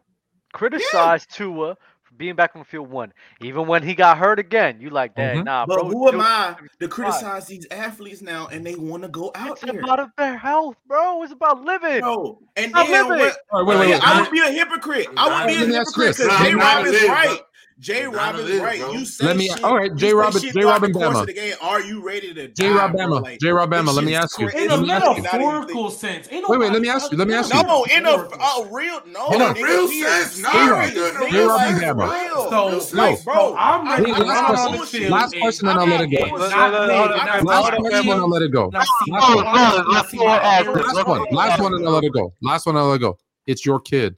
criticized 0.52 1.34
Tua 1.34 1.76
for 2.02 2.14
being 2.16 2.34
back 2.34 2.52
on 2.54 2.60
the 2.60 2.64
field 2.64 2.88
one. 2.90 3.12
Even 3.40 3.66
when 3.66 3.82
he 3.82 3.94
got 3.94 4.16
hurt 4.16 4.38
again, 4.38 4.80
you 4.80 4.90
like 4.90 5.14
that. 5.16 5.36
Mhm. 5.36 5.44
Nah, 5.44 5.66
But 5.66 5.80
bro. 5.80 5.88
who 5.90 6.08
am 6.08 6.20
I 6.20 6.56
to 6.80 6.88
criticize 6.88 7.46
these 7.46 7.66
athletes 7.70 8.22
now 8.22 8.46
and 8.46 8.64
they 8.64 8.74
want 8.74 9.02
to 9.02 9.08
go 9.08 9.30
out 9.34 9.52
It's 9.52 9.60
there? 9.62 9.80
about 9.80 10.10
their 10.16 10.36
health, 10.38 10.76
bro. 10.86 11.22
It's 11.24 11.32
about 11.32 11.62
living. 11.62 12.00
Bro, 12.00 12.38
and 12.56 12.72
then 12.72 12.90
living. 12.90 13.18
what? 13.18 13.36
All 13.50 13.64
right, 13.64 13.68
wait, 13.68 13.78
wait, 13.80 13.90
wait. 13.94 14.00
I 14.02 14.20
would 14.22 14.30
be 14.30 14.40
a 14.40 14.50
hypocrite. 14.50 15.08
I 15.16 15.40
would 15.44 15.48
be 15.48 15.56
a 15.56 15.58
Let 15.60 15.68
me 15.68 15.76
ask 15.76 15.96
you 15.96 16.04
hypocrite 16.04 16.16
because 16.16 16.26
Nah, 16.26 16.44
J 16.44 16.50
I'm 16.52 16.58
Rob 16.58 16.86
is 16.86 17.08
right. 17.08 17.40
Bro. 17.76 17.82
J 17.82 18.04
I'm 18.04 18.12
Rob 18.12 18.34
not 18.36 18.40
is 18.40 18.60
right. 18.60 18.80
bro. 18.80 18.92
You 18.92 19.04
say 19.04 19.26
Let 19.26 19.36
me- 19.36 19.48
shit, 19.48 19.62
all 19.64 19.76
right, 19.76 19.90
you 19.90 19.96
J. 19.96 20.06
say 20.08 20.14
Rob- 20.14 20.32
shit 20.32 20.42
J. 20.42 20.50
throughout 20.52 20.66
Rob 20.72 20.80
the 20.80 20.86
and 20.86 20.94
course 20.94 21.16
Bama. 21.16 21.26
the 21.26 21.32
game. 21.34 21.54
Are 21.60 21.80
you 21.82 22.02
ready 22.02 22.32
to 22.34 22.48
J. 22.48 22.68
die, 22.68 22.74
Rob? 22.74 22.92
Bama, 22.92 23.22
Like, 23.22 23.38
J. 23.40 23.48
Rob 23.50 23.70
Bama, 23.70 23.94
let 23.94 24.04
me 24.04 24.14
ask 24.14 24.38
you. 24.38 24.48
crazy. 24.48 24.64
In 24.64 24.70
a 24.70 24.76
Let 24.76 24.82
me 24.82 24.90
ask 24.92 25.04
you. 25.04 25.08
Not 25.08 25.16
even 25.16 25.22
metaphorical 25.46 25.90
sense. 25.90 26.28
Ain't 26.30 26.48
Wait, 26.48 26.58
wait, 26.60 26.72
let 26.72 26.80
me 26.82 26.88
ask 26.88 27.12
you, 27.12 27.18
let 27.18 27.28
me 27.28 27.34
ask 27.34 27.52
you. 27.54 27.62
No, 27.62 27.84
in 27.84 28.06
a, 28.06 28.10
a 28.10 28.68
real 28.70 29.00
no, 29.06 29.20
Hold 29.20 29.42
on. 29.42 29.54
nigga, 29.54 29.62
Real 29.62 29.88
sense, 29.88 30.38
no, 30.38 30.50
serious. 30.50 30.94
J. 31.32 31.44
Rob 31.44 31.60
Bama. 31.60 32.88
So- 32.90 32.96
No. 32.96 33.16
bro, 33.24 33.56
I'm 33.58 33.86
I- 33.88 33.98
ready 33.98 34.04
Hey, 34.06 34.12
to 34.16 34.20
I'm 34.22 34.26
last 34.26 34.42
run 34.42 34.52
not 34.52 34.58
on 34.66 34.72
the 34.72 34.76
bullshit. 34.78 35.00
field. 35.00 35.12
Last 35.12 35.32
and 35.34 35.42
question, 35.42 35.68
and 35.68 35.78
I'll 35.80 35.86
let 35.86 36.00
it 36.00 36.06
go. 36.06 36.18
not- 36.18 36.38
Look, 36.38 36.50
not 36.50 36.70
look, 36.72 36.80
look, 36.80 36.86
playing, 36.86 36.98
hold 36.98 37.10
on, 37.10 37.16
not 37.16 37.28
hold 37.28 37.36
on, 37.36 37.36
seeing 37.36 37.46
Last 37.46 37.56
hold 37.56 37.74
on, 37.74 37.80
question, 37.80 38.10
and 38.10 38.20
I'll 38.20 38.28
let 38.28 38.42
it 38.42 38.52
go. 38.52 38.70
Last 38.72 38.90
one. 39.06 39.10
my 39.10 39.34
wife, 39.36 39.86
not 39.86 40.08
seeing 40.08 40.24
my 40.24 40.30
Last 40.36 40.66
one. 40.66 40.74
parents. 40.74 40.94
Last 40.96 41.06
one. 41.06 41.26
Last 41.32 41.60
one, 41.60 41.74
and 41.74 41.86
I'll 41.86 41.92
let 41.92 42.04
it 42.04 42.12
go. 42.12 42.32
Last 42.42 42.66
one, 42.66 42.76
and 42.76 42.82
I'll 42.82 42.88
let 42.90 42.96
it 42.96 43.00
go. 43.00 43.18
It's 43.46 43.66
your 43.66 43.80
kid. 43.80 44.16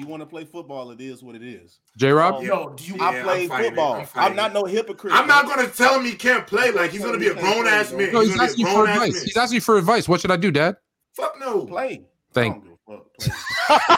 If 0.00 0.06
you 0.06 0.10
want 0.10 0.22
to 0.22 0.26
play 0.26 0.46
football, 0.46 0.92
it 0.92 1.00
is 1.02 1.22
what 1.22 1.34
it 1.34 1.42
is. 1.42 1.78
J. 1.98 2.10
Rob. 2.10 2.36
Oh, 2.36 2.38
um, 2.38 2.44
Yo, 2.46 2.68
do 2.70 2.84
you? 2.84 2.94
Yeah, 2.96 3.04
I 3.04 3.16
I'm 3.18 3.22
play 3.22 3.46
football. 3.48 3.96
I'm 4.14 4.30
I'm, 4.30 4.36
not 4.36 4.54
no 4.54 4.64
hypocrite. 4.64 5.12
I'm 5.12 5.26
not 5.26 5.44
gonna 5.44 5.68
tell 5.68 6.00
him 6.00 6.06
he 6.06 6.14
can't 6.14 6.46
play. 6.46 6.70
Like 6.70 6.90
he's 6.90 7.02
gonna 7.04 7.18
be 7.18 7.26
a 7.26 7.34
grown 7.34 7.66
ass 7.66 7.92
man. 7.92 8.10
No, 8.10 8.20
He's 8.20 8.30
he's 8.32 8.40
asking 8.40 8.66
a 8.66 8.70
for 8.70 8.88
advice. 8.88 9.12
man. 9.12 9.22
He's 9.26 9.36
asking 9.36 9.60
for 9.60 9.76
advice. 9.76 10.08
What 10.08 10.22
should 10.22 10.30
I 10.30 10.38
do, 10.38 10.50
Dad? 10.50 10.78
Fuck 11.12 11.38
no. 11.38 11.66
play. 11.66 12.06
Thank. 12.32 12.56
I 12.56 12.58
don't 12.60 12.64
give 12.64 12.72
a 12.72 12.96
fuck. 12.96 13.86
Play. 13.88 13.96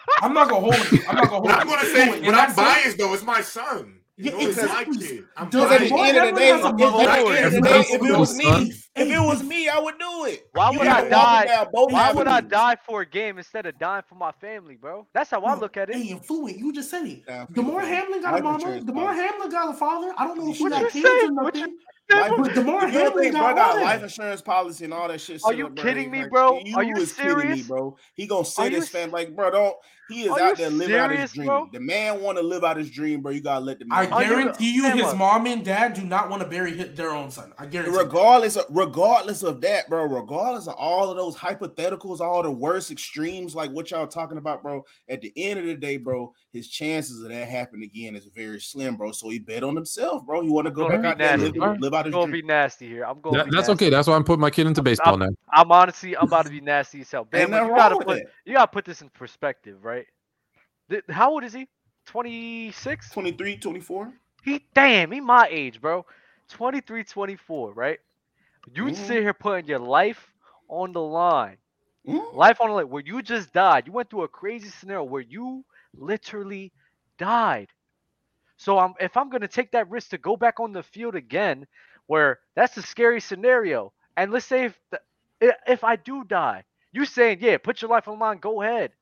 I'm 0.22 0.32
not 0.32 0.48
gonna 0.48 0.60
hold 0.72 0.90
you. 0.92 1.04
I'm 1.06 1.16
not 1.16 1.28
gonna 1.28 1.40
hold 1.40 1.50
I'm 1.50 1.68
you. 1.68 1.74
gonna 1.74 1.88
say, 1.88 2.16
In 2.18 2.24
but 2.24 2.34
I'm 2.34 2.54
biased 2.54 2.96
though. 2.96 3.12
It's 3.12 3.22
my 3.22 3.42
son. 3.42 3.98
You 4.18 4.24
Yeah, 4.26 4.30
know, 4.32 4.38
it's 4.40 4.56
my 4.58 4.62
exactly. 4.64 5.24
I'm 5.36 5.48
Does 5.48 5.62
Because 5.70 5.82
at 5.82 5.88
the 5.88 6.00
end 6.02 6.16
of 6.18 6.34
the 6.34 6.40
day, 6.40 6.50
if, 6.50 6.64
at 6.64 6.76
the 6.76 6.84
end 6.84 6.94
of 6.94 7.00
the 7.00 7.30
day, 7.30 7.38
Everybody 7.42 7.78
if 7.78 7.92
it 7.94 8.18
was 8.18 8.28
has 8.28 8.38
a 8.38 8.42
son. 8.42 8.64
me, 8.64 8.72
if 8.94 9.08
it 9.08 9.18
was 9.20 9.42
me, 9.42 9.68
I 9.68 9.78
would 9.78 9.98
do 9.98 10.24
it. 10.26 10.48
Why 10.52 10.70
would 10.70 10.82
gotta 10.82 11.06
I 11.06 11.08
die? 11.08 11.46
down 11.46 11.68
both 11.72 11.92
Why 11.92 12.12
would 12.12 12.26
I 12.26 12.40
die 12.42 12.76
for 12.84 13.00
a 13.00 13.06
game 13.06 13.38
instead 13.38 13.64
of 13.64 13.78
dying 13.78 14.02
for 14.06 14.14
my 14.16 14.32
family, 14.32 14.76
bro? 14.76 15.06
That's 15.14 15.30
how 15.30 15.40
I 15.40 15.58
look 15.58 15.78
at 15.78 15.88
it. 15.88 15.96
Hey, 15.96 16.08
influent. 16.08 16.58
You 16.58 16.72
just 16.74 16.90
said 16.90 17.06
it. 17.06 17.26
Down 17.26 17.46
Damar 17.52 17.80
Hamlin 17.80 18.20
got 18.20 18.32
a 18.32 18.34
life 18.34 18.44
mama. 18.44 18.56
insurance 18.56 18.84
Damar. 18.84 19.14
Hamlin 19.14 19.50
got 19.50 19.74
a 19.74 19.78
father. 19.78 20.12
I 20.18 20.26
don't 20.26 20.38
know 20.38 20.50
if 20.50 20.56
he 20.58 20.64
What 20.64 20.72
got 20.72 20.82
you 20.82 20.90
kids 20.90 21.06
say? 21.06 21.26
or 21.26 21.30
nothing. 21.44 21.76
Life, 22.10 22.32
But 22.36 22.54
Damar 22.54 22.86
if 22.88 22.92
you 22.92 23.00
Hamlin 23.00 23.22
think 23.22 23.32
got 23.34 23.54
bro 23.54 23.64
all 23.64 23.74
got 23.76 23.82
life 23.82 24.02
insurance 24.02 24.42
policy 24.42 24.84
and 24.84 24.92
all 24.92 25.08
that 25.08 25.20
shit. 25.22 25.40
Are 25.44 25.54
you 25.54 25.70
kidding 25.70 26.10
me, 26.10 26.20
like, 26.20 26.30
bro? 26.30 26.60
You 26.62 26.76
Are 26.76 26.84
you 26.84 26.96
is 26.96 27.12
kidding 27.14 27.36
me, 27.38 27.42
serious? 27.42 27.66
bro. 27.68 27.96
He 28.14 28.26
gonna 28.26 28.40
Are 28.40 28.44
sit 28.44 28.72
you 28.72 28.82
fan 28.82 29.10
like, 29.10 29.34
bro. 29.34 29.50
Don't. 29.50 29.76
He 30.12 30.22
is 30.24 30.30
Are 30.30 30.40
out 30.40 30.56
there 30.56 30.70
living 30.70 30.96
out 30.96 31.10
his 31.10 31.32
dream. 31.32 31.46
bro? 31.46 31.68
The 31.72 31.80
man 31.80 32.20
want 32.20 32.38
to 32.38 32.42
live 32.44 32.64
out 32.64 32.76
his 32.76 32.90
dream, 32.90 33.22
bro. 33.22 33.32
You 33.32 33.40
gotta 33.40 33.64
let 33.64 33.78
the 33.78 33.86
I 33.90 34.02
man. 34.04 34.12
Are 34.12 34.22
you- 34.22 34.28
guarantee 34.30 34.74
you, 34.74 34.90
his 34.90 35.14
mom 35.14 35.46
and 35.46 35.64
dad 35.64 35.94
do 35.94 36.02
not 36.02 36.28
want 36.30 36.42
to 36.42 36.48
bury 36.48 36.76
his, 36.76 36.94
their 36.96 37.10
own 37.10 37.30
son. 37.30 37.52
I 37.58 37.66
guarantee. 37.66 37.96
that. 37.96 38.04
regardless 38.04 38.56
of 38.56 38.64
regardless 38.70 39.42
of 39.42 39.60
that, 39.62 39.88
bro, 39.88 40.04
regardless 40.04 40.66
of 40.68 40.74
all 40.74 41.10
of 41.10 41.16
those 41.16 41.36
hypotheticals, 41.36 42.20
all 42.20 42.42
the 42.42 42.50
worst 42.50 42.90
extremes, 42.90 43.54
like 43.54 43.70
what 43.70 43.90
y'all 43.90 44.06
talking 44.06 44.38
about, 44.38 44.62
bro. 44.62 44.84
At 45.08 45.20
the 45.20 45.32
end 45.36 45.58
of 45.60 45.66
the 45.66 45.74
day, 45.76 45.96
bro, 45.96 46.32
his 46.52 46.68
chances 46.68 47.22
of 47.22 47.30
that 47.30 47.48
happening 47.48 47.84
again 47.84 48.14
is 48.14 48.26
very 48.26 48.60
slim, 48.60 48.96
bro. 48.96 49.10
So 49.12 49.30
he 49.30 49.38
bet 49.38 49.62
on 49.64 49.74
himself, 49.74 50.26
bro. 50.26 50.42
You 50.42 50.52
want 50.52 50.66
to 50.66 50.70
go 50.70 50.82
gonna 50.88 50.94
back 50.98 51.02
be 51.02 51.08
out 51.08 51.18
there 51.18 51.32
and 51.32 51.42
live, 51.42 51.56
nasty. 51.56 51.80
live 51.80 51.94
out 51.94 51.98
I'm 52.00 52.04
his 52.06 52.12
gonna 52.14 52.26
dream. 52.32 52.42
be 52.42 52.46
nasty 52.46 52.88
here. 52.88 53.04
I'm 53.04 53.20
gonna 53.20 53.38
That- 53.38 53.44
that's 53.46 53.68
nasty. 53.68 53.72
okay. 53.72 53.90
That's 53.90 54.06
why 54.08 54.14
I'm 54.16 54.24
putting 54.24 54.40
my 54.40 54.50
kid 54.50 54.66
into 54.66 54.82
baseball 54.82 55.16
now. 55.16 55.28
I'm 55.50 55.72
honestly, 55.72 56.16
I'm 56.16 56.24
about 56.24 56.44
to 56.44 56.50
be 56.50 56.60
nasty 56.60 57.00
as 57.00 57.10
hell. 57.10 57.26
Ain't 57.32 57.48
you 57.48 57.54
gotta 57.74 57.96
put, 57.96 58.06
that. 58.18 58.26
you 58.44 58.52
gotta 58.54 58.70
put 58.70 58.84
this 58.84 59.00
in 59.00 59.08
perspective, 59.08 59.82
right? 59.84 60.06
Th- 60.90 61.02
How 61.08 61.30
old 61.30 61.42
is 61.44 61.54
he? 61.54 61.68
26? 62.06 63.10
23, 63.10 63.56
24. 63.56 64.12
He 64.44 64.60
damn, 64.74 65.10
he 65.12 65.20
my 65.20 65.48
age, 65.50 65.80
bro. 65.80 66.04
23, 66.48 67.04
24, 67.04 67.72
right? 67.72 67.98
You 68.74 68.84
Mhm. 68.86 68.96
sit 68.96 69.22
here 69.22 69.32
putting 69.32 69.66
your 69.66 69.78
life 69.78 70.32
on 70.68 70.92
the 70.92 71.00
line. 71.00 71.56
Mhm. 72.06 72.34
Life 72.34 72.60
on 72.60 72.68
the 72.68 72.74
line 72.74 72.88
where 72.90 73.02
you 73.02 73.22
just 73.22 73.52
died. 73.52 73.86
You 73.86 73.92
went 73.92 74.10
through 74.10 74.24
a 74.24 74.28
crazy 74.28 74.68
scenario 74.68 75.04
where 75.04 75.22
you 75.22 75.64
literally 75.94 76.72
died. 77.18 77.68
So 78.56 78.78
I'm 78.78 78.94
if 79.00 79.16
I'm 79.16 79.30
gonna 79.30 79.48
take 79.48 79.72
that 79.72 79.90
risk 79.90 80.10
to 80.10 80.18
go 80.18 80.36
back 80.36 80.60
on 80.60 80.72
the 80.72 80.82
field 80.82 81.14
again, 81.14 81.66
where 82.06 82.40
that's 82.54 82.76
a 82.76 82.82
scary 82.82 83.20
scenario. 83.20 83.92
And 84.16 84.32
let's 84.32 84.46
say 84.46 84.64
if 84.66 84.78
the, 84.90 85.00
if 85.66 85.84
I 85.84 85.96
do 85.96 86.24
die, 86.24 86.64
you 86.92 87.04
saying 87.04 87.38
yeah, 87.40 87.58
put 87.58 87.82
your 87.82 87.90
life 87.90 88.08
on 88.08 88.18
line, 88.18 88.38
go 88.38 88.62
ahead. 88.62 88.92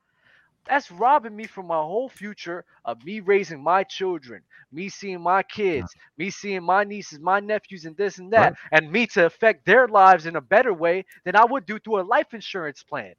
That's 0.67 0.91
robbing 0.91 1.37
me 1.37 1.47
from 1.47 1.67
my 1.67 1.77
whole 1.79 2.09
future 2.09 2.65
of 2.85 3.03
me 3.05 3.21
raising 3.21 3.63
my 3.63 3.83
children, 3.85 4.43
me 4.73 4.89
seeing 4.89 5.21
my 5.21 5.43
kids, 5.43 5.95
me 6.17 6.31
seeing 6.31 6.63
my 6.63 6.85
nieces, 6.85 7.19
my 7.21 7.41
nephews, 7.41 7.85
and 7.87 7.97
this 7.97 8.19
and 8.19 8.33
that, 8.33 8.55
and 8.73 8.91
me 8.91 9.07
to 9.09 9.27
affect 9.27 9.67
their 9.67 9.89
lives 9.89 10.27
in 10.27 10.37
a 10.37 10.41
better 10.41 10.73
way 10.73 11.05
than 11.25 11.37
I 11.37 11.45
would 11.45 11.67
do 11.67 11.79
through 11.79 12.01
a 12.01 12.03
life 12.03 12.35
insurance 12.35 12.83
plan. 12.83 13.15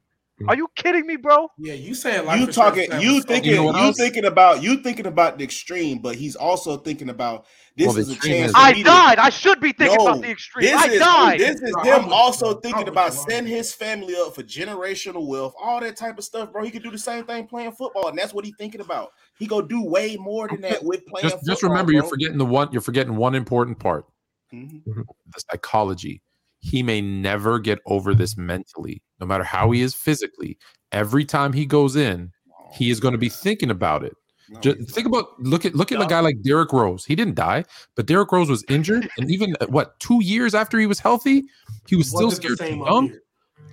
Are 0.48 0.56
you 0.56 0.66
kidding 0.74 1.06
me, 1.06 1.16
bro? 1.16 1.48
Yeah, 1.58 1.74
you 1.74 1.94
saying 1.94 2.26
life 2.26 2.40
You 2.40 2.46
talking? 2.48 2.88
plan 2.88 3.00
You 3.00 3.22
thinking? 3.22 3.50
You 3.52 3.56
You, 3.58 3.62
know 3.62 3.66
what 3.66 3.76
else? 3.76 3.96
thinking 3.96 4.24
about? 4.24 4.62
You 4.62 4.78
thinking 4.82 5.06
about 5.06 5.38
the 5.38 5.44
extreme? 5.44 5.98
But 5.98 6.16
he's 6.16 6.34
also 6.34 6.76
thinking 6.78 7.10
about 7.10 7.46
this 7.76 7.86
Well, 7.88 7.98
is 7.98 8.10
a 8.10 8.16
chance. 8.16 8.52
I 8.54 8.72
me 8.72 8.78
to- 8.78 8.84
died. 8.84 9.18
I 9.18 9.30
should 9.30 9.60
be 9.60 9.72
thinking 9.72 9.98
No, 9.98 10.06
about 10.08 10.22
the 10.22 10.30
extreme. 10.30 10.64
This 10.66 10.74
I 10.74 10.86
is 10.88 10.98
died. 10.98 11.40
this 11.40 11.60
is 11.60 11.72
No, 11.84 11.92
I'm 11.92 12.04
him 12.04 12.12
also 12.12 12.46
bro. 12.46 12.54
I'm 12.56 12.60
thinking 12.62 12.88
about 12.88 13.12
you, 13.12 13.20
I'm 13.20 13.28
setting 13.28 13.44
with 13.44 13.52
his 13.52 13.74
family 13.74 14.14
up 14.16 14.34
for 14.34 14.42
generational 14.42 15.26
wealth, 15.28 15.54
all 15.62 15.80
that 15.80 15.96
type 15.96 16.18
of 16.18 16.24
stuff, 16.24 16.50
bro. 16.50 16.64
He 16.64 16.70
could 16.70 16.82
do 16.82 16.90
the 16.90 16.98
same 16.98 17.24
thing 17.24 17.46
playing 17.46 17.72
football, 17.72 18.08
and 18.08 18.18
that's 18.18 18.34
what 18.34 18.44
he's 18.44 18.54
thinking 18.58 18.80
about. 18.80 19.10
He 19.38 19.46
go 19.46 19.62
do 19.62 19.84
way 19.84 20.16
more 20.16 20.48
than 20.48 20.62
that 20.62 20.82
with 20.82 21.06
playing. 21.06 21.28
Just, 21.28 21.44
just 21.44 21.60
football, 21.60 21.70
remember, 21.70 21.92
you're 21.92 22.02
forgetting 22.04 22.38
the 22.38 22.46
one. 22.46 22.68
You're 22.72 22.80
forgetting 22.80 23.14
one 23.16 23.34
important 23.34 23.78
part: 23.78 24.06
Mhm. 24.52 24.82
the 24.84 25.42
psychology. 25.50 26.20
He 26.64 26.82
may 26.82 27.00
never 27.00 27.58
get 27.58 27.80
over 27.86 28.14
this 28.14 28.36
mentally, 28.36 29.02
no 29.22 29.26
matter 29.26 29.44
how 29.44 29.70
he 29.70 29.82
is 29.82 29.94
physically. 29.94 30.58
Every 30.90 31.24
time 31.24 31.52
he 31.52 31.64
goes 31.64 31.94
in, 31.94 32.32
he 32.74 32.90
is 32.90 32.98
going 32.98 33.12
to 33.12 33.18
be 33.18 33.28
thinking 33.28 33.70
about 33.70 34.02
it. 34.04 34.14
No, 34.48 34.58
Just 34.60 34.90
think 34.90 35.06
about 35.06 35.38
look 35.38 35.64
at 35.64 35.76
look 35.76 35.92
at 35.92 36.02
a 36.02 36.06
guy 36.06 36.18
like 36.18 36.42
Derrick 36.42 36.72
Rose. 36.72 37.04
He 37.04 37.14
didn't 37.14 37.36
die, 37.36 37.64
but 37.94 38.06
Derrick 38.06 38.32
Rose 38.32 38.50
was 38.50 38.64
injured, 38.68 39.08
and 39.16 39.30
even 39.30 39.54
uh, 39.60 39.66
what 39.68 39.98
two 40.00 40.22
years 40.22 40.54
after 40.56 40.76
he 40.76 40.86
was 40.86 40.98
healthy, 40.98 41.44
he 41.86 41.94
was 41.94 42.08
still 42.08 42.32
scared 42.32 42.58
to 42.58 42.84
dunk. 42.84 43.12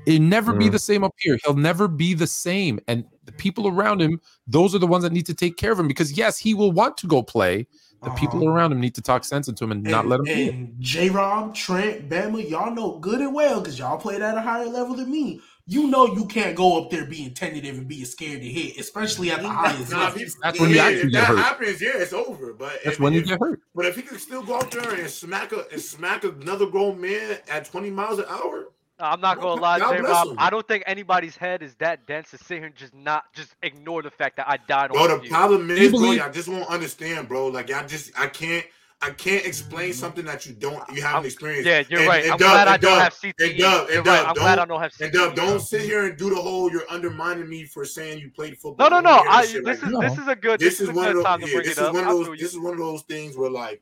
It'll 0.06 0.22
never 0.22 0.54
be 0.54 0.68
Mm. 0.68 0.72
the 0.72 0.80
same 0.80 1.04
up 1.04 1.14
here. 1.18 1.38
He'll 1.43 1.56
never 1.56 1.88
be 1.88 2.14
the 2.14 2.28
same. 2.28 2.80
And 2.88 3.04
the 3.26 3.32
people 3.34 3.68
around 3.68 4.02
him, 4.02 4.22
those 4.47 4.74
are 4.76 4.80
the 4.80 4.88
ones 4.88 5.04
that 5.04 5.12
need 5.12 5.26
to 5.26 5.34
take 5.34 5.58
care 5.58 5.72
of 5.72 5.80
him 5.80 5.88
because 5.88 6.14
yes, 6.14 6.38
he 6.38 6.54
will 6.54 6.72
want 6.72 6.95
to 6.97 7.08
go 7.08 7.22
play. 7.24 7.68
The 8.04 8.12
people 8.12 8.39
Uh-huh. 8.39 8.50
around 8.52 8.72
him 8.72 8.80
need 8.80 8.95
to 8.95 9.02
talk 9.02 9.24
sense 9.26 9.47
into 9.50 9.64
him 9.66 9.72
and, 9.74 9.84
not 9.84 10.08
let 10.08 10.20
him 10.22 10.26
do. 10.26 10.32
And 10.32 10.76
J 10.80 11.10
Rob, 11.10 11.54
Trent, 11.54 12.08
Bama, 12.10 12.47
y'all 12.50 12.74
know 12.74 12.97
good 13.00 13.20
and 13.20 13.34
well 13.34 13.60
because 13.60 13.78
y'all 13.78 13.97
played 13.97 14.22
at 14.22 14.38
a 14.38 14.41
higher 14.41 14.68
level 14.68 14.95
than 14.95 15.12
me. 15.12 15.41
You 15.66 15.86
know 15.88 16.08
you 16.16 16.26
can't 16.26 16.56
go 16.56 16.82
up 16.82 16.89
there 16.89 17.06
being 17.06 17.34
tentative 17.34 17.78
and 17.78 17.88
being 17.88 18.06
scared 18.06 18.41
to 18.41 18.47
hit, 18.47 18.78
especially 18.78 19.30
at 19.32 19.41
the 19.41 19.50
highest 19.50 19.91
Nah, 19.91 19.97
if 19.97 20.04
level. 20.06 20.20
he's- 20.20 20.36
That's 20.41 20.60
when 20.60 20.70
you 20.72 20.80
actually 20.80 20.97
if 21.02 21.12
get 21.12 21.20
that 21.20 21.26
hurt. 21.28 21.38
happens, 21.39 21.82
yeah, 21.82 21.91
it's 21.95 22.14
over. 22.14 22.54
But 22.54 22.80
That's 22.84 22.95
if, 22.95 23.00
when 23.00 23.14
you 23.14 23.20
if- 23.20 23.28
get 23.28 23.39
hurt. 23.39 23.60
But 23.76 23.86
if 23.86 23.95
he 23.95 24.02
can 24.02 24.18
still 24.18 24.41
go 24.41 24.56
out 24.56 24.72
there 24.72 24.93
and 24.95 25.10
smack 25.10 25.52
a 25.52 25.66
and 25.72 25.80
smack 25.82 26.24
another 26.24 26.66
grown 26.68 27.00
man 27.00 27.38
at 27.50 27.66
20 27.66 27.91
miles 27.91 28.18
an 28.18 28.26
hour, 28.30 28.70
I'm 29.00 29.22
not 29.22 29.39
gonna 29.39 29.62
lie, 29.62 29.80
God 29.80 29.95
J 29.97 30.02
Rob. 30.02 30.36
I 30.38 30.50
don't 30.50 30.68
think 30.68 30.84
anybody's 30.88 31.36
head 31.38 31.62
is 31.64 31.76
that 31.76 32.06
dense 32.08 32.32
to 32.32 32.38
sit 32.38 32.58
here 32.58 32.66
and 32.66 32.76
just 32.76 32.93
not 32.93 33.24
just 33.34 33.56
ignore 33.64 34.02
the 34.04 34.12
fact 34.12 34.38
that 34.38 34.47
I 34.50 34.58
died 34.68 34.91
bro, 34.91 35.04
on 35.04 35.10
the 35.10 35.18
the 35.20 35.30
problem 35.30 35.70
You 35.70 35.76
is, 35.76 35.91
bro, 35.91 36.12
I 36.26 36.30
just 36.30 36.47
won't 36.50 36.68
understand, 36.70 37.28
bro. 37.28 37.47
Like 37.47 37.72
I 37.72 37.84
just 37.86 38.12
I 38.20 38.28
can't 38.28 38.66
I 39.02 39.12
can't 39.12 39.45
explain 39.45 39.93
something 39.93 40.26
that 40.26 40.45
you 40.45 40.52
don't 40.54 40.84
you 40.93 41.02
haven't 41.02 41.16
I'm- 41.16 41.26
experienced. 41.26 41.66
Yeah, 41.66 41.84
you're 41.89 42.00
And- 42.02 42.10
right. 42.10 42.24
and 42.24 42.34
I'm 42.34 42.38
Dub, 42.38 42.50
glad 42.52 42.68
I 42.68 42.74
and 42.74 42.82
don't 42.82 42.91
Dub, 42.95 43.02
have 43.04 43.14
CTE. 43.14 43.34
and 43.50 43.58
Dub, 43.58 43.82
and 43.86 43.93
you're 43.93 44.04
right. 44.04 44.28
I'm 44.28 44.34
glad 44.36 44.52
I 44.52 44.56
don't- 44.58 44.68
don't 44.68 44.82
have 44.82 44.91
CTE. 44.91 45.04
And 45.06 45.14
Dub, 45.14 45.36
don't 45.36 45.60
sit 45.62 45.82
here 45.84 46.06
and 46.06 46.18
do 46.18 46.30
the 46.30 46.36
whole 46.36 46.70
you're 46.70 46.84
undermining 46.89 47.47
me 47.47 47.64
for 47.64 47.86
saying 47.86 48.20
you 48.20 48.30
played 48.30 48.58
football. 48.58 48.89
No, 48.89 49.00
no, 49.00 49.24
no. 49.24 49.24
I, 49.30 49.45
shit 49.45 49.64
this 49.64 49.82
like 49.82 49.91
is 49.93 49.97
that. 49.97 50.02
this 50.10 50.18
is 50.20 50.28
a 50.28 50.36
good. 50.36 50.60
this 50.60 50.74
This, 50.80 50.82
is 50.82 50.89
is 50.89 50.89
a 50.89 50.93
one 50.97 51.08
of 51.08 51.14
good 51.14 51.26
those 51.26 51.39
yeah, 51.54 51.58
this 51.60 51.68
it 51.68 51.72
is 51.72 51.78
up. 51.80 51.93
one 51.93 52.04
of 52.04 52.10
those 52.26 52.38
this 52.39 52.52
is 52.52 52.60
one 52.60 52.74
of 52.74 52.80
those 52.80 53.02
things 53.04 53.38
where 53.38 53.50
like 53.50 53.82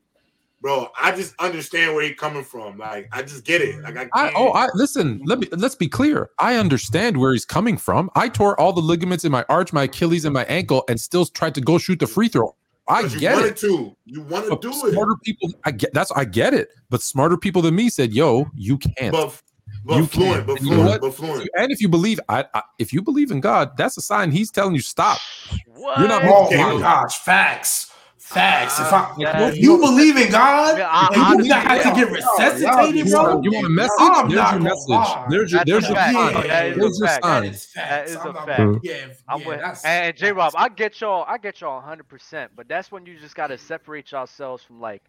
bro 0.60 0.89
i 0.99 1.12
just 1.16 1.36
understand 1.39 1.93
where 1.93 2.03
he's 2.03 2.18
coming 2.18 2.43
from 2.43 2.78
like 2.80 3.08
i 3.12 3.22
just 3.22 3.43
get 3.45 3.62
it 3.62 3.82
like 3.84 3.95
i, 3.95 4.08
I, 4.14 4.32
oh, 4.36 4.49
I 4.53 4.68
listen. 4.74 5.22
Let 5.26 5.39
me 5.39 5.47
let's 5.51 5.76
be 5.76 5.88
clear. 5.88 6.30
I 6.39 6.55
understand 6.55 7.18
where 7.18 7.32
he's 7.34 7.45
coming 7.45 7.78
from. 7.78 8.10
I 8.16 8.28
tore 8.30 8.60
all 8.60 8.74
the 8.74 8.82
ligaments 8.82 9.24
in 9.26 9.32
my 9.32 9.45
arch, 9.49 9.72
my 9.74 9.84
Achilles, 9.84 10.26
and 10.26 10.34
my 10.34 10.45
ankle, 10.45 10.84
and 10.89 10.99
still 10.99 11.26
tried 11.26 11.53
to 11.55 11.62
go 11.62 11.78
shoot 11.78 11.99
the 11.99 12.08
free 12.08 12.28
throw. 12.28 12.55
I 12.88 13.03
but 13.03 13.14
you 13.14 13.20
get 13.20 13.36
wanted 13.36 13.49
it. 13.51 13.58
to 13.58 13.95
you 14.05 14.22
want 14.22 14.45
to 14.45 14.49
But 14.51 14.62
do 14.62 14.70
it 14.70 14.91
smarter 14.93 15.16
people, 15.24 15.51
I 15.66 15.72
get 15.72 15.93
that's 15.93 16.12
I 16.14 16.26
get 16.26 16.53
it. 16.53 16.70
But 16.89 17.01
smarter 17.03 17.38
people 17.38 17.62
than 17.62 17.76
me 17.76 17.89
said, 17.89 18.14
"Yo, 18.14 18.47
you 18.55 18.78
can't." 18.78 19.12
but 19.12 19.39
but 19.86 19.97
You 19.97 20.05
fluent 20.05 20.34
can't. 20.36 20.47
but 20.47 20.58
And 20.58 20.66
you 20.66 20.72
know 20.72 20.84
fluent 20.84 21.01
what? 21.03 21.12
but 21.12 21.14
fluent 21.16 21.49
and 21.55 21.72
if 21.72 21.82
you 21.82 21.89
believe, 21.89 22.20
I, 22.30 22.45
I 22.53 22.64
if 22.80 22.91
you 22.93 23.01
believe 23.01 23.30
in 23.32 23.41
God, 23.41 23.78
that's 23.78 23.97
a 23.97 24.01
sign 24.01 24.32
He's 24.32 24.49
telling 24.51 24.74
you 24.74 24.82
stop. 24.82 25.20
What? 25.68 25.99
You're 25.99 26.08
not- 26.08 26.24
Oh 26.26 26.45
Okay. 26.47 26.58
my 26.58 26.80
gosh, 26.80 27.18
facts. 27.20 27.91
Facts. 28.28 28.78
If 28.80 28.91
I, 28.91 29.13
Yeah. 29.17 29.47
if 29.47 29.57
you 29.57 29.78
believe 29.78 30.17
in 30.17 30.30
God, 30.30 30.78
Yeah, 30.78 30.89
I- 30.89 31.07
and 31.07 31.15
you 31.15 31.21
honestly, 31.23 31.47
not 31.49 31.63
have 31.65 31.84
to 31.84 31.91
get 31.95 32.11
resuscitated, 32.11 32.95
You 33.07 33.11
bro. 33.11 33.41
you 33.41 33.51
want 33.53 33.65
a 33.67 33.69
message? 33.69 33.91
I'm 33.99 34.30
There's 34.30 34.51
your 34.51 34.59
message. 34.59 34.89
lie. 34.89 35.25
There's 35.30 35.51
your 35.53 35.63
there's 35.65 35.84
a 35.86 35.88
your 35.88 35.95
fact. 35.95 36.13
sign. 36.13 36.34
Yeah, 36.36 36.41
that 36.47 36.65
is 36.67 36.75
a 36.75 36.80
There's 36.80 36.99
your 36.99 37.07
fact. 37.07 37.23
That 37.23 37.30
sign. 37.30 37.43
is 37.45 37.65
facts. 37.65 37.89
That 37.89 38.07
is 38.09 38.15
I'm 38.17 38.28
a 38.28 38.34
not- 38.34 38.45
fact. 38.45 38.61
Yeah, 38.84 38.95
I'm 39.30 39.39
yeah, 39.41 39.47
with 39.47 39.57
that's- 39.59 39.86
and 39.86 40.17
J 40.17 40.32
Rob, 40.34 40.53
I 40.57 40.67
get 40.69 40.99
y'all, 40.99 41.23
I 41.25 41.38
get 41.38 41.61
y'all 41.61 41.78
100, 41.78 42.07
percent 42.09 42.51
but 42.55 42.67
that's 42.67 42.91
when 42.91 43.05
you 43.05 43.17
just 43.17 43.34
gotta 43.36 43.57
separate 43.57 44.11
yourselves 44.11 44.61
from 44.61 44.82
like, 44.82 45.03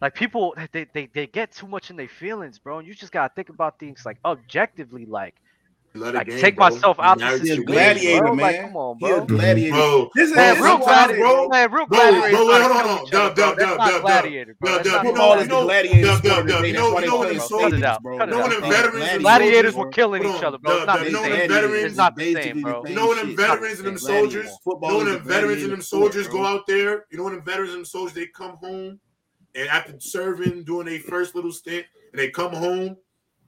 like 0.00 0.14
people 0.14 0.54
they, 0.72 0.84
they 0.94 1.10
they 1.12 1.26
get 1.26 1.52
too 1.52 1.66
much 1.68 1.90
in 1.90 1.96
their 1.96 2.08
feelings, 2.08 2.58
bro. 2.58 2.78
And 2.78 2.88
you 2.88 2.94
just 2.94 3.12
gotta 3.12 3.30
think 3.34 3.50
about 3.50 3.78
things 3.78 4.06
like 4.06 4.16
objectively, 4.24 5.04
like 5.04 5.34
Let 5.92 6.14
like 6.14 6.28
game, 6.28 6.38
take 6.38 6.54
bro. 6.56 6.68
myself 6.70 7.00
out 7.00 7.18
the 7.18 7.24
Now 7.24 7.30
He 7.30 7.34
a 7.34 7.38
situation, 7.38 7.64
gladiator, 7.64 8.20
bro. 8.22 8.34
man. 8.36 8.46
Like, 8.46 8.60
come 8.62 8.76
on, 8.76 8.96
He 9.00 9.06
a 9.06 9.08
bro. 9.08 9.24
gladiator. 9.26 9.74
bro 9.74 10.10
This 10.14 10.30
is 10.30 10.36
Man, 10.36 10.54
real 10.54 10.54
is 10.54 10.70
sometimes, 10.70 10.86
gladiator, 10.86 11.18
bro. 11.20 11.48
man, 11.48 11.72
real 11.72 11.86
Bro, 11.86 11.98
gladiators 11.98 12.30
bro, 12.30 12.30
try 12.30 12.30
wait, 12.30 12.30
to 12.30 12.36
hold 12.36 12.78
kill 12.78 12.90
on, 12.90 13.06
each 13.06 13.14
other, 13.14 13.34
dub, 13.34 13.34
bro. 13.34 13.44
dub, 13.50 13.56
That's 13.58 13.70
dub, 13.70 13.78
not 13.78 13.90
dub, 13.90 14.02
gladiator, 14.02 14.56
bro. 14.60 14.70
dub, 14.70 14.76
That's 14.76 14.88
dub, 14.88 14.94
not 14.94 15.04
you 15.04 15.10
know- 15.10 15.10
football 15.10 15.34
you 15.36 15.40
is 15.42 15.48
know- 15.48 15.60
the 15.60 15.64
gladiators 15.66 16.06
dub, 16.06 16.18
sport 16.18 16.22
dub, 16.30 16.46
today. 16.46 16.52
dub, 16.52 16.64
you 16.64 16.72
That's 16.72 16.78
know- 16.80 16.94
why 16.94 17.00
they 17.00 17.06
you 17.06 17.10
know 17.10 17.18
play 17.18 17.26
when 17.26 17.30
in 17.30 17.36
the 17.38 17.42
stadiums, 17.42 17.48
soldiers- 17.50 17.98
bro. 18.02 18.18
cut 18.18 18.28
it 18.28 18.30
you 18.30 18.38
know 18.38 18.42
when 18.42 18.52
out. 18.52 18.60
them 18.60 18.70
veterans 18.70 18.94
and 19.02 19.10
them 19.10 19.20
Gladiators 19.22 19.54
soldiers- 19.60 19.74
were 19.74 19.90
killing 19.90 20.22
hold 20.22 20.34
each 20.36 20.40
on, 20.42 20.46
other, 20.46 20.58
bro. 20.58 20.70
It's 20.70 20.78
dub, 20.80 20.86
not 20.86 20.92
dub, 20.94 21.00
the 21.00 21.06
you 21.06 21.12
know 21.12 21.20
when 21.22 21.30
same. 21.30 21.38
them 21.40 21.48
Gladiators 21.50 21.70
veterans 21.70 21.90
It's 21.90 21.96
not 21.98 22.14
the 22.16 22.22
basically 22.34 22.50
same, 22.52 22.62
bro. 22.62 22.82
the 22.82 22.88
You 22.90 22.94
know 22.94 23.06
when 23.08 23.16
them 23.18 23.26
same 23.26 23.36
veterans 23.36 23.60
shit. 23.70 23.78
and 23.78 23.86
them 23.86 23.94
Gladiators. 23.96 24.30
soldiers, 24.30 24.58
Football 24.62 24.90
you 24.90 24.94
know 24.94 25.00
is 25.00 25.04
when 25.06 25.10
a 25.14 25.18
them 25.18 25.26
veterans 25.26 25.62
and 25.64 25.72
them 25.72 25.82
soldiers 25.82 26.28
bro. 26.28 26.36
go 26.38 26.46
out 26.46 26.66
there, 26.68 27.04
you 27.10 27.18
know 27.18 27.24
when 27.24 27.34
them 27.34 27.42
veterans 27.44 27.70
and 27.74 27.78
them 27.80 27.84
soldiers 27.84 28.14
they 28.14 28.26
come 28.28 28.56
home 28.62 29.00
and 29.56 29.68
after 29.68 29.94
serving, 29.98 30.62
doing 30.62 30.86
their 30.86 31.00
first 31.00 31.34
little 31.34 31.50
stint, 31.52 31.84
and 32.12 32.20
they 32.20 32.30
come 32.30 32.52
home 32.54 32.96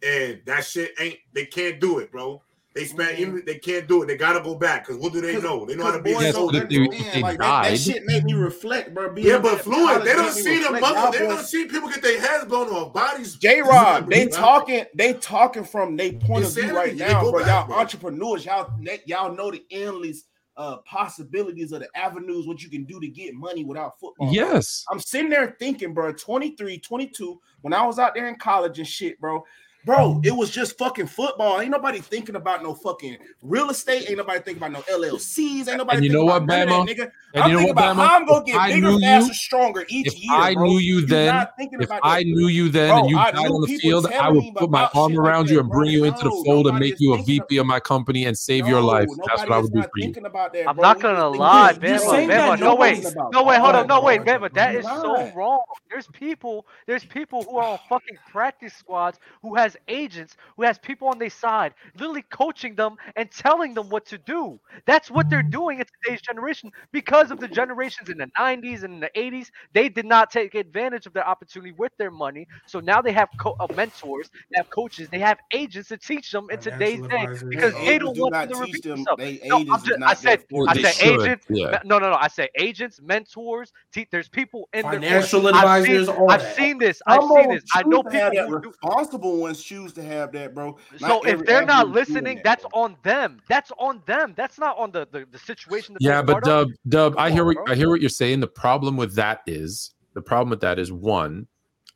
and 0.06 0.40
that 0.46 0.64
shit 0.64 0.92
ain't 0.98 1.18
they 1.32 1.46
can't 1.46 1.80
do 1.80 1.98
it, 1.98 2.10
bro. 2.12 2.42
They 2.74 2.86
spent 2.86 3.18
Mhm. 3.18 3.20
even 3.20 3.42
they 3.44 3.58
can't 3.58 3.86
do 3.86 4.02
it. 4.02 4.06
They 4.06 4.16
gotta 4.16 4.40
go 4.40 4.54
back 4.54 4.86
because 4.86 5.00
what 5.00 5.12
do 5.12 5.20
they 5.20 5.38
know? 5.38 5.66
They 5.66 5.76
know 5.76 5.84
how 5.84 5.90
to 5.98 6.02
be 6.02 6.14
boys 6.14 6.22
Yes, 6.22 6.34
don't 6.34 6.50
but 6.52 6.70
they- 6.70 6.86
they 6.88 7.20
like 7.20 7.38
that, 7.38 7.64
that 7.64 7.78
shit 7.78 8.02
made 8.06 8.24
me 8.24 8.32
reflect, 8.32 8.94
bro. 8.94 9.10
Being 9.12 9.26
Yeah, 9.26 9.38
but 9.40 9.56
at 9.58 9.60
fluent. 9.64 10.04
They 10.04 10.14
don't 10.14 10.32
see 10.32 10.62
the 10.62 10.70
mother. 10.70 10.86
Y'all 10.98 11.12
They 11.12 11.18
don't 11.18 11.44
see 11.44 11.66
people 11.66 11.90
get 11.90 12.00
their 12.00 12.18
heads 12.18 12.46
blown 12.46 12.68
off. 12.70 12.94
Bodies. 12.94 13.34
J 13.34 13.60
Rob, 13.60 14.08
they 14.08 14.26
talking, 14.26 14.86
they 14.94 15.12
talking 15.12 15.64
from 15.64 15.96
their 15.98 16.14
point 16.14 16.46
of 16.46 16.54
view 16.54 16.74
right 16.74 16.96
now, 16.96 17.20
bro. 17.30 17.40
back, 17.40 17.46
Y'all 17.48 17.66
bro. 17.66 17.76
entrepreneurs, 17.76 18.46
y'all 18.46 18.70
y'all 19.04 19.34
know 19.34 19.50
the 19.50 19.62
endless 19.70 20.24
uh 20.56 20.76
possibilities 20.78 21.72
of 21.72 21.80
the 21.80 21.88
avenues 21.94 22.46
what 22.46 22.62
you 22.62 22.68
can 22.70 22.84
do 22.84 23.00
to 23.00 23.08
get 23.08 23.34
money 23.34 23.64
without 23.64 23.98
football. 23.98 24.32
Yes. 24.32 24.84
I'm 24.90 25.00
sitting 25.00 25.30
there 25.30 25.56
thinking, 25.58 25.94
bro, 25.94 26.12
23, 26.12 26.78
22, 26.78 27.40
when 27.62 27.72
I 27.72 27.84
was 27.86 27.98
out 27.98 28.14
there 28.14 28.28
in 28.28 28.36
college 28.36 28.78
and 28.78 28.86
shit, 28.86 29.18
bro. 29.20 29.44
Bro, 29.84 30.20
it 30.24 30.30
was 30.30 30.50
just 30.50 30.78
fucking 30.78 31.08
football. 31.08 31.60
Ain't 31.60 31.70
nobody 31.70 31.98
thinking 32.00 32.36
about 32.36 32.62
no 32.62 32.72
fucking 32.72 33.16
real 33.42 33.70
estate. 33.70 34.08
Ain't 34.08 34.18
nobody 34.18 34.38
thinking 34.40 34.62
about 34.62 34.72
no 34.72 34.80
LLCs. 34.96 35.66
Ain't 35.68 35.78
nobody 35.78 35.96
And 35.96 36.04
you 36.06 36.12
know 36.12 36.24
what, 36.24 36.44
none 36.46 36.62
of 36.62 36.68
Bama? 36.68 36.86
that, 36.86 36.96
nigga. 36.96 37.10
And 37.34 37.44
I'm 37.44 37.50
you 37.50 37.56
know 37.56 37.58
thinking 37.60 37.74
what, 37.76 37.84
about 37.84 37.96
Bama? 37.96 38.06
how 38.08 38.16
I'm 38.16 38.26
gonna 38.26 38.40
If 38.40 38.46
get 38.46 38.56
I 38.60 38.68
bigger, 38.68 38.86
knew 38.86 38.92
you- 38.94 39.00
faster, 39.00 39.34
stronger 39.34 39.84
each 39.88 40.06
If 40.06 40.22
year. 40.22 40.32
I 40.38 40.54
bro. 40.54 40.64
knew 40.66 40.78
you 40.78 40.98
You're 40.98 41.06
then, 41.08 41.34
not 41.34 41.56
thinking 41.56 41.80
if 41.80 41.86
about 41.88 42.00
I 42.04 42.22
knew 42.22 42.46
you 42.46 42.68
then 42.68 42.90
Bro, 42.90 42.98
and 43.00 43.10
you 43.10 43.16
died 43.16 43.34
on 43.36 43.60
the 43.60 43.78
field, 43.78 44.06
I 44.12 44.30
would 44.30 44.44
put 44.54 44.70
my 44.70 44.88
arm 44.94 45.10
shit 45.12 45.18
like 45.18 45.26
around 45.26 45.50
you 45.50 45.58
and 45.60 45.68
bro. 45.68 45.78
bring 45.80 45.90
you 45.90 46.04
into 46.04 46.24
the 46.24 46.42
fold 46.44 46.66
and 46.68 46.78
make 46.78 47.00
you 47.00 47.14
a 47.14 47.22
VP 47.22 47.56
of 47.56 47.66
my 47.66 47.80
company 47.80 48.26
and 48.26 48.38
save 48.38 48.68
your 48.68 48.80
life. 48.80 49.08
That's 49.26 49.42
what 49.42 49.50
I 49.50 49.56
is 49.58 49.62
would 49.64 49.72
do 49.72 49.78
not 49.80 49.86
for 49.86 49.90
you. 49.96 50.04
thinking 50.04 50.26
about 50.26 50.52
that, 50.52 50.68
I'm 50.68 50.76
not 50.76 51.00
gonna 51.00 51.28
lie, 51.28 51.72
thinking, 51.72 51.88
Bama. 51.94 52.10
saying 52.10 52.28
bro, 52.28 52.36
that 52.36 52.58
Bama, 52.58 52.60
no 52.60 52.74
way. 52.76 53.04
no 53.32 53.42
way. 53.42 53.58
hold 53.58 53.74
on, 53.74 53.86
no 53.88 54.00
wait, 54.02 54.24
bro. 54.24 54.38
Bama. 54.38 54.54
That 54.54 54.84
so 54.84 55.32
wrong. 55.34 55.62
There's 55.90 56.06
people, 56.08 56.66
there's 56.86 57.04
people 57.04 57.44
who 57.44 57.56
are 57.58 57.72
on 57.72 57.78
fucking 57.88 58.16
practice 58.30 58.72
squads 58.74 59.18
who 59.42 59.54
has 59.56 59.71
agents, 59.88 60.36
who 60.56 60.62
has 60.64 60.78
people 60.78 61.08
on 61.08 61.18
their 61.18 61.30
side, 61.30 61.74
literally 61.98 62.22
coaching 62.30 62.74
them 62.74 62.96
and 63.16 63.30
telling 63.30 63.74
them 63.74 63.88
what 63.88 64.06
to 64.06 64.18
do. 64.18 64.58
That's 64.86 65.10
what 65.10 65.28
they're 65.30 65.42
doing 65.42 65.78
in 65.80 65.86
today's 66.04 66.20
generation 66.22 66.70
because 66.92 67.30
of 67.30 67.38
the 67.38 67.48
generations 67.48 68.08
in 68.08 68.18
the 68.18 68.28
90s 68.38 68.84
and 68.84 68.94
in 68.94 69.00
the 69.00 69.10
80s. 69.16 69.48
They 69.72 69.88
did 69.88 70.06
not 70.06 70.30
take 70.30 70.54
advantage 70.54 71.06
of 71.06 71.12
their 71.12 71.26
opportunity 71.26 71.72
with 71.72 71.92
their 71.98 72.10
money. 72.10 72.46
So 72.66 72.80
now 72.80 73.00
they 73.02 73.12
have 73.12 73.28
co- 73.40 73.56
uh, 73.60 73.66
mentors, 73.74 74.30
they 74.50 74.56
have 74.56 74.66
coaches, 74.70 75.08
they 75.10 75.18
have 75.20 75.38
agents 75.52 75.88
to 75.88 75.96
teach 75.96 76.30
them 76.30 76.46
in 76.50 76.58
today's 76.58 77.00
day 77.08 77.26
because 77.50 77.74
They 77.74 77.86
they 77.86 77.98
don't 77.98 78.14
do 78.14 78.22
want 78.22 78.34
to 78.34 78.48
teach 78.48 78.58
repeat 78.60 78.82
them. 78.84 78.96
themselves. 78.96 79.22
They 79.22 79.40
No, 79.48 79.56
I'm 79.72 79.82
just, 79.82 80.02
I 80.02 80.14
said, 80.14 80.40
I 80.68 80.74
said 80.82 80.94
should, 80.94 81.20
agents. 81.20 81.46
yeah. 81.50 81.78
No, 81.84 81.98
no, 81.98 82.10
no. 82.10 82.16
I 82.16 82.28
said 82.28 82.48
agents, 82.58 83.00
mentors. 83.02 83.72
Te- 83.92 84.06
there's 84.10 84.28
people 84.28 84.68
in 84.72 84.82
their 84.82 85.00
Financial 85.00 85.40
corner. 85.40 85.56
I've 85.56 85.84
seen- 85.84 85.96
advisors, 85.96 86.08
all 86.08 86.30
I've 86.30 86.54
seen 86.54 86.78
this. 86.78 87.02
I've 87.06 87.20
Some 87.22 87.36
seen 87.36 87.48
this. 87.50 87.62
I 87.74 87.82
know 87.82 88.02
choose 88.02 88.02
to 88.04 88.10
people 88.10 88.30
that. 88.34 88.48
who 88.48 88.60
do. 88.62 88.68
Responsible 88.68 89.36
ones 89.38 89.61
choose 89.62 89.92
to 89.94 90.02
have 90.02 90.32
that, 90.32 90.54
bro. 90.54 90.76
So 90.98 91.22
if 91.22 91.34
every 91.34 91.46
they're 91.46 91.64
not 91.64 91.86
avenue 91.86 92.00
is 92.00 92.06
doing 92.08 92.14
listening, 92.14 92.36
that, 92.36 92.44
that's 92.44 92.66
bro. 92.72 92.82
on 92.82 92.96
them. 93.02 93.40
That's 93.48 93.72
on 93.78 94.02
them. 94.06 94.34
That's 94.36 94.58
not 94.58 94.78
on 94.78 94.90
the 94.90 95.06
the, 95.10 95.26
the 95.30 95.38
situation. 95.38 95.94
That 95.94 96.02
Yeah, 96.02 96.22
but 96.22 96.32
part 96.32 96.48
of. 96.48 96.68
Dub, 96.68 96.70
Dub, 96.88 97.14
I 97.18 97.30
hear 97.30 97.42
on, 97.42 97.46
what 97.48 97.56
bro. 97.56 97.64
I 97.68 97.74
hear 97.76 97.88
what 97.88 98.00
you're 98.00 98.10
saying. 98.10 98.40
The 98.40 98.46
problem 98.46 98.96
with 98.96 99.14
that 99.14 99.42
is 99.46 99.94
the 100.14 100.22
problem 100.22 100.50
with 100.50 100.60
that 100.60 100.78
is 100.78 100.92
one, 100.92 101.46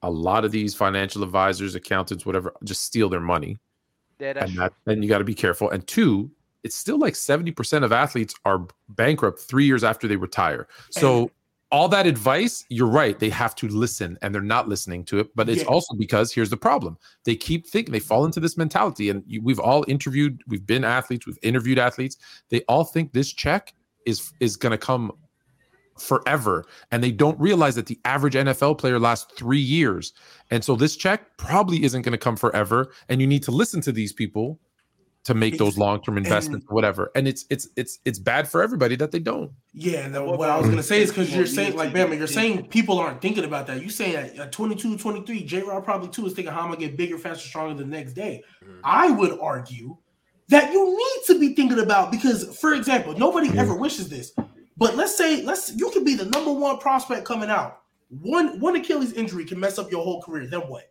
a 0.03 0.11
lot 0.11 0.45
of 0.45 0.53
these 0.53 0.75
financial 0.75 1.23
advisors, 1.23 1.75
accountants, 1.75 2.25
whatever, 2.25 2.53
just 2.65 2.83
steal 2.83 3.09
their 3.09 3.21
money, 3.21 3.59
Yeah, 4.19 4.35
and 4.37 4.59
that 4.59 4.73
then 4.85 5.03
you 5.03 5.09
got 5.09 5.19
to 5.19 5.25
be 5.25 5.35
careful. 5.35 5.71
And 5.71 5.87
two, 5.87 6.31
it's 6.65 6.77
still 6.77 6.99
like 6.99 7.17
seventy 7.17 7.51
percent 7.51 7.85
of 7.85 7.93
athletes 7.93 8.35
are 8.45 8.67
bankrupt 8.91 9.41
three 9.41 9.67
years 9.67 9.85
after 9.85 10.09
they 10.09 10.17
retire. 10.17 10.69
So. 10.91 11.31
All 11.73 11.89
that 11.89 12.07
advice, 12.07 12.65
you're 12.69 12.87
right. 12.87 13.19
They 13.19 13.31
have 13.31 13.55
to 13.57 13.69
listen 13.69 14.19
and 14.23 14.35
they're 14.35 14.43
not 14.43 14.69
listening 14.69 15.05
to 15.07 15.19
it. 15.19 15.35
But 15.35 15.49
it's 15.49 15.65
also 15.65 15.95
because 15.95 16.33
here's 16.33 16.51
the 16.51 16.57
problem 16.57 16.97
they 17.25 17.35
keep 17.35 17.67
thinking, 17.67 17.93
they 17.93 17.99
fall 17.99 18.25
into 18.25 18.41
this 18.41 18.57
mentality. 18.57 19.11
And 19.11 19.23
you, 19.27 19.43
we've 19.43 19.59
all 19.59 19.85
interviewed, 19.89 20.43
we've 20.47 20.67
been 20.67 20.85
athletes, 20.85 21.27
we've 21.27 21.39
interviewed 21.43 21.79
athletes. 21.79 22.19
They 22.51 22.63
all 22.63 22.85
think 22.85 23.13
this 23.13 23.33
check 23.33 23.75
is 24.07 24.33
is 24.41 24.57
going 24.57 24.71
to 24.71 24.79
come 24.79 25.13
forever. 25.99 26.65
And 26.91 27.03
they 27.03 27.11
don't 27.11 27.39
realize 27.41 27.75
that 27.75 27.87
the 27.87 27.99
average 28.05 28.35
NFL 28.35 28.79
player 28.79 28.99
lasts 28.99 29.33
three 29.35 29.59
years. 29.59 30.13
And 30.51 30.63
so 30.63 30.77
this 30.77 30.97
check 30.97 31.37
probably 31.37 31.83
isn't 31.85 32.03
going 32.03 32.13
to 32.13 32.19
come 32.19 32.37
forever. 32.37 32.93
And 33.09 33.21
you 33.21 33.27
need 33.27 33.43
to 33.45 33.51
listen 33.51 33.81
to 33.83 33.93
these 33.93 34.13
people 34.13 34.61
to 35.27 35.35
make 35.35 35.59
those 35.59 35.77
long-term 35.77 36.17
investments, 36.17 36.67
whatever. 36.69 37.11
And 37.17 37.27
it's 37.27 37.45
it's 37.51 37.69
it's 37.75 37.99
it's 38.05 38.19
bad 38.21 38.49
for 38.49 38.63
everybody 38.63 38.95
that 38.97 39.11
they 39.11 39.19
don't. 39.19 39.51
Yeah, 39.75 40.05
and 40.07 40.15
then 40.15 40.25
What 40.25 40.39
what 40.39 40.49
I 40.49 40.57
was 40.57 40.69
gonna 40.69 40.85
say 40.85 41.03
is 41.03 41.11
because 41.11 41.35
you're 41.35 41.47
saying 41.47 41.75
like 41.77 41.93
to- 41.93 41.99
Bama, 41.99 42.17
you're 42.17 42.29
saying 42.29 42.69
people 42.69 42.99
aren't 43.01 43.21
thinking 43.21 43.45
about 43.45 43.67
that. 43.67 43.83
You 43.83 43.91
saying 43.91 44.15
at, 44.15 44.37
at 44.37 44.53
22, 44.53 44.97
23, 44.97 45.43
J 45.43 45.63
Rod 45.63 45.85
probably 45.85 46.09
too 46.11 46.25
is 46.27 46.33
thinking 46.33 46.53
how 46.55 46.61
I'm 46.61 46.67
gonna 46.69 46.77
get 46.79 46.97
bigger, 46.97 47.19
faster, 47.19 47.47
stronger 47.49 47.75
the 47.75 47.85
next 47.89 48.13
day. 48.13 48.45
Mhm. 48.65 48.79
I 48.85 49.11
would 49.11 49.37
argue 49.41 49.97
that 50.49 50.73
you 50.73 50.97
need 50.97 51.27
to 51.27 51.41
be 51.41 51.55
thinking 51.55 51.81
about 51.81 52.13
because, 52.13 52.57
for 52.59 52.75
example, 52.75 53.19
nobody 53.19 53.51
ever 53.59 53.75
wishes 53.75 54.09
this, 54.09 54.33
but 54.77 54.95
let's 54.95 55.17
say 55.17 55.43
let's 55.43 55.73
you 55.75 55.91
could 55.91 56.05
be 56.05 56.15
the 56.15 56.27
number 56.27 56.53
one 56.53 56.79
prospect 56.79 57.25
coming 57.25 57.51
out. 57.51 57.81
One 58.11 58.61
one 58.61 58.77
Achilles 58.77 59.13
injury 59.15 59.45
can 59.45 59.59
mess 59.59 59.77
up 59.77 59.91
your 59.91 60.05
whole 60.05 60.23
career. 60.23 60.47
Then 60.47 60.61
what? 60.61 60.85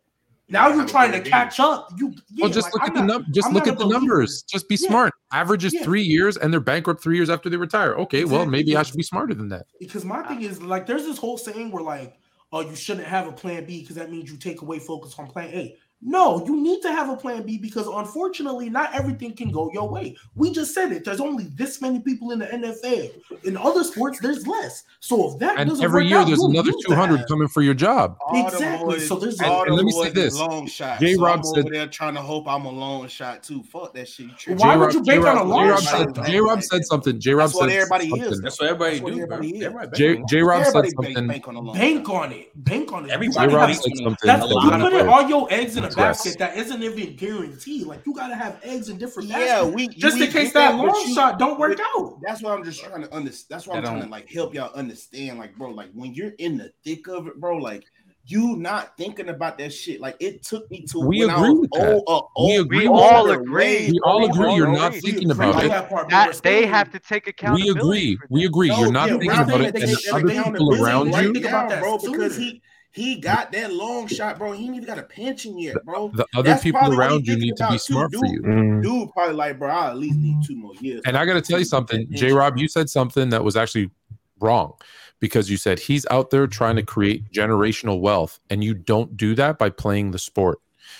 Now 0.47 0.67
you're 0.69 0.85
trying 0.87 1.11
to 1.11 1.21
catch 1.27 1.59
up. 1.59 1.89
You 1.97 2.13
yeah, 2.29 2.43
well, 2.43 2.51
just 2.51 2.65
like, 2.65 2.73
look 2.73 2.81
I'm 2.83 2.89
at 2.89 2.93
the 2.95 3.19
not- 3.19 3.31
just 3.31 3.47
I'm 3.47 3.53
look 3.53 3.67
at 3.67 3.77
the 3.79 3.85
believer. 3.85 3.99
numbers. 3.99 4.43
Just 4.43 4.69
be 4.69 4.75
Yeah. 4.75 4.87
smart. 4.89 5.13
Average 5.33 5.65
is 5.65 5.73
Yeah. 5.73 5.83
three 5.83 6.03
years, 6.03 6.37
and 6.37 6.53
they're 6.53 6.59
bankrupt 6.59 7.01
three 7.01 7.15
years 7.17 7.29
after 7.29 7.49
they 7.49 7.57
retire. 7.57 7.95
Okay, 7.95 8.25
well, 8.25 8.45
maybe. 8.45 8.77
I 8.77 8.83
should 8.83 8.95
be 8.95 9.03
smarter 9.03 9.33
than 9.33 9.49
that. 9.49 9.65
Because 9.79 10.05
my 10.05 10.21
thing 10.27 10.43
is 10.43 10.61
like, 10.61 10.85
there's 10.85 11.03
this 11.03 11.17
whole 11.17 11.37
saying 11.37 11.71
where 11.71 11.81
like, 11.83 12.19
oh, 12.51 12.61
you 12.61 12.75
shouldn't 12.75 13.07
have 13.07 13.27
a 13.27 13.31
plan 13.31 13.65
B 13.65 13.81
because 13.81 13.95
that 13.95 14.11
means 14.11 14.31
you 14.31 14.37
take 14.37 14.61
away 14.61 14.77
focus 14.79 15.15
on 15.17 15.27
plan 15.27 15.49
A. 15.49 15.75
No, 16.01 16.45
you 16.45 16.55
need 16.61 16.81
to 16.83 16.91
have 16.91 17.09
a 17.09 17.15
plan 17.15 17.43
B 17.43 17.57
because 17.57 17.87
unfortunately, 17.87 18.69
not 18.69 18.93
everything 18.93 19.33
can 19.35 19.49
go 19.49 19.71
your 19.73 19.89
way. 19.89 20.15
We 20.35 20.51
just 20.51 20.73
said 20.75 20.91
it. 20.91 21.03
There's 21.03 21.19
only 21.21 21.45
this 21.55 21.81
many 21.81 21.99
people 21.99 22.29
in 22.31 22.39
the 22.39 22.45
NFL. 22.45 23.11
In 23.43 23.57
other 23.57 23.83
sports, 23.83 24.19
there's 24.19 24.45
less. 24.45 24.83
So 24.99 25.31
if 25.33 25.39
that 25.39 25.57
And 25.57 25.67
doesn't 25.69 25.83
every 25.83 26.03
work 26.03 26.09
year 26.09 26.19
out, 26.19 26.27
there's 26.27 26.43
another 26.43 26.73
200 26.85 27.17
have- 27.19 27.27
coming 27.27 27.47
for 27.47 27.63
your 27.63 27.73
job. 27.73 28.17
All 28.27 28.45
Exactly. 28.45 28.85
boys- 28.97 29.07
So 29.07 29.15
there's- 29.15 29.41
all 29.41 29.63
And 29.63 29.73
let 29.75 29.85
me 29.85 29.91
say 29.93 30.09
this. 30.09 30.37
long 30.37 30.67
shot. 30.67 30.99
J. 30.99 31.15
So 31.15 31.23
Rob 31.23 31.37
I'm 31.39 31.43
said- 31.43 31.59
over 31.65 31.69
there 31.73 31.87
trying 31.87 32.13
to 32.15 32.21
hope 32.21 32.47
I'm 32.47 32.65
a 32.65 32.71
long 32.71 33.07
shot 33.07 33.41
too. 33.41 33.63
Fuck 33.63 33.93
that 33.95 34.07
shit. 34.07 34.27
You 34.27 34.31
tripping. 34.37 34.59
Why 34.67 34.75
would 34.75 34.91
J-Rob- 34.91 35.07
you 35.07 35.11
bank 35.13 35.25
on 35.25 35.27
a 35.27 35.39
J-Rob- 35.39 35.47
long 35.47 35.63
J-Rob 35.65 35.79
shot? 35.81 36.15
said- 36.17 36.25
J-Rob 36.27 36.61
said 36.63 36.85
something. 36.85 37.19
J-Rob 37.19 37.47
That's 37.49 37.55
what 37.55 37.69
said 37.69 37.77
everybody 37.77 38.09
something. 38.09 38.31
is. 38.31 38.41
That's 38.41 38.59
what 38.59 38.69
everybody 38.69 38.99
That's 38.99 39.11
do, 39.11 39.25
bro. 39.25 39.37
everybody 39.37 39.97
J- 39.97 40.23
J-Rob 40.29 40.65
said 40.65 40.71
something. 40.91 41.27
bank 41.27 41.47
on 41.47 41.55
a 41.55 41.59
long 41.61 41.75
Bank 41.75 42.05
shot. 42.05 42.15
on 42.15 42.31
it. 42.33 42.51
Bank 42.63 42.93
on 42.93 43.05
it. 43.05 43.11
Everybody 43.11 43.49
J-Rob 43.49 43.69
said 43.73 43.81
something 43.95 44.15
That's 44.23 44.47
you 44.47 44.55
was 44.55 44.81
putting 44.81 45.07
all 45.07 45.27
your 45.27 45.47
eggs 45.51 45.77
in 45.77 45.84
a 45.85 45.87
Yes. 45.89 45.95
basket 45.95 46.39
that 46.39 46.57
isn't 46.57 46.81
even 46.83 47.15
guaranteed. 47.15 47.85
Like 47.87 48.05
you 48.05 48.13
gotta 48.13 48.35
have 48.35 48.59
eggs 48.63 48.89
in 48.89 48.97
different 48.97 49.29
Yeah, 49.29 49.63
we 49.63 49.87
just 49.87 50.17
we 50.17 50.25
in 50.25 50.31
case 50.31 50.51
get 50.51 50.53
that 50.55 50.75
long 50.75 50.89
you- 51.07 51.13
shot 51.15 51.39
don't 51.39 51.59
work 51.59 51.77
but 51.77 51.85
out. 52.01 52.19
That's 52.21 52.41
what 52.41 52.57
I'm 52.57 52.63
just 52.63 52.83
trying 52.83 53.01
to 53.03 53.13
understand. 53.13 53.47
That's 53.49 53.67
why 53.67 53.77
I'm 53.77 53.83
That 53.83 53.89
trying 53.89 54.03
to 54.03 54.09
like 54.09 54.29
help 54.31 54.53
y'all 54.53 54.73
understand. 54.73 55.39
Like, 55.39 55.55
bro, 55.57 55.69
like 55.71 55.89
when 55.93 56.13
you're 56.13 56.33
in 56.39 56.57
the 56.57 56.71
thick 56.83 57.07
of 57.07 57.27
it, 57.27 57.39
bro, 57.39 57.57
like 57.57 57.83
you 58.27 58.55
not 58.55 58.97
thinking 58.97 59.29
about 59.29 59.55
that 59.59 59.71
shit. 59.71 60.01
Like 60.01 60.15
it 60.19 60.41
took 60.41 60.69
me 60.71 60.81
to 60.89 60.99
We 60.99 61.19
when 61.19 61.29
I 61.29 61.35
agree 61.35 61.49
was 61.51 61.59
with 61.59 61.71
that. 61.73 61.93
old, 61.93 62.03
uh, 62.07 62.43
We 62.43 62.55
agree 62.57 62.79
We 62.79 62.87
all 62.87 63.29
agree. 63.29 63.91
We 63.91 63.99
all 64.03 64.25
agree 64.25 64.55
you're 64.55 64.67
not 64.71 64.95
agree. 64.95 65.11
thinking 65.11 65.29
about 65.31 65.49
agree 65.55 65.65
it. 65.67 65.69
that 65.69 65.89
part, 65.89 66.09
That 66.09 66.27
they 66.41 66.61
still- 66.61 66.67
have 66.69 66.91
to 66.93 66.99
take 66.99 67.27
account. 67.27 67.55
We 67.61 67.69
agree. 67.69 68.17
We 68.31 68.45
agree. 68.45 68.69
No, 68.69 68.79
You're 68.79 68.91
not 68.91 69.09
yeah, 69.09 69.17
thinking 69.17 69.29
about 69.39 69.61
it, 69.61 69.65
and 69.65 69.75
they 69.75 69.79
the 69.81 69.95
take 70.03 70.13
other 70.13 70.43
people 70.51 70.83
around 70.83 71.07
you. 71.13 71.33
Think 71.33 71.45
about 71.45 71.69
that 71.69 71.81
bro, 71.81 71.99
because 71.99 72.35
he 72.35 72.61
he 72.95 73.19
got 73.19 73.51
that 73.51 73.73
long 73.73 74.07
shot, 74.07 74.37
bro. 74.39 74.53
He 74.53 74.65
ain't 74.65 74.75
even 74.75 74.87
got 74.87 74.97
a 74.97 75.03
pension 75.03 75.59
yet, 75.59 75.75
bro. 75.83 76.11
The 76.13 76.25
other 76.33 76.49
That's 76.49 76.63
people 76.63 76.97
around 76.97 77.27
you 77.27 77.37
need 77.37 77.57
to 77.57 77.63
be 77.63 77.63
about, 77.63 77.71
too, 77.73 77.77
smart 77.79 78.15
for 78.15 78.25
you. 78.25 78.41
Mm. 78.41 78.81
Dude, 78.81 79.11
probably 79.11 79.35
like, 79.35 79.59
bro, 79.59 79.69
I 79.69 79.89
at 79.89 79.97
least 79.97 80.17
need 80.17 80.37
two 80.45 80.55
more 80.55 80.73
years. 80.75 81.01
And 81.05 81.17
I 81.17 81.25
got 81.25 81.33
to 81.33 81.41
tell 81.41 81.59
you 81.59 81.65
something, 81.65 82.07
J. 82.11 82.31
Rob, 82.31 82.57
you 82.57 82.69
said 82.69 82.89
something 82.89 83.29
that 83.31 83.43
was 83.43 83.57
actually 83.57 83.91
wrong 84.39 84.73
because 85.19 85.49
you 85.49 85.57
said 85.57 85.77
he's 85.77 86.05
out 86.09 86.29
there 86.29 86.47
trying 86.47 86.77
to 86.77 86.83
create 86.83 87.29
generational 87.33 87.99
wealth, 87.99 88.39
and 88.49 88.63
you 88.63 88.73
don't 88.73 89.17
do 89.17 89.35
that 89.35 89.57
by 89.57 89.69
playing 89.69 90.11
the 90.11 90.19
sport. 90.19 90.59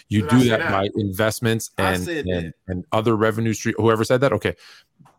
You 0.10 0.22
Did 0.22 0.30
do 0.30 0.49
that, 0.49 0.60
that? 0.60 0.72
by 0.72 0.89
investments 0.95 1.72
and 1.78 2.08
and, 2.08 2.28
that. 2.28 2.53
and 2.68 2.86
other 2.91 3.16
revenue 3.16 3.53
stream. 3.53 3.76
Whoever 3.78 4.03
said 4.03 4.22
that, 4.22 4.34
okay. 4.34 4.56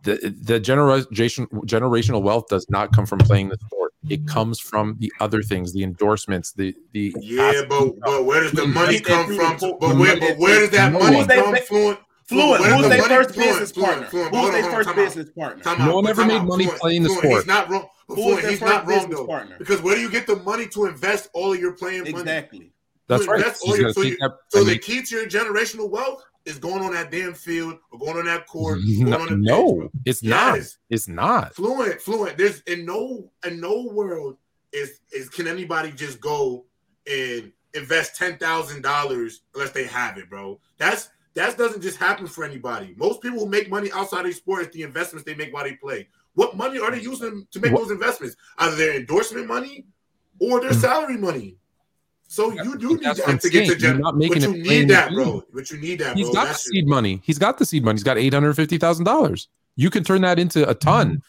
The 0.03 0.35
the 0.41 0.61
generation 0.61 1.47
generational 1.67 2.23
wealth 2.23 2.47
does 2.49 2.67
not 2.71 2.93
come 2.93 3.07
from 3.07 3.19
playing 3.19 3.49
the 3.49 3.57
sport. 3.57 3.93
It 4.09 4.29
comes 4.29 4.61
from 4.61 4.97
the 5.01 5.13
other 5.19 5.43
things, 5.43 5.73
the 5.73 5.83
endorsements, 5.83 6.53
the 6.53 6.75
the 6.93 7.13
Yeah, 7.21 7.63
but 7.69 7.99
but 8.05 8.25
where 8.25 8.43
does 8.43 8.53
the 8.53 8.67
money 8.67 9.01
come 9.01 9.35
from? 9.35 9.57
But 9.81 9.97
where 9.97 10.21
but 10.21 10.39
where 10.39 10.61
does 10.61 10.71
that 10.71 10.93
money 10.93 11.27
come 11.27 11.57
from? 11.67 11.99
Fluent, 12.27 12.61
Where 12.61 12.75
who's 12.75 12.89
their 12.89 13.03
first 13.03 13.31
Fluent, 13.31 13.51
business 13.51 13.71
Fluent, 13.71 13.93
partner? 13.93 14.07
Fluent, 14.09 14.35
Who's 14.35 14.51
their 14.51 14.63
hold 14.63 14.75
on, 14.75 14.85
first 14.85 14.97
business 14.97 15.31
partner? 15.31 15.79
No 15.79 15.95
one 15.95 16.07
ever 16.09 16.25
made 16.25 16.43
money 16.43 16.65
Fluent, 16.65 16.81
playing 16.81 17.03
the 17.05 17.09
Fluent, 17.09 17.23
sport. 17.23 17.37
He's 17.37 17.47
not 17.47 17.71
wrong. 17.71 17.87
Who's 18.09 18.43
their 18.43 18.57
first 18.57 18.87
business 18.87 19.19
though. 19.19 19.27
partner? 19.27 19.57
Because 19.59 19.81
where 19.81 19.95
do 19.95 20.01
you 20.01 20.11
get 20.11 20.27
the 20.27 20.37
money 20.37 20.67
to 20.69 20.87
invest 20.87 21.29
all 21.35 21.53
of 21.53 21.61
your 21.61 21.73
playing 21.73 22.01
money? 22.01 22.11
Exactly. 22.11 22.73
That's 23.09 23.27
right. 23.27 23.39
invest 23.39 23.63
all 23.63 23.77
gonna 23.77 23.93
so 23.93 24.03
you- 24.03 24.19
So 24.49 24.65
the 24.65 24.79
key 24.79 25.03
to 25.03 25.17
your 25.17 25.27
generational 25.27 25.89
wealth 25.91 26.25
is 26.45 26.59
going 26.59 26.83
on 26.83 26.93
that 26.93 27.11
damn 27.11 27.35
field 27.35 27.79
or 27.91 27.99
going 27.99 28.17
on 28.17 28.25
that 28.27 28.47
court. 28.47 28.79
no, 28.85 29.25
no, 29.27 29.91
it's 30.05 30.23
not. 30.23 30.61
It's 30.91 31.09
not. 31.09 31.55
Fluent, 31.55 32.01
fluent. 32.01 32.39
There's 32.39 32.61
in 32.63 32.87
no 32.87 33.31
in 33.45 33.61
no 33.61 33.83
world 33.93 34.37
is 34.73 35.01
is 35.13 35.29
can 35.29 35.47
anybody 35.47 35.91
just 35.91 36.21
go 36.21 36.65
and 37.11 37.53
invest 37.75 38.17
ten 38.17 38.39
thousand 38.39 38.83
dollars 38.83 39.43
unless 39.55 39.73
they 39.73 39.85
have 39.85 40.19
it, 40.19 40.31
bro. 40.31 40.61
That's 40.79 41.11
that 41.35 41.59
doesn't 41.59 41.83
just 41.83 41.99
happen 41.99 42.27
for 42.27 42.45
anybody. 42.45 42.95
Most 42.97 43.21
people 43.21 43.41
who 43.41 43.47
make 43.47 43.69
money 43.69 43.91
outside 43.93 44.25
of 44.25 44.35
sport 44.35 44.63
is 44.63 44.73
the 44.73 44.83
investments 44.83 45.25
they 45.25 45.35
make 45.35 45.53
while 45.53 45.65
they 45.65 45.75
play. 45.75 46.09
What 46.35 46.57
money 46.57 46.79
are 46.79 46.91
they 46.91 47.01
using 47.01 47.47
to 47.51 47.61
make 47.61 47.73
What- 47.73 47.83
those 47.83 47.91
investments? 47.91 48.37
Either 48.59 48.77
their 48.77 48.95
endorsement 48.95 49.47
money 49.47 49.87
or 50.39 50.61
their 50.61 50.71
mm. 50.71 50.81
salary 50.81 51.17
money. 51.17 51.57
So 52.29 52.53
you 52.53 52.77
do 52.77 52.89
need 52.89 53.01
That's 53.03 53.21
what 53.21 53.29
I'm 53.29 53.35
that 53.37 53.43
to 53.43 53.51
get 53.51 53.67
to 53.73 53.79
saying. 53.81 54.01
Not 54.01 54.17
making 54.17 54.41
but 54.43 54.57
you 54.57 54.65
plain 54.65 54.81
need 54.81 54.89
that, 54.91 55.09
and 55.09 55.17
bro. 55.17 55.45
But 55.55 55.71
you 55.71 55.79
need 55.79 56.01
that, 56.01 56.17
He's 56.17 56.27
bro. 56.27 56.35
got 56.35 56.43
the 56.43 56.49
That's 56.49 56.65
seed 56.65 56.87
money. 56.87 57.21
He's 57.25 57.39
got 57.39 57.59
the 57.59 57.65
seed 57.65 57.85
money. 57.85 57.95
He's 57.97 58.03
got 58.05 58.19
eight 58.19 58.35
hundred 58.35 58.55
fifty 58.55 58.79
thousand 58.79 59.05
dollars. 59.05 59.49
You 59.77 59.91
can 59.91 60.03
turn 60.05 60.23
that 60.23 60.39
into 60.39 60.69
a 60.69 60.75
ton. 60.75 61.23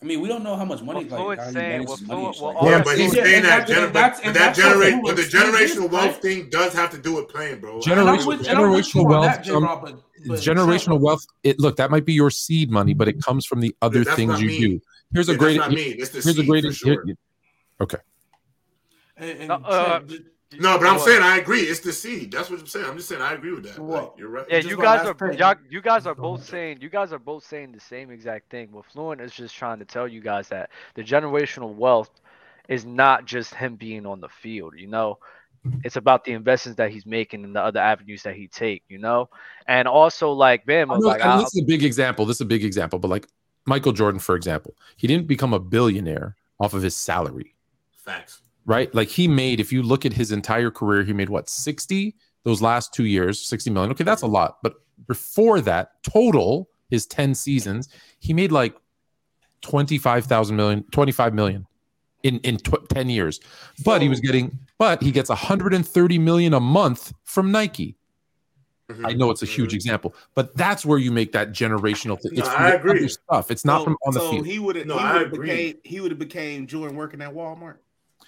I 0.00 0.06
mean, 0.06 0.20
we 0.20 0.28
don't 0.28 0.42
know 0.44 0.54
how 0.54 0.64
much 0.66 0.82
money. 0.82 1.04
What 1.06 1.10
like, 1.10 1.38
Fluent's 1.38 1.42
how 1.44 1.48
he 1.48 1.54
saying- 1.54 1.70
manages 1.70 1.88
what 1.88 1.98
his 1.98 2.08
money 2.08 2.24
and 2.26 2.34
Fluent- 2.34 2.34
shit 2.36 2.42
what 2.44 2.54
like 2.54 2.62
all 2.62 2.70
Yeah, 2.70 2.82
but 2.84 2.98
he's 2.98 3.14
Yeah, 3.16 3.24
saying 3.24 3.42
that, 3.44 3.66
that- 3.66 3.76
gener- 3.76 3.92
that's- 3.92 4.20
but 4.22 4.24
that 4.24 4.34
that's 4.34 4.58
generate, 4.58 5.02
but 5.02 5.16
the 5.16 5.22
said, 5.22 5.40
generational 5.42 5.90
wealth 5.90 6.16
thing 6.22 6.50
does 6.50 6.72
have 6.74 6.90
to 6.90 6.98
do 6.98 7.14
with 7.14 7.28
playing, 7.28 7.60
bro. 7.60 7.74
And 7.74 7.82
Generation- 7.82 8.26
with- 8.26 8.46
and 8.48 8.58
I'm 8.58 8.70
with 8.70 8.94
you 8.94 9.00
generational 9.00 9.08
wealth 9.08 9.24
that, 9.24 9.46
from- 9.46 9.62
J-Rob, 9.62 9.82
but- 9.82 10.02
but 10.26 10.38
Generational 10.40 11.00
wealth. 11.00 11.26
It 11.42 11.58
look 11.58 11.76
that 11.76 11.90
might 11.90 12.04
be 12.04 12.12
your 12.12 12.30
seed 12.30 12.70
money, 12.70 12.92
but 12.94 13.08
it 13.08 13.22
comes 13.22 13.44
from 13.46 13.60
the 13.60 13.74
other 13.82 14.02
Yeah, 14.02 14.14
things 14.14 14.40
you 14.42 14.48
mean. 14.48 14.60
do. 14.60 14.80
Here's 15.14 15.28
a 15.30 15.36
great. 15.36 15.56
That's 15.58 15.68
what 15.70 15.72
I 15.78 15.82
mean. 15.82 15.96
It's 15.98 16.10
the 16.10 16.20
Here's 16.20 16.38
a 16.38 16.44
great. 16.44 16.64
for 16.64 16.72
sure. 16.72 17.04
here- 17.06 17.16
And, 19.16 19.40
and 19.40 19.50
Uh, 19.52 19.54
uh, 19.64 19.88
Trent, 19.98 20.08
th- 20.10 20.22
No, 20.58 20.78
but 20.78 20.86
I'm 20.86 20.96
What? 20.96 21.04
saying 21.04 21.22
I 21.22 21.38
agree. 21.38 21.60
It's 21.60 21.80
the 21.80 21.92
seed. 21.92 22.32
That's 22.32 22.50
what 22.50 22.60
I'm 22.60 22.66
saying. 22.66 22.86
I'm 22.86 22.96
just 22.96 23.08
saying 23.08 23.22
I 23.22 23.32
agree 23.34 23.52
with 23.52 23.64
that. 23.64 23.78
What? 23.78 24.02
Like, 24.02 24.12
you're 24.18 24.28
right. 24.28 24.46
Yeah, 24.48 24.58
you 24.58 24.76
guys 24.76 25.06
are 25.06 25.32
y'all, 25.32 25.54
you 25.68 25.80
guys 25.80 26.06
are 26.06 26.14
both 26.14 26.44
saying 26.44 26.78
you 26.80 26.88
guys 26.88 27.12
are 27.12 27.18
both 27.18 27.44
saying 27.44 27.72
the 27.72 27.80
same 27.80 28.10
exact 28.10 28.50
thing. 28.50 28.70
What 28.72 28.86
Fluent 28.86 29.20
is 29.20 29.32
just 29.32 29.54
trying 29.54 29.78
to 29.78 29.84
tell 29.84 30.06
you 30.08 30.20
guys 30.20 30.48
that 30.48 30.70
the 30.94 31.02
generational 31.02 31.74
wealth 31.74 32.10
is 32.68 32.84
not 32.84 33.24
just 33.26 33.54
him 33.54 33.76
being 33.76 34.06
on 34.06 34.20
the 34.20 34.28
field. 34.28 34.74
You 34.76 34.86
know, 34.86 35.18
it's 35.82 35.96
about 35.96 36.24
the 36.24 36.32
investments 36.32 36.76
that 36.76 36.90
he's 36.90 37.06
making 37.06 37.44
and 37.44 37.54
the 37.54 37.60
other 37.60 37.80
avenues 37.80 38.22
that 38.22 38.34
he 38.36 38.48
take. 38.48 38.82
You 38.88 38.98
know, 38.98 39.28
and 39.66 39.88
also 39.88 40.32
like 40.32 40.66
Bama, 40.66 40.94
I 40.96 40.98
know- 40.98 41.06
like 41.06 41.20
and 41.20 41.30
I, 41.30 41.38
this 41.38 41.54
is 41.54 41.62
a 41.62 41.66
big 41.66 41.82
example. 41.82 42.26
This 42.26 42.36
is 42.38 42.42
a 42.42 42.46
big 42.46 42.64
example, 42.64 42.98
but 42.98 43.08
like 43.08 43.26
Michael 43.66 43.92
Jordan, 43.92 44.20
for 44.20 44.34
example, 44.36 44.74
he 44.96 45.06
didn't 45.06 45.26
become 45.26 45.52
a 45.54 45.58
billionaire 45.58 46.36
off 46.60 46.74
of 46.74 46.82
his 46.82 46.94
salary, 46.96 47.54
Facts. 47.96 48.42
Right? 48.66 48.94
Like 48.94 49.08
he 49.08 49.28
made, 49.28 49.60
if 49.60 49.72
you 49.72 49.82
look 49.82 50.04
at 50.06 50.12
his 50.12 50.32
entire 50.32 50.70
career, 50.70 51.02
he 51.04 51.12
made 51.12 51.28
what 51.28 51.48
sixty 51.48 52.14
those 52.44 52.60
last 52.60 52.92
two 52.92 53.04
years, 53.06 53.40
sixty 53.40 53.70
million. 53.70 53.90
Okay, 53.92 54.04
that's 54.04 54.22
a 54.22 54.26
lot, 54.26 54.58
but 54.62 54.74
before 55.06 55.60
that, 55.62 56.02
total 56.02 56.68
his 56.90 57.06
ten 57.06 57.34
seasons, 57.34 57.88
he 58.20 58.32
made 58.32 58.52
like 58.52 58.74
25,000 59.62 60.54
million, 60.56 60.84
25 60.92 61.34
million 61.34 61.66
in 62.22 62.38
in 62.40 62.56
tw- 62.58 62.86
10 62.88 63.08
years. 63.08 63.40
But 63.84 64.02
he 64.02 64.08
was 64.08 64.20
getting 64.20 64.58
but 64.78 65.02
he 65.02 65.10
gets 65.10 65.28
130 65.30 66.18
million 66.18 66.52
a 66.54 66.60
month 66.60 67.12
from 67.24 67.50
Nike. 67.52 67.96
Mhm. 68.90 69.06
I 69.06 69.12
know 69.14 69.30
it's 69.30 69.42
a 69.42 69.46
huge 69.46 69.70
Mhm. 69.72 69.76
example, 69.76 70.14
but 70.34 70.54
that's 70.56 70.84
where 70.84 70.98
you 70.98 71.10
make 71.10 71.32
that 71.32 71.52
generational 71.52 72.20
thing. 72.20 72.32
No, 72.34 72.40
It's 72.40 72.48
I 72.50 72.54
from 72.54 72.64
the 72.64 72.76
agree. 72.76 72.98
other 73.00 73.08
stuff. 73.08 73.50
It's 73.50 73.64
not 73.64 73.78
so, 73.80 73.84
from 73.84 73.96
on 74.06 74.12
the 74.12 74.20
so 74.20 74.30
field. 74.30 74.46
he 74.46 74.58
would 74.58 74.76
have 74.76 74.86
No, 74.86 74.98
he 74.98 75.04
I 75.04 75.12
would 75.14 75.22
have 75.22 75.32
agree. 75.32 75.48
became 75.48 75.74
he 75.84 76.00
would 76.00 76.10
have 76.10 76.18
became 76.18 76.66
Jordan 76.66 76.94
working 76.96 77.22
at 77.22 77.32
Walmart. 77.32 77.76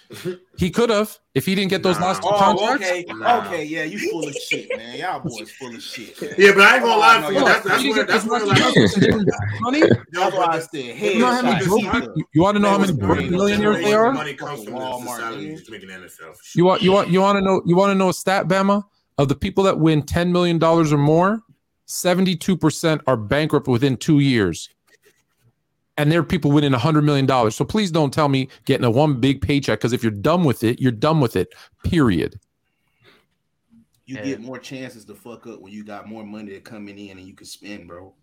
He 0.57 0.71
could 0.71 0.89
have 0.89 1.15
if 1.35 1.45
he 1.45 1.53
didn't 1.53 1.69
get 1.69 1.83
those 1.83 1.99
Nah. 1.99 2.07
last 2.07 2.21
two 2.23 2.29
Oh, 2.31 2.37
contracts. 2.37 2.87
okay, 2.87 3.05
Nah. 3.09 3.45
okay, 3.45 3.63
yeah, 3.65 3.83
you 3.83 3.99
full 4.09 4.27
of 4.27 4.33
shit, 4.35 4.67
man. 4.75 4.97
Y'all 4.97 5.19
boys 5.19 5.51
full 5.51 5.75
of 5.75 5.81
shit. 5.83 6.19
Man. 6.21 6.33
Yeah, 6.37 6.51
but 6.55 6.63
I 6.63 6.75
ain't 6.75 6.83
gonna 6.83 6.95
Oh, 6.95 6.99
lie 6.99 7.21
for 7.21 7.31
you. 7.31 7.37
y'all- 7.39 7.45
That's 7.47 7.65
that's 7.67 7.83
where 7.83 7.93
didn't 7.93 8.07
that's 8.09 8.25
where 8.25 8.39
last 8.45 8.47
like 8.47 8.57
two 8.57 8.79
contracts 8.81 8.95
didn't 8.95 9.61
money. 9.61 9.81
That's 10.11 10.35
why 10.35 10.45
I 10.45 10.59
said, 10.59 10.69
the- 10.71 11.13
You 11.13 11.19
know 11.19 11.27
how 11.27 11.41
many 11.43 11.65
broke 11.65 11.83
either. 11.83 12.13
you 12.33 12.41
want 12.41 12.55
to 12.55 12.59
know 12.59 12.69
how 12.69 12.77
many 12.79 12.93
broke 12.93 13.29
millionaires 13.29 13.77
they 13.83 13.93
are? 13.93 14.11
Money 14.13 14.33
comes 14.33 14.63
from 14.63 14.73
Walmart, 14.73 15.03
the 15.03 15.07
salary 15.21 15.35
man. 15.35 15.45
you 15.51 15.57
just 15.57 15.69
make 15.71 15.81
NFL. 15.83 16.33
You 16.55 16.65
want 16.65 16.81
you 16.81 16.91
want 16.91 17.09
you 17.09 17.21
want 17.21 17.37
to 17.37 17.41
know 17.43 17.61
you 17.65 17.75
want 17.75 17.91
to 17.91 17.95
know 17.95 18.09
a 18.09 18.13
stat, 18.13 18.47
Bama? 18.47 18.83
Of 19.19 19.27
the 19.29 19.35
people 19.35 19.63
that 19.65 19.79
win 19.79 20.01
10 20.03 20.31
million 20.31 20.57
dollars 20.59 20.93
or 20.93 20.97
more, 20.97 21.41
72% 21.87 23.01
are 23.07 23.17
bankrupt 23.17 23.67
within 23.67 23.97
2 23.97 24.19
years. 24.19 24.69
And 25.97 26.11
there 26.11 26.19
are 26.19 26.23
people 26.23 26.51
winning 26.51 26.71
100 26.73 27.01
million 27.03 27.25
dollars. 27.25 27.55
So 27.55 27.65
please 27.65 27.91
don't 27.91 28.13
tell 28.13 28.29
me 28.29 28.49
getting 28.65 28.85
a 28.85 28.91
one 28.91 29.19
big 29.19 29.41
paycheck 29.41 29.79
cuz 29.79 29.93
if 29.93 30.03
you're 30.03 30.11
done 30.11 30.43
with 30.43 30.63
it, 30.63 30.79
you're 30.79 30.91
done 30.91 31.19
with 31.19 31.35
it. 31.35 31.53
Period. 31.83 32.39
You 34.05 34.15
Yeah. 34.15 34.23
get 34.23 34.41
more 34.41 34.59
chances 34.59 35.03
to 35.05 35.15
fuck 35.15 35.47
up 35.47 35.59
when 35.59 35.73
you 35.73 35.83
got 35.83 36.07
more 36.07 36.23
money 36.25 36.57
coming 36.61 36.97
in 36.97 37.17
and 37.17 37.27
you 37.27 37.33
can 37.33 37.45
spend, 37.45 37.87
bro. 37.87 38.13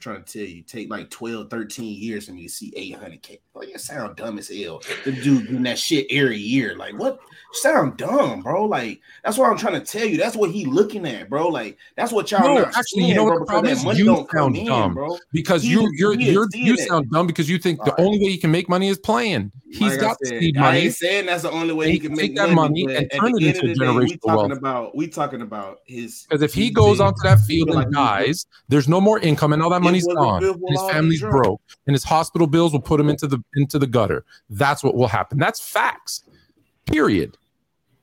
Trying 0.00 0.24
to 0.24 0.38
tell 0.38 0.48
you, 0.48 0.62
take 0.62 0.90
like 0.90 1.10
12, 1.10 1.48
13 1.50 2.00
years 2.00 2.28
and 2.28 2.38
you 2.38 2.48
see 2.48 2.72
800K. 2.76 3.38
Like, 3.54 3.68
you 3.68 3.78
sound 3.78 4.16
dumb 4.16 4.38
as 4.38 4.48
hell. 4.48 4.80
The 5.04 5.12
dude 5.12 5.46
doing 5.48 5.62
that 5.64 5.78
shit 5.78 6.06
every 6.10 6.38
year. 6.38 6.76
Like, 6.76 6.98
what? 6.98 7.20
You 7.22 7.58
sound 7.58 7.96
dumb, 7.96 8.42
bro. 8.42 8.64
Like, 8.66 9.00
that's 9.24 9.38
what 9.38 9.50
I'm 9.50 9.58
trying 9.58 9.80
to 9.80 9.86
tell 9.86 10.06
you. 10.06 10.16
That's 10.16 10.36
what 10.36 10.50
he 10.50 10.64
looking 10.64 11.06
at, 11.06 11.28
bro. 11.28 11.48
Like, 11.48 11.78
that's 11.96 12.12
what 12.12 12.30
y'all 12.30 12.42
No, 12.42 12.64
actually, 12.74 13.04
you 13.04 13.14
know 13.14 13.24
what 13.24 13.30
bro, 13.30 13.38
the 13.40 13.44
because 13.46 13.48
problem 13.50 13.72
is? 13.72 13.84
money 13.84 13.98
You 13.98 14.26
sound 14.32 14.56
in, 14.56 14.66
dumb. 14.66 14.94
bro. 14.94 15.18
Because 15.32 15.62
He 15.62 15.70
you 15.70 15.90
you're 15.94 16.14
you're 16.14 16.48
you 16.52 16.74
it. 16.74 16.80
sound 16.80 17.10
dumb 17.10 17.26
because 17.26 17.48
you 17.48 17.58
think 17.58 17.78
the 17.84 17.90
All 17.90 17.96
right. 17.96 18.06
only 18.06 18.18
way 18.18 18.30
he 18.30 18.38
can 18.38 18.50
make 18.50 18.68
money 18.68 18.88
is 18.88 18.98
playing. 18.98 19.52
He's 19.70 19.80
Like 19.80 20.00
got 20.00 20.16
said, 20.24 20.40
seed 20.40 20.58
I 20.58 20.76
ain't 20.76 20.94
saying 20.94 21.26
that's 21.26 21.42
the 21.42 21.50
only 21.52 21.72
way 21.72 21.86
And 21.86 21.92
he 21.92 22.00
can 22.00 22.16
make 22.16 22.34
that 22.34 22.50
money, 22.50 22.84
money 22.84 22.96
and 22.96 23.10
turn 23.12 23.32
it 23.36 23.42
into 23.44 23.68
the 23.68 23.74
day, 23.74 23.88
we 23.92 24.16
talking 24.16 24.34
wealth. 24.34 24.52
about 24.52 24.96
we 24.96 25.06
talking 25.06 25.42
about 25.42 25.78
his 25.86 26.26
Because 26.28 26.42
if 26.42 26.52
he 26.52 26.70
goes 26.70 26.98
onto 27.00 27.20
that 27.22 27.38
field 27.40 27.70
and 27.70 27.92
dies, 27.92 28.46
there's 28.68 28.88
no 28.88 29.00
more 29.00 29.20
income, 29.20 29.52
and 29.52 29.62
all 29.62 29.70
that 29.70 29.82
It 29.82 29.84
money's 29.90 30.06
was 30.06 30.14
gone. 30.16 30.44
And 30.44 30.68
his 30.70 30.82
family's 30.90 31.20
drunk. 31.20 31.32
broke, 31.42 31.60
and 31.86 31.94
his 31.94 32.04
hospital 32.04 32.46
bills 32.46 32.72
will 32.72 32.80
put 32.80 33.00
him 33.00 33.08
into 33.08 33.26
the 33.26 33.42
into 33.56 33.78
the 33.78 33.86
gutter. 33.86 34.24
That's 34.48 34.82
what 34.82 34.94
will 34.94 35.08
happen. 35.08 35.38
That's 35.38 35.60
facts. 35.60 36.24
Period. 36.86 37.36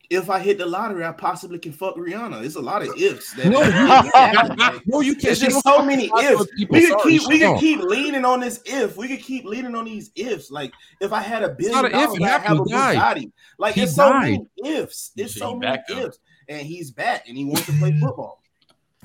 if 0.09 0.29
I 0.29 0.39
hit 0.39 0.57
the 0.57 0.65
lottery, 0.65 1.03
I 1.03 1.11
possibly 1.11 1.59
can 1.59 1.73
fuck 1.73 1.95
Rihanna. 1.97 2.41
It's 2.45 2.55
a 2.55 2.61
lot 2.61 2.81
of 2.81 2.89
ifs. 2.97 3.33
That 3.33 3.47
No, 3.47 3.61
you, 4.73 4.81
No, 4.85 5.01
you 5.01 5.13
can't. 5.15 5.31
It's 5.33 5.41
just 5.41 5.61
so 5.63 5.83
many 5.83 6.05
ifs. 6.05 6.47
people. 6.55 6.75
We 6.77 6.87
can 6.87 6.99
Sorry, 6.99 7.11
keep 7.17 7.27
we 7.27 7.39
can 7.39 7.59
keep 7.59 7.79
leaning 7.81 8.23
on 8.23 8.39
this 8.39 8.61
if. 8.65 8.95
We 8.95 9.09
can 9.09 9.17
keep 9.17 9.43
leaning 9.43 9.75
on 9.75 9.83
these 9.83 10.11
ifs. 10.15 10.49
Like 10.49 10.71
if 11.01 11.11
I 11.11 11.19
had 11.21 11.43
a 11.43 11.49
billion 11.49 11.79
an 11.79 11.85
if, 11.87 11.91
dollars, 11.91 12.19
I 12.21 12.27
have 12.29 12.41
a 12.43 12.47
happened. 12.47 12.69
He. 12.69 12.73
Bugatti. 12.73 13.31
Like 13.57 13.75
He 13.75 13.81
it's 13.81 13.95
so 13.95 14.13
many 14.17 14.45
ifs. 14.63 15.11
It's 15.17 15.33
So 15.33 15.39
so 15.39 15.55
many 15.57 15.75
back, 15.75 15.87
though. 15.89 16.05
ifs. 16.05 16.19
And 16.47 16.65
he's 16.65 16.91
back 16.91 17.27
and 17.27 17.37
he 17.37 17.43
wants 17.43 17.65
to 17.65 17.73
play 17.73 17.91
football. 17.99 18.41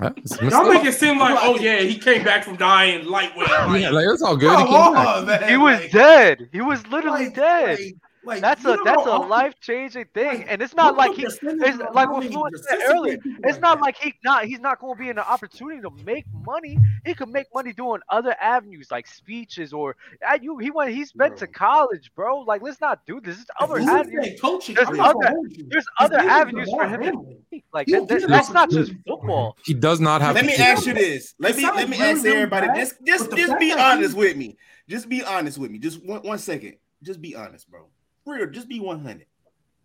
Huh? 0.00 0.10
It's 0.16 0.40
Y'all 0.40 0.68
make 0.68 0.84
it 0.84 0.94
seem 0.94 1.18
like, 1.18 1.36
oh 1.42 1.56
yeah, 1.58 1.80
he 1.80 1.98
came 1.98 2.24
back 2.24 2.44
from 2.44 2.56
dying 2.56 3.04
lightweight. 3.06 3.50
up. 3.50 3.68
Like, 3.68 3.82
Yeah, 3.82 3.90
like 3.90 4.06
it's 4.08 4.22
all 4.22 4.36
good. 4.36 4.50
He 4.50 4.56
Come 4.56 4.66
came 4.66 4.94
back. 4.94 5.16
on, 5.16 5.26
man. 5.26 5.48
He 5.48 5.56
was 5.56 5.80
Like- 5.80 5.90
dead. 5.92 6.48
He 6.52 6.60
was 6.62 6.86
literally 6.86 7.26
like- 7.26 7.34
dead. 7.34 7.78
Like- 8.24 8.40
like, 8.40 8.40
that's 8.40 8.64
a 8.64 8.78
that's 8.84 9.06
a 9.06 9.16
life 9.16 9.54
changing 9.60 10.04
thing, 10.14 10.26
like, 10.40 10.46
and 10.48 10.62
it's 10.62 10.74
not 10.74 10.96
like 10.96 11.12
he. 11.14 11.24
percentage 11.24 11.68
It's 11.74 11.78
like 11.94 12.08
what 12.10 12.20
many 12.20 12.32
Fluent 12.32 12.56
said 12.58 12.78
earlier. 12.86 13.18
people 13.18 13.40
It's 13.48 13.58
not 13.58 13.78
that? 13.78 13.82
like 13.82 13.96
he 13.98 14.14
not 14.24 14.44
he's 14.44 14.60
not 14.60 14.78
going 14.80 14.94
to 14.96 14.98
be 15.02 15.08
in 15.08 15.18
an 15.18 15.24
opportunity 15.24 15.80
to 15.82 15.90
make 16.04 16.24
money. 16.46 16.78
He 17.04 17.14
could 17.14 17.28
make 17.30 17.46
money 17.54 17.72
doing 17.72 18.00
other 18.08 18.36
avenues 18.40 18.88
like 18.90 19.06
speeches 19.08 19.72
or 19.72 19.96
uh, 20.28 20.38
you. 20.40 20.58
He 20.58 20.70
went. 20.70 20.92
He's 20.94 21.12
been 21.12 21.34
to 21.36 21.46
college, 21.46 22.12
bro. 22.14 22.40
Like 22.40 22.62
let's 22.62 22.80
not 22.80 23.04
do 23.06 23.20
this. 23.20 23.36
There's 23.36 23.46
other 23.60 23.78
If 23.78 23.88
avenues. 23.88 24.40
coaching. 24.40 24.74
There's 24.76 24.88
I'm 24.88 25.00
other- 25.00 25.14
gonna 25.14 25.30
hold 25.30 25.52
you. 25.56 25.66
There's 25.68 25.86
other 25.98 26.18
avenues 26.18 26.68
for 26.70 26.82
Lamar 26.84 27.00
him. 27.02 27.14
To 27.52 27.60
Like 27.72 27.88
He'll 27.88 28.06
that, 28.06 28.26
that's 28.28 28.50
not 28.50 28.70
just 28.70 28.92
football. 29.06 29.56
He 29.64 29.74
does 29.74 29.98
not 30.00 30.20
have. 30.22 30.34
Let 30.36 30.46
me 30.46 30.52
keep- 30.52 30.60
ask 30.60 30.86
you 30.86 30.94
this. 30.94 31.34
Let 31.38 31.56
me 31.56 31.64
let 31.64 31.88
me 31.88 31.96
really, 31.98 32.10
ask 32.12 32.22
really 32.24 32.36
everybody. 32.36 32.66
bad, 32.68 32.76
Just 32.76 32.94
just 33.04 33.32
just 33.36 33.58
be 33.58 33.72
honest 33.72 34.16
with 34.16 34.36
me. 34.36 34.56
Just 34.88 35.08
be 35.08 35.22
honest 35.24 35.58
with 35.58 35.70
me. 35.70 35.78
Just 35.78 36.04
one 36.04 36.20
one 36.22 36.38
second. 36.38 36.76
Just 37.02 37.20
be 37.20 37.34
honest, 37.34 37.68
bro. 37.68 37.88
Real. 38.26 38.46
Just 38.46 38.68
be 38.68 38.80
one 38.80 39.00
hundred. 39.00 39.26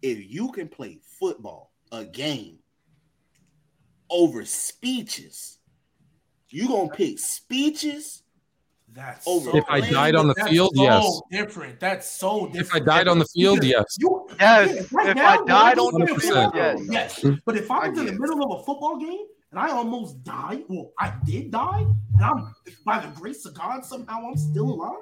If 0.02 0.32
you 0.32 0.52
can 0.52 0.68
play 0.68 1.00
football, 1.20 1.72
a 1.92 2.06
game, 2.06 2.60
over 4.10 4.46
speeches, 4.46 5.58
you 6.50 6.68
gonna 6.68 6.90
pick 6.90 7.20
speeches 7.20 8.24
That's 8.94 9.28
Over. 9.28 9.52
so 9.52 9.58
If 9.58 9.66
I 9.70 9.82
died 9.82 10.16
on 10.16 10.28
the 10.28 10.36
field, 10.48 10.72
so 10.76 10.84
yes. 10.84 11.22
different. 11.32 11.80
That's 11.80 12.10
so 12.10 12.48
different. 12.48 12.68
If 12.68 12.74
I 12.74 12.80
died 12.80 13.08
on 13.08 13.20
the 13.20 13.26
field, 13.26 13.64
yes. 13.64 13.84
You, 14.00 14.28
Yes, 14.40 14.92
right 14.92 15.10
if 15.10 15.16
now, 15.16 15.44
I 15.44 15.46
died 15.46 15.80
on 15.80 16.00
the 16.00 16.08
field, 16.20 16.52
yes. 16.56 16.80
yes. 16.90 17.22
Hmm. 17.22 17.34
But 17.46 17.58
if 17.58 17.70
I 17.72 17.78
I 17.78 17.90
was 17.90 18.00
in 18.00 18.06
the 18.06 18.14
middle 18.14 18.44
of 18.44 18.62
a 18.62 18.64
football 18.64 18.98
game 18.98 19.26
and 19.52 19.60
I 19.60 19.70
almost 19.72 20.24
died, 20.24 20.64
well, 20.68 20.92
I 21.00 21.14
did 21.26 21.52
die, 21.52 21.86
and 22.16 22.24
I'm 22.24 22.54
by 22.86 23.00
the 23.00 23.08
grace 23.20 23.46
of 23.46 23.54
God 23.56 23.84
somehow 23.86 24.28
I'm 24.30 24.38
still 24.38 24.70
alive. 24.70 25.00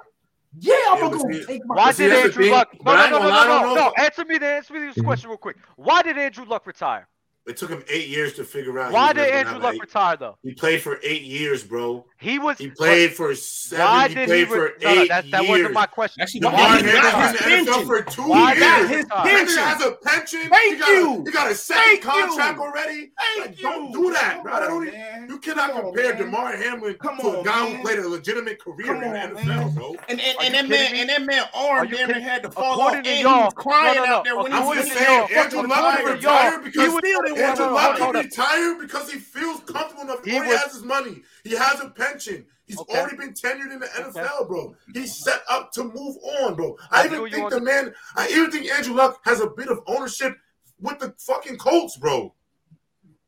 Yeah, 0.58 0.74
I'm 0.90 0.96
Yeah, 0.96 1.10
gonna 1.10 1.18
go 1.18 1.44
take 1.46 1.64
my. 1.66 1.74
Why 1.74 1.92
did 1.92 2.12
Andrew 2.12 2.42
thing, 2.44 2.52
Luck? 2.52 2.68
No, 2.74 2.78
but 2.84 2.96
I 2.98 3.10
no, 3.10 3.18
no, 3.18 3.28
no, 3.28 3.60
no, 3.66 3.74
no. 3.74 3.92
Answer 3.98 4.24
me. 4.24 4.38
the- 4.38 4.46
Answer 4.46 4.72
me 4.74 4.80
this 4.80 4.96
Mhm. 4.96 5.04
question 5.04 5.28
real 5.30 5.38
quick. 5.38 5.56
Why 5.76 6.02
did 6.02 6.16
Andrew 6.18 6.44
Luck 6.46 6.66
retire? 6.66 7.08
It 7.46 7.56
took 7.56 7.70
him 7.70 7.84
eight 7.88 8.08
years 8.08 8.32
to 8.34 8.44
figure 8.44 8.76
out. 8.80 8.90
Why 8.92 9.12
did 9.12 9.28
Andrew 9.28 9.52
have 9.54 9.62
Luck 9.62 9.74
eight- 9.76 9.80
retire 9.80 10.16
though? 10.16 10.36
He 10.42 10.52
played 10.52 10.82
for 10.82 10.98
eight 11.04 11.22
years, 11.22 11.62
bro. 11.62 12.04
He 12.18 12.40
was. 12.40 12.58
He 12.58 12.70
played 12.70 13.12
for 13.12 13.34
seven. 13.36 13.84
Why 13.86 14.08
he 14.08 14.14
did 14.16 14.26
played 14.26 14.38
he? 14.48 14.52
for 14.52 14.60
Re- 14.62 14.70
eight 14.80 14.82
no, 14.82 14.94
no, 14.94 15.06
that, 15.06 15.30
that 15.30 15.40
years. 15.42 15.48
wasn't 15.50 15.72
my 15.74 15.86
question. 15.86 16.22
Actually, 16.22 16.40
Damar 16.40 16.58
why 16.58 16.66
Why 16.66 16.76
he 16.78 16.82
he 16.82 16.88
Hamlin's 16.90 17.12
got 17.12 17.36
his 17.36 17.46
in 17.46 17.64
the 17.66 17.70
NFL 17.70 17.74
pension? 17.76 17.86
for 17.86 18.02
two 18.02 18.28
Why 18.28 18.48
years. 18.52 18.58
got 18.58 18.80
his 18.80 18.96
retire? 19.04 19.06
That 19.06 19.24
pension. 19.24 19.58
has 19.62 19.82
a 19.84 19.92
pension. 19.92 20.40
Thank 20.50 20.72
he 20.74 20.78
got 20.80 20.88
you. 20.88 21.12
A, 21.12 21.16
he 21.24 21.30
got 21.30 21.50
a 21.50 21.54
second 21.54 21.82
Thank 21.84 22.02
contract 22.02 22.56
you. 22.58 22.62
already. 22.64 23.10
Thank 23.16 23.40
Like, 23.46 23.56
you. 23.58 23.62
don't 23.62 23.92
do 23.92 24.12
that, 24.12 24.42
bro. 24.42 24.52
I 24.52 24.56
on, 24.56 24.68
don't 24.68 24.88
even- 24.88 24.98
man. 24.98 25.26
You 25.28 25.38
cannot 25.38 25.70
Come 25.72 25.82
compare 25.82 26.14
man. 26.14 26.22
Damar 26.22 26.56
Hamlin 26.56 26.94
Come 26.94 27.18
to 27.18 27.40
a 27.40 27.44
guy 27.44 27.62
man. 27.64 27.76
who 27.76 27.82
played 27.82 27.98
a 28.00 28.08
legitimate 28.08 28.58
career 28.60 28.86
Come 28.86 29.02
in 29.04 29.12
the 29.12 29.18
NFL, 29.18 29.44
man. 29.46 29.74
bro. 29.74 29.94
And 30.08 30.20
and, 30.20 30.36
Are 30.38 30.42
and 30.42 30.54
that 30.54 30.68
man 30.68 30.92
me? 30.92 31.00
and 31.02 31.10
that 31.10 31.22
man 31.22 31.44
arm 31.54 31.88
you 31.88 31.96
damn 31.98 32.10
had 32.20 32.42
to 32.42 32.50
fall 32.50 32.80
off, 32.80 32.94
and 32.94 33.06
he 33.06 33.24
was 33.24 33.52
crying 33.54 33.96
no, 33.96 34.04
no, 34.04 34.14
out 34.16 34.24
there 34.24 34.36
when 34.36 34.50
he 34.50 34.58
was 34.58 34.78
just 34.78 34.92
to 34.92 34.98
saying, 34.98 35.28
Andrew 35.36 35.62
Luck 35.68 35.98
to 35.98 36.16
can 36.18 36.62
he 36.62 36.70
because 36.70 36.88
was- 36.92 36.98
still 36.98 37.22
didn't 37.22 37.35
Andrew 37.36 37.66
Luck 37.66 37.96
can 37.98 38.14
retire 38.14 38.74
because 38.80 39.10
he 39.10 39.18
feels 39.18 39.60
comfortable 39.60 40.02
enough. 40.02 40.24
He 40.24 40.38
was- 40.38 40.48
has 40.62 40.72
his 40.74 40.82
money. 40.82 41.22
He 41.44 41.54
has 41.54 41.80
a 41.80 41.90
pension. 41.90 42.46
He's 42.66 42.78
Okay. 42.80 42.98
already 42.98 43.16
been 43.16 43.32
tenured 43.32 43.72
in 43.72 43.78
the 43.78 43.86
NFL, 43.96 44.46
bro. 44.48 44.74
He's 44.92 45.14
set 45.16 45.42
up 45.48 45.70
to 45.72 45.84
move 45.84 46.16
on, 46.40 46.54
bro. 46.56 46.76
I, 46.90 47.02
I 47.02 47.06
even 47.06 47.30
think 47.30 47.50
the 47.50 47.56
the- 47.60 47.64
man. 47.64 47.94
I 48.16 48.28
even 48.28 48.50
think 48.50 48.70
Andrew 48.70 48.94
Luck 48.94 49.20
has 49.24 49.40
a 49.40 49.46
bit 49.48 49.68
of 49.68 49.80
ownership 49.86 50.36
with 50.80 50.98
the 50.98 51.14
fucking 51.18 51.58
Colts, 51.58 51.96
bro. 51.96 52.34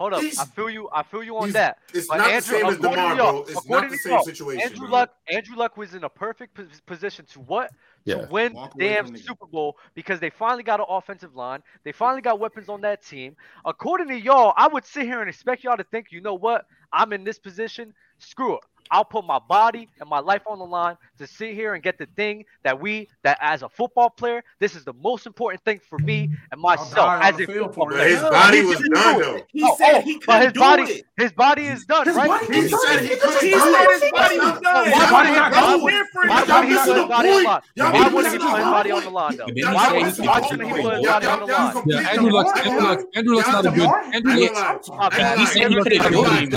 Hold 0.01 0.15
up. 0.15 0.21
He's- 0.23 0.39
I 0.39 0.45
feel 0.45 0.71
you. 0.71 0.89
I 0.93 1.03
feel 1.03 1.23
you 1.25 1.37
on 1.39 1.51
that. 1.53 1.79
It's 1.93 2.07
But 2.09 2.19
not 2.19 2.31
Andrew- 2.31 2.53
the 2.53 2.59
same 2.61 2.67
as 2.67 2.77
to 2.77 2.83
Damar, 2.83 3.17
bro. 3.17 3.43
It's 3.49 3.67
not 3.67 3.91
the 3.91 3.97
same 3.97 4.23
situation. 4.23 4.63
Andrew 4.63 4.87
bro. 4.87 4.91
Luck. 4.91 5.15
Andrew 5.29 5.57
Luck 5.57 5.77
was 5.77 5.95
in 5.95 6.05
a 6.05 6.09
perfect 6.09 6.59
position 6.87 7.25
to 7.27 7.41
what? 7.41 7.71
Yeah. 8.05 8.27
To 8.27 8.33
win 8.33 8.53
Walk 8.55 8.73
the 8.75 8.85
damn 8.85 9.07
the- 9.09 9.19
Super 9.19 9.47
Bowl 9.47 9.77
because 9.95 10.21
they 10.21 10.31
finally 10.31 10.63
got 10.63 10.81
an 10.81 10.87
offensive 10.89 11.35
line. 11.37 11.63
They 11.85 11.93
finally 11.93 12.23
got 12.23 12.41
weapons 12.41 12.69
on 12.69 12.81
that 12.83 13.03
team. 13.05 13.37
According 13.65 14.09
to 14.09 14.19
y'all, 14.19 14.55
I 14.57 14.69
would 14.69 14.85
sit 14.85 15.05
here 15.05 15.21
and 15.21 15.29
expect 15.29 15.65
y'all 15.65 15.77
to 15.77 15.85
think, 15.85 16.11
you 16.11 16.21
know 16.21 16.35
what? 16.35 16.67
I'm 16.93 17.13
in 17.13 17.25
this 17.25 17.39
position. 17.39 17.93
Screw 18.19 18.57
it. 18.57 18.65
I'll 18.91 19.05
put 19.05 19.25
my 19.25 19.39
body 19.39 19.89
and 20.01 20.09
my 20.09 20.19
life 20.21 20.43
on 20.47 20.59
the 20.59 20.65
line 20.67 20.97
to 21.19 21.27
sit 21.27 21.55
here 21.55 21.75
and 21.75 21.83
get 21.83 21.99
the 21.99 22.07
thing 22.17 22.45
that 22.63 22.81
we 22.81 23.09
that 23.23 23.39
as 23.41 23.63
a 23.63 23.69
football 23.69 24.11
player, 24.11 24.43
this 24.61 24.75
is 24.75 24.85
the 24.85 24.93
most 24.95 25.27
important 25.27 25.63
thing 25.65 25.81
for 25.89 25.99
me 25.99 26.31
and 26.53 26.61
myself 26.61 27.23
as 27.23 27.39
a 27.41 27.47
football 27.47 27.73
for 27.73 27.93
it. 27.93 27.95
But 27.95 27.97
player. 27.97 28.09
his 28.09 28.21
body 28.23 28.63
was 28.63 28.79
done 28.95 29.21
though. 29.21 29.41
He 29.49 29.63
Oh, 29.65 29.77
said 29.77 29.95
oh, 29.97 30.01
he 30.03 30.15
but 30.19 30.27
couldn't 30.27 30.43
his 30.43 30.53
do 30.53 30.61
body, 30.61 30.83
it. 30.85 31.07
his 31.17 31.33
body 31.33 31.63
is 31.67 31.85
done, 31.87 32.07
His 32.07 32.17
right? 32.17 32.29
body 32.29 32.47
He 32.63 32.69
done. 32.69 32.81
said 32.81 33.01
he 33.01 33.09
He 33.09 33.17
couldn't 33.17 33.41
He 33.41 33.51
do 33.51 33.59
said 33.59 33.85
it. 33.85 34.03
his 34.03 34.11
body 34.13 34.39
was 34.39 34.61
done. 34.61 34.91
Why 34.91 34.99
Y'all 34.99 35.19
would 35.19 35.27
he 35.29 35.35
got 35.35 35.53
not- 35.53 35.53
no 35.53 35.59
why. 35.59 35.69
Why 35.69 35.77
would 35.83 35.93
he 35.93 36.77
put 36.77 36.97
his 36.97 37.07
body 37.09 37.31
on 37.31 37.43
the 37.43 37.49
line? 37.49 37.63
Why 37.77 38.09
missing 38.09 38.15
would 38.15 38.27
he 38.27 38.39
put 38.39 38.57
his 38.57 38.65
body 38.65 38.91
on 38.91 39.05
the 39.05 39.11
line 39.11 39.37
though? 39.37 39.47
Why 39.73 39.93
would 39.93 40.07
the 40.07 40.23
he 40.23 40.29
put 40.29 40.95
his 40.95 41.07
body 41.07 41.27
on 41.27 41.39
the 41.41 41.47
line? 41.47 41.49
y'all 41.49 41.69
Yeah, 41.69 41.73
complete 41.73 42.07
Andrew 42.09 42.29
the- 42.29 42.35
Luck's 42.37 42.59
Andrew 42.59 42.79
gonna 42.79 42.89
Luck 42.89 43.01
Andrew 43.15 43.37
Luck's 43.37 43.49
not 43.49 43.67
a 43.67 43.71
good 43.71 43.89
Andrew 44.15 44.33
Luck. 44.33 44.55
gonna 44.55 44.91
lie. 44.91 44.97
My 44.99 45.09
bad. 45.09 45.39
He 45.39 45.47
said 45.47 45.71
he 45.71 45.77
couldn't 45.83 45.93
Y'all- 45.93 46.11
do 46.11 46.47
it 46.47 46.51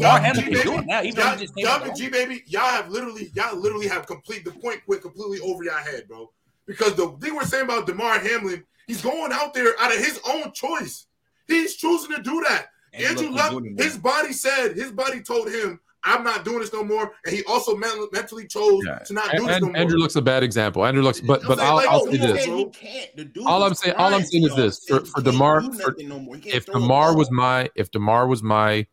Damar 0.00 0.20
Hamlin 0.20 0.44
can 0.44 0.62
do 0.62 0.74
it 0.78 0.86
now, 0.86 1.02
even 1.02 1.14
though 1.16 1.30
he 1.30 1.36
just 1.38 1.54
came 1.54 1.66
y'all 1.80 1.86
along. 1.88 1.96
G 1.96 2.08
baby, 2.08 2.42
y'all 2.46 2.62
have 2.62 2.88
literally, 2.90 3.30
y'all 3.34 3.56
literally 3.56 3.88
have 3.88 4.06
complete 4.06 4.44
the 4.44 4.50
point 4.52 4.80
went 4.86 5.02
completely 5.02 5.40
over 5.40 5.62
your 5.64 5.78
head, 5.78 6.04
bro. 6.08 6.30
Because 6.66 6.94
the 6.94 7.08
thing 7.20 7.34
we're 7.34 7.44
saying 7.44 7.64
about 7.64 7.86
Damar 7.86 8.18
Hamlin, 8.18 8.64
he's 8.86 9.00
going 9.02 9.32
out 9.32 9.54
there 9.54 9.74
out 9.80 9.90
of 9.92 9.98
his 9.98 10.20
own 10.28 10.52
choice. 10.52 11.06
He's 11.46 11.76
choosing 11.76 12.14
to 12.14 12.22
do 12.22 12.44
that. 12.48 12.66
Andrew 12.92 13.30
Luck, 13.30 13.62
his 13.78 13.96
body 13.96 14.32
said, 14.32 14.74
his 14.76 14.90
body 14.92 15.20
told 15.22 15.48
him, 15.50 15.78
"I'm 16.04 16.24
not 16.24 16.44
doing 16.44 16.60
this 16.60 16.72
no 16.72 16.82
more," 16.84 17.12
and 17.24 17.34
he 17.34 17.42
also 17.44 17.76
men- 17.76 18.06
mentally 18.12 18.46
chose 18.46 18.82
Yeah. 18.86 18.98
to 18.98 19.12
not 19.12 19.30
do 19.30 19.38
And, 19.38 19.48
this 19.48 19.60
no 19.60 19.66
more. 19.68 19.76
Andrew 19.76 19.98
looks 19.98 20.16
a 20.16 20.22
bad 20.22 20.42
example. 20.42 20.84
Andrew 20.84 21.02
looks, 21.02 21.20
but 21.20 21.42
but 21.46 21.58
I'm 21.60 21.66
I'll, 21.66 21.78
saying, 21.78 21.90
I'll 21.90 22.04
say 22.06 22.10
he 22.12 22.16
this. 22.18 22.44
said 22.44 22.54
he 22.54 22.64
can't. 22.66 23.36
All 23.46 23.62
I'm 23.62 23.74
saying- 23.74 23.96
all 23.96 24.14
I'm 24.14 24.24
saying 24.24 24.44
is 24.44 24.54
this. 24.56 24.84
For- 24.88 25.04
for 25.04 25.20
Damar- 25.22 25.62
for- 25.72 25.94
no 26.00 26.18
more. 26.18 26.36
He 26.36 26.40
can't 26.42 26.54
If 26.56 26.66
Damar 26.66 27.14
was 27.16 27.30
my 27.30 27.70
if 27.74 27.90
Damar 27.90 28.26
was 28.26 28.42
my 28.42 28.86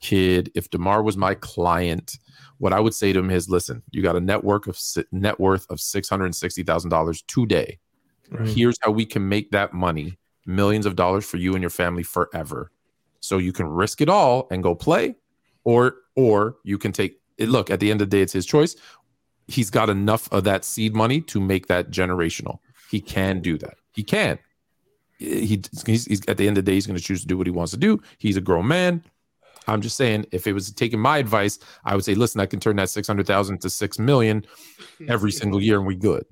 kid, 0.00 0.50
if 0.54 0.70
Damar 0.70 1.02
was 1.02 1.16
my 1.16 1.34
client, 1.34 2.18
what 2.60 2.72
I 2.72 2.78
would 2.78 2.94
say 2.94 3.12
to 3.12 3.18
him 3.18 3.30
is, 3.30 3.48
listen, 3.48 3.82
you 3.90 4.02
got 4.02 4.16
a 4.16 4.20
network 4.20 4.66
of 4.66 4.78
net 5.10 5.40
worth 5.40 5.66
of 5.70 5.80
six 5.80 6.08
hundred 6.08 6.26
and 6.26 6.36
sixty 6.36 6.62
thousand 6.62 6.90
dollars 6.90 7.22
today. 7.22 7.78
Here's 8.44 8.78
how 8.82 8.92
we 8.92 9.04
can 9.04 9.28
make 9.28 9.50
that 9.50 9.72
money, 9.72 10.16
millions 10.46 10.86
of 10.86 10.94
dollars 10.94 11.24
for 11.26 11.36
you 11.38 11.54
and 11.54 11.62
your 11.62 11.70
family 11.70 12.04
forever. 12.04 12.70
So 13.18 13.38
you 13.38 13.52
can 13.52 13.66
risk 13.66 14.00
it 14.00 14.08
all 14.08 14.46
and 14.50 14.62
go 14.62 14.74
play, 14.74 15.16
or 15.64 15.96
or 16.14 16.56
you 16.62 16.78
can 16.78 16.92
take 16.92 17.18
it. 17.38 17.48
Look, 17.48 17.70
at 17.70 17.80
the 17.80 17.90
end 17.90 18.02
of 18.02 18.08
the 18.10 18.16
day, 18.16 18.22
it's 18.22 18.32
his 18.32 18.46
choice. 18.46 18.76
He's 19.48 19.70
got 19.70 19.90
enough 19.90 20.30
of 20.32 20.44
that 20.44 20.64
seed 20.64 20.94
money 20.94 21.20
to 21.22 21.40
make 21.40 21.66
that 21.66 21.90
generational. 21.90 22.60
He 22.90 23.00
can 23.00 23.40
do 23.40 23.58
that. 23.58 23.78
He 23.92 24.04
can. 24.04 24.38
He, 25.18 25.60
he's, 25.86 26.04
he's 26.04 26.20
at 26.28 26.36
the 26.36 26.46
end 26.46 26.56
of 26.56 26.64
the 26.64 26.70
day, 26.70 26.74
he's 26.74 26.86
going 26.86 26.98
to 26.98 27.02
choose 27.02 27.22
to 27.22 27.26
do 27.26 27.36
what 27.36 27.46
he 27.46 27.50
wants 27.50 27.72
to 27.72 27.78
do. 27.78 28.00
He's 28.18 28.36
a 28.36 28.40
grown 28.40 28.68
man. 28.68 29.02
I'm 29.66 29.80
just 29.80 29.96
saying, 29.96 30.26
if 30.32 30.46
it 30.46 30.52
was 30.52 30.72
taking 30.72 30.98
my 30.98 31.18
advice, 31.18 31.58
I 31.84 31.94
would 31.94 32.04
say, 32.04 32.14
listen, 32.14 32.40
I 32.40 32.46
can 32.46 32.60
turn 32.60 32.76
that 32.76 32.90
six 32.90 33.06
hundred 33.06 33.26
thousand 33.26 33.60
to 33.62 33.70
six 33.70 33.98
million 33.98 34.44
every 35.08 35.32
single 35.32 35.62
year, 35.62 35.78
and 35.78 35.86
we 35.86 35.96
good. 35.96 36.24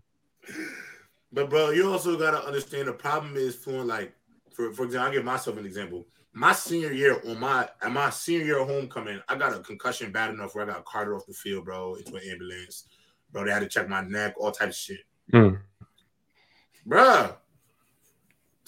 But 1.33 1.51
bro, 1.51 1.70
you 1.70 1.91
also 1.91 2.18
gotta 2.18 2.45
understand 2.45 2.89
the 2.89 2.93
problem 2.93 3.37
is 3.37 3.55
for 3.55 3.85
like, 3.85 4.14
for 4.53 4.72
for 4.72 4.85
example, 4.85 5.07
I'll 5.07 5.12
give 5.12 5.24
myself 5.24 5.59
an 5.59 5.66
example. 5.66 6.07
My 6.33 6.53
senior 6.53 6.93
year 6.93 7.20
on 7.26 7.39
my 7.41 7.68
at 7.83 7.93
my 7.93 8.11
senior 8.11 8.45
year 8.45 8.64
homecoming, 8.64 9.20
I 9.29 9.37
got 9.37 9.55
a 9.55 9.61
concussion 9.61 10.12
bad 10.12 10.31
enough 10.31 10.55
where 10.55 10.64
I 10.64 10.72
got 10.72 10.85
carted 10.85 11.14
off 11.14 11.26
the 11.26 11.35
field, 11.35 11.64
bro, 11.64 11.95
into 11.95 12.14
an 12.14 12.22
ambulance. 12.31 12.85
Bro, 13.31 13.45
they 13.45 13.51
had 13.51 13.61
to 13.61 13.68
check 13.68 13.89
my 13.89 14.01
neck, 14.03 14.35
all 14.39 14.51
types 14.51 14.76
of 14.76 14.97
shit. 14.97 15.01
Mm. 15.33 15.61
Bruh. 16.89 17.35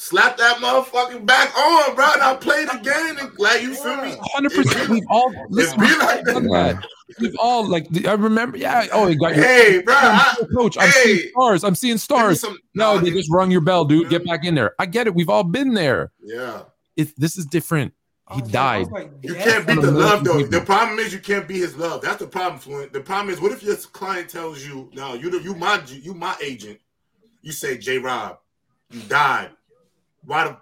Slap 0.00 0.38
that 0.38 0.56
motherfucking 0.56 1.26
back 1.26 1.54
on, 1.54 1.94
bro. 1.94 2.06
And 2.14 2.22
I 2.22 2.34
played 2.34 2.68
again. 2.72 3.18
And, 3.18 3.30
like, 3.38 3.60
you 3.60 3.74
feel 3.74 3.96
me? 4.00 4.16
Hundred 4.32 4.52
percent. 4.54 4.88
We've 4.88 5.02
all 5.10 5.30
listen. 5.50 5.78
be 5.78 5.84
like 5.98 6.24
that. 6.24 6.42
that. 6.42 6.86
We've 7.20 7.34
all 7.38 7.68
like. 7.68 7.86
I 8.06 8.12
remember. 8.14 8.56
Yeah. 8.56 8.86
Oh, 8.92 9.08
you 9.08 9.18
got 9.18 9.36
your 9.36 9.44
Hey, 9.44 9.82
bro. 9.82 9.94
I, 9.94 10.34
coach. 10.56 10.78
I'm 10.78 10.88
hey. 10.88 10.92
seeing 11.16 11.28
stars. 11.32 11.64
I'm 11.64 11.74
seeing 11.74 11.98
stars. 11.98 12.40
some- 12.40 12.56
No, 12.74 12.94
nah, 12.94 13.02
they 13.02 13.10
just 13.10 13.30
rung 13.30 13.50
your 13.50 13.60
bell, 13.60 13.84
dude. 13.84 14.08
Get 14.08 14.24
back 14.24 14.42
in 14.46 14.54
there. 14.54 14.74
I 14.78 14.86
get 14.86 15.06
it. 15.06 15.14
We've 15.14 15.28
all 15.28 15.44
been 15.44 15.74
there. 15.74 16.12
Yeah. 16.24 16.62
It, 16.96 17.12
this 17.20 17.36
is 17.36 17.44
different. 17.44 17.92
He 18.32 18.40
was 18.40 18.54
like- 18.54 18.56
I 18.64 18.78
was 18.78 18.88
died. 18.88 18.92
like, 18.92 19.10
You 19.22 19.34
yeah, 19.34 19.44
can't 19.44 19.66
beat 19.66 19.80
the 19.82 19.90
love 19.90 20.24
though. 20.24 20.32
multi-people. 20.32 20.60
The 20.60 20.64
problem 20.64 20.98
is 20.98 21.12
you 21.12 21.18
can't 21.18 21.46
beat 21.46 21.58
his 21.58 21.76
love. 21.76 22.00
That's 22.00 22.20
the 22.20 22.26
problem, 22.26 22.58
Fluent. 22.58 22.94
The 22.94 23.00
problem 23.00 23.34
is 23.34 23.38
what 23.40 23.52
if 23.52 23.62
your 23.62 23.76
client 23.76 24.30
tells 24.30 24.64
you, 24.66 24.88
"No, 24.94 25.12
you 25.12 25.28
the- 25.30 25.42
you 25.42 25.54
my 25.54 25.82
you 25.86 26.14
my 26.14 26.34
agent." 26.42 26.78
You 27.42 27.52
say, 27.52 27.76
"J. 27.76 27.98
Rob, 27.98 28.38
you 28.90 29.00
died. 29.02 29.50
Why 30.24 30.44
the 30.44 30.56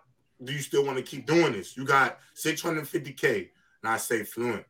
do 0.44 0.52
you 0.52 0.60
still 0.60 0.84
want 0.84 0.96
to 0.98 1.02
keep 1.02 1.26
doing 1.26 1.52
this? 1.52 1.76
You 1.76 1.84
got 1.84 2.18
650k. 2.36 3.48
And 3.82 3.92
I 3.92 3.96
say 3.96 4.22
fluent. 4.22 4.64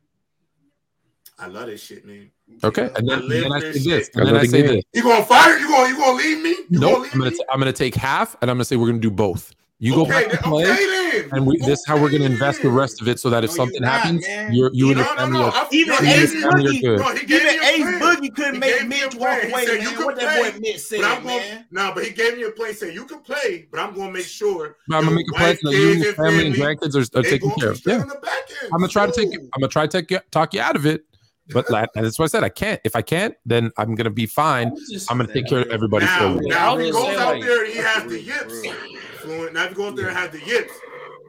I 1.37 1.47
love 1.47 1.67
this 1.67 1.81
shit, 1.81 2.05
man. 2.05 2.31
Okay, 2.63 2.89
and 2.95 3.07
then, 3.07 3.19
I 3.19 3.21
live 3.21 3.43
then 3.43 3.51
I 3.53 3.59
say 3.59 3.79
this, 3.79 4.09
and 4.13 4.27
then 4.27 4.35
I 4.35 4.45
say 4.45 4.61
this. 4.61 4.83
You 4.93 5.03
gonna 5.03 5.23
fire? 5.23 5.57
You 5.57 5.69
gonna 5.69 5.87
you 5.87 5.97
gonna 5.97 6.17
leave 6.17 6.41
me? 6.43 6.55
No, 6.69 6.89
Nope, 6.91 7.07
I'm 7.13 7.19
gonna 7.19 7.31
t- 7.31 7.45
I'm 7.49 7.59
gonna 7.59 7.71
take 7.71 7.95
half, 7.95 8.35
and 8.41 8.51
I'm 8.51 8.57
gonna 8.57 8.65
say 8.65 8.75
we're 8.75 8.87
gonna 8.87 8.99
do 8.99 9.11
both. 9.11 9.53
You 9.81 9.95
go 9.95 10.01
okay, 10.01 10.11
back 10.11 10.29
to 10.31 10.37
play, 10.37 10.69
okay 10.71 11.29
and 11.31 11.47
we, 11.47 11.57
this 11.59 11.79
is 11.79 11.85
how 11.87 11.97
we're 11.97 12.09
gonna 12.11 12.25
invest 12.25 12.61
the 12.61 12.69
rest 12.69 13.01
of 13.01 13.07
it, 13.07 13.17
so 13.17 13.29
that 13.29 13.45
if 13.45 13.51
No, 13.51 13.55
something 13.55 13.81
not, 13.81 14.01
happens, 14.01 14.27
man. 14.27 14.53
you're, 14.53 14.69
you 14.73 14.89
and 14.89 14.97
your 14.97 15.05
family 15.15 15.39
no. 15.39 15.45
are, 15.45 15.51
I- 15.53 15.67
Even 15.71 15.93
no, 15.95 16.01
you 16.01 16.07
your 16.09 16.23
Ace 16.23 16.31
family 16.31 16.49
are 16.49 16.71
Boogie- 16.73 16.81
good. 16.81 16.99
No, 16.99 17.13
he 17.15 17.25
gave 17.25 17.41
Even 17.43 17.59
me 17.59 17.67
Ace. 17.67 18.01
Boogie 18.03 18.35
couldn't 18.35 18.59
make 18.59 18.87
me 18.87 19.01
a 19.01 19.05
Mitch 19.05 19.15
walk 19.15 19.41
He 19.41 19.51
away, 19.51 19.65
said, 19.65 19.77
man. 19.77 19.83
you 19.83 19.95
can 19.95 20.05
What 20.05 20.15
that 20.17 20.35
play, 20.35 20.51
boy 20.51 20.59
Mitch 20.59 20.79
said, 20.79 20.99
But 21.01 21.05
I'm 21.17 21.23
going 21.23 21.37
man. 21.39 21.65
no, 21.71 21.91
but 21.95 22.03
he 22.03 22.11
gave 22.11 22.37
me 22.37 22.43
a 22.43 22.51
plan. 22.51 22.73
Say 22.73 22.93
you 22.93 23.05
can 23.05 23.19
play, 23.19 23.67
but 23.71 23.79
I'm 23.79 23.95
gonna 23.95 24.11
make 24.11 24.25
sure. 24.25 24.75
But 24.89 24.95
I'm 24.97 25.03
gonna 25.05 25.11
your 25.11 25.15
make 25.19 25.29
a 25.29 25.33
plan 25.37 25.49
wife, 25.49 25.59
so 25.63 25.69
that 25.71 25.77
you 25.77 25.91
and 25.91 26.03
your 26.03 26.13
family 26.13 26.47
and 26.47 26.55
grandkids 26.55 26.95
are, 27.15 27.19
are 27.19 27.23
taken 27.23 27.51
care 27.57 27.69
of. 27.71 27.81
Yeah, 27.85 28.01
on 28.01 28.07
the 28.09 28.15
back 28.15 28.33
end. 28.61 28.71
I'm 28.73 28.79
gonna 28.79 28.87
try 28.89 29.05
to 29.05 29.11
take. 29.13 29.29
Cool. 29.29 29.47
I'm 29.53 29.61
gonna 29.61 29.69
try 29.69 29.87
to 29.87 30.01
take 30.01 30.11
you, 30.11 30.19
talk 30.31 30.53
you 30.53 30.59
out 30.59 30.75
of 30.75 30.85
it, 30.85 31.05
but 31.53 31.67
that's 31.69 32.19
what 32.19 32.25
I 32.25 32.27
said. 32.27 32.43
I 32.43 32.49
can't. 32.49 32.81
If 32.83 32.97
I 32.97 33.01
can't, 33.01 33.33
then 33.45 33.71
I'm 33.77 33.95
gonna 33.95 34.09
be 34.09 34.25
fine. 34.25 34.71
I'm 35.09 35.19
gonna 35.19 35.33
take 35.33 35.47
care 35.47 35.61
of 35.61 35.67
everybody 35.69 36.05
Now, 36.05 36.35
for 36.35 36.43
you. 36.43 36.49
now 36.49 36.75
if 36.75 36.81
he 36.81 36.85
Yeah, 36.87 36.91
goes 36.91 37.17
out 37.17 37.41
there 37.41 37.63
and 37.63 37.73
he 37.73 37.79
has 37.79 38.03
the 38.03 38.09
Real, 38.09 38.23
yips, 38.23 38.53
real. 38.65 38.75
Fluent. 39.21 39.53
Now 39.53 39.63
if 39.63 39.69
he 39.69 39.75
goes 39.75 39.89
out 39.91 39.95
there 39.95 40.07
and 40.09 40.17
has 40.17 40.31
the 40.31 40.39
yips, 40.45 40.73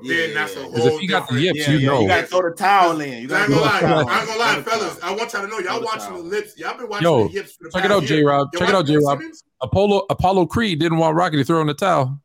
then 0.02 0.34
that's 0.34 0.56
a 0.56 0.60
whole. 0.60 0.70
Because 0.72 0.86
if 0.86 1.02
you 1.02 1.08
got 1.08 1.28
the 1.28 1.34
different- 1.34 1.42
yips, 1.56 1.58
Yeah, 1.68 1.74
you 1.74 1.86
know. 1.86 2.00
you 2.02 2.08
gotta 2.08 2.26
throw 2.26 2.42
the 2.48 2.56
towel 2.56 3.00
in. 3.00 3.22
You 3.22 3.28
gotta 3.28 3.42
ain't 3.44 3.50
gonna 3.52 3.62
lie, 3.62 3.78
throw 3.80 3.88
the 3.88 3.94
I 3.94 4.02
towel 4.04 4.18
ain't 4.18 4.26
gonna 4.28 4.38
lie, 4.40 4.56
in. 4.56 4.62
fellas. 4.64 4.98
I 5.02 5.10
want 5.14 5.32
y'all 5.32 5.42
to 5.42 5.48
know, 5.48 5.58
y'all 5.58 5.76
Throw 5.76 5.80
watching 5.84 6.00
the 6.14 6.20
towel. 6.20 6.22
lips. 6.22 6.58
Y'all 6.58 6.78
been 6.78 6.88
watching 6.88 7.04
Yo, 7.04 7.24
the 7.28 7.32
yips 7.32 7.52
for 7.56 7.64
the 7.64 7.70
check 7.70 7.84
it 7.84 7.90
out, 7.92 8.02
year. 8.02 8.08
J 8.08 8.22
Rob. 8.24 8.48
Check 8.54 8.68
it 8.68 8.74
out, 8.74 8.86
J 8.86 8.96
Rob. 8.96 9.20
Apollo 9.62 10.06
Apollo 10.08 10.46
Creed 10.46 10.78
didn't 10.78 10.98
want 10.98 11.16
Rocky 11.16 11.36
to 11.36 11.44
throw 11.44 11.60
in 11.60 11.66
the 11.66 11.74
towel. 11.74 12.18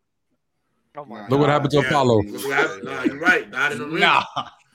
Oh 0.97 1.03
my 1.03 1.27
Look 1.27 1.41
what 1.41 1.49
happened 1.49 1.71
to 1.71 1.77
Yeah, 1.81 1.87
Apollo. 1.89 2.21
look. 2.21 2.83
Nah, 2.83 3.03
you're 3.03 3.19
right. 3.19 3.49
Not 3.49 3.73
in 3.73 3.79
the 3.79 3.85
ring. 3.87 3.99
Nah. 3.99 4.23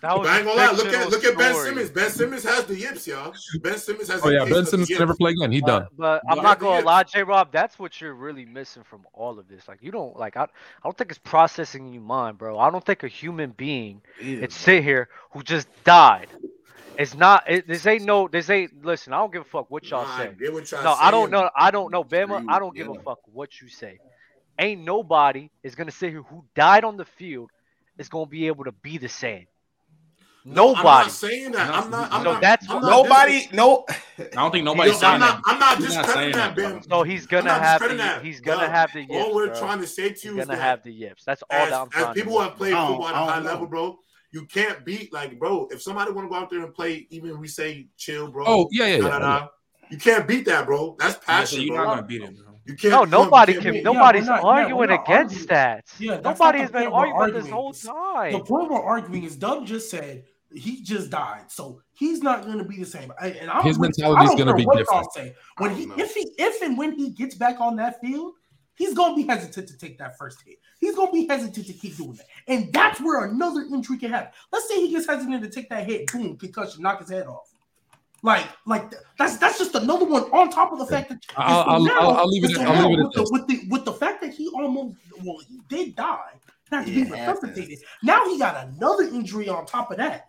That 0.02 0.18
was 0.18 0.26
But 0.26 0.32
I 0.32 0.38
ain't 0.38 0.46
gonna 0.46 0.56
lie. 0.58 0.70
Look 0.72 0.86
at 0.86 0.92
fictional 0.92 1.10
look 1.10 1.24
at 1.24 1.36
Ben 1.38 1.52
story. 1.52 1.68
Simmons. 1.68 1.90
Ben 1.90 2.10
Simmons 2.10 2.44
has 2.44 2.64
the 2.64 2.74
yips, 2.76 3.06
y'all. 3.06 3.34
Ben 3.62 3.78
Simmons 3.78 4.08
has. 4.08 4.22
Oh 4.24 4.30
yeah, 4.30 4.44
Ben 4.44 4.64
Simmons 4.64 4.88
can 4.88 4.98
never 4.98 5.14
play 5.14 5.32
again. 5.32 5.52
He 5.52 5.60
done. 5.60 5.86
But, 5.96 6.22
but 6.26 6.38
I'm 6.38 6.42
not 6.42 6.58
gonna 6.58 6.84
lie, 6.84 7.02
J 7.02 7.22
Rob. 7.22 7.52
That's 7.52 7.78
what 7.78 8.00
you're 8.00 8.14
really 8.14 8.46
missing 8.46 8.82
from 8.82 9.06
all 9.12 9.38
of 9.38 9.46
this. 9.48 9.68
Like 9.68 9.82
you 9.82 9.90
don't 9.90 10.16
like. 10.16 10.36
I, 10.36 10.44
I 10.44 10.46
don't 10.84 10.96
think 10.96 11.10
it's 11.10 11.18
processing 11.18 11.86
in 11.86 11.92
your 11.92 12.02
mind, 12.02 12.38
bro. 12.38 12.58
I 12.58 12.70
don't 12.70 12.84
think 12.84 13.02
a 13.02 13.08
human 13.08 13.50
being 13.50 14.00
Yeah, 14.22 14.44
it's 14.44 14.56
sit 14.56 14.82
here 14.82 15.08
who 15.32 15.42
just 15.42 15.68
died. 15.84 16.28
It's 16.96 17.14
not. 17.14 17.44
It, 17.46 17.68
this 17.68 17.86
ain't 17.86 18.04
no. 18.04 18.26
This 18.26 18.48
ain't. 18.48 18.84
Listen, 18.84 19.12
I 19.12 19.18
don't 19.18 19.32
give 19.32 19.42
a 19.42 19.44
fuck 19.44 19.70
what 19.70 19.90
y'all 19.90 20.04
Nah, 20.04 20.16
say. 20.16 20.34
What 20.50 20.70
y'all 20.70 20.84
No, 20.84 20.92
I 20.98 21.10
don't 21.10 21.30
saying. 21.30 21.42
know. 21.42 21.50
I 21.56 21.70
don't 21.70 21.90
know, 21.92 22.04
Bama. 22.04 22.36
Agree 22.36 22.46
I 22.48 22.58
don't 22.58 22.74
give 22.74 22.88
a 22.88 22.94
fuck 23.04 23.18
what 23.32 23.60
you 23.60 23.68
say. 23.68 24.00
Ain't 24.58 24.82
nobody 24.82 25.50
is 25.62 25.74
gonna 25.74 25.90
sit 25.90 26.10
here 26.10 26.22
who 26.22 26.44
died 26.54 26.84
on 26.84 26.96
the 26.96 27.04
field 27.04 27.50
is 27.98 28.08
gonna 28.08 28.26
be 28.26 28.46
able 28.46 28.64
to 28.64 28.72
be 28.72 28.98
the 28.98 29.08
same. 29.08 29.46
No, 30.44 30.68
I'm 30.74 30.76
Nobody. 30.76 31.04
not 31.04 31.10
saying 31.12 31.52
that. 31.52 31.70
I'm 31.70 31.90
not. 31.90 32.12
I'm 32.12 32.24
So 32.24 32.32
not 32.32 32.40
that's 32.40 32.68
I'm 32.70 32.74
what- 32.76 32.82
not 32.82 33.04
Nobody, 33.04 33.48
no. 33.52 33.84
I 34.18 34.24
don't 34.34 34.50
think 34.52 34.64
Yo, 34.64 34.72
nobody's 34.72 34.98
saying 34.98 35.12
I'm 35.14 35.20
not. 35.20 35.36
that. 35.36 35.42
I'm 35.46 35.58
not 35.58 35.78
He's 35.78 35.94
not 35.94 36.06
saying 36.06 36.32
that, 36.32 36.56
that, 36.56 36.72
Ben. 36.72 36.82
So 36.82 37.02
he's 37.02 37.26
gonna 37.26 37.52
have 37.52 37.80
the. 37.80 37.94
that. 37.96 38.24
He's 38.24 38.40
gonna 38.40 38.62
Dog, 38.62 38.70
have 38.70 38.92
the 38.92 39.00
yips. 39.00 39.12
All 39.14 39.34
we're 39.34 39.46
bro. 39.48 39.58
trying 39.58 39.80
to 39.80 39.86
say 39.86 40.08
to 40.08 40.14
He's 40.14 40.24
you 40.24 40.38
is 40.38 40.46
gonna 40.46 40.58
that 40.58 40.62
have 40.64 40.82
the 40.82 40.92
yips. 40.92 41.24
That's 41.24 41.42
all 41.50 41.58
as, 41.60 41.70
that 41.70 41.80
I'm 41.80 41.88
as 41.88 41.92
trying 41.92 42.14
people 42.14 42.32
to 42.32 42.38
who 42.38 42.44
have 42.44 42.56
played 42.56 42.72
I 42.74 42.86
football 42.86 43.08
at 43.08 43.14
a 43.14 43.18
high 43.18 43.38
know. 43.40 43.44
level, 43.44 43.66
bro, 43.66 43.98
you 44.32 44.46
can't 44.46 44.84
beat 44.84 45.12
like, 45.12 45.38
bro. 45.38 45.68
If 45.70 45.82
somebody 45.82 46.10
want 46.12 46.26
to 46.26 46.30
go 46.30 46.36
out 46.36 46.48
there 46.50 46.64
and 46.64 46.72
play, 46.74 47.06
even 47.10 47.38
we 47.38 47.46
say 47.48 47.88
chill, 47.98 48.28
bro. 48.30 48.44
Oh 48.46 48.68
yeah, 48.72 48.86
yeah, 48.86 48.98
da, 48.98 49.04
yeah. 49.04 49.10
da, 49.10 49.18
da, 49.40 49.48
you 49.90 49.98
can't 49.98 50.26
beat 50.26 50.46
that, 50.46 50.64
bro. 50.66 50.96
That's 50.98 51.14
Yeah, 51.14 51.20
so 51.20 51.26
passion, 51.32 51.62
you're 51.62 51.76
bro. 51.76 51.84
not 51.84 51.90
gonna 51.96 52.06
beat 52.06 52.22
him, 52.22 52.34
bro. 52.34 52.49
You 52.66 52.76
can't. 52.76 52.90
No, 52.92 52.98
you 52.98 53.00
can't- 53.00 53.10
nobody 53.10 53.52
can. 53.54 53.62
can't- 53.62 53.84
Nobody's 53.84 54.22
we're 54.24 54.34
not- 54.36 54.44
arguing 54.44 54.88
not 54.90 55.02
against 55.04 55.34
arguing. 55.34 55.46
that. 55.48 55.84
Yeah, 55.98 56.14
that's 56.20 56.38
Nobody 56.40 56.58
has 56.60 56.70
been 56.70 56.90
point 56.90 56.92
we're 56.92 56.98
arguing 57.22 57.48
about 57.48 57.72
this 57.72 57.86
arguing. 57.86 58.32
whole 58.32 58.40
The 58.40 58.44
point 58.44 58.70
we're 58.70 58.82
arguing 58.82 59.22
is 59.24 59.36
Doug 59.36 59.66
just 59.66 59.90
said 59.90 60.24
he 60.52 60.82
just 60.82 61.10
died, 61.10 61.44
so 61.48 61.80
he's 61.92 62.22
not 62.22 62.44
going 62.44 62.58
to 62.58 62.64
be 62.64 62.76
the 62.78 62.84
same. 62.86 63.12
I- 63.20 63.28
And 63.30 63.50
I'm 63.50 63.62
His 63.64 63.78
mentality 63.78 64.24
is 64.24 64.34
gonna 64.38 64.54
be 64.54 64.64
what 64.66 64.78
different. 64.78 65.02
y'all 65.04 65.10
Say. 65.12 65.34
When 65.58 65.74
he, 65.74 65.86
know. 65.86 65.94
if 65.96 66.12
he, 66.14 66.32
if 66.38 66.60
and 66.62 66.76
when 66.76 66.92
he 66.92 67.10
gets 67.10 67.34
back 67.34 67.60
on 67.60 67.76
that 67.76 68.00
field, 68.00 68.34
he's 68.74 68.94
going 68.94 69.12
to 69.12 69.16
be 69.16 69.28
hesitant 69.28 69.68
to 69.68 69.76
take 69.78 69.98
that 69.98 70.18
first 70.18 70.38
hit. 70.44 70.56
He's 70.80 70.94
going 70.96 71.08
to 71.08 71.12
be 71.12 71.26
hesitant 71.28 71.66
to 71.66 71.72
keep 71.72 71.96
doing 71.96 72.14
that, 72.14 72.26
and 72.48 72.72
that's 72.72 73.00
where 73.00 73.24
another 73.26 73.62
injury 73.62 73.98
can 73.98 74.10
happen. 74.10 74.32
Let's 74.52 74.66
say 74.68 74.80
he 74.80 74.90
gets 74.90 75.06
hesitant 75.06 75.42
to 75.44 75.50
take 75.50 75.68
that 75.70 75.84
hit, 75.86 76.10
boom, 76.10 76.36
concussion, 76.36 76.82
knock 76.82 77.00
his 77.00 77.10
head 77.10 77.26
off. 77.26 77.49
Like, 78.22 78.46
like 78.66 78.92
that's 79.18 79.38
that's 79.38 79.58
just 79.58 79.74
another 79.74 80.04
one 80.04 80.24
on 80.24 80.50
top 80.50 80.72
of 80.72 80.78
the 80.78 80.86
fact 80.86 81.08
that 81.08 81.18
I'll- 81.36 81.64
I'll- 81.70 81.84
now- 81.84 81.98
I'll- 82.00 82.10
I'll 82.18 82.28
leave 82.28 82.44
it 82.44 82.58
I'll 82.58 82.88
leave 82.88 82.98
it 82.98 83.04
with 83.04 83.12
the, 83.14 83.28
with 83.32 83.46
the 83.46 83.60
with 83.70 83.84
the 83.86 83.92
fact 83.92 84.20
that 84.22 84.34
he 84.34 84.48
almost 84.48 84.96
well 85.24 85.38
he 85.48 85.60
did 85.68 85.96
die, 85.96 86.18
not 86.70 86.86
to 86.86 86.92
be 86.92 87.02
It 87.02 87.10
resuscitated. 87.10 87.78
Now 88.02 88.24
he 88.26 88.38
got 88.38 88.66
another 88.68 89.04
injury 89.04 89.48
on 89.48 89.64
top 89.66 89.90
of 89.90 89.96
that. 89.98 90.28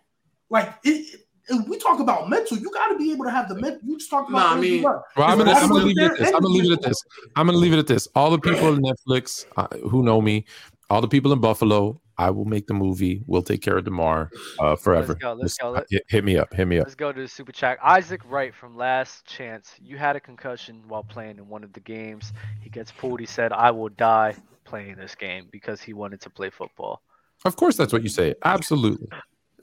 Like 0.50 0.72
it, 0.84 0.90
it- 1.14 1.20
and 1.48 1.68
we 1.68 1.76
talk 1.76 1.98
about 1.98 2.30
mental, 2.30 2.56
you 2.56 2.70
got 2.70 2.86
to 2.90 2.96
be 2.96 3.10
able 3.12 3.24
to 3.24 3.30
have 3.32 3.48
the 3.48 3.56
mental. 3.56 3.80
You 3.82 3.98
just 3.98 4.08
talked 4.08 4.30
about. 4.30 4.38
Nah, 4.38 4.48
I 4.50 4.54
Andrew 4.54 4.70
mean- 4.70 4.82
Luck. 4.84 5.04
Well, 5.16 5.28
I'm 5.28 5.38
gonna, 5.38 5.50
a 5.50 5.54
I'm 5.54 5.68
gonna 5.70 5.84
leave 5.84 5.98
it 5.98 6.12
at 6.12 6.16
this. 6.16 6.28
I'm 6.28 6.32
gonna 6.40 6.48
leave 6.54 6.70
it 6.70 6.72
at 6.72 6.82
this. 6.82 7.04
I'm 7.34 7.46
gonna 7.46 7.58
leave 7.58 7.72
it 7.72 7.78
at 7.80 7.86
this. 7.88 8.06
All 8.14 8.30
the 8.30 8.38
people 8.38 8.72
in 8.74 8.80
Netflix 8.80 9.44
uh, 9.56 9.66
who 9.90 10.04
know 10.04 10.20
me, 10.20 10.44
all 10.88 11.00
the 11.00 11.08
people 11.08 11.32
in 11.32 11.40
Buffalo, 11.40 12.00
I 12.18 12.30
will 12.30 12.44
make 12.44 12.66
the 12.66 12.74
movie. 12.74 13.22
We'll 13.26 13.42
take 13.42 13.62
care 13.62 13.78
of 13.78 13.84
Damar 13.84 14.30
uh, 14.58 14.76
forever. 14.76 15.14
go, 15.14 15.32
let's 15.32 15.52
Just, 15.52 15.60
go, 15.60 15.68
uh, 15.68 15.70
let- 15.72 15.86
hit, 15.90 16.04
hit 16.08 16.24
me 16.24 16.38
up. 16.38 16.52
Hit 16.52 16.66
me 16.66 16.78
up. 16.78 16.86
Let's 16.86 16.94
go 16.94 17.12
to 17.12 17.20
the 17.20 17.28
super 17.28 17.52
chat. 17.52 17.78
Isaac 17.82 18.20
Wright 18.24 18.54
from 18.54 18.76
Last 18.76 19.26
Chance. 19.26 19.74
You 19.80 19.98
had 19.98 20.16
a 20.16 20.20
concussion 20.20 20.82
while 20.88 21.02
playing 21.02 21.38
in 21.38 21.48
one 21.48 21.64
of 21.64 21.72
the 21.72 21.80
games. 21.80 22.32
He 22.60 22.70
gets 22.70 22.92
pulled. 22.92 23.20
He 23.20 23.26
said, 23.26 23.52
"I 23.52 23.70
will 23.70 23.88
die 23.88 24.36
playing 24.64 24.96
this 24.96 25.14
game 25.14 25.48
because 25.50 25.80
he 25.80 25.92
wanted 25.92 26.20
to 26.22 26.30
play 26.30 26.50
football." 26.50 27.02
Of 27.44 27.56
course, 27.56 27.76
that's 27.76 27.92
what 27.92 28.02
you 28.02 28.08
say. 28.08 28.34
Absolutely. 28.44 29.08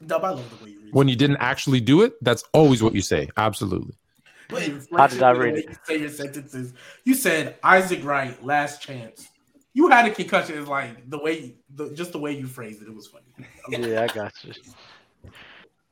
Dub, 0.05 0.23
I 0.23 0.29
love 0.29 0.57
the 0.57 0.63
way 0.63 0.71
you 0.71 0.81
read. 0.81 0.93
When 0.93 1.07
you 1.07 1.15
didn't 1.15 1.37
actually 1.37 1.81
do 1.81 2.01
it, 2.01 2.13
that's 2.21 2.43
always 2.53 2.81
what 2.81 2.93
you 2.93 3.01
say. 3.01 3.29
Absolutely. 3.37 3.95
How 4.95 5.07
did 5.07 5.21
I 5.21 5.31
read 5.31 5.57
it? 5.57 5.65
it? 5.65 5.69
You 5.69 5.75
say 5.85 5.97
your 5.99 6.09
sentences. 6.09 6.73
You 7.03 7.13
said 7.13 7.57
Isaac 7.63 8.03
Wright, 8.03 8.43
last 8.43 8.81
chance. 8.81 9.29
You 9.73 9.89
had 9.89 10.05
a 10.05 10.11
concussion. 10.11 10.55
Is 10.57 10.67
like 10.67 11.09
the 11.09 11.19
way, 11.19 11.55
the, 11.73 11.91
just 11.91 12.11
the 12.11 12.19
way 12.19 12.31
you 12.37 12.47
phrased 12.47 12.81
it. 12.81 12.87
It 12.87 12.95
was 12.95 13.07
funny. 13.07 13.25
Yeah, 13.69 14.03
I 14.03 14.07
got 14.07 14.33
you. 14.43 14.53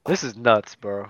This 0.05 0.23
is 0.23 0.35
nuts, 0.35 0.75
bro. 0.75 1.09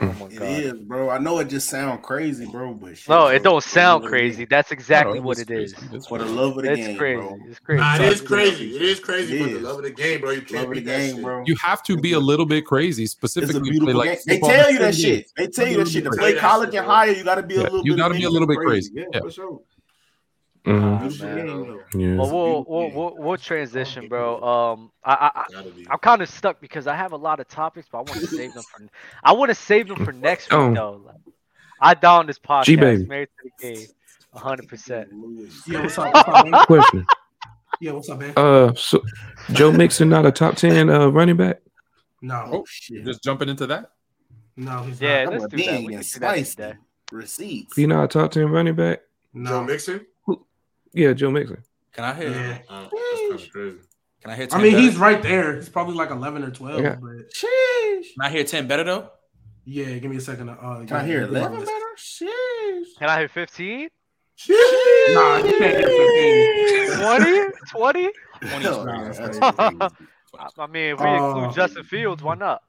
Oh 0.00 0.12
my 0.12 0.26
It 0.26 0.38
god. 0.38 0.60
is, 0.60 0.72
bro. 0.74 1.10
I 1.10 1.18
know 1.18 1.38
it 1.40 1.48
just 1.48 1.68
sound 1.68 2.02
crazy, 2.02 2.46
bro, 2.46 2.74
but 2.74 2.96
shit, 2.96 3.08
No, 3.08 3.26
bro, 3.26 3.28
it 3.28 3.42
don't 3.42 3.62
sound 3.62 4.02
love 4.02 4.04
of 4.04 4.10
the 4.10 4.16
crazy. 4.16 4.36
game. 4.38 4.46
That's 4.50 4.72
exactly 4.72 5.18
No, 5.20 5.26
what 5.26 5.38
it's 5.38 5.50
it 5.50 5.50
is. 5.50 5.72
crazy. 5.74 5.96
It's 5.96 6.06
For 6.06 6.18
the 6.18 6.26
love 6.26 6.56
of 6.58 6.64
the 6.64 6.72
It's 6.72 6.86
game, 6.86 6.96
crazy. 6.96 7.20
bro. 7.20 7.38
It's 7.48 7.58
crazy. 7.60 7.80
Nah, 7.80 7.94
it 7.96 8.00
is 8.02 8.20
crazy. 8.20 8.76
It 8.76 8.82
is 8.82 9.00
crazy 9.00 9.36
It 9.36 9.42
for 9.42 9.48
the 9.48 9.60
love 9.60 9.78
of 9.78 9.84
the 9.84 9.90
game, 9.90 10.20
bro. 10.20 10.30
You 10.30 10.40
can't 10.42 10.52
Love 10.62 10.68
of 10.70 10.74
the 10.74 10.80
that 10.80 10.98
game, 10.98 11.14
shit. 11.16 11.24
bro. 11.24 11.44
You 11.46 11.56
have 11.62 11.82
to 11.84 11.96
be 11.96 12.12
a 12.12 12.20
little 12.20 12.46
bit 12.46 12.64
crazy, 12.66 13.02
It's 13.04 13.12
a 13.12 13.16
specifically 13.16 13.60
play 13.60 13.70
beautiful 13.70 13.94
like 13.94 14.24
game. 14.24 14.40
They 14.40 14.40
tell 14.40 14.70
you 14.70 14.78
that 14.80 14.94
shit. 14.94 15.26
They 15.36 15.46
tell 15.48 15.68
you 15.68 15.76
that 15.78 15.88
shit. 15.88 16.04
To 16.04 16.10
Play 16.10 16.32
play 16.32 16.40
college 16.40 16.70
shit, 16.70 16.78
and 16.80 16.86
higher, 16.86 17.10
you 17.12 17.24
got 17.24 17.34
to 17.36 17.42
be 17.42 17.56
a 17.56 17.62
little 17.62 17.84
you 17.84 17.92
bit. 17.92 17.98
gotta 17.98 18.14
be 18.14 18.24
a 18.24 18.30
little 18.30 18.48
bit 18.48 18.58
crazy. 18.58 18.90
Yeah, 18.94 19.04
Yeah. 19.12 19.20
for 19.20 19.30
sure. 19.30 19.60
Mhm. 20.66 21.00
Beautiful 21.00 21.26
man. 21.28 21.36
game, 21.46 21.46
though. 21.92 21.98
Yeah. 21.98 22.16
Well, 22.16 22.30
we'll, 22.30 22.64
we'll, 22.68 22.90
we'll, 22.90 23.16
we'll 23.18 23.36
transition, 23.36 24.08
bro. 24.08 24.42
Um, 24.42 24.92
I, 25.04 25.12
I, 25.14 25.40
I 25.40 25.44
Gotta 25.52 25.70
be. 25.70 25.86
I'm 25.90 25.98
kind 25.98 26.22
of 26.22 26.28
stuck 26.28 26.60
because 26.60 26.86
I 26.86 26.96
have 26.96 27.12
a 27.12 27.16
lot 27.16 27.38
of 27.40 27.48
topics, 27.48 27.88
but 27.90 27.98
I 27.98 28.00
want 28.02 28.20
to 28.20 28.26
save 28.26 28.52
them 28.54 28.62
for. 28.64 28.82
I 29.22 29.32
want 29.32 29.50
to 29.50 29.54
save 29.54 29.88
them 29.88 30.04
for 30.04 30.12
next 30.28 30.50
week, 30.50 30.58
Oh. 30.60 30.74
though. 30.74 31.02
Like, 31.06 31.16
I 31.80 31.94
down 31.94 32.26
this 32.26 32.38
podcast. 32.38 32.64
G-Baby. 32.64 33.06
Married 33.06 33.28
to 33.42 33.50
the 33.60 33.74
game, 33.74 33.86
hundred 34.34 34.68
percent. 34.68 35.08
Yeah, 35.66 35.82
what's 35.82 35.98
up? 35.98 36.12
What's 36.14 36.28
up, 36.28 36.46
man? 36.46 36.64
Question. 36.66 37.06
Yeah, 37.80 37.92
what's 37.92 38.08
up, 38.08 38.18
man? 38.18 38.32
Uh, 38.36 38.74
so 38.74 39.02
Joe 39.52 39.70
Mixon 39.72 40.08
not 40.08 40.24
a 40.26 40.32
top 40.32 40.56
ten 40.56 40.88
uh, 40.90 41.06
running 41.08 41.36
back? 41.36 41.60
No, 42.22 42.48
Oh 42.50 42.64
shit. 42.66 43.04
Just 43.04 43.22
jumping 43.22 43.48
into 43.50 43.66
that. 43.66 43.90
no, 44.56 44.82
he's 44.84 45.00
Yeah, 45.00 45.24
not. 45.24 45.32
let's 45.34 45.42
That 45.44 45.50
do 45.50 45.56
that. 45.58 45.62
big 45.62 45.68
We 45.86 45.94
and 45.94 46.02
can 46.04 46.12
do 46.12 46.20
that 46.20 46.46
spicy. 46.46 46.78
Receipts. 47.12 47.76
He 47.76 47.86
not 47.86 48.04
a 48.04 48.08
top 48.08 48.30
ten 48.32 48.48
running 48.50 48.74
back? 48.74 49.00
Joe 49.34 49.40
No, 49.42 49.62
Mixon? 49.64 50.06
Yeah, 50.96 51.12
Joe 51.12 51.30
Mixon. 51.30 51.62
Can 51.92 52.04
I 52.04 52.14
hear? 52.14 52.30
Yeah. 52.30 52.58
Uh, 52.68 52.82
that's 52.82 53.20
kind 53.20 53.32
of 53.34 53.50
crazy. 53.52 53.76
Can 54.22 54.30
I 54.30 54.34
hit? 54.34 54.54
I 54.54 54.62
mean 54.62 54.72
better? 54.72 54.82
he's 54.82 54.96
right 54.96 55.22
there. 55.22 55.56
He's 55.56 55.68
probably 55.68 55.94
like 55.94 56.10
eleven 56.10 56.42
or 56.42 56.50
twelve. 56.50 56.80
Yeah. 56.82 56.96
But 57.00 57.32
Sheesh. 57.32 58.14
Can 58.14 58.22
I 58.22 58.30
hear 58.30 58.44
ten 58.44 58.66
better 58.66 58.82
though? 58.84 59.10
yeah, 59.64 59.98
give 59.98 60.10
me 60.10 60.16
a 60.16 60.20
second. 60.20 60.46
to, 60.46 60.52
Uh, 60.52 60.84
Can 60.86 60.96
I 60.96 61.04
hear 61.04 61.20
get 61.22 61.32
my 61.32 61.38
11 61.40 61.58
list. 61.60 61.72
better? 61.72 61.84
Sheesh. 61.98 62.98
Can 62.98 63.08
I 63.08 63.18
hear 63.18 63.28
15? 63.28 63.88
Nah, 64.48 65.36
you 65.38 65.58
can't 65.58 65.58
get 65.58 65.84
15. 65.84 67.00
20? 67.00 67.48
20? 67.72 68.10
Hell, 68.62 68.84
Nah, 68.84 68.92
yeah, 68.98 69.04
that's 69.04 69.18
that's 69.18 69.38
crazy. 69.38 69.76
crazy. 69.78 69.94
I 70.38 70.48
I 70.62 70.66
mean, 70.66 70.82
if 70.94 71.00
we 71.00 71.06
Uh, 71.06 71.14
include 71.36 71.54
Justin 71.54 71.84
Fields, 71.84 72.22
why 72.22 72.34
not? 72.36 72.62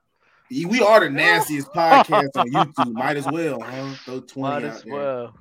We 0.49 0.81
are 0.81 1.01
the 1.01 1.09
nastiest 1.09 1.67
podcast 1.75 2.29
on 2.35 2.49
YouTube. 2.49 2.93
Might 2.93 3.17
as 3.17 3.25
well, 3.27 3.59
huh? 3.61 3.93
Throw 4.05 4.19
20 4.21 4.41
Might 4.41 4.55
out 4.55 4.63
as 4.75 4.83
there. 4.83 4.93
well. 4.93 5.35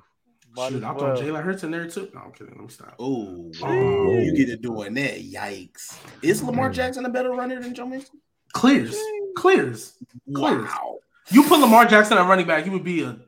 Might 0.57 0.71
Shoot, 0.71 0.83
I 0.83 0.91
well. 0.91 0.99
thought 1.15 1.23
Jalen 1.23 1.43
Hurts 1.43 1.63
in 1.63 1.71
there 1.71 1.87
too. 1.87 2.09
No, 2.13 2.21
I'm 2.21 2.31
kidding. 2.31 2.53
Let 2.55 2.61
me 2.63 2.69
stop. 2.69 2.95
Oh, 2.99 3.51
Oh. 3.63 4.19
you 4.19 4.35
get 4.35 4.47
to 4.47 4.53
oh. 4.53 4.75
doing 4.75 4.93
that. 4.95 5.15
Yikes. 5.19 5.97
Is 6.23 6.43
Lamar 6.43 6.69
mm. 6.69 6.73
Jackson 6.73 7.05
a 7.05 7.09
better 7.09 7.31
runner 7.31 7.61
than 7.61 7.73
Joe 7.75 7.85
Mixon? 7.85 8.19
Clears, 8.53 8.97
clears. 9.35 9.93
Clears. 10.33 10.63
Wow. 10.65 10.97
You 11.29 11.43
put 11.43 11.59
Lamar 11.59 11.85
Jackson 11.85 12.17
at 12.17 12.27
running 12.27 12.47
back, 12.47 12.63
he 12.63 12.69
would 12.69 12.83
be 12.83 13.03
a 13.03 13.19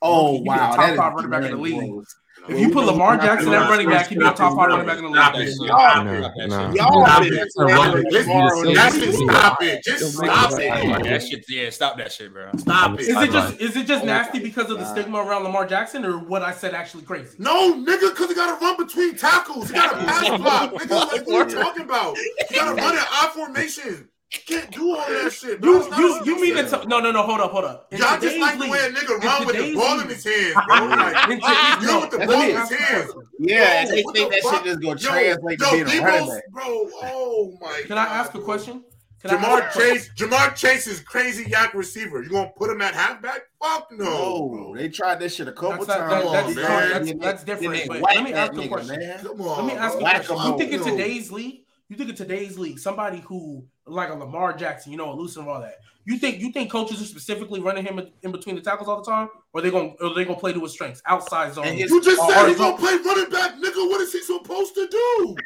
Oh, 0.00 0.34
He 0.34 0.38
be 0.44 0.48
a 0.50 0.52
wow. 0.52 0.68
top 0.68 0.76
That 0.76 0.90
is 0.92 0.98
five 0.98 1.12
running 1.14 1.30
back 1.30 1.42
in 1.44 1.50
the 1.50 1.56
league. 1.56 1.90
gross. 1.90 2.14
If 2.48 2.58
you 2.58 2.70
put 2.70 2.86
Lamar 2.86 3.16
Jackson 3.18 3.52
at 3.52 3.68
running 3.68 3.88
back, 3.88 4.06
he'd 4.08 4.18
be 4.18 4.24
a 4.24 4.32
top 4.32 4.56
five 4.56 4.68
running 4.68 4.86
back 4.86 4.98
in 4.98 5.04
the 5.04 5.10
league. 5.10 5.48
it. 5.48 5.52
Stop 5.52 5.68
Y'all, 5.68 6.04
Nah, 6.04 6.20
that 6.20 6.34
shit. 6.36 6.48
nah. 6.48 6.72
y'all 6.72 7.06
Stop 7.06 7.22
it. 7.24 7.30
Just- 7.32 7.56
Lamar 7.58 8.56
on 8.56 8.74
That's 8.74 8.94
this 8.94 9.04
it. 9.14 9.18
shit. 9.18 9.28
Stop 9.30 9.62
it. 9.62 9.84
Just 9.84 10.12
stop 10.16 10.52
it. 10.52 11.04
that 11.04 11.22
shit, 11.22 11.44
yeah, 11.48 11.70
stop 11.70 11.96
that 11.98 12.12
shit, 12.12 12.32
bro. 12.32 12.50
Stop 12.56 12.94
it. 12.94 13.00
Is 13.00 13.08
it 13.16 13.30
just 13.30 13.60
is 13.60 13.76
it 13.76 13.86
just 13.86 14.04
nasty 14.04 14.38
because 14.38 14.70
of 14.70 14.78
the 14.78 14.84
stigma 14.90 15.18
around 15.18 15.42
Lamar 15.44 15.66
Jackson, 15.66 16.04
or 16.04 16.18
what 16.18 16.42
I 16.42 16.52
said 16.52 16.74
actually 16.74 17.02
crazy? 17.04 17.36
No, 17.38 17.74
nigga, 17.74 18.10
because 18.10 18.28
he 18.28 18.34
got 18.34 18.58
to 18.58 18.64
run 18.64 18.76
between 18.76 19.16
tackles. 19.16 19.68
He 19.68 19.74
got 19.74 19.90
to 19.98 20.04
pass 20.06 20.28
block. 20.38 20.72
Nigga, 20.74 20.90
like, 21.12 21.26
what 21.26 21.46
are 21.46 21.50
you 21.50 21.56
talking 21.62 21.82
about? 21.84 22.16
He 22.48 22.54
got 22.56 22.74
to 22.74 22.82
run 22.82 22.94
in 22.94 23.00
I 23.02 23.30
formation. 23.34 24.08
You 24.30 24.40
can't 24.46 24.70
do 24.70 24.90
all 24.94 24.96
that 25.08 25.32
shit. 25.32 25.58
bro. 25.60 25.72
You 25.72 25.96
you 25.96 26.24
you 26.26 26.40
mean 26.54 26.66
skill 26.66 26.80
to 26.82 26.88
no 26.88 27.00
no 27.00 27.10
no 27.10 27.22
hold 27.22 27.40
up 27.40 27.50
hold 27.50 27.64
up. 27.64 27.88
In 27.90 27.98
Y'all 27.98 28.08
just 28.10 28.20
today's 28.24 28.40
like 28.42 28.54
the 28.58 28.64
league- 28.64 28.72
way 28.72 28.78
a 28.86 28.90
nigga 28.90 29.14
in 29.20 29.26
run 29.26 29.46
with 29.46 29.56
the 29.56 29.62
today's 29.62 29.76
ball 29.76 30.00
in 30.00 30.08
his 30.08 30.24
hands, 30.24 30.54
bro. 30.66 30.88
Like, 30.88 31.30
in 31.30 31.40
today's- 31.40 31.80
you 31.80 31.86
know, 31.86 32.00
with 32.00 32.10
the 32.10 32.18
let 32.18 32.28
ball 32.28 32.40
in 32.42 32.46
his 32.48 32.56
ask 32.56 32.72
hands. 32.74 33.12
Yeah, 33.38 33.82
Yo, 33.84 33.88
they 33.90 34.02
think 34.02 34.14
the 34.14 34.28
that 34.28 34.42
shit 34.42 34.64
just 34.64 34.80
gonna 34.82 34.82
Yo, 34.82 34.94
translate 34.94 35.60
yo, 35.60 35.70
to 35.78 35.84
being 35.86 35.98
a 35.98 36.04
running 36.04 36.28
back. 36.28 36.42
bro. 36.50 36.64
Oh 36.66 37.58
my. 37.60 37.82
Can 37.86 37.96
I 37.96 38.04
God, 38.04 38.16
ask 38.26 38.34
a 38.34 38.40
question? 38.40 38.84
Can 39.22 39.30
Ja'Marr 39.30 39.62
ask 39.62 39.72
question? 39.78 39.94
Chase, 39.96 40.10
Ja'Marr 40.14 40.54
Chase 40.54 40.86
is 40.86 41.00
crazy 41.00 41.44
yak 41.50 41.72
receiver. 41.74 42.22
You 42.22 42.28
gonna 42.28 42.52
put 42.54 42.70
him 42.70 42.82
at 42.82 42.94
halfback? 42.94 43.40
Fuck 43.62 43.90
no. 43.92 44.04
No, 44.04 44.48
bro. 44.50 44.74
they 44.76 44.90
tried 44.90 45.20
this 45.20 45.34
shit 45.36 45.48
a 45.48 45.52
couple 45.52 45.86
That's, 45.86 45.86
that, 45.86 45.98
times. 45.98 46.10
that, 46.10 46.32
that's, 46.32 46.46
on, 46.48 46.52
that's, 46.52 47.06
man. 47.06 47.18
that's, 47.18 47.42
that's 47.44 47.44
different. 47.44 47.72
then 47.72 47.80
they 47.80 47.88
But 47.88 48.00
whack 48.02 48.14
let 48.14 48.24
me 48.24 48.32
ask 48.34 48.52
a 48.52 48.68
question. 48.68 49.18
Come 49.22 49.40
on. 49.40 49.66
Let 49.66 49.74
me 49.74 49.80
ask 49.80 49.94
you 49.98 50.06
a 50.06 50.10
question. 50.10 50.36
You 50.52 50.58
think 50.58 50.72
in 50.72 50.78
Yo. 50.80 50.84
today's 50.84 51.32
league, 51.32 51.60
you 51.88 51.96
think 51.96 52.10
in 52.10 52.16
today's 52.16 52.58
league, 52.58 52.78
somebody 52.78 53.20
who 53.20 53.64
like 53.86 54.10
a 54.10 54.14
Lamar 54.14 54.52
Jackson, 54.52 54.92
you 54.92 54.98
know, 54.98 55.10
elusive 55.12 55.40
and 55.42 55.50
all 55.50 55.60
that. 55.60 55.78
You 56.04 56.18
think 56.18 56.40
you 56.40 56.52
think 56.52 56.70
coaches 56.70 57.00
are 57.02 57.04
specifically 57.06 57.60
running 57.60 57.84
him 57.84 57.98
in, 57.98 58.10
in 58.22 58.32
between 58.32 58.56
the 58.56 58.62
tackles 58.62 58.88
all 58.88 59.02
the 59.02 59.10
time, 59.10 59.28
or 59.52 59.60
they 59.60 59.70
gonna 59.70 59.92
or 60.00 60.14
they 60.14 60.24
gonna 60.24 60.38
play 60.38 60.52
to 60.52 60.60
his 60.60 60.72
strengths, 60.72 61.02
outside 61.06 61.52
zone? 61.54 61.76
You 61.76 62.00
just 62.02 62.20
Or- 62.20 62.30
said 62.32 62.48
he's 62.48 62.58
gonna 62.58 62.76
play 62.78 62.96
running 62.96 63.30
back, 63.30 63.54
nigga. 63.56 63.88
What 63.90 64.00
is 64.00 64.12
he 64.12 64.20
supposed 64.22 64.74
to 64.74 64.86
do? 64.88 65.36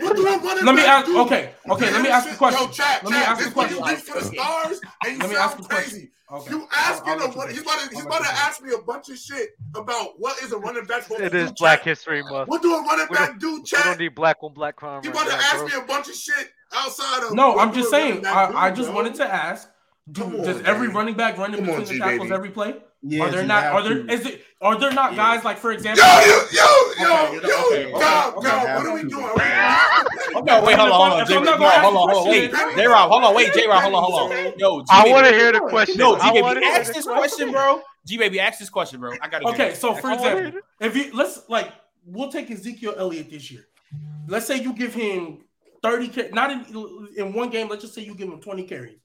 What 0.00 0.16
do 0.16 0.26
a 0.26 0.38
running 0.38 0.64
Let 0.64 0.74
me 0.74 0.82
ask. 0.84 1.06
do? 1.06 1.18
Okay, 1.20 1.54
okay. 1.70 1.90
Let 1.92 2.02
me 2.02 2.08
ask 2.08 2.26
you 2.26 2.32
a 2.34 2.36
question. 2.36 2.62
Yo, 2.66 2.72
chat, 2.72 3.04
Let 3.04 3.12
me 3.12 3.18
chat. 3.18 3.28
ask 3.28 3.38
This 3.38 3.46
you 3.46 3.52
a 3.52 3.54
when 3.56 3.70
you 3.70 3.76
question. 3.78 3.96
reach 3.96 4.04
for 4.04 4.20
the 4.20 4.24
stars 4.42 4.80
and 5.04 5.12
you 5.12 5.18
Let 5.18 5.28
me 5.30 5.34
sound 5.36 5.36
ask 5.36 5.58
you 5.58 5.64
question. 5.64 5.90
crazy. 5.90 6.10
Okay. 6.32 6.50
You 6.50 6.60
I'll- 6.62 6.68
asking 6.92 7.12
I'll 7.12 7.20
him 7.20 7.30
you 7.30 7.36
what 7.38 7.50
he's 7.52 7.60
about 7.62 7.78
to 7.78 7.88
he's 7.90 8.00
I'll 8.00 8.06
about 8.06 8.22
to 8.24 8.30
ask 8.30 8.60
me 8.62 8.72
a 8.74 8.78
bunch 8.82 9.08
of 9.10 9.16
shit 9.16 9.50
about 9.76 10.18
what 10.18 10.42
is 10.42 10.50
a 10.52 10.58
running 10.58 10.84
back 10.84 11.02
supposed 11.04 11.20
It 11.22 11.30
do. 11.30 11.52
Black 11.60 11.78
chat. 11.78 11.84
History 11.86 12.22
Month. 12.24 12.48
What 12.48 12.62
do 12.62 12.74
a 12.74 12.82
running 12.82 13.06
back 13.12 13.38
do, 13.38 13.62
Chat. 13.62 13.84
We 13.84 13.90
don't 13.90 14.00
need 14.00 14.14
black 14.16 14.38
on 14.42 14.52
black 14.52 14.74
crime. 14.74 15.02
You 15.04 15.12
right 15.12 15.22
about 15.24 15.30
to 15.30 15.36
ask 15.44 15.56
bro. 15.58 15.66
me 15.68 15.72
a 15.76 15.80
bunch 15.82 16.08
of 16.08 16.14
shit 16.16 16.50
outside 16.74 17.22
of 17.22 17.32
No, 17.34 17.56
I'm 17.58 17.72
just 17.72 17.90
saying. 17.90 18.22
back 18.22 18.50
do, 18.50 18.56
I, 18.56 18.66
I 18.66 18.70
just 18.72 18.88
bro? 18.88 18.96
wanted 18.96 19.14
to 19.16 19.32
ask: 19.32 19.68
do, 20.10 20.24
on, 20.24 20.42
Does 20.42 20.60
every 20.62 20.88
running 20.88 21.14
back 21.14 21.38
run 21.38 21.54
in 21.54 21.64
between 21.64 21.84
the 21.84 21.98
tackles 21.98 22.32
every 22.32 22.50
play? 22.50 22.74
Yes, 23.02 23.20
are 23.22 23.30
there 23.30 23.46
not? 23.46 23.64
Are 23.64 23.82
there? 23.82 24.02
to. 24.02 24.12
Is 24.12 24.26
it? 24.26 24.42
Are 24.60 24.78
there 24.78 24.90
not 24.92 25.12
Yeah. 25.12 25.16
guys 25.36 25.44
like, 25.44 25.58
for 25.58 25.70
example? 25.72 26.02
yo, 26.02 26.16
yo, 26.18 26.64
yo, 26.98 27.26
Okay, 27.26 27.34
yo, 27.34 27.38
okay, 27.38 27.90
Dom, 27.92 28.34
okay, 28.38 28.48
Dom, 28.48 28.62
okay. 28.62 28.74
what 28.76 28.86
are 28.86 28.94
we 28.94 29.02
doing? 29.02 29.24
Are 29.24 29.34
we- 29.36 30.42
No, 30.42 30.64
wait, 30.64 30.76
hold 30.76 30.90
on, 30.90 31.00
hold 31.00 31.12
on, 31.12 31.20
If 31.22 31.28
J. 31.28 31.36
I'm 31.36 31.44
No, 31.44 31.50
not 31.50 31.58
gonna 31.58 31.70
ask 31.70 31.82
hold 31.82 31.96
on, 31.96 32.08
hold 32.08 32.26
on, 32.26 32.30
wait, 32.30 32.50
J. 32.76 32.86
Rob, 32.86 33.10
hold 33.10 33.24
on, 33.24 33.34
wait, 33.34 33.52
J. 33.52 33.66
Rob, 33.66 33.82
hold 33.82 33.94
on, 33.94 34.02
hold 34.02 34.32
on. 34.32 34.52
Yo, 34.58 34.80
G 34.80 34.86
I 34.90 35.02
baby. 35.02 35.12
want 35.12 35.26
to 35.26 35.32
hear 35.32 35.52
the 35.52 35.60
question. 35.60 35.96
No, 35.98 36.14
G 36.16 36.20
I 36.22 36.32
wanna 36.40 36.60
baby, 36.60 36.66
ask 36.66 36.92
this 36.94 37.04
question, 37.04 37.52
bro. 37.52 37.82
G 38.06 38.16
baby, 38.16 38.40
ask 38.40 38.58
this 38.58 38.70
question, 38.70 39.00
bro. 39.00 39.12
I 39.20 39.28
gotta. 39.28 39.46
Okay, 39.48 39.74
so 39.74 39.94
for 39.94 40.12
example, 40.12 40.60
if 40.80 40.96
you 40.96 41.10
let's 41.12 41.42
like 41.48 41.72
we'll 42.06 42.30
take 42.32 42.50
Ezekiel 42.50 42.94
Elliott 42.96 43.30
this 43.30 43.50
year. 43.50 43.66
Let's 44.28 44.46
say 44.46 44.56
you 44.56 44.72
give 44.72 44.92
him 44.94 45.44
30 45.82 46.08
car- 46.08 46.24
not 46.32 46.50
in 46.50 47.08
in 47.16 47.32
one 47.32 47.50
game, 47.50 47.68
let's 47.68 47.82
just 47.82 47.94
say 47.94 48.02
you 48.02 48.14
give 48.14 48.28
him 48.28 48.40
20 48.40 48.64
carries. 48.64 48.98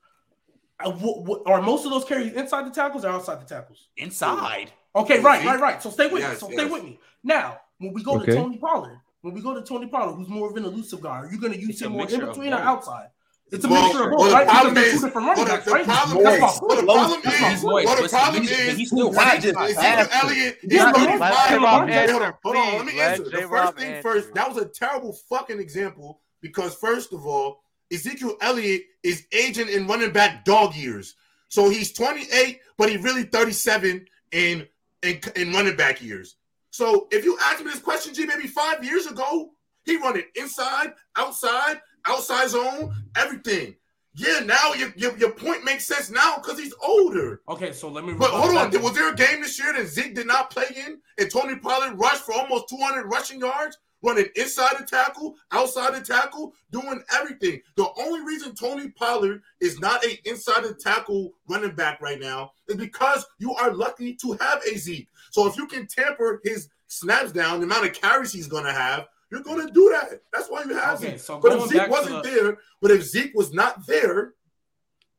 Uh, 0.85 0.91
wh- 0.91 1.27
wh- 1.27 1.49
are 1.49 1.61
most 1.61 1.85
of 1.85 1.91
those 1.91 2.05
carries 2.05 2.33
inside 2.33 2.65
the 2.65 2.71
tackles 2.71 3.05
or 3.05 3.09
outside 3.09 3.39
the 3.41 3.45
tackles? 3.45 3.87
inside. 3.97 4.71
Okay, 4.95 5.15
Is 5.19 5.23
right, 5.23 5.41
he? 5.41 5.47
right, 5.47 5.59
right. 5.59 5.81
So 5.81 5.89
stay 5.89 6.07
with 6.07 6.21
me. 6.23 6.35
So 6.35 6.49
yes. 6.49 6.59
stay 6.59 6.69
with 6.69 6.83
me. 6.83 6.99
Now, 7.23 7.59
when 7.77 7.93
we 7.93 8.03
go 8.03 8.15
Okay. 8.17 8.27
to 8.27 8.35
Tony 8.35 8.57
Pollard, 8.57 8.99
when 9.21 9.33
we 9.33 9.41
go 9.41 9.53
to 9.53 9.61
Tony 9.61 9.87
Pollard, 9.87 10.15
who's 10.15 10.27
more 10.27 10.49
of 10.49 10.55
an 10.57 10.65
elusive 10.65 11.01
guy, 11.01 11.19
are 11.19 11.31
you 11.31 11.39
going 11.39 11.53
to 11.53 11.59
use 11.59 11.69
It's 11.71 11.81
him 11.81 11.93
more 11.93 12.07
in 12.09 12.19
between 12.19 12.53
or 12.53 12.57
outside? 12.59 13.07
It's 13.53 13.65
a 13.65 13.67
Well, 13.67 13.83
mixture 13.83 14.03
of 14.05 14.11
both, 14.17 14.27
the 14.29 14.33
right? 14.33 14.43
Because 14.45 14.53
problem 14.55 14.73
they're 14.75 14.83
is- 14.85 14.93
two 14.93 15.05
different 15.07 15.27
running 15.27 15.45
backs, 15.45 15.65
the 15.65 15.71
right? 15.71 15.85
problem 15.85 16.23
That's 16.23 16.35
is- 16.35 16.41
my 16.61 16.67
well, 16.67 16.75
the 16.77 16.83
problem 16.83 17.21
That's 17.23 17.35
is- 17.35 17.41
He's 17.41 17.61
point. 17.61 17.63
moist, 17.63 17.85
well, 17.85 18.01
the 18.03 18.09
problem 18.09 18.43
is- 18.43 18.49
but 18.49 18.77
he's 18.77 18.87
still 18.87 19.11
Not 19.11 19.25
running. 19.25 19.41
just 19.41 19.57
Ezekiel 19.59 19.81
faster. 19.81 20.27
Elliott 20.27 20.57
is 20.63 20.73
Yeah, 20.73 20.79
gonna 20.79 20.91
Lamar 20.91 21.05
be 21.05 21.19
Jackson- 21.19 21.19
fired. 21.19 21.55
Lamar 21.61 22.07
Hold 22.07 22.21
on, 22.21 22.33
hold 22.43 22.55
on, 22.55 22.77
let 22.77 22.85
me 22.85 22.99
answer. 23.01 23.23
The 23.23 23.47
first 23.49 23.75
thing 23.77 24.01
first, 24.01 24.33
that 24.35 24.47
was 24.49 24.57
a 24.57 24.65
terrible 24.65 25.13
fucking 25.29 25.59
example 25.59 26.21
because 26.41 26.75
first 26.75 27.11
of 27.11 27.25
all, 27.27 27.61
Ezekiel 27.91 28.37
Elliott 28.41 28.83
is 29.03 29.25
aging 29.31 29.67
in 29.67 29.87
running 29.87 30.11
back 30.11 30.45
dog 30.45 30.75
years. 30.75 31.15
So 31.49 31.69
he's 31.69 31.91
28, 31.91 32.59
but 32.77 32.89
he 32.89 32.97
really 32.97 33.23
37 33.23 34.05
in 34.31 34.67
in, 35.03 35.19
in 35.35 35.51
running 35.51 35.75
back 35.75 36.01
years. 36.01 36.35
So 36.69 37.07
if 37.11 37.25
you 37.25 37.37
asked 37.41 37.63
me 37.63 37.71
this 37.71 37.79
question, 37.79 38.13
G, 38.13 38.25
maybe 38.25 38.47
five 38.47 38.83
years 38.83 39.07
ago, 39.07 39.51
he 39.83 39.97
run 39.97 40.17
it 40.17 40.27
inside, 40.35 40.93
outside, 41.17 41.81
outside 42.05 42.49
zone, 42.49 42.93
everything. 43.15 43.75
Yeah, 44.13 44.39
now 44.39 44.73
your, 44.73 44.93
your, 44.95 45.17
your 45.17 45.31
point 45.31 45.63
makes 45.63 45.85
sense 45.85 46.09
now 46.09 46.37
because 46.37 46.59
he's 46.59 46.73
older. 46.83 47.41
Okay, 47.47 47.71
so 47.71 47.89
let 47.89 48.05
me. 48.05 48.13
But 48.13 48.31
hold 48.31 48.55
on, 48.57 48.81
was 48.81 48.93
there 48.93 49.11
a 49.11 49.15
game 49.15 49.41
this 49.41 49.57
year 49.57 49.73
that 49.73 49.87
Zeke 49.87 50.13
did 50.13 50.27
not 50.27 50.49
play 50.49 50.65
in 50.75 50.99
and 51.17 51.31
Tony 51.31 51.55
Pollard 51.55 51.97
rushed 51.97 52.23
for 52.23 52.33
almost 52.33 52.67
200 52.69 53.05
rushing 53.05 53.39
yards, 53.39 53.77
running 54.03 54.25
inside 54.35 54.75
the 54.79 54.83
tackle, 54.85 55.35
outside 55.51 55.93
the 55.93 56.01
tackle, 56.01 56.53
doing 56.71 57.01
everything? 57.13 57.61
The 57.75 57.87
only 57.97 58.21
reason 58.21 58.55
Tony 58.55 58.89
Pollard 58.89 59.41
is 59.59 59.79
not 59.79 60.03
a 60.05 60.19
inside 60.29 60.63
the 60.63 60.73
tackle 60.73 61.33
running 61.47 61.75
back 61.75 62.01
right 62.01 62.19
now 62.19 62.51
is 62.67 62.75
because 62.75 63.25
you 63.39 63.53
are 63.53 63.71
lucky 63.73 64.15
to 64.15 64.33
have 64.33 64.61
a 64.63 64.77
Zeke. 64.77 65.07
So 65.31 65.47
if 65.47 65.57
you 65.57 65.67
can 65.67 65.87
tamper 65.87 66.41
his 66.43 66.69
snaps 66.87 67.31
down, 67.31 67.59
the 67.59 67.65
amount 67.65 67.85
of 67.87 67.93
carries 67.93 68.31
he's 68.33 68.47
going 68.47 68.65
to 68.65 68.73
have, 68.73 69.07
you're 69.31 69.41
going 69.43 69.65
to 69.65 69.71
do 69.73 69.89
that. 69.93 70.21
That's 70.33 70.49
why 70.49 70.63
you 70.63 70.73
have 70.75 70.99
Okay, 71.01 71.11
Zeke. 71.11 71.19
so 71.19 71.39
But 71.39 71.53
if 71.53 71.69
Zeke 71.69 71.87
wasn't 71.89 72.23
the- 72.23 72.29
there, 72.29 72.57
but 72.81 72.91
if 72.91 73.03
Zeke 73.03 73.33
was 73.33 73.53
not 73.53 73.85
there, 73.87 74.33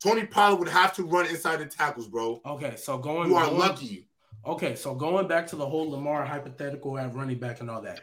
Tony 0.03 0.27
Pollard 0.27 0.59
would 0.59 0.69
have 0.69 0.93
to 0.97 1.05
run 1.05 1.27
inside 1.27 1.59
the 1.61 1.67
tackles, 1.67 2.09
bro. 2.09 2.41
Okay, 2.45 2.75
so 2.77 2.99
going. 2.99 3.31
You 3.31 3.37
are 3.37 3.47
going- 3.47 3.59
lucky. 3.59 4.09
Okay, 4.45 4.75
so 4.75 4.95
going 4.97 5.29
back 5.29 5.47
to 5.47 5.57
the 5.57 5.65
whole 5.65 5.89
Lamar 5.91 6.25
hypothetical 6.25 6.99
at 6.99 7.15
running 7.15 7.39
back 7.39 7.61
and 7.61 7.71
all 7.71 7.81
that, 7.83 8.01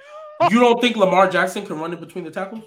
you 0.52 0.60
don't 0.60 0.80
think 0.82 0.96
Lamar 0.98 1.30
Jackson 1.30 1.66
can 1.66 1.80
run 1.80 1.94
it 1.94 2.00
between 2.00 2.24
the 2.24 2.32
tackles 2.32 2.64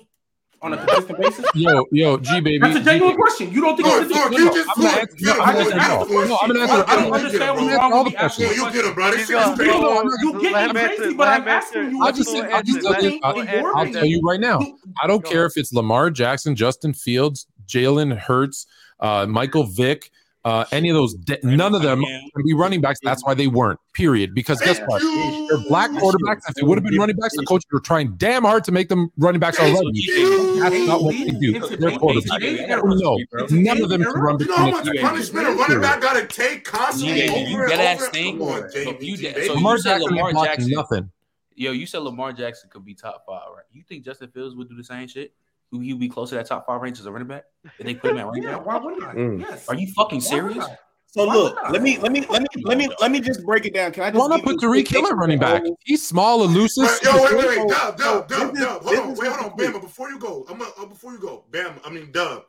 on 0.60 0.72
a 0.74 0.76
consistent 0.76 1.18
basis? 1.18 1.44
Yo, 1.54 1.84
yo, 1.90 2.16
G 2.18 2.40
baby. 2.40 2.58
That's 2.58 2.76
a 2.76 2.78
G 2.78 2.84
genuine 2.84 3.12
baby. 3.12 3.16
question. 3.22 3.50
You 3.52 3.60
don't 3.62 3.76
think 3.76 3.88
Look, 3.88 4.06
he 4.08 4.12
can 4.14 4.22
look, 4.22 4.30
do 4.32 4.42
you 4.42 4.48
it? 4.50 4.54
just 4.54 4.68
I'm 4.68 4.82
gonna 4.82 4.88
look, 4.94 5.00
answer- 5.02 5.16
get 5.16 5.36
him, 5.36 5.42
I 5.42 5.52
boy. 5.52 5.58
just- 5.58 5.70
Get 5.72 5.82
him, 5.82 5.90
I- 5.90 6.04
boy. 6.04 6.24
no, 6.28 6.38
I'm 6.40 6.48
gonna 6.48 6.60
Shit. 6.60 6.70
answer- 6.70 6.72
I 6.72 6.76
don't 6.76 6.86
Get 6.86 7.06
him, 7.06 7.12
understand 7.12 7.32
get 7.32 7.42
him, 7.42 7.54
what's 7.54 7.66
bro. 7.66 7.78
wrong 7.78 7.92
all 7.92 8.04
with 8.04 8.12
the 8.12 8.18
me 8.18 8.24
asking 8.24 8.44
Yeah, 8.46 8.52
you 8.52 8.64
you 8.66 8.72
get 8.72 8.84
him, 8.84 8.94
bro. 8.94 9.10
This 9.10 9.16
He's 9.16 9.26
shit 9.26 9.36
is 9.36 9.42
gonna- 9.44 9.56
crazy. 9.56 9.70
You, 9.72 9.78
Let 9.82 10.04
you 10.22 10.32
him 10.32 10.40
get 10.42 10.52
me 10.52 10.58
answer- 10.58 10.96
crazy, 10.96 11.14
but 11.14 11.18
let 11.28 11.34
I'm 11.34 11.42
him 11.42 11.48
asking 11.48 11.80
answer. 11.82 11.90
you. 11.90 11.96
I 11.96 12.04
what 12.04 12.14
just 12.14 12.18
you 12.18 12.36
said- 12.36 12.42
think 12.42 12.54
I 12.54 12.62
just 12.62 12.78
is 12.78 12.84
said 12.84 12.94
this- 12.94 13.02
being 13.02 13.20
I- 13.24 13.28
important. 13.30 13.76
I'll 13.76 13.92
tell 13.92 14.04
you 14.06 14.20
right 14.22 14.40
now. 14.40 14.60
I 15.02 15.06
don't 15.06 15.24
Go 15.24 15.30
care 15.30 15.46
if 15.46 15.56
it's 15.56 15.72
Lamar 15.72 16.10
Jackson, 16.10 16.54
Justin 16.54 16.94
Fields, 16.94 17.46
Jalen 17.66 18.16
Hurts, 18.16 18.66
uh, 19.00 19.26
Michael 19.28 19.64
Vick, 19.64 20.10
uh, 20.44 20.64
any 20.73 20.89
of 20.89 20.94
those. 20.97 21.14
de- 21.14 21.39
none 21.44 21.74
of 21.74 21.82
them 21.82 22.01
can 22.02 22.44
be 22.44 22.52
running 22.55 22.81
backs. 22.81 22.98
That's 23.02 23.24
why 23.24 23.35
they 23.35 23.47
weren't. 23.47 23.78
Period. 23.94 24.35
Because 24.35 24.60
guess 24.60 24.81
what? 24.86 25.01
They're 25.02 25.69
black 25.69 25.90
quarterbacks. 25.93 26.40
If 26.48 26.55
they 26.55 26.62
would 26.62 26.78
have 26.78 26.85
been 26.85 26.98
running 26.98 27.16
backs, 27.16 27.36
the 27.36 27.44
coaches 27.44 27.66
were 27.70 27.78
trying 27.81 28.16
damn 28.16 28.43
hard 28.43 28.64
to 28.64 28.73
make 28.73 28.89
them 28.89 29.10
running 29.19 29.39
backs 29.40 29.59
Thank 29.59 29.77
already. 29.77 29.90
you. 30.01 30.60
That's 30.60 30.86
not 30.86 31.02
what 31.05 31.14
they 31.14 31.31
do. 31.31 31.52
They're 31.77 31.90
quarterbacks. 31.90 32.98
No, 33.01 33.16
none 33.51 33.82
of 33.82 33.89
them 33.89 34.02
era. 34.02 34.12
can 34.12 34.20
run 34.23 34.39
You 34.40 34.47
know 34.47 34.56
how 34.56 34.70
much 34.70 34.85
the 34.85 34.98
punishment 35.01 35.47
a 35.48 35.51
running 35.52 35.81
back 35.81 36.01
got 36.01 36.14
to 36.14 36.27
take 36.27 36.64
constantly 36.64 37.24
Yeah, 37.27 37.32
over 37.32 37.48
you 37.51 37.60
and 37.60 37.69
dead 37.70 37.81
ass 37.81 38.02
over? 38.02 38.12
Come 38.12 38.43
on, 38.43 38.70
So 38.70 38.78
you 39.01 39.16
G, 39.16 39.23
dead- 39.23 39.35
baby. 39.35 39.47
so 39.47 39.55
Lamar 39.55 39.78
said 39.78 39.98
Jackson 40.01 40.16
Lamar 40.16 40.44
Jackson. 40.44 40.70
nothing. 40.70 41.10
Yo, 41.55 41.73
you 41.73 41.86
said 41.86 41.98
Lamar 41.98 42.32
Jackson 42.32 42.70
could 42.70 42.85
be 42.85 42.94
top 42.94 43.24
five, 43.27 43.43
right? 43.55 43.64
You 43.73 43.82
think 43.82 44.05
Justin 44.05 44.31
Fields 44.31 44.56
would 44.56 44.69
do 44.69 44.74
the 44.77 44.82
same 44.85 45.06
shit? 45.06 45.32
Would 45.72 45.82
he 45.82 45.94
be 45.94 46.08
close 46.08 46.28
to 46.30 46.36
that 46.36 46.46
top 46.46 46.66
five 46.66 46.80
range 46.80 47.00
as 47.00 47.06
a 47.06 47.12
running 47.12 47.28
back? 47.28 47.44
If 47.78 47.86
they 47.86 47.94
put 47.94 48.10
him 48.10 48.18
at 48.18 48.26
running 48.26 48.42
Yeah, 48.42 48.56
back? 48.58 48.66
why 48.66 48.76
wouldn't 48.78 49.02
I? 49.04 49.14
Mm. 49.14 49.40
Yes. 49.40 49.68
Are 49.68 49.74
you 49.74 49.90
fucking 49.96 50.20
Why 50.20 50.24
serious? 50.26 50.66
So 51.06 51.26
Why 51.26 51.34
look, 51.34 51.58
let 51.70 51.82
me 51.82 51.98
let 51.98 52.10
me 52.10 52.24
let 52.30 52.40
me 52.40 52.48
let 52.64 52.78
me 52.78 52.88
let 53.00 53.10
me 53.10 53.20
just 53.20 53.44
break 53.44 53.66
it 53.66 53.74
down. 53.74 53.92
Can 53.92 54.02
I 54.02 54.10
just 54.10 54.18
Why 54.20 54.28
not 54.28 54.44
put 54.44 54.62
you 54.62 54.68
Tyreek 54.68 54.88
quick 54.88 54.88
Hill 54.88 55.06
at 55.06 55.14
running 55.16 55.38
back? 55.38 55.58
example? 55.60 55.78
He's 55.84 56.06
small, 56.06 56.42
elusive. 56.42 56.88
Yo, 57.02 57.22
wait, 57.22 57.36
wait, 57.36 57.48
wait, 57.48 57.68
Dub, 57.68 57.98
Dub, 57.98 58.28
Dub, 58.28 58.54
Dub. 58.54 58.82
Hold 58.82 58.98
on, 58.98 59.14
wait, 59.16 59.30
hold 59.30 59.52
on, 59.52 59.58
Bama. 59.58 59.80
Before 59.82 60.08
you 60.10 60.18
go, 60.18 60.46
I'm 60.48 60.58
gonna, 60.58 60.70
uh, 60.78 60.86
before 60.86 61.12
you 61.12 61.18
go, 61.18 61.44
Bam. 61.50 61.74
I 61.84 61.90
mean, 61.90 62.10
Dub. 62.12 62.44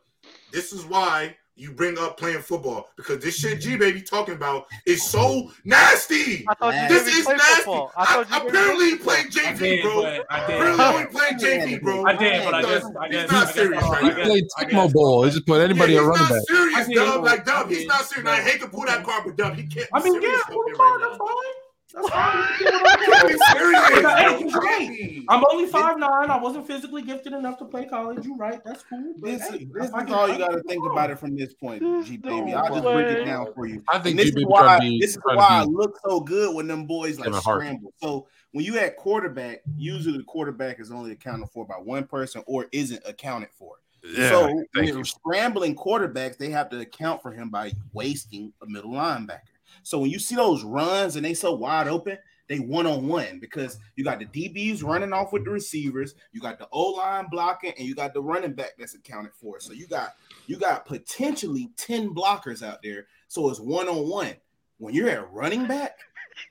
This 0.53 0.71
is 0.71 0.85
why 0.85 1.35
you 1.55 1.71
bring 1.71 1.97
up 1.99 2.17
playing 2.17 2.39
football 2.41 2.89
because 2.95 3.19
this 3.23 3.35
shit 3.37 3.61
G 3.61 3.71
mm-hmm. 3.71 3.79
baby 3.79 4.01
talking 4.01 4.33
about 4.33 4.65
is 4.87 5.03
so 5.03 5.51
nasty. 5.63 6.45
I 6.49 6.53
thought 6.55 6.73
you 6.73 6.87
This 6.87 7.07
is 7.15 7.27
nasty. 7.27 7.55
football. 7.57 7.91
I 7.95 8.03
I- 8.29 8.41
you 8.43 8.47
apparently 8.49 8.89
he 8.91 8.95
played 8.97 9.25
I 9.27 9.29
JV, 9.29 9.59
did, 9.59 9.83
bro. 9.83 10.01
but 10.01 10.25
I 10.31 10.47
did. 10.47 10.55
Apparently 10.55 10.83
I 10.85 11.05
played 11.05 11.33
JV, 11.39 11.81
bro. 11.81 12.05
I 12.05 12.15
did, 12.15 12.43
but 12.43 12.53
I 12.55 12.57
He's 12.61 12.67
guess 12.69 12.83
not- 12.83 12.97
I 12.97 13.21
he's 13.21 13.31
not 13.31 13.49
serious 13.49 13.83
I 13.83 13.89
right 13.89 14.03
He 14.17 14.23
played 14.23 14.43
I 14.57 14.63
Tecmo 14.65 14.69
guess- 14.85 14.93
Bowl. 14.93 15.23
He 15.23 15.31
just 15.31 15.45
put 15.45 15.57
Yeah, 15.59 15.63
anybody 15.65 15.93
he's 15.93 16.01
running 16.01 16.21
not 16.21 16.29
back. 16.31 16.41
serious, 16.47 16.77
I 16.79 16.83
did. 16.85 16.95
Dub. 16.95 17.23
Like 17.23 17.45
Dub, 17.45 17.69
he's 17.69 17.85
not 17.87 18.01
serious. 18.05 18.29
I 18.29 18.41
hate 18.41 18.61
to 18.61 18.67
pull 18.67 18.85
that 18.85 19.03
card, 19.03 19.23
but 19.25 19.35
Dub, 19.35 19.55
he 19.55 19.67
can't. 19.67 19.87
I 19.93 20.01
mean, 20.03 20.13
yeah, 20.15 20.21
serious 20.21 20.41
pull 20.49 20.63
the 20.67 20.73
card, 20.75 21.01
right 21.01 21.07
that's 21.09 21.17
fine. 21.19 21.62
That's 21.93 22.09
fine. 22.09 22.47
Can't 22.59 23.27
be 23.27 23.37
serious. 23.51 23.87
Hey, 23.87 24.01
bro. 24.01 24.39
you're 24.39 24.49
Can't 24.49 24.55
right. 24.55 24.89
be. 24.89 25.25
I'm 25.29 25.43
only 25.51 25.67
five 25.67 25.97
nine. 25.99 26.29
I 26.29 26.37
wasn't 26.37 26.65
physically 26.65 27.03
gifted 27.03 27.33
enough 27.33 27.59
to 27.59 27.65
play 27.65 27.85
college. 27.85 28.25
You're 28.25 28.35
right. 28.35 28.63
That's 28.63 28.83
cool. 28.83 29.13
But 29.17 29.27
This, 29.27 29.49
hey, 29.49 29.65
this 29.71 29.85
is 29.85 29.91
all 29.91 30.27
you 30.27 30.37
got 30.37 30.51
to 30.51 30.63
think 30.63 30.83
about 30.85 31.11
it 31.11 31.19
from 31.19 31.35
this 31.35 31.53
point, 31.53 31.81
There's 31.81 32.07
G 32.07 32.17
baby. 32.17 32.53
I'll 32.53 32.69
just 32.69 32.83
break 32.83 33.07
it 33.07 33.25
down 33.25 33.53
for 33.53 33.67
you. 33.67 33.83
I 33.89 33.99
think 33.99 34.17
this 34.17 34.35
is 34.35 34.45
why 34.45 34.75
to 34.75 34.81
be 34.81 34.99
this 34.99 35.11
is 35.11 35.19
why 35.23 35.35
I 35.35 35.63
look 35.63 35.97
so 36.03 36.19
good 36.19 36.55
when 36.55 36.67
them 36.67 36.85
boys 36.85 37.19
like 37.19 37.33
scramble. 37.35 37.93
So 37.97 38.27
when 38.51 38.65
you 38.65 38.77
at 38.79 38.97
quarterback, 38.97 39.61
usually 39.77 40.17
the 40.17 40.23
quarterback 40.23 40.79
is 40.79 40.91
only 40.91 41.11
accounted 41.11 41.49
for 41.49 41.65
by 41.65 41.75
one 41.75 42.05
person 42.05 42.43
or 42.47 42.67
isn't 42.71 43.01
accounted 43.05 43.49
for. 43.51 43.75
so 44.15 44.51
when 44.73 44.85
you're 44.85 45.05
scrambling 45.05 45.75
quarterbacks, 45.75 46.37
they 46.37 46.49
have 46.49 46.69
to 46.69 46.79
account 46.79 47.21
for 47.21 47.31
him 47.31 47.49
by 47.49 47.71
wasting 47.93 48.51
a 48.61 48.67
middle 48.67 48.91
linebacker. 48.91 49.39
So 49.83 49.99
when 49.99 50.09
you 50.09 50.19
see 50.19 50.35
those 50.35 50.63
runs 50.63 51.15
and 51.15 51.25
they 51.25 51.33
so 51.33 51.53
wide 51.53 51.87
open, 51.87 52.17
they 52.49 52.59
one 52.59 52.85
on 52.85 53.07
one 53.07 53.39
because 53.39 53.77
you 53.95 54.03
got 54.03 54.19
the 54.19 54.25
DBs 54.25 54.83
running 54.83 55.13
off 55.13 55.31
with 55.31 55.45
the 55.45 55.51
receivers, 55.51 56.15
you 56.33 56.41
got 56.41 56.59
the 56.59 56.67
O 56.71 56.91
line 56.91 57.27
blocking, 57.31 57.73
and 57.77 57.87
you 57.87 57.95
got 57.95 58.13
the 58.13 58.21
running 58.21 58.53
back 58.53 58.73
that's 58.77 58.95
accounted 58.95 59.33
for. 59.33 59.59
So 59.59 59.73
you 59.73 59.87
got 59.87 60.15
you 60.47 60.57
got 60.57 60.85
potentially 60.85 61.71
10 61.77 62.13
blockers 62.13 62.61
out 62.61 62.79
there. 62.83 63.07
So 63.27 63.49
it's 63.49 63.59
one 63.59 63.87
on 63.87 64.09
one. 64.09 64.35
When 64.77 64.93
you're 64.93 65.09
at 65.09 65.31
running 65.31 65.67
back 65.67 65.97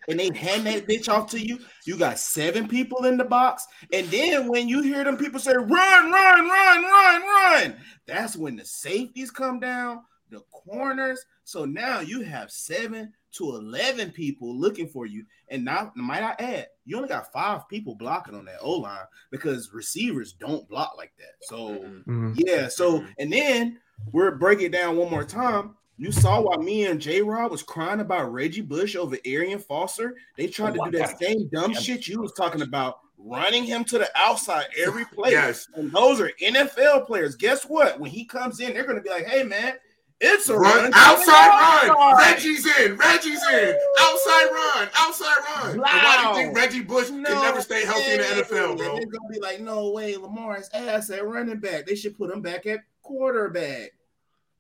and 0.09 0.19
they 0.19 0.31
hand 0.35 0.67
that 0.67 0.87
bitch 0.87 1.09
off 1.09 1.31
to 1.33 1.39
you, 1.39 1.59
you 1.85 1.99
got 1.99 2.19
seven 2.19 2.69
people 2.69 3.05
in 3.05 3.19
the 3.19 3.25
box. 3.25 3.67
And 3.93 4.07
then 4.09 4.49
when 4.49 4.69
you 4.69 4.81
hear 4.81 5.05
them 5.05 5.19
people 5.19 5.41
say, 5.41 5.53
run, 5.53 5.69
run, 5.69 6.11
run, 6.11 6.83
run, 6.83 7.23
run, 7.23 7.77
that's 8.07 8.37
when 8.37 8.57
the 8.57 8.65
safeties 8.65 9.31
come 9.31 9.61
down, 9.61 10.03
the 10.33 10.41
corners. 10.51 11.25
So 11.45 11.65
now 11.65 12.01
you 12.01 12.23
have 12.23 12.51
seven 12.51 13.13
to 13.33 13.51
11 13.57 14.11
people 14.13 14.55
looking 14.59 14.89
for 14.89 15.07
you. 15.07 15.25
And 15.49 15.65
now, 15.65 15.93
might 15.95 16.23
I 16.23 16.35
add, 16.39 16.67
you 16.85 16.97
only 16.97 17.09
got 17.09 17.33
five 17.33 17.69
people 17.69 17.95
blocking 17.95 18.35
on 18.35 18.45
that 18.47 18.59
O 18.61 18.73
line 18.73 19.05
because 19.31 19.73
receivers 19.73 20.33
don't 20.35 20.69
block 20.69 20.95
like 20.97 21.13
that. 21.19 21.35
So, 21.43 21.79
Mhm. 22.07 22.35
yeah. 22.37 22.69
So, 22.69 23.05
and 23.19 23.33
then 23.33 23.79
we're 24.13 24.33
breaking 24.33 24.67
it 24.67 24.73
down 24.73 24.97
one 24.97 25.11
more 25.11 25.25
time. 25.25 25.77
You 25.99 26.11
saw 26.11 26.41
why 26.41 26.57
me 26.57 26.87
and 26.87 27.01
J 27.01 27.23
Rob 27.23 27.51
was 27.51 27.63
crying 27.63 28.01
about 28.01 28.33
Reggie 28.33 28.61
Bush 28.61 28.97
over 28.97 29.17
Arian 29.25 29.59
Foster. 29.61 30.17
They 30.37 30.49
tried 30.49 30.77
Oh, 30.79 30.87
to 30.87 30.91
do 30.91 30.99
that 30.99 31.11
God. 31.11 31.19
same 31.21 31.49
dumb 31.49 31.73
Yeah. 31.73 31.79
shit 31.79 32.09
you 32.09 32.21
was 32.21 32.33
talking 32.33 32.63
about, 32.63 32.99
running 33.19 33.63
him 33.63 33.85
to 33.85 33.99
the 33.99 34.11
outside 34.17 34.67
every 34.77 35.05
play. 35.15 35.31
Yes. 35.31 35.69
And 35.75 35.93
those 35.93 36.21
are 36.21 36.33
NFL 36.41 37.03
players. 37.07 37.37
Guess 37.37 37.65
what? 37.67 38.01
When 38.01 38.11
he 38.11 38.25
comes 38.25 38.59
in, 38.61 38.75
they're 38.75 38.83
going 38.85 38.97
to 38.97 39.03
be 39.03 39.11
like, 39.11 39.27
"Hey, 39.27 39.45
man, 39.45 39.75
it's 40.23 40.49
a 40.49 40.57
Run 40.57 40.85
run 40.85 40.93
outside 40.95 41.49
run. 41.49 41.91
outside." 41.91 42.33
Reggie's 42.33 42.67
in. 42.79 42.97
Reggie's 42.97 43.43
in. 43.53 43.77
Outside 44.01 44.47
run. 44.51 44.89
Outside 44.97 45.37
run. 45.57 45.71
And 45.73 45.81
why 45.83 46.19
do 46.23 46.29
you 46.29 46.35
think 46.47 46.57
Reggie 46.57 46.83
Bush 46.83 47.09
can 47.09 47.23
never 47.23 47.61
stay 47.61 47.85
healthy 47.85 48.13
in 48.13 48.19
the. 48.19 48.25
NFL, 48.25 48.77
bro? 48.77 48.95
They're 48.95 49.07
gonna 49.07 49.29
be 49.31 49.41
like, 49.41 49.61
no 49.61 49.91
way, 49.91 50.17
Lamar 50.17 50.57
is 50.59 50.71
ass 50.73 51.11
at 51.11 51.27
running 51.27 51.59
back. 51.59 51.85
They 51.87 51.95
should 51.97 52.17
put 52.17 52.31
him 52.31 52.41
back 52.41 52.65
at 52.67 52.81
quarterback. 53.03 53.91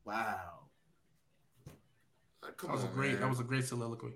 Wow. 0.05 0.36
Come 2.59 2.68
That 2.70 2.74
was 2.76 2.84
a 2.84 2.89
great. 2.89 3.12
man. 3.12 3.20
That 3.22 3.30
was 3.30 3.40
a 3.40 3.44
great 3.44 3.64
soliloquy. 3.64 4.12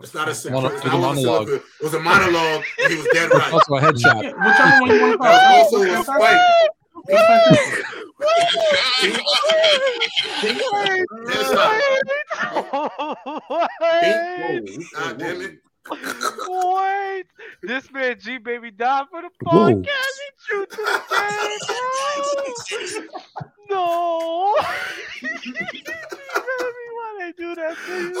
It's 0.00 0.12
not 0.14 0.22
a 0.24 0.26
Mono- 0.26 0.34
simple. 0.34 0.66
it's 0.66 0.74
It's 0.76 0.84
a 0.84 0.88
not 0.88 0.94
a 0.94 0.98
monologue. 0.98 1.24
monologue. 1.46 1.62
It 1.80 1.84
was 1.84 1.94
a 1.94 2.00
monologue. 2.00 2.64
he 2.88 2.94
was 2.96 3.06
dead 3.12 3.30
right. 3.32 3.52
also 3.52 3.74
a 3.76 3.80
headshot. 3.80 4.22
Yeah, 4.22 4.32
whichever 4.32 4.80
one 4.80 4.90
you 4.90 5.00
want 5.00 5.12
to 5.12 5.18
call. 5.18 5.26
That 5.26 5.56
it. 5.56 5.72
was 5.72 5.74
also 5.74 6.00
a 6.00 6.04
spike. 6.04 7.85
Wait, 13.80 14.66
God 14.92 15.18
damn 15.18 15.40
it. 15.42 15.58
wait. 16.48 17.24
This 17.62 17.90
man 17.92 18.16
G 18.20 18.38
baby 18.38 18.70
died 18.70 19.06
for 19.10 19.22
the 19.22 19.30
Whoa. 19.42 19.70
podcast. 19.72 20.16
He 20.20 20.30
chewed 20.48 20.70
to 20.70 20.76
the 20.76 21.00
game. 22.70 23.08
No. 23.70 24.54
Baby, 25.22 25.84
Why 26.94 27.08
they 27.20 27.32
do 27.32 27.54
that 27.54 27.76
to 27.86 27.92
you? 28.02 28.12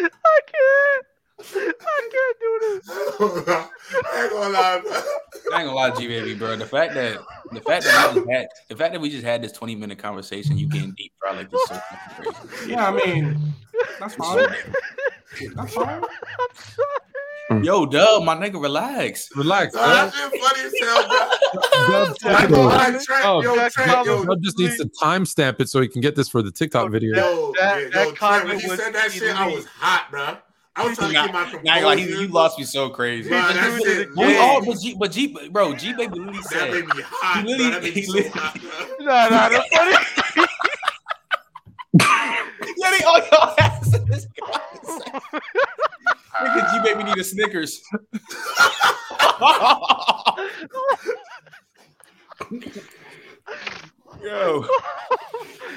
I 0.00 0.40
can't. 0.46 1.07
I 1.40 2.08
can't 2.12 2.38
do 2.40 2.58
this. 2.60 2.88
I 4.12 4.22
ain't 4.22 4.32
gonna 4.32 4.52
lie. 4.52 4.82
I 5.54 5.60
ain't 5.60 5.66
gonna 5.68 5.74
lie, 5.74 5.90
G 5.96 6.08
baby, 6.08 6.34
bro. 6.34 6.56
The 6.56 6.66
fact 6.66 6.94
that 6.94 7.20
the 7.52 7.60
fact 7.60 7.84
that 7.84 7.90
we 8.14 8.20
just 8.20 8.28
had 8.30 8.48
the 8.68 8.76
fact 8.76 8.92
that 8.92 9.00
we 9.00 9.10
just 9.10 9.24
had 9.24 9.42
this 9.42 9.52
twenty 9.52 9.74
minute 9.76 9.98
conversation, 9.98 10.58
you 10.58 10.68
getting 10.68 10.92
deep, 10.92 11.12
bro. 11.20 11.32
Like 11.32 11.50
this 11.50 11.60
so 11.68 11.74
fucking 11.74 12.48
crazy. 12.48 12.70
Yeah, 12.72 12.88
I 12.88 12.90
mean, 12.92 13.54
that's 14.00 14.14
fine. 14.16 14.48
That's 15.54 15.74
fine. 15.74 16.02
Yo, 17.64 17.86
Dub, 17.86 18.24
my 18.24 18.34
nigga, 18.36 18.60
relax. 18.60 19.30
Relax. 19.34 19.74
Nah, 19.74 19.86
that 19.86 20.12
Dub. 20.12 20.32
shit 20.32 20.42
funny 20.42 20.60
as 20.66 20.72
hell, 20.82 21.08
bro. 21.08 21.18
Dub, 21.88 22.16
I 22.24 22.30
Dub, 22.30 22.40
ain't 22.42 22.50
gonna 22.50 22.62
lie, 22.68 22.98
Trent, 23.02 23.24
Oh, 23.24 23.42
yo, 23.42 23.56
that 23.56 23.72
Trent, 23.72 23.90
yo, 23.90 24.04
comment- 24.04 24.28
Dub 24.28 24.42
just 24.42 24.58
needs 24.58 24.76
to 24.76 24.84
timestamp 25.02 25.58
it 25.58 25.70
so 25.70 25.80
he 25.80 25.88
can 25.88 26.02
get 26.02 26.14
this 26.14 26.28
for 26.28 26.42
the 26.42 26.50
TikTok 26.52 26.90
video. 26.90 27.16
yo, 27.16 27.52
That- 27.58 27.80
yeah, 27.84 27.88
that 27.88 28.06
yo, 28.08 28.12
Trent, 28.12 28.12
when 28.12 28.14
comment 28.16 28.60
he 28.60 28.68
was 28.68 28.78
said 28.78 28.92
that 28.94 29.10
shit, 29.12 29.34
I 29.34 29.44
elite. 29.46 29.56
was 29.56 29.64
hot, 29.66 30.10
bro. 30.10 30.36
I 30.78 30.86
was 30.86 30.96
trying 30.96 31.08
to 31.10 31.14
Nah, 31.14 31.24
keep 31.24 31.32
my 31.32 31.40
Nah, 31.42 31.46
I 31.46 31.48
ain't 31.48 31.64
gonna 31.64 31.86
lie, 31.86 31.96
he, 31.96 32.08
you 32.08 32.28
lost 32.28 32.56
me 32.58 32.64
so 32.64 32.88
crazy. 32.88 33.28
Bro, 33.30 33.38
that 33.40 33.78
He 33.78 33.84
shit, 33.84 34.08
was 34.10 34.16
We 34.16 34.32
Yeah. 34.34 34.38
all, 34.40 34.64
but 34.64 34.78
G, 34.80 34.94
but 34.98 35.10
G, 35.10 35.36
bro, 35.50 35.74
G 35.74 35.92
baby 35.92 36.14
literally 36.14 36.38
that 36.38 36.44
said, 36.44 36.70
made 36.70 36.86
me 36.86 37.02
hot, 37.04 37.44
He 37.44 37.56
bro. 37.56 37.70
That 37.70 37.82
made 37.82 37.94
me 37.96 38.02
so 38.02 38.12
literally- 38.12 38.30
hot, 38.38 38.60
bro. 38.60 38.70
Nah, 39.06 39.28
nah, 39.28 39.48
the 39.48 39.62
funny. 39.72 39.96
yeah, 42.78 42.90
they 42.96 43.04
all 43.04 43.18
y'all 43.18 43.54
ass 43.58 43.94
in 43.94 44.04
this. 44.06 44.26
Nigga, 46.40 46.60
G 46.70 46.78
baby 46.84 47.02
need 47.04 47.18
a 47.18 47.24
Snickers. 47.24 47.82
Yo, 54.22 54.64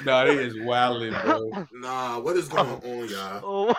nah, 0.04 0.24
they 0.24 0.34
is 0.36 0.54
wildin', 0.56 1.20
bro. 1.22 1.66
Nah, 1.72 2.18
what 2.18 2.36
is 2.36 2.48
going 2.48 2.68
on, 2.68 3.08
y'all? 3.08 3.40
Oh. 3.44 3.74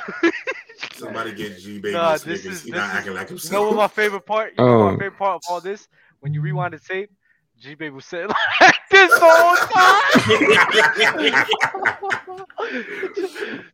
Somebody 1.04 1.34
get 1.34 1.58
G 1.60 1.80
baby 1.80 1.94
Nah, 1.94 2.14
this 2.14 2.24
this 2.24 2.46
is- 2.46 2.64
He 2.64 2.72
this 2.72 2.80
not 2.80 2.90
is- 2.90 2.96
acting 2.96 3.14
like 3.14 3.30
You 3.30 3.36
himself. 3.36 3.52
know 3.52 3.64
what 3.70 3.76
my 3.76 3.88
favorite 3.88 4.26
part? 4.26 4.54
You 4.58 4.64
know 4.66 4.78
what 4.80 4.86
my 4.86 4.90
Um, 4.92 4.98
favorite 5.00 5.18
part 5.18 5.36
of 5.36 5.42
all 5.50 5.62
this? 5.62 5.88
When 6.22 6.34
you 6.34 6.42
rewind 6.42 6.74
the 6.74 6.80
tape, 6.80 7.12
G 7.60 7.76
Baby 7.76 7.92
was 7.92 8.06
sitting 8.06 8.30
like 8.62 8.76
this 8.90 9.12
the 9.12 9.20
whole 9.22 9.56
time. 9.68 10.04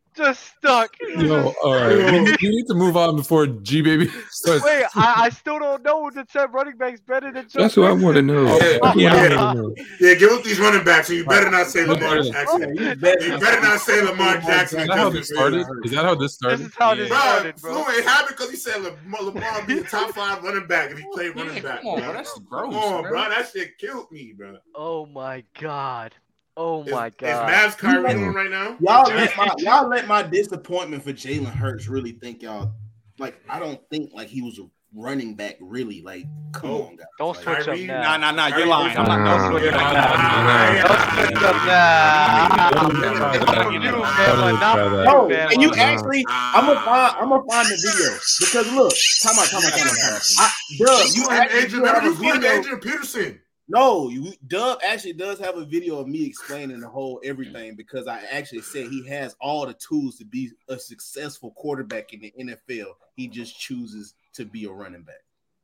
Just 0.16 0.44
stuck. 0.58 0.94
Yo, 1.16 1.52
all 1.62 1.74
right. 1.74 1.96
We, 2.12 2.20
need- 2.20 2.66
to 2.66 2.74
move 2.74 2.96
on 2.96 3.16
before 3.16 3.46
G 3.46 3.80
Baby 3.80 4.06
starts. 4.30 4.64
Wait, 4.64 4.84
I, 4.94 5.14
I 5.24 5.28
still 5.30 5.58
don't 5.58 5.82
know 5.82 6.10
the 6.10 6.24
10 6.24 6.50
running 6.52 6.76
backs 6.76 7.00
better 7.00 7.32
than 7.32 7.48
Joe 7.48 7.62
That's 7.62 7.76
what 7.76 7.88
I 7.90 7.92
want 7.92 8.16
to 8.16 8.22
know. 8.22 8.44
Yeah, 8.44 8.58
That's 8.58 8.80
what 8.80 8.96
yeah. 8.98 9.62
Yeah, 10.00 10.14
give 10.14 10.30
up 10.32 10.42
these 10.42 10.58
running 10.60 10.84
backs, 10.84 11.08
and 11.08 11.18
you 11.18 11.24
better 11.24 11.50
not 11.50 11.66
say 11.68 11.84
Lamar 11.86 12.22
Jackson. 12.22 12.76
you 12.76 12.96
better 12.96 13.60
not 13.62 13.80
say 13.80 14.02
Lamar 14.02 14.38
Jackson. 14.38 14.80
Is 14.80 14.88
that 14.88 14.96
how 14.98 15.10
this 15.10 15.28
started? 15.28 15.64
Fields. 15.66 15.80
Is 15.86 15.90
that 15.92 16.04
how 16.04 16.14
this 16.14 16.20
This 16.22 16.34
started? 16.34 16.60
is 16.66 16.74
how 16.76 16.94
this 16.94 17.08
Yeah. 17.08 17.14
Bro, 17.16 17.18
started, 17.18 17.56
bro. 17.60 17.72
Fluent, 17.84 17.98
it 17.98 18.04
happened 18.04 18.36
because 18.36 18.50
he 18.50 18.56
said 18.56 18.82
Lamar, 18.82 19.22
Lamar 19.22 19.66
be 19.66 19.78
a 19.78 19.82
top 19.84 20.10
five 20.10 20.42
running 20.42 20.66
back 20.66 20.90
if 20.90 20.98
he 20.98 21.04
played 21.12 21.34
running 21.36 21.56
Yeah, 21.56 21.62
back. 21.62 21.80
come 21.82 21.88
on, 21.90 21.98
bro. 22.00 22.06
bro. 22.08 22.12
That's 22.14 22.32
Come 22.34 22.74
on, 22.74 23.02
bro. 23.02 23.10
bro. 23.10 23.28
That 23.30 23.48
shit 23.52 23.78
killed 23.78 24.10
me, 24.12 24.34
bro. 24.36 24.56
Oh 24.74 25.06
my 25.06 25.44
god. 25.60 26.14
Oh 26.56 26.82
my 26.84 27.06
is 27.08 27.14
god. 27.16 27.28
Is 27.28 27.74
Mavs 27.74 27.78
Kyrie 27.78 28.12
You 28.20 28.26
on 28.26 28.34
right 28.34 28.50
now? 28.50 28.76
Y'all 28.80 29.08
let 29.08 29.36
my 29.36 29.54
y'all 29.58 29.88
let 29.88 30.06
my 30.06 30.22
disappointment 30.22 31.02
for 31.02 31.12
Jalen 31.12 31.46
Hurts 31.46 31.88
really 31.88 32.12
think 32.12 32.42
y'all 32.42 32.72
like 33.18 33.36
I 33.48 33.58
don't 33.58 33.80
think 33.90 34.10
like 34.12 34.28
he 34.28 34.42
was 34.42 34.58
a 34.58 34.66
running 34.92 35.36
back 35.36 35.56
really 35.60 36.02
like 36.02 36.24
come 36.52 36.70
Oh, 36.70 36.82
on 36.82 36.96
guys 36.96 37.06
Don't 37.18 37.36
like, 37.36 37.44
switch 37.44 37.58
up 37.58 37.64
Kyrie- 37.66 37.86
now. 37.86 38.02
Nah, 38.02 38.16
nah, 38.16 38.30
nah. 38.32 38.56
You're 38.56 38.66
lying. 38.66 38.96
I'm 38.98 39.04
not. 39.06 39.18
Nah. 39.20 39.38
Don't 39.38 39.60
switch 39.60 39.70
Yeah, 39.70 39.76
up 39.76 39.82
nah, 39.82 39.92
now. 39.92 40.82
Don't 40.88 41.30
switch 41.30 41.42
up 41.42 41.56
now. 41.64 42.90
even 42.90 43.14
try 43.14 43.38
that. 43.38 43.70
You, 43.70 43.80
Don't 43.80 44.02
man, 44.02 44.38
even 44.50 44.60
not 44.60 44.74
try 44.74 44.88
that. 44.88 45.04
No, 45.04 45.30
and 45.30 45.62
you 45.62 45.72
actually 45.74 46.24
I'm 46.28 46.66
gonna 46.66 46.80
find 46.80 47.16
I'm 47.16 47.28
gonna 47.28 47.44
find 47.48 47.68
the 47.68 47.76
video 47.76 48.18
because 48.40 48.66
look, 48.74 48.92
time 49.22 49.38
out, 49.38 49.46
time 49.48 49.62
out, 49.64 49.78
time 49.78 49.86
out, 49.86 49.96
time 49.96 50.14
out. 50.14 50.22
I, 50.38 50.50
Dub, 50.78 51.06
you 51.14 51.22
You 51.22 51.28
actually 51.30 51.58
Adrian, 51.60 51.82
do 51.82 51.86
have 51.86 51.96
remember 52.02 52.10
you 52.10 52.16
quoted 52.16 52.42
video. 52.42 52.58
Adrian 52.58 52.80
Peterson. 52.80 53.40
No, 53.72 54.08
you 54.08 54.32
Dub 54.48 54.80
actually 54.84 55.12
does 55.12 55.38
have 55.38 55.56
a 55.56 55.64
video 55.64 55.98
of 56.00 56.08
me 56.08 56.24
explaining 56.26 56.80
the 56.80 56.88
whole 56.88 57.20
everything 57.24 57.76
because 57.76 58.08
I 58.08 58.20
actually 58.32 58.62
said 58.62 58.88
he 58.88 59.06
has 59.06 59.36
all 59.40 59.64
the 59.64 59.74
tools 59.74 60.16
to 60.16 60.24
be 60.24 60.50
a 60.68 60.76
successful 60.76 61.52
quarterback 61.52 62.12
in 62.12 62.20
the 62.20 62.32
NFL. 62.38 62.94
He 63.14 63.28
just 63.28 63.58
chooses 63.58 64.14
to 64.34 64.44
be 64.44 64.64
a 64.64 64.70
running 64.70 65.02
back. 65.02 65.22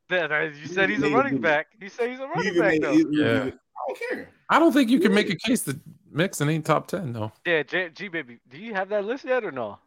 That- 0.08 0.28
that- 0.28 0.54
You 0.54 0.66
said 0.68 0.88
he's 0.88 1.02
a 1.02 1.10
running 1.10 1.40
back. 1.40 1.66
You 1.80 1.88
said 1.88 2.10
he's 2.10 2.20
a 2.20 2.28
running 2.28 2.58
back 2.58 2.80
though. 2.80 2.92
he- 2.92 2.98
he- 3.10 3.20
Yeah. 3.22 3.50
I 3.50 3.88
don't 3.88 3.98
care. 4.08 4.30
I 4.50 4.58
don't 4.60 4.72
think 4.72 4.88
you 4.88 5.00
can 5.00 5.12
make 5.12 5.28
a 5.28 5.36
case 5.36 5.62
that 5.62 5.76
Mixon 6.10 6.48
ain't 6.48 6.64
top 6.64 6.86
ten 6.86 7.12
though. 7.12 7.32
Yeah, 7.44 7.64
J, 7.64 7.90
G 7.90 8.06
baby. 8.08 8.38
Do 8.48 8.56
you 8.58 8.72
have 8.74 8.88
that 8.90 9.04
list 9.04 9.24
yet 9.24 9.44
or 9.44 9.50
no? 9.50 9.80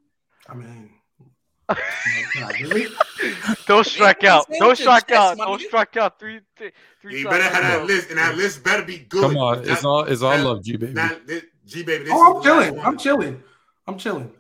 I 0.50 0.56
mean, 0.56 0.90
Don't 3.68 3.86
strike 3.86 4.24
out. 4.24 4.48
Don't 4.60 4.78
strike 4.78 5.12
out. 5.12 5.38
Don't 5.38 5.62
strike 5.62 5.98
out. 5.98 6.20
Three, 6.20 6.40
three, 6.58 6.72
three. 7.02 7.20
You 7.20 7.30
better 7.30 7.44
have 7.44 7.64
that 7.64 7.86
list, 7.86 8.10
and 8.10 8.18
that 8.18 8.36
list 8.36 8.64
better 8.64 8.84
be 8.84 9.00
good. 9.00 9.22
Come 9.22 9.38
on, 9.38 9.68
it's 9.68 9.84
all 9.84 10.04
it's 10.04 10.22
all 10.22 10.38
love, 10.40 10.64
G 10.64 10.78
baby. 10.78 10.94
G 11.66 11.84
baby. 11.84 12.10
Oh, 12.12 12.38
I'm 12.38 12.44
chilling. 12.44 12.80
I'm 12.80 12.98
chilling. 12.98 13.44
I'm 13.88 13.98
chilling. 13.98 14.32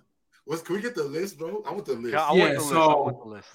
What's 0.45 0.61
can 0.63 0.75
we 0.75 0.81
get 0.81 0.95
the 0.95 1.03
list, 1.03 1.37
bro? 1.37 1.63
I 1.67 1.71
want 1.71 1.85
the 1.85 1.93
list. 1.93 2.13
Yeah, 2.13 2.23
I 2.23 2.33
yeah, 2.33 2.43
want 2.43 2.55
the 2.55 2.61
so, 2.61 3.03
list. 3.03 3.19
the 3.23 3.29
list. 3.29 3.49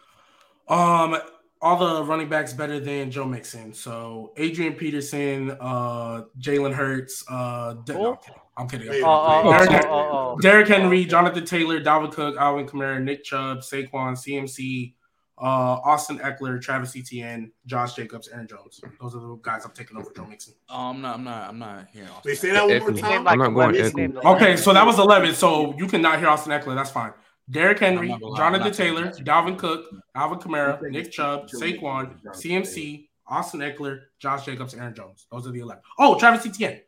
Um, 0.69 1.17
all 1.61 1.79
the 1.79 2.05
running 2.05 2.29
backs 2.29 2.53
better 2.53 2.79
than 2.79 3.11
Joe 3.11 3.25
Mixon. 3.25 3.73
So 3.75 4.33
Adrian 4.37 4.75
Peterson, 4.75 5.57
uh, 5.61 6.23
Jalen 6.39 6.73
Hurts, 6.75 7.25
uh, 7.29 7.75
oh. 7.77 7.85
no, 7.89 8.21
I'm 8.56 8.68
kidding. 8.68 8.86
Hey, 8.86 9.02
oh, 9.02 9.09
oh, 9.09 9.43
oh, 9.44 9.52
Derrick, 9.52 9.85
oh, 9.86 9.90
oh, 9.90 10.35
oh, 10.36 10.39
Derrick 10.40 10.68
Henry, 10.68 11.05
Jonathan 11.05 11.44
Taylor, 11.44 11.81
Dalvin 11.81 12.12
Cook, 12.12 12.36
Alvin 12.36 12.66
Kamara, 12.66 13.02
Nick 13.02 13.24
Chubb, 13.24 13.59
Saquon, 13.59 14.12
CMC, 14.12 14.94
uh, 15.39 15.81
Austin 15.85 16.18
Ekeler, 16.20 16.60
Travis 16.60 16.97
Etienne, 16.97 17.51
Josh 17.66 17.94
Jacobs, 17.94 18.28
Aaron 18.28 18.47
Jones. 18.47 18.81
Those 19.01 19.16
are 19.16 19.20
the 19.20 19.36
guys 19.43 19.64
I'm 19.64 19.72
taking 19.72 19.97
over 19.97 20.10
Joe 20.14 20.26
Mixon. 20.26 20.55
Oh, 20.68 20.90
I'm 20.90 21.01
not. 21.01 21.16
I'm 21.16 21.24
not. 21.24 21.48
I'm 21.48 21.59
not 21.59 21.89
here. 21.93 22.05
Austin. 22.05 22.31
Wait, 22.31 22.39
say 22.39 22.51
that 22.52 22.66
one 22.66 22.78
more 22.78 22.93
time. 22.93 23.26
I'm 23.26 23.39
not 23.39 23.48
going. 23.48 24.16
Okay, 24.24 24.56
so 24.56 24.72
that 24.72 24.86
was 24.86 24.98
11. 24.98 25.35
So 25.35 25.74
you 25.76 25.86
cannot 25.89 26.20
hear 26.20 26.28
Austin 26.28 26.52
Ekeler. 26.52 26.76
That's 26.76 26.90
fine. 26.90 27.12
Derrick 27.51 27.78
Henry, 27.78 28.16
Jonathan 28.36 28.72
Taylor, 28.72 29.10
Dalvin 29.10 29.59
Cook, 29.59 29.86
Alvin 30.14 30.39
Kamara, 30.39 30.81
Nick 30.90 31.10
Chubb, 31.10 31.48
Saquon, 31.48 32.14
CMC, 32.28 33.09
Austin 33.26 33.60
Ekeler, 33.60 34.01
Josh 34.18 34.47
Jacobs, 34.47 34.74
Aaron 34.74 34.94
Jones. 34.94 35.26
Those 35.31 35.47
are 35.47 35.51
the 35.51 35.60
11. 35.60 35.82
Oh, 35.98 36.18
Travis 36.18 36.47
Etienne. 36.47 36.81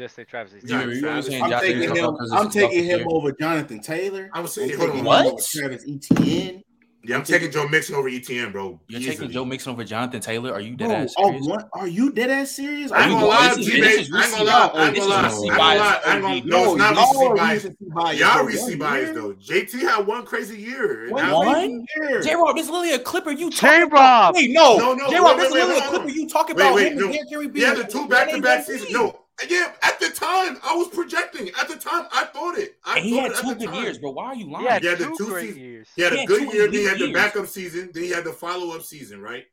Just 0.00 0.16
say 0.16 0.24
Travis. 0.24 0.54
Yeah, 0.64 0.86
you, 0.86 0.98
Travis. 0.98 1.26
Saying 1.26 1.42
I'm 1.42 1.60
taking 1.60 1.94
him. 1.94 2.16
I'm 2.32 2.48
taking 2.48 2.84
him 2.84 3.06
over 3.10 3.32
Jonathan 3.32 3.80
Taylor. 3.80 4.30
I 4.32 4.40
was 4.40 4.54
saying 4.54 4.70
taking 4.70 5.04
what? 5.04 5.44
Travis 5.44 5.84
Etienne. 5.86 6.62
Yeah, 7.04 7.16
I'm 7.16 7.22
taking 7.22 7.50
Joe 7.50 7.68
Mixon 7.68 7.94
over 7.96 8.10
ETN, 8.10 8.52
bro. 8.52 8.80
You're 8.88 9.00
Easily. 9.00 9.16
taking 9.16 9.30
Joe 9.30 9.44
Mixon 9.44 9.72
over 9.72 9.84
Jonathan 9.84 10.20
Taylor? 10.20 10.52
Are 10.52 10.60
you 10.60 10.74
dead 10.74 10.88
bro, 10.88 10.96
ass 10.96 11.14
oh, 11.18 11.28
serious? 11.28 11.46
Oh, 11.46 11.50
what? 11.50 11.68
Are 11.74 11.86
you 11.86 12.12
dead 12.12 12.30
ass 12.30 12.50
serious? 12.50 12.92
I'm 12.92 13.10
gonna 13.10 13.26
lie, 13.26 13.54
G 13.56 13.82
I'm 14.12 14.34
gonna 14.34 14.44
lie. 14.44 14.70
I'm 14.74 14.94
gonna 14.94 16.34
lie. 16.34 16.42
No, 16.44 16.74
it's 16.74 16.78
not 16.78 16.96
recency 16.96 17.36
bias. 17.36 17.76
bias. 17.94 18.20
Y'all 18.20 18.44
recency 18.44 18.76
bias 18.76 19.10
though. 19.14 19.34
JT 19.34 19.80
had 19.80 20.06
one 20.06 20.24
crazy 20.24 20.58
year. 20.58 21.10
One 21.10 21.86
year. 21.96 22.22
J 22.22 22.36
Rob, 22.36 22.56
this 22.56 22.66
is 22.66 22.70
literally 22.70 22.94
a 22.94 22.98
Clipper. 22.98 23.32
You 23.32 23.50
J 23.50 23.84
Rob? 23.84 24.34
Wait, 24.34 24.50
no, 24.50 24.76
no, 24.76 24.94
no. 24.94 25.10
J 25.10 25.20
Rob, 25.20 25.36
this 25.36 25.48
is 25.48 25.52
literally 25.52 25.78
a 25.78 25.88
Clipper. 25.88 26.08
You 26.08 26.26
talking 26.26 26.56
about 26.56 26.78
him 26.78 26.98
and 26.98 27.28
Gary 27.30 27.48
B? 27.48 27.60
Yeah, 27.60 27.74
the 27.74 27.84
two 27.84 28.08
back 28.08 28.30
to 28.30 28.40
back 28.40 28.64
seasons. 28.64 28.92
No, 28.92 29.19
yeah, 29.48 29.72
at 29.82 29.98
the 30.00 30.10
time 30.10 30.58
I 30.62 30.74
was 30.74 30.88
projecting. 30.88 31.48
At 31.60 31.68
the 31.68 31.76
time 31.76 32.06
I 32.12 32.26
thought 32.26 32.58
it. 32.58 32.76
I 32.84 32.96
and 32.96 33.04
he 33.04 33.16
had 33.16 33.34
two 33.34 33.54
good 33.54 33.68
time. 33.68 33.82
years, 33.82 33.98
bro. 33.98 34.10
Why 34.10 34.26
are 34.26 34.34
you 34.34 34.50
lying? 34.50 34.80
He 34.80 34.86
had 34.86 34.98
two, 34.98 35.14
two 35.16 35.26
great 35.26 35.56
years. 35.56 35.88
He 35.96 36.02
had, 36.02 36.12
he 36.12 36.18
had 36.18 36.24
a 36.24 36.28
good 36.28 36.52
year. 36.52 36.64
Then 36.64 36.72
he 36.72 36.84
had 36.84 36.98
the 36.98 37.12
backup 37.12 37.46
season. 37.46 37.90
Then 37.92 38.02
he 38.02 38.10
had 38.10 38.24
the 38.24 38.32
follow 38.32 38.74
up 38.74 38.82
season. 38.82 39.20
Right. 39.20 39.44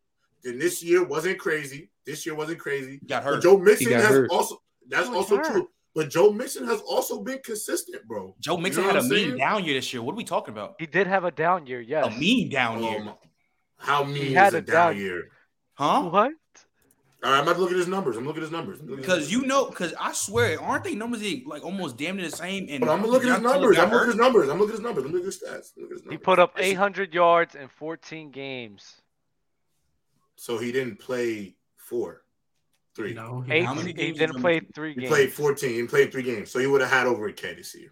Then 0.43 0.59
this 0.59 0.84
year 0.84 1.03
wasn't 1.03 1.39
crazy. 1.39 1.89
This 2.05 2.26
year 2.26 2.35
wasn't 2.35 2.59
crazy. 2.59 2.99
Got 3.05 3.23
hurt. 3.23 3.35
But 3.35 3.43
Joe 3.43 3.57
Mixon 3.57 3.91
has 3.93 4.05
hurt. 4.05 4.31
also. 4.31 4.61
That's 4.89 5.09
also 5.09 5.38
hurt. 5.38 5.51
true. 5.51 5.69
But 5.97 6.09
Joe 6.09 6.31
Mixon 6.31 6.65
has 6.68 6.80
also 6.81 7.23
been 7.23 7.39
consistent, 7.43 8.07
bro. 8.07 8.35
Joe 8.39 8.55
Mixon 8.57 8.84
you 8.84 8.89
know 8.89 8.95
had 8.95 9.03
a 9.03 9.07
mean 9.07 9.38
down 9.38 9.64
year 9.64 9.73
this 9.73 9.91
year. 9.91 10.03
What 10.03 10.14
are 10.14 10.15
we 10.15 10.23
talking 10.23 10.53
about? 10.53 10.76
He 10.77 10.85
did 10.85 11.07
have 11.07 11.23
a 11.23 11.31
down 11.31 11.65
year, 11.65 11.81
yes. 11.81 12.05
A 12.05 12.19
mean 12.19 12.49
down 12.49 12.77
um, 12.77 12.84
year. 12.84 13.14
How 13.77 14.03
mean 14.03 14.27
he 14.27 14.34
had 14.34 14.53
a, 14.53 14.61
down, 14.61 14.93
down 14.93 14.97
year? 14.97 15.30
Huh? 15.73 16.03
What? 16.03 16.34
All 17.23 17.31
right, 17.31 17.38
I'm 17.39 17.44
about 17.44 17.56
to 17.56 17.61
look 17.61 17.72
at 17.72 17.77
his 17.77 17.88
numbers. 17.88 18.15
I'm 18.15 18.26
looking 18.26 18.44
at 18.44 18.49
his 18.49 18.52
numbers. 18.52 18.80
Because 18.80 19.31
you 19.31 19.45
know, 19.45 19.65
because 19.65 19.94
I 19.99 20.14
swear, 20.14 20.61
aren't 20.61 20.84
they 20.84 20.94
numbers 20.94 21.23
like 21.45 21.64
almost 21.64 21.98
damn 21.98 22.18
near 22.18 22.30
the 22.30 22.35
same? 22.35 22.68
And 22.69 22.85
I'm 22.85 23.03
looking 23.03 23.30
at 23.30 23.35
his 23.35 23.44
numbers. 23.44 23.77
I'm 23.80 23.89
looking 23.89 24.02
at 24.02 24.07
his 24.07 24.15
numbers. 24.15 24.49
I'm 24.49 24.60
looking 24.60 24.69
at 24.69 24.76
his 24.76 24.81
numbers. 24.81 25.06
I'm 25.06 25.11
looking 25.11 25.27
at 25.27 25.34
his 25.34 25.44
stats. 25.44 25.72
Look 25.77 25.91
at 25.91 25.98
his 25.98 26.11
he 26.11 26.18
put 26.18 26.38
up 26.38 26.53
800 26.57 27.15
yards 27.15 27.56
in 27.56 27.68
14 27.69 28.30
games. 28.30 29.02
So 30.35 30.60
he 30.60 30.72
didn't 30.72 30.99
play 30.99 31.56
four, 31.76 32.22
three. 32.95 33.15
No, 33.15 33.44
Eight, 33.49 33.68
he 33.68 34.11
didn't 34.11 34.39
play 34.39 34.60
three 34.60 34.94
games. 34.94 35.03
He 35.03 35.10
played 35.10 35.34
14. 35.34 35.69
He 35.72 35.84
played 35.88 36.11
three 36.11 36.22
games. 36.22 36.52
So 36.52 36.60
he 36.60 36.68
would 36.68 36.81
have 36.81 36.91
had 36.91 37.07
over 37.07 37.27
a 37.27 37.34
K 37.34 37.56
this 37.56 37.73
year. 37.73 37.91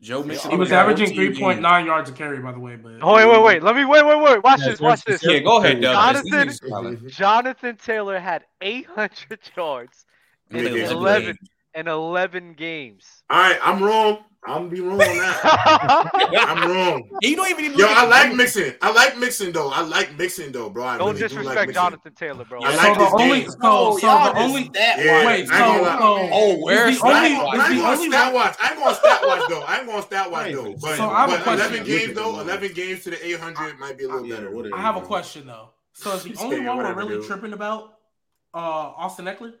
Joe 0.00 0.22
Mixon. 0.22 0.50
He 0.50 0.56
was 0.56 0.72
averaging 0.72 1.16
3.9 1.16 1.86
yards 1.86 2.10
a 2.10 2.12
carry, 2.12 2.38
by 2.38 2.52
the 2.52 2.60
way. 2.60 2.76
But 2.76 2.98
oh, 3.00 3.14
wait, 3.14 3.26
wait, 3.26 3.42
wait. 3.42 3.62
Let 3.62 3.76
me 3.76 3.84
wait, 3.84 4.04
wait, 4.04 4.20
wait. 4.20 4.42
Watch 4.44 4.60
yeah, 4.60 4.68
this. 4.68 4.80
Watch 4.80 5.04
this. 5.04 5.24
Yeah, 5.24 5.38
go 5.38 5.58
ahead, 5.58 5.80
Doug. 5.80 6.24
Jonathan, 6.30 7.08
Jonathan 7.08 7.76
Taylor 7.76 8.18
had 8.18 8.44
800 8.60 9.40
yards 9.56 10.04
in 10.50 10.66
11, 10.66 11.38
and 11.76 11.88
11 11.88 12.54
games. 12.54 13.22
All 13.30 13.38
right, 13.38 13.58
I'm 13.62 13.82
wrong. 13.82 14.24
I'm 14.48 14.68
be 14.68 14.80
wrong 14.80 14.98
now. 14.98 15.40
I'm 15.44 16.70
wrong. 16.70 17.10
You 17.20 17.34
don't 17.34 17.50
even. 17.50 17.76
Yo, 17.76 17.86
I 17.88 18.06
like 18.06 18.32
Mixon. 18.32 18.74
I 18.80 18.92
like 18.92 19.18
Mixon 19.18 19.50
though. 19.50 19.70
I 19.70 19.80
like 19.80 20.16
Mixon 20.16 20.52
though, 20.52 20.70
bro. 20.70 20.84
I 20.84 20.98
don't 20.98 21.08
really 21.08 21.18
disrespect 21.18 21.54
do 21.54 21.66
like 21.66 21.74
Jonathan 21.74 22.14
Taylor, 22.14 22.44
bro. 22.44 22.62
I 22.62 22.70
so 22.70 22.76
like 22.76 22.98
the 22.98 23.04
only, 23.06 23.40
game. 23.40 23.50
So, 23.50 23.98
so 23.98 24.06
the 24.06 24.38
only 24.38 24.70
that 24.74 25.04
yeah, 25.04 25.26
wait, 25.26 25.48
so, 25.48 25.54
so, 25.56 25.98
oh, 26.32 26.58
where's 26.60 27.00
the 27.00 27.06
only? 27.06 27.16
I 27.16 27.26
ain't 27.26 27.80
going 27.80 27.98
to 27.98 28.08
stat 28.08 28.32
watch. 28.32 28.56
I 28.62 28.68
ain't 28.70 28.78
going 28.78 28.94
stat 28.94 29.20
watch 29.26 29.48
though. 29.48 29.62
I 29.62 29.78
ain't 29.78 29.86
going 29.86 30.00
to 30.00 30.06
stat 30.06 30.30
watch 30.30 30.52
though. 30.52 30.76
But, 30.80 30.96
so 30.96 31.10
I 31.10 31.28
have 31.28 31.44
but 31.44 31.54
eleven 31.54 31.84
games 31.84 32.14
though. 32.14 32.40
Eleven 32.40 32.72
games 32.72 33.02
to 33.02 33.10
the 33.10 33.26
eight 33.26 33.40
hundred 33.40 33.80
might 33.80 33.98
be 33.98 34.04
a 34.04 34.08
little 34.08 34.28
better. 34.28 34.52
What 34.52 34.72
I 34.72 34.80
have 34.80 34.96
a 34.96 35.00
question 35.00 35.48
though. 35.48 35.70
So 35.92 36.12
is 36.14 36.22
the 36.22 36.36
only 36.38 36.60
one 36.60 36.76
we're 36.76 36.94
really 36.94 37.26
tripping 37.26 37.52
about 37.52 37.94
uh 38.54 38.58
Austin 38.58 39.24
Ekeler? 39.24 39.54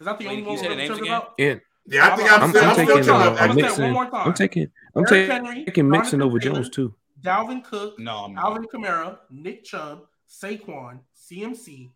Is 0.00 0.06
that 0.06 0.18
the 0.18 0.26
only 0.28 0.42
one 0.42 0.56
we're 0.56 0.88
talking 0.88 1.06
about? 1.06 1.34
Yeah. 1.38 1.56
Yeah, 1.86 2.12
I 2.12 2.16
think 2.16 2.32
I'm, 2.32 2.42
I'm, 2.42 2.56
I'm, 2.56 2.68
I'm 2.70 2.76
taking, 2.76 3.02
still 3.02 3.04
trying. 3.04 3.38
I'm, 3.38 3.50
I'm 3.50 3.56
mixing, 3.56 3.84
one 3.84 3.92
more 3.92 4.10
time. 4.10 4.28
I'm 4.28 4.34
taking, 4.34 4.70
I'm 4.94 5.00
Eric 5.00 5.08
taking, 5.08 5.30
Henry, 5.30 5.64
taking 5.64 5.88
Mixon 5.88 6.22
over 6.22 6.38
Taylor, 6.38 6.54
Jones 6.56 6.70
too. 6.70 6.94
Dalvin 7.20 7.64
Cook, 7.64 7.98
no, 7.98 8.32
Alvin. 8.36 8.64
Kamara, 8.72 9.18
Nick 9.30 9.64
Chubb, 9.64 10.02
Saquon, 10.28 11.00
CMC, 11.16 11.90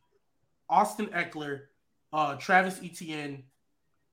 Austin 0.69 1.07
Ekeler, 1.09 1.63
uh, 2.13 2.35
Travis 2.37 2.81
Etienne, 2.83 3.45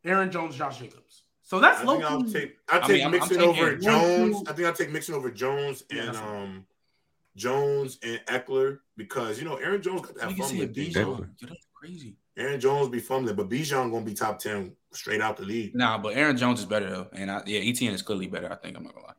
Aaron 0.06 0.30
Jones, 0.30 0.56
Josh 0.56 0.78
Jacobs. 0.78 1.24
So 1.42 1.60
that's 1.60 1.82
I 1.82 1.84
low. 1.84 2.02
I'll 2.02 2.24
take, 2.24 2.58
I'll 2.70 2.82
take 2.82 3.02
I 3.02 3.10
mean, 3.10 3.20
Mixon 3.20 3.42
over 3.42 3.76
Jones. 3.78 4.44
I 4.48 4.54
think 4.54 4.68
I'll 4.68 4.74
take 4.74 4.92
Mixon 4.92 5.16
over 5.16 5.32
Jones 5.32 5.84
yeah, 5.92 6.10
and 6.10 6.18
um. 6.18 6.66
Jones 7.38 7.98
and 8.04 8.20
Ekeler 8.28 8.80
because 8.98 9.40
you 9.40 9.46
know 9.46 9.56
Aaron 9.56 9.82
Jones 9.82 10.02
got 10.02 10.16
that 10.16 10.32
fumble. 10.34 11.26
That's 11.42 11.68
crazy. 11.74 12.18
Aaron 12.42 12.60
Jones 12.60 12.90
be 12.90 13.00
fumbling, 13.00 13.36
but 13.36 13.50
Bijan 13.50 13.92
gonna 13.92 14.06
be 14.06 14.14
top 14.14 14.40
ten 14.40 14.74
straight 14.92 15.22
out 15.22 15.38
the 15.38 15.44
league. 15.44 15.76
Nah, 15.76 15.98
but 15.98 16.16
Aaron 16.16 16.36
Jones 16.36 16.60
is 16.60 16.66
better 16.66 16.90
though, 16.90 17.08
and 17.14 17.30
I, 17.32 17.42
yeah, 17.46 17.60
ETN 17.62 17.94
is 17.94 18.02
clearly 18.02 18.28
better. 18.28 18.52
I 18.52 18.56
think 18.56 18.78
I'm 18.78 18.84
not 18.84 18.94
gonna 18.94 19.08
lie. 19.08 19.14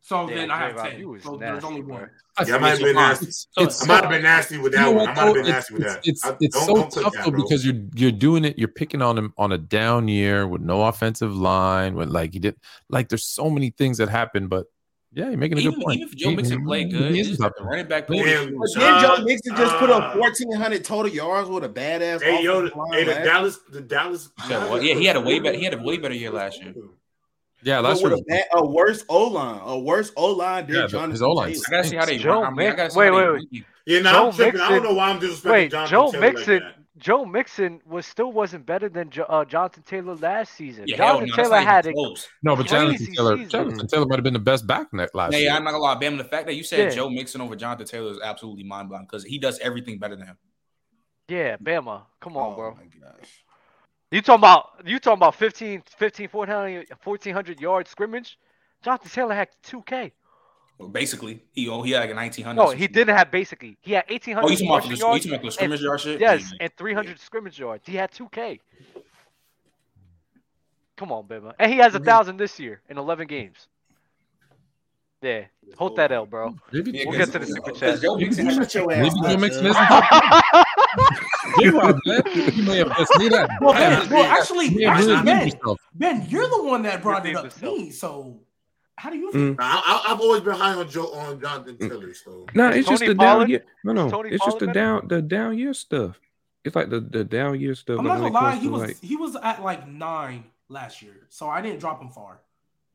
So 0.00 0.28
yeah, 0.28 0.36
then 0.36 0.50
I 0.52 0.58
have 0.58 0.76
ten. 0.76 1.00
So 1.20 1.32
nasty, 1.32 1.38
there's 1.38 1.64
only 1.64 1.82
one. 1.82 2.08
Yeah, 2.46 2.54
I 2.54 2.58
might 2.58 2.70
have 2.70 2.78
been 2.78 2.94
nasty. 2.94 3.26
It's, 3.26 3.82
I 3.82 3.86
might 3.88 4.02
have 4.02 4.10
been 4.10 4.22
nasty 4.22 4.58
with 4.58 4.72
that 4.72 4.86
you 4.86 4.94
know 4.94 4.98
one. 4.98 5.08
I 5.08 5.14
might 5.14 5.24
have 5.24 5.34
been 5.34 5.46
nasty 5.46 5.74
with 5.74 5.82
that. 5.82 6.06
It's, 6.06 6.24
it's, 6.40 6.64
so 6.64 6.88
tough 6.88 7.14
though 7.24 7.32
because 7.32 7.66
you're 7.66 7.82
you're 7.94 8.12
doing 8.12 8.44
it. 8.44 8.56
You're 8.56 8.68
picking 8.68 9.02
on 9.02 9.18
him 9.18 9.34
on 9.36 9.50
a 9.50 9.58
down 9.58 10.06
year 10.06 10.46
with 10.46 10.62
no 10.62 10.84
offensive 10.84 11.34
line. 11.36 11.96
With 11.96 12.08
like 12.10 12.32
he 12.32 12.38
did, 12.38 12.56
like 12.88 13.08
there's 13.08 13.26
so 13.26 13.50
many 13.50 13.70
things 13.70 13.98
that 13.98 14.08
happen, 14.08 14.46
but 14.46 14.66
yeah, 15.16 15.30
you're 15.30 15.38
making 15.38 15.56
a 15.56 15.60
even, 15.62 15.72
good 15.72 15.82
point. 15.82 16.00
Even 16.00 16.08
if 16.12 16.14
Joe 16.14 16.30
Mixon 16.32 16.64
played 16.66 16.90
good, 16.90 17.14
he 17.14 17.20
is 17.20 17.38
the 17.38 17.50
running 17.60 17.86
back 17.86 18.06
play. 18.06 18.18
Yeah, 18.18 18.50
but 18.50 18.68
then 18.78 19.00
Joe 19.00 19.24
Mixon 19.24 19.56
just 19.56 19.74
uh, 19.74 19.78
put 19.78 19.88
up 19.88 20.14
uh, 20.14 20.18
1,400 20.18 20.84
total 20.84 21.10
yards 21.10 21.48
with 21.48 21.64
a 21.64 21.70
badass. 21.70 22.22
Hey, 22.22 22.44
yo, 22.44 22.60
the, 22.60 22.86
hey, 22.92 23.04
the 23.04 23.14
Dallas, 23.14 23.58
the 23.70 23.80
Dallas. 23.80 24.28
Yeah, 24.46 24.58
well, 24.68 24.82
yeah, 24.82 24.94
he 24.94 25.06
had 25.06 25.16
a 25.16 25.20
way 25.22 25.38
better. 25.38 25.56
He 25.56 25.64
had 25.64 25.72
a 25.72 25.82
way 25.82 25.96
better 25.96 26.12
year 26.12 26.30
last 26.30 26.62
year. 26.62 26.74
Yeah, 27.62 27.78
last 27.78 28.02
year. 28.02 28.12
A, 28.12 28.58
a, 28.58 28.66
worse 28.66 29.06
O 29.08 29.28
line, 29.28 29.62
a 29.64 29.78
worse 29.78 30.12
O 30.16 30.32
line. 30.32 30.66
Yeah, 30.68 30.86
Jonathan 30.86 31.12
his 31.12 31.22
O 31.22 31.30
line. 31.30 31.54
I 31.66 31.70
gotta 31.70 31.88
see 31.88 31.96
how 31.96 32.04
they. 32.04 32.18
Joe, 32.18 32.44
I 32.44 32.50
mean, 32.50 32.68
I 32.68 32.76
gotta 32.76 32.90
see 32.90 32.98
wait, 32.98 33.06
how 33.06 33.16
wait, 33.16 33.24
they 33.24 33.58
wait. 33.58 33.64
Yeah, 33.86 34.00
no, 34.00 34.12
Joe 34.12 34.26
I'm 34.26 34.32
tripping. 34.34 34.52
Mixon, 34.52 34.60
I 34.60 34.68
don't 34.68 34.82
know 34.82 34.94
why 34.94 35.10
I'm 35.10 35.20
disrespecting 35.20 35.50
wait, 35.50 35.70
Joe 35.88 36.12
Mixon. 36.12 36.54
Like 36.54 36.62
that. 36.62 36.85
Joe 36.98 37.26
Mixon 37.26 37.80
was 37.84 38.06
still 38.06 38.32
wasn't 38.32 38.64
better 38.64 38.88
than 38.88 39.10
jo- 39.10 39.26
uh, 39.28 39.44
Jonathan 39.44 39.82
Taylor 39.82 40.14
last 40.14 40.54
season. 40.54 40.84
Yeah, 40.86 40.96
Jonathan 40.96 41.28
no, 41.28 41.36
Taylor 41.36 41.60
had 41.60 41.86
it. 41.86 41.94
No, 42.42 42.56
but 42.56 42.66
Jonathan 42.66 43.14
Taylor. 43.14 43.44
Jonathan 43.44 43.86
Taylor 43.86 44.06
might 44.06 44.16
have 44.16 44.24
been 44.24 44.32
the 44.32 44.38
best 44.38 44.66
back 44.66 44.88
in 44.92 44.98
that 44.98 45.14
last. 45.14 45.32
Yeah, 45.32 45.38
year. 45.38 45.52
I'm 45.52 45.64
not 45.64 45.72
gonna 45.72 45.82
lie, 45.82 45.96
Bam. 45.96 46.16
The 46.16 46.24
fact 46.24 46.46
that 46.46 46.54
you 46.54 46.64
said 46.64 46.78
yeah. 46.78 46.90
Joe 46.90 47.10
Mixon 47.10 47.40
over 47.40 47.54
Jonathan 47.54 47.86
Taylor 47.86 48.10
is 48.12 48.20
absolutely 48.22 48.64
mind 48.64 48.88
blowing 48.88 49.04
because 49.04 49.24
he 49.24 49.38
does 49.38 49.58
everything 49.58 49.98
better 49.98 50.16
than 50.16 50.26
him. 50.26 50.38
Yeah, 51.28 51.56
Bama, 51.56 52.02
come 52.20 52.36
on, 52.36 52.52
oh, 52.52 52.56
bro. 52.56 52.78
You 54.12 54.22
talking 54.22 54.40
about 54.40 54.82
you 54.84 54.98
talking 54.98 55.18
about 55.18 55.34
15, 55.34 55.82
15 55.98 56.28
1400, 56.30 56.88
1400 57.02 57.60
yard 57.60 57.88
scrimmage? 57.88 58.38
Jonathan 58.82 59.10
Taylor 59.10 59.34
had 59.34 59.48
two 59.62 59.82
K. 59.82 60.12
Well, 60.78 60.88
basically, 60.88 61.42
he 61.52 61.68
oh, 61.68 61.82
he 61.82 61.92
had 61.92 62.00
like 62.00 62.10
a 62.10 62.14
1900. 62.14 62.62
No, 62.62 62.70
he 62.70 62.86
didn't 62.86 63.16
have 63.16 63.30
basically. 63.30 63.78
He 63.80 63.92
had 63.92 64.04
1800. 64.10 64.46
Oh, 64.46 64.50
you 64.50 64.56
talking 64.56 64.68
about 64.68 64.82
the, 65.22 65.28
yards, 65.28 65.54
scrimmage 65.54 65.80
yard 65.80 66.00
shit? 66.00 66.20
Yes, 66.20 66.52
yeah. 66.52 66.64
and 66.64 66.76
300 66.76 67.08
yeah. 67.08 67.16
scrimmage 67.16 67.58
yards. 67.58 67.82
He 67.86 67.96
had 67.96 68.10
2K. 68.12 68.60
Come 70.96 71.12
on, 71.12 71.24
Bima. 71.24 71.54
And 71.58 71.72
he 71.72 71.78
has 71.78 71.94
a 71.94 72.00
thousand 72.00 72.38
this 72.38 72.58
year 72.58 72.80
in 72.88 72.98
11 72.98 73.26
games. 73.26 73.68
Yeah, 75.22 75.44
hold 75.76 75.96
that 75.96 76.12
L, 76.12 76.26
bro. 76.26 76.54
Maybe, 76.72 77.02
we'll 77.06 77.18
get 77.18 77.32
to 77.32 77.38
the 77.38 77.46
super 77.46 77.72
chat. 77.72 78.00
Maybe 78.02 78.02
Joe 78.02 78.16
Mixon 78.16 79.66
is. 79.66 79.76
You 81.58 81.72
may 82.62 82.76
have 82.78 82.96
just 82.96 83.12
that. 83.18 83.48
Well, 83.60 83.72
ben, 83.72 84.10
well 84.10 84.24
actually, 84.24 84.84
actually 84.84 85.22
ben, 85.22 85.50
ben, 85.94 86.26
you're 86.28 86.48
the 86.48 86.62
one 86.62 86.82
that 86.82 87.02
brought 87.02 87.24
it 87.26 87.34
up 87.34 87.50
to 87.50 87.64
me, 87.64 87.90
so 87.90 88.38
how 88.98 89.10
do 89.10 89.18
you 89.18 89.28
Mm. 89.30 89.32
feel? 89.32 89.56
I, 89.58 90.02
I, 90.08 90.12
I've 90.12 90.20
always 90.20 90.40
been 90.40 90.54
high 90.54 90.74
on 90.74 90.88
Joe 90.88 91.12
on 91.12 91.40
Jonathan 91.40 91.76
Taylor. 91.78 92.14
So 92.14 92.46
No, 92.54 92.70
Is 92.70 92.76
it's 92.76 92.88
just 92.88 93.04
the 93.04 93.14
Pollard- 93.14 93.40
down 93.40 93.50
year. 93.50 93.64
No, 93.84 93.92
no, 93.92 94.08
Tony 94.10 94.30
it's 94.30 94.44
just 94.44 94.58
the 94.58 94.66
Pollard 94.66 94.74
better? 94.74 95.00
down 95.00 95.08
the 95.08 95.22
down 95.22 95.58
year 95.58 95.74
stuff. 95.74 96.18
It's 96.64 96.74
like 96.74 96.88
the 96.90 97.00
the 97.00 97.22
down 97.24 97.60
year 97.60 97.74
stuff. 97.74 97.98
I'm 97.98 98.06
not 98.06 98.18
gonna 98.18 98.32
lie, 98.32 98.56
he 98.56 98.68
was 98.68 98.82
like, 98.82 99.00
he 99.00 99.16
was 99.16 99.36
at 99.36 99.62
like 99.62 99.86
nine 99.86 100.44
last 100.68 101.02
year, 101.02 101.26
so 101.28 101.48
I 101.48 101.60
didn't 101.60 101.78
drop 101.78 102.00
him 102.00 102.08
far. 102.10 102.40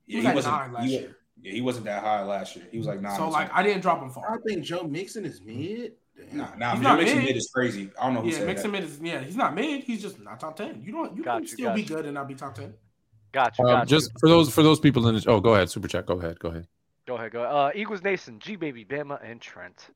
He 0.08 0.14
Yeah, 0.14 0.18
was 0.18 0.24
he 0.24 0.28
at 0.30 0.36
wasn't. 0.36 0.56
nine 0.56 0.74
last 0.74 0.84
he- 0.86 0.92
year. 0.98 1.18
Yeah, 1.44 1.52
he 1.54 1.62
wasn't 1.62 1.86
that 1.86 2.04
high 2.04 2.24
last 2.24 2.56
year. 2.56 2.66
He 2.72 2.78
was 2.78 2.86
like 2.88 3.02
nine. 3.02 3.16
So 3.16 3.30
like. 3.30 3.50
I 3.56 3.64
didn't 3.64 3.82
drop 3.82 4.02
him 4.02 4.10
far. 4.12 4.32
I 4.32 4.38
think 4.46 4.64
Joe 4.64 4.84
Mixon 4.84 5.26
is 5.26 5.42
mid. 5.42 5.94
Damn. 6.16 6.38
nah, 6.38 6.48
nah, 6.56 6.76
He's 6.76 6.84
Joe 6.84 6.96
Mixon 6.98 7.18
mid. 7.20 7.26
mid 7.28 7.36
is 7.38 7.50
crazy. 7.54 7.90
I 8.00 8.06
don't 8.06 8.14
know 8.16 8.22
who 8.22 8.28
Yeah, 8.30 8.38
said 8.40 8.48
Mixon 8.48 8.72
that. 8.72 8.82
mid 8.82 8.90
is 8.90 9.00
yeah, 9.02 9.22
he's 9.22 9.36
not 9.38 9.56
mid. 9.56 9.84
He's 9.84 10.02
just 10.02 10.20
not 10.20 10.40
top 10.40 10.56
ten. 10.58 10.82
You 10.84 10.92
don't 10.92 11.16
you 11.18 11.24
Got 11.24 11.34
can 11.36 11.42
you, 11.44 11.48
still 11.48 11.66
got 11.68 11.76
be 11.76 11.82
you. 11.84 11.88
good 11.88 12.06
and 12.06 12.14
not 12.16 12.28
be 12.28 12.36
top 12.36 12.54
ten. 12.56 12.74
Got 13.32 13.58
you. 13.58 13.66
Um, 13.66 13.72
Got 13.80 13.88
just 13.88 14.12
for 14.20 14.30
those 14.30 14.54
for 14.54 14.64
those 14.64 14.80
people 14.80 15.08
in 15.08 15.16
the 15.16 15.24
oh, 15.28 15.40
go 15.40 15.56
ahead, 15.56 15.70
super 15.70 15.88
chat. 15.88 16.06
Go 16.06 16.16
ahead, 16.16 16.40
go 16.40 16.50
ahead. 16.50 16.68
Go 17.08 17.16
ahead. 17.16 17.32
Go. 17.32 17.44
Ahead. 17.44 17.54
Uh, 17.54 17.72
Eagles 17.76 18.04
Nation, 18.04 18.40
G 18.40 18.56
baby, 18.56 18.86
Bama, 18.86 19.20
and 19.24 19.42
Trent. 19.42 19.90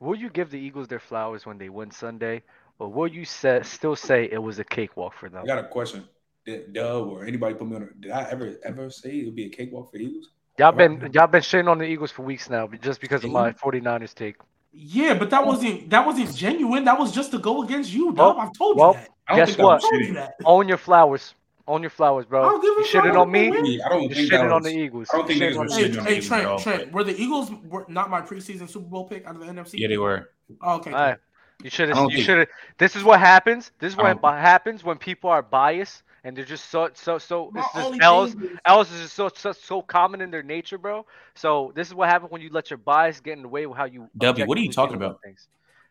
Will 0.00 0.16
you 0.16 0.28
give 0.28 0.50
the 0.50 0.58
Eagles 0.58 0.88
their 0.88 1.00
flowers 1.00 1.46
when 1.46 1.56
they 1.56 1.68
win 1.68 1.90
Sunday, 1.90 2.42
or 2.78 2.88
will 2.88 3.06
you 3.06 3.24
say, 3.24 3.60
still 3.62 3.96
say 3.96 4.28
it 4.30 4.42
was 4.42 4.58
a 4.58 4.64
cakewalk 4.64 5.14
for 5.14 5.28
them? 5.28 5.42
I 5.42 5.46
got 5.46 5.58
a 5.58 5.68
question. 5.68 6.04
Did 6.44 6.74
Dub 6.74 7.08
or 7.08 7.24
anybody 7.24 7.54
put 7.54 7.68
me 7.68 7.76
on? 7.76 7.88
Did 8.00 8.10
I 8.10 8.28
ever 8.30 8.56
ever 8.64 8.90
say 8.90 9.20
it 9.20 9.24
would 9.24 9.36
be 9.36 9.46
a 9.46 9.48
cakewalk 9.48 9.90
for 9.90 9.98
the 9.98 10.04
Eagles? 10.04 10.30
Y'all 10.58 10.72
been 10.72 11.10
y'all 11.12 11.26
been 11.26 11.40
shitting 11.40 11.68
on 11.68 11.78
the 11.78 11.84
Eagles 11.84 12.10
for 12.10 12.22
weeks 12.22 12.50
now, 12.50 12.68
just 12.82 13.00
because 13.00 13.24
of 13.24 13.30
my 13.30 13.52
49ers 13.52 14.14
take. 14.14 14.36
Yeah, 14.72 15.14
but 15.14 15.30
that 15.30 15.46
wasn't 15.46 15.88
that 15.90 16.04
wasn't 16.04 16.34
genuine. 16.34 16.84
That 16.84 16.98
was 16.98 17.12
just 17.12 17.30
to 17.30 17.38
go 17.38 17.62
against 17.62 17.92
you, 17.92 18.12
dog. 18.12 18.36
Well, 18.36 18.46
I've 18.46 18.52
told 18.52 18.76
well, 18.76 18.92
you 18.92 18.94
that. 18.94 19.08
I 19.28 19.36
don't 19.36 19.46
Guess 19.46 19.56
think 19.56 19.66
what? 19.66 19.76
I 19.76 19.80
told 19.80 19.92
you 19.94 20.08
shitty. 20.08 20.14
that. 20.14 20.34
Own 20.44 20.68
your 20.68 20.78
flowers. 20.78 21.34
Own 21.66 21.80
your 21.80 21.90
flowers, 21.90 22.26
bro. 22.26 22.42
I'll 22.44 22.56
give 22.60 22.64
You 22.64 22.78
him 22.78 22.84
shitting 22.84 23.20
on 23.20 23.30
me. 23.30 23.48
for 23.48 23.56
I 23.56 23.88
don't 23.88 24.02
You 24.02 24.14
think 24.14 24.30
that 24.30 24.40
shitting 24.40 24.54
on 24.54 24.62
the 24.62 24.70
Eagles. 24.76 25.08
I 25.12 25.16
don't 25.16 25.26
think 25.26 25.40
You 25.40 25.46
niggas 25.46 25.52
shitting 25.52 25.58
on 25.58 25.64
was 25.64 25.74
the 25.74 25.78
Hey, 25.80 25.86
Eagles. 25.86 25.98
on 25.98 26.04
hey 26.04 26.12
Eagles, 26.12 26.28
Trent, 26.28 26.44
bro. 26.44 26.58
Trent, 26.58 26.92
were 26.92 27.04
the 27.04 27.22
Eagles 27.22 27.50
were 27.68 27.84
not 27.88 28.10
my 28.10 28.20
preseason 28.20 28.68
Super 28.68 28.86
Bowl 28.86 29.08
pick 29.08 29.26
out 29.26 29.34
of 29.36 29.40
the 29.40 29.46
NFC? 29.46 29.74
Yeah, 29.78 29.88
they 29.88 29.96
were. 29.96 30.30
Oh, 30.60 30.76
okay. 30.76 30.92
All 30.92 30.98
right. 30.98 31.18
You 31.62 31.70
should 31.70 31.88
have. 31.88 32.10
You 32.10 32.20
should 32.22 32.38
have. 32.38 32.48
This 32.78 32.96
is 32.96 33.02
what 33.02 33.20
happens. 33.20 33.70
This 33.78 33.92
is 33.92 33.96
what 33.96 34.18
happens 34.22 34.84
when 34.84 34.98
people 34.98 35.30
are 35.30 35.40
biased 35.42 36.02
and 36.24 36.36
they're 36.36 36.44
just 36.44 36.70
so 36.70 36.90
so 36.94 37.18
so. 37.18 37.50
My 37.52 37.60
It's 37.60 37.72
just 37.72 37.86
only 37.86 38.00
L's 38.02 38.34
is- 38.34 38.50
L's 38.66 38.90
is 38.92 39.00
just 39.02 39.14
so, 39.14 39.30
so 39.34 39.52
so 39.52 39.80
common 39.80 40.20
in 40.20 40.30
their 40.30 40.42
nature, 40.42 40.76
bro. 40.78 41.06
So 41.34 41.72
this 41.74 41.88
is 41.88 41.94
what 41.94 42.08
happens 42.08 42.30
when 42.30 42.42
you 42.42 42.50
let 42.50 42.70
your 42.70 42.78
bias 42.78 43.20
get 43.20 43.34
in 43.36 43.42
the 43.42 43.48
way 43.48 43.64
of 43.64 43.74
how 43.76 43.84
you. 43.84 44.08
W, 44.18 44.46
what 44.46 44.58
are 44.58 44.60
you 44.60 44.72
talking 44.72 44.96
about? 44.96 45.20
Things. 45.22 45.48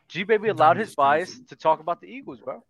G 0.07 0.23
baby 0.23 0.49
allowed 0.49 0.77
his 0.77 0.93
bias 0.93 1.39
to 1.49 1.55
talk 1.55 1.79
about 1.79 2.01
the 2.01 2.07
Eagles, 2.07 2.39
bro. 2.39 2.63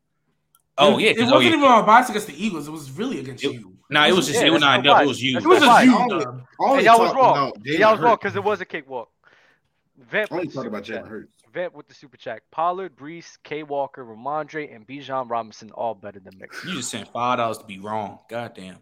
Oh 0.78 0.98
yeah, 0.98 1.12
it 1.12 1.18
oh, 1.20 1.22
wasn't 1.22 1.36
oh, 1.36 1.40
yeah. 1.40 1.48
even 1.50 1.60
my 1.62 1.82
bias 1.84 2.10
against 2.10 2.28
the 2.28 2.46
Eagles. 2.46 2.68
It 2.68 2.72
was 2.72 2.92
really 2.92 3.20
against 3.20 3.44
It- 3.44 3.54
you. 3.54 3.78
Nah, 3.90 4.08
it 4.08 4.14
was 4.14 4.26
just 4.26 4.40
Yeah, 4.40 4.48
it 4.48 4.52
was 4.52 4.62
that's 4.62 4.84
not 4.84 4.84
no 4.84 5.04
It 5.04 5.08
was 5.08 5.22
you. 5.22 5.38
It 5.38 5.46
was 5.46 5.60
just 5.60 5.86
you. 5.86 5.96
Only- 5.96 6.26
dog. 6.26 6.42
And 6.60 6.86
y'all 6.86 7.00
was 7.00 7.14
wrong. 7.14 7.50
about 7.50 7.66
y'all 7.66 7.92
was 7.92 8.00
wrong 8.00 8.16
because 8.16 8.36
it 8.36 8.44
was 8.44 8.62
a 8.62 8.66
cakewalk. 8.66 9.10
Vent 9.98 10.32
Only 10.32 10.46
with 10.46 10.54
the 10.54 10.60
talk 10.62 10.68
about 10.68 10.86
super 10.86 11.00
Jalen. 11.00 11.08
Hurts. 11.08 11.34
Vent 11.54 11.76
with 11.76 11.88
the 11.88 11.94
super 11.94 12.18
chat. 12.18 12.42
Pollard, 12.50 12.96
Breece, 12.96 13.38
K. 13.44 13.62
Walker, 13.62 14.04
Rhamondre, 14.04 14.76
and 14.76 14.88
Bijan 14.88 15.30
Robinson 15.30 15.70
all 15.72 15.94
better 15.94 16.20
than 16.20 16.34
Mixon. 16.40 16.70
You 16.70 16.78
just 16.78 16.90
sent 16.90 17.08
five 17.10 17.38
dollars 17.38 17.60
to 17.60 17.66
be 17.66 17.80
wrong. 17.80 18.20
God 18.30 18.54
damn. 18.56 18.78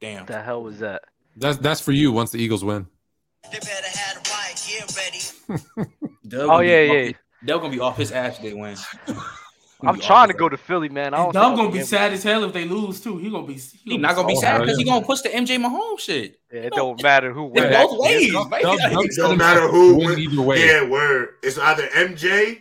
Damn. 0.00 0.26
the 0.26 0.42
hell 0.42 0.62
was 0.62 0.78
that? 0.78 1.02
That's 1.36 1.58
that's 1.58 1.80
for 1.80 1.92
you 1.92 2.12
once 2.12 2.30
the 2.30 2.38
Eagles 2.38 2.64
win. 2.64 2.86
Dub 3.52 3.62
Oh 3.64 3.68
gonna 5.76 5.88
be 5.88 6.07
yeah, 6.32 6.60
yeah. 6.60 7.12
They're 7.42 7.58
gonna 7.58 7.70
be 7.70 7.80
off 7.80 7.96
his 7.96 8.12
ass 8.12 8.36
if 8.36 8.42
they 8.42 8.54
win. 8.54 8.76
I'm 9.82 10.00
trying 10.00 10.26
to 10.26 10.34
go 10.34 10.48
to 10.48 10.56
Philly, 10.56 10.88
man. 10.88 11.14
I 11.14 11.24
And 11.24 11.32
don't 11.32 11.32
Dub 11.32 11.44
think 11.50 11.56
gonna 11.58 11.70
be 11.70 11.78
able- 11.78 11.86
sad 11.86 12.12
as 12.12 12.24
hell 12.24 12.42
if 12.42 12.52
they 12.52 12.64
lose 12.64 13.00
too. 13.00 13.16
He 13.18 13.30
gonna 13.30 13.46
be. 13.46 13.54
He, 13.54 13.92
He 13.92 13.96
not 13.98 14.16
gonna 14.16 14.26
be 14.26 14.34
Oh, 14.36 14.40
sad 14.40 14.60
because 14.62 14.76
he 14.76 14.82
gonna 14.84 15.04
push 15.06 15.20
the 15.20 15.28
MJ 15.28 15.56
Mahomes 15.56 16.00
shit. 16.00 16.40
Yeah, 16.52 16.62
it 16.62 16.72
don't 16.74 17.00
matter 17.00 17.32
who 17.32 17.44
wins. 17.44 17.74
both 17.76 18.00
ways, 18.00 18.32
Dub- 18.32 18.50
baby. 18.50 18.62
Dub- 18.64 18.78
Dub 18.78 19.04
It 19.04 19.12
said 19.12 19.22
don't 19.22 19.38
matter 19.38 19.68
who 19.68 19.94
Win 19.94 20.06
win- 20.08 20.18
either 20.18 20.42
way. 20.42 20.66
yeah, 20.66 20.84
word. 20.84 21.28
It's 21.44 21.58
either 21.58 21.86
MJ 21.94 22.58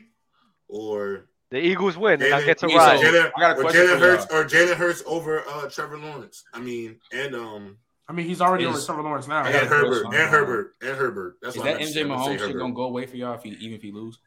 or 0.67 1.25
The 1.49 1.57
Eagles 1.59 1.97
win, 1.97 2.21
and 2.21 2.33
I 2.35 2.41
Jalen- 2.41 2.45
get 2.45 2.57
to 2.59 2.67
ride. 2.67 2.99
so- 2.99 3.05
Jalen 3.05 3.31
I 3.35 3.39
got 3.39 3.55
a 3.55 3.59
or 3.59 3.61
question 3.63 3.81
Jalen 3.87 3.99
Hurts 3.99 4.25
or 4.31 4.43
Jalen 4.45 4.75
Hurts 4.75 5.03
over 5.07 5.43
uh, 5.49 5.69
Trevor 5.69 5.97
Lawrence. 5.97 6.43
I 6.53 6.59
mean, 6.59 6.99
and 7.11 7.33
um 7.35 7.77
I 8.09 8.13
mean, 8.13 8.25
he's 8.25 8.39
already 8.41 8.63
Is- 8.63 8.69
over 8.69 8.85
Trevor 8.85 9.01
Lawrence 9.03 9.27
now. 9.27 9.43
I 9.43 9.49
and 9.49 9.67
Herbert 9.67 10.03
question. 10.03 10.21
and 10.21 10.29
Herbert 10.31 10.75
and 10.81 10.97
Herbert. 10.97 11.37
That's 11.41 11.55
Is 11.55 11.59
what 11.59 11.65
that 11.65 11.75
I 11.75 11.79
meant 11.79 11.93
to 11.93 11.93
MJ 11.93 11.93
say. 11.93 12.01
I 12.01 12.03
meant 12.07 12.19
to 12.19 12.25
say 12.25 12.31
Mahomes 12.45 12.47
shit 12.47 12.57
gonna 12.57 12.73
go 12.73 12.83
away 12.83 13.05
for 13.05 13.17
y'all 13.17 13.33
if 13.35 13.43
he 13.43 13.49
even 13.51 13.73
if 13.75 13.81
he 13.81 13.91
lose? 13.91 14.19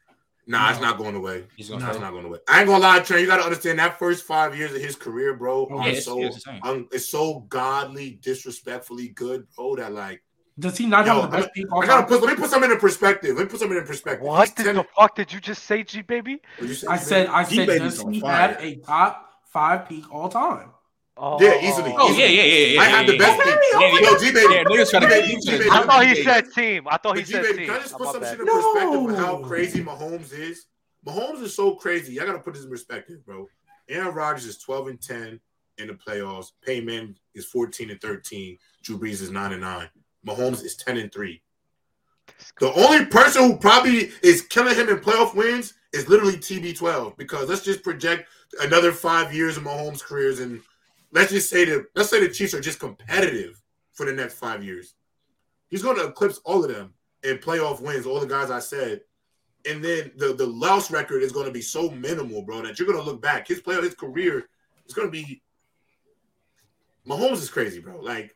Nah, 0.47 0.71
it's 0.71 0.81
not 0.81 0.97
going 0.97 1.15
away. 1.15 1.45
He's 1.55 1.69
gonna 1.69 1.87
It's 1.89 1.99
not 1.99 2.11
going 2.11 2.25
away. 2.25 2.39
I 2.49 2.59
ain't 2.59 2.67
gonna 2.67 2.81
lie, 2.83 2.99
Trent. 2.99 3.21
You 3.21 3.27
gotta 3.27 3.43
understand 3.43 3.79
that 3.79 3.97
first 3.99 4.23
five 4.25 4.55
years 4.57 4.73
of 4.73 4.81
his 4.81 4.95
career, 4.95 5.33
bro. 5.35 5.67
Oh, 5.71 5.77
yeah, 5.81 5.87
it's- 5.87 6.05
so 6.05 6.21
it's 6.21 6.35
the 6.35 6.41
same. 6.63 6.87
it's 6.91 7.09
so 7.09 7.41
godly, 7.49 8.19
disrespectfully 8.21 9.09
good, 9.09 9.47
bro. 9.55 9.75
That 9.77 9.93
like 9.93 10.21
Does 10.59 10.77
he 10.77 10.85
not 10.85 11.05
Yo, 11.07 11.21
have 11.21 11.31
the 11.31 11.37
best 11.37 11.53
peak 11.53 11.65
all 11.71 11.81
I 11.81 11.87
gotta 11.87 12.01
time? 12.01 12.09
put. 12.09 12.21
Let 12.21 12.35
me 12.35 12.41
put 12.41 12.49
something 12.51 12.69
in 12.71 12.77
perspective. 12.79 13.35
Let 13.35 13.43
me 13.45 13.49
put 13.49 13.59
something 13.59 13.77
in 13.77 13.85
perspective. 13.85 14.27
What 14.27 14.47
He's 14.47 14.53
did 14.55 14.65
10 14.65 14.75
the 14.75 14.85
fuck 14.95 15.15
did 15.15 15.31
you 15.33 15.39
just 15.39 15.63
say, 15.63 15.83
G 15.83 16.01
baby? 16.01 16.39
What'd 16.59 16.75
I 16.87 16.97
G-Baby? 16.97 17.03
said, 17.05 17.27
I 17.27 17.43
said, 17.43 17.49
G-Baby's 17.51 18.03
does 18.03 18.13
he 18.13 18.19
have 18.19 18.57
a 18.59 18.75
top 18.77 19.29
five 19.51 19.87
peak 19.87 20.03
all 20.13 20.27
time? 20.29 20.71
Oh, 21.17 21.41
Yeah, 21.41 21.59
easily. 21.61 21.93
Oh 21.97 22.09
yeah, 22.15 22.25
yeah, 22.25 22.41
yeah, 22.43 22.65
yeah. 22.67 22.81
I 22.81 22.85
have 22.85 23.05
yeah, 23.05 23.11
the 23.11 23.17
best 23.17 23.37
yeah. 23.37 23.43
pick. 23.43 23.59
Yeah, 23.73 23.79
yeah, 23.79 24.11
Yo, 24.11 24.17
G 24.17 24.31
baby. 24.31 24.53
Yeah, 24.53 24.63
niggas 24.63 24.89
trying 24.89 25.01
to 25.09 25.37
G-Baby, 25.41 25.69
I 25.69 25.83
thought 25.85 26.05
he 26.05 26.13
G-Baby. 26.13 26.23
said 26.23 26.45
team. 26.55 26.87
I 26.89 26.97
thought 26.97 27.17
he 27.17 27.21
But 27.23 27.29
said 27.31 27.41
G-Baby, 27.43 27.57
team. 27.57 27.67
can 27.67 27.75
I 27.75 27.79
just 27.81 27.97
put 27.97 28.05
my 28.05 28.11
some 28.13 28.23
shit 28.23 28.39
in 28.39 28.45
perspective 28.47 29.01
with 29.01 29.15
how 29.17 29.37
No. 29.37 29.45
crazy 29.47 29.83
Mahomes 29.83 30.33
is? 30.33 30.65
Mahomes 31.05 31.41
is 31.41 31.55
so 31.55 31.75
crazy. 31.75 32.19
I 32.19 32.25
gotta 32.25 32.39
put 32.39 32.53
this 32.53 32.63
in 32.63 32.69
perspective, 32.69 33.25
bro. 33.25 33.47
Aaron 33.89 34.13
Rodgers 34.15 34.45
is 34.45 34.57
12 34.59 34.87
and 34.87 35.01
10 35.01 35.39
in 35.79 35.87
the 35.87 35.93
playoffs. 35.93 36.51
Payman 36.65 37.15
is 37.35 37.45
14 37.45 37.89
and 37.89 37.99
13. 37.99 38.57
Drew 38.83 38.97
Brees 38.97 39.21
is 39.21 39.31
9 39.31 39.51
and 39.51 39.61
9. 39.61 39.89
Mahomes 40.25 40.63
is 40.63 40.75
10 40.77 40.97
and 40.97 41.11
3. 41.11 41.41
The 42.59 42.71
only 42.73 43.05
person 43.05 43.43
who 43.43 43.57
probably 43.57 44.11
is 44.23 44.43
killing 44.43 44.75
him 44.75 44.87
in 44.89 44.97
playoff 44.99 45.35
wins 45.35 45.73
is 45.93 46.07
literally 46.07 46.37
TB12 46.37 47.17
because 47.17 47.49
let's 47.49 47.63
just 47.63 47.83
project 47.83 48.29
another 48.61 48.91
five 48.91 49.33
years 49.33 49.57
of 49.57 49.63
Mahomes' 49.63 50.01
careers 50.01 50.39
and 50.39 50.61
let's 51.11 51.31
just 51.31 51.49
say 51.49 51.65
the 51.65 51.85
let's 51.95 52.09
say 52.09 52.19
the 52.19 52.29
Chiefs 52.33 52.53
are 52.53 52.61
just 52.61 52.79
competitive 52.79 53.61
for 53.93 54.05
the 54.05 54.13
next 54.13 54.35
five 54.35 54.63
years. 54.63 54.95
He's 55.69 55.83
going 55.83 55.97
to 55.97 56.05
eclipse 56.07 56.39
all 56.45 56.63
of 56.63 56.73
them 56.73 56.93
in 57.23 57.37
playoff 57.37 57.81
wins, 57.81 58.05
all 58.05 58.19
the 58.19 58.25
guys 58.27 58.49
I 58.51 58.59
said, 58.59 59.01
and 59.69 59.83
then 59.83 60.11
the 60.17 60.33
the 60.33 60.45
loss 60.47 60.91
record 60.91 61.23
is 61.23 61.31
going 61.31 61.45
to 61.45 61.51
be 61.51 61.61
so 61.61 61.89
minimal, 61.91 62.41
bro, 62.43 62.61
that 62.61 62.77
you're 62.79 62.87
going 62.87 62.99
to 62.99 63.05
look 63.05 63.21
back. 63.21 63.47
His 63.47 63.61
play, 63.61 63.75
his 63.81 63.95
career 63.95 64.47
is 64.87 64.93
going 64.93 65.07
to 65.07 65.11
be. 65.11 65.41
Mahomes 67.07 67.33
is 67.37 67.49
crazy, 67.49 67.79
bro. 67.79 67.99
Like 67.99 68.35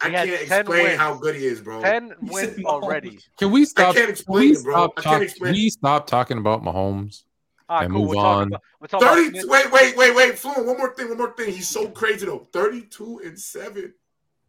I 0.00 0.06
He 0.08 0.12
can't 0.14 0.30
explain 0.30 0.84
wins. 0.84 0.98
how 0.98 1.14
good 1.14 1.34
he 1.36 1.44
is, 1.46 1.60
bro. 1.60 1.80
Ten 1.82 2.14
wins 2.22 2.64
already. 2.64 3.18
Can 3.38 3.50
we 3.50 3.64
stop? 3.66 3.94
I 3.94 3.98
can't 3.98 4.10
explain 4.10 4.50
we 4.50 4.56
it, 4.56 4.62
bro. 4.64 4.72
stop 4.74 4.92
I 4.96 5.02
can't 5.02 5.14
talk- 5.14 5.22
explain 5.22 5.52
Can 5.54 5.62
we 5.62 5.70
stop 5.70 6.06
talking 6.06 6.38
about 6.38 6.62
Mahomes? 6.62 7.24
All 7.70 7.76
right, 7.76 7.84
And 7.84 7.94
cool. 7.94 8.02
move 8.06 8.16
We're 8.16 8.26
on. 8.26 8.48
about. 8.48 8.62
We're 8.80 8.86
talking 8.88 9.08
about 9.08 9.16
30 9.16 9.48
wait, 9.48 9.70
wait, 9.72 9.96
wait, 9.96 10.14
wait. 10.16 10.38
Fluent, 10.38 10.66
one 10.66 10.76
more 10.76 10.92
thing, 10.92 11.08
one 11.08 11.18
more 11.18 11.32
thing. 11.36 11.52
He's 11.52 11.68
so 11.68 11.88
crazy 11.88 12.26
though. 12.26 12.48
32 12.52 13.20
and 13.24 13.38
7. 13.38 13.94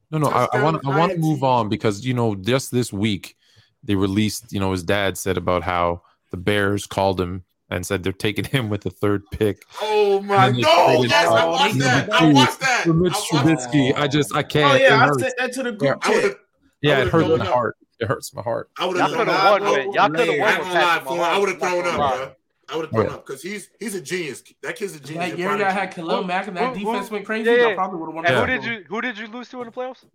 No, 0.09 0.17
no. 0.17 0.27
I, 0.29 0.47
I 0.51 0.63
want 0.63 0.83
I 0.85 0.97
want 0.97 1.11
to 1.11 1.19
move 1.19 1.43
on 1.43 1.69
because 1.69 2.03
you 2.03 2.15
know 2.15 2.33
just 2.33 2.71
this 2.71 2.91
week 2.91 3.37
they 3.83 3.93
released. 3.93 4.51
You 4.51 4.59
know 4.59 4.71
his 4.71 4.83
dad 4.83 5.19
said 5.19 5.37
about 5.37 5.61
how 5.61 6.01
the 6.31 6.37
Bears 6.37 6.87
called 6.87 7.21
him 7.21 7.43
and 7.69 7.85
said 7.85 8.01
they're 8.01 8.11
taking 8.11 8.45
him 8.45 8.69
with 8.69 8.81
the 8.81 8.89
third 8.89 9.21
pick. 9.31 9.61
Oh 9.83 10.19
my 10.21 10.47
And 10.47 10.55
then 10.55 10.61
they 10.63 10.95
no! 10.97 11.03
Yes, 11.03 11.27
I 11.27 11.39
out 11.41 11.51
watched 11.51 11.75
number 11.75 11.83
that. 11.85 12.09
I 12.11 12.31
watched 12.33 12.59
that. 12.59 12.83
For 12.85 12.93
Mitch 12.93 13.13
I 13.13 13.17
watched 13.17 13.31
Trubisky, 13.31 13.95
I 13.95 14.07
just 14.07 14.35
I 14.35 14.41
can't. 14.41 14.73
Oh 14.73 14.83
yeah, 14.83 14.95
I 14.95 15.05
hurts. 15.05 15.21
sent 15.21 15.33
that 15.37 15.53
to 15.53 15.63
the 15.63 15.71
group 15.73 15.97
I 16.01 16.09
would 16.09 16.35
yeah, 16.81 16.93
it 17.01 17.13
would've 17.13 17.13
hurts 17.13 17.29
my 17.39 17.45
up. 17.45 17.53
heart. 17.53 17.77
It 17.99 18.07
hurts 18.07 18.33
my 18.33 18.41
heart. 18.41 18.71
I 18.79 18.87
would 18.87 18.97
have 18.97 19.11
could 19.11 19.27
thrown 19.27 19.27
won 19.27 19.63
up. 19.63 19.85
Y'all 19.93 20.09
could 20.09 20.19
have 20.19 20.29
I 20.29 20.39
won 20.39 20.49
ain't 20.49 20.59
with 20.59 20.67
gonna 20.67 20.73
lie, 20.73 20.81
Patrick 20.81 21.07
Fluent. 21.07 21.21
I 21.21 21.37
would 21.37 21.49
have 21.49 21.59
thrown 21.59 21.77
up, 21.79 21.83
gonna 21.85 21.97
bro. 22.17 22.31
I 22.71 22.75
would 22.75 22.83
have 22.85 22.91
thrown 22.91 23.05
Yeah. 23.07 23.13
up 23.15 23.25
because 23.25 23.41
he's 23.41 23.69
he's 23.79 23.95
a 23.95 24.01
genius. 24.01 24.43
That 24.63 24.75
kid's 24.75 24.95
a 24.95 24.99
genius. 24.99 25.29
That 25.31 25.37
year 25.37 25.47
probably- 25.49 25.65
y'all 25.65 25.73
had 25.73 25.91
Khalil 25.93 26.21
Who- 26.21 26.27
Mack 26.27 26.47
and 26.47 26.57
that 26.57 26.75
who- 26.75 26.85
defense 26.85 27.07
who- 27.09 27.15
went 27.15 27.25
crazy. 27.25 27.49
yeah, 27.49 27.55
Y'all 27.57 27.69
yeah. 27.69 27.75
probably 27.75 27.99
would 27.99 28.07
have 28.07 28.15
won. 28.15 28.25
And 28.25 28.35
that 28.37 28.49
who 28.49 28.55
did 28.55 28.63
you 28.65 28.85
who 28.87 29.01
did 29.01 29.17
you 29.17 29.27
lose 29.27 29.49
to 29.49 29.59
in 29.61 29.65
the 29.65 29.71
playoffs? 29.71 30.05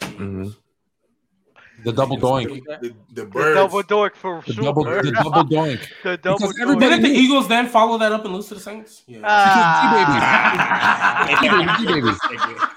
Mhm. 0.00 0.54
The 1.84 1.92
double 1.92 2.16
doink. 2.16 2.62
the, 2.64 2.78
the 2.80 2.94
The 3.12 3.24
birds. 3.26 3.56
double 3.56 3.82
doink 3.82 4.14
for 4.14 4.42
The 4.46 4.52
sure. 4.54 4.64
double. 4.64 4.84
The 4.84 5.10
double 5.12 5.44
doink. 5.56 5.80
The 6.04 6.16
double 6.16 6.38
Because 6.38 6.54
doink. 6.56 6.60
everybody- 6.62 6.88
Didn't 6.90 7.02
the 7.02 7.10
Eagles 7.18 7.48
then 7.48 7.66
follow 7.68 7.98
that 7.98 8.12
up 8.12 8.24
and 8.24 8.32
lose 8.32 8.46
to 8.48 8.54
the 8.54 8.60
Saints? 8.60 9.02
Yeah. 9.06 9.18
Ah. 9.24 11.26
G 11.80 11.86
baby. 11.86 12.10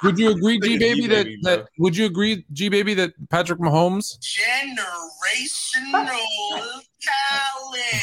Would 0.04 0.18
you 0.20 0.32
agree, 0.32 0.60
G 0.60 0.78
baby, 0.80 1.06
that 1.08 1.28
that 1.44 1.68
would 1.78 1.96
you 1.96 2.06
agree, 2.08 2.44
G 2.52 2.68
baby, 2.70 2.94
that 2.96 3.14
Patrick 3.30 3.60
Mahomes? 3.60 4.18
Generational 4.20 6.82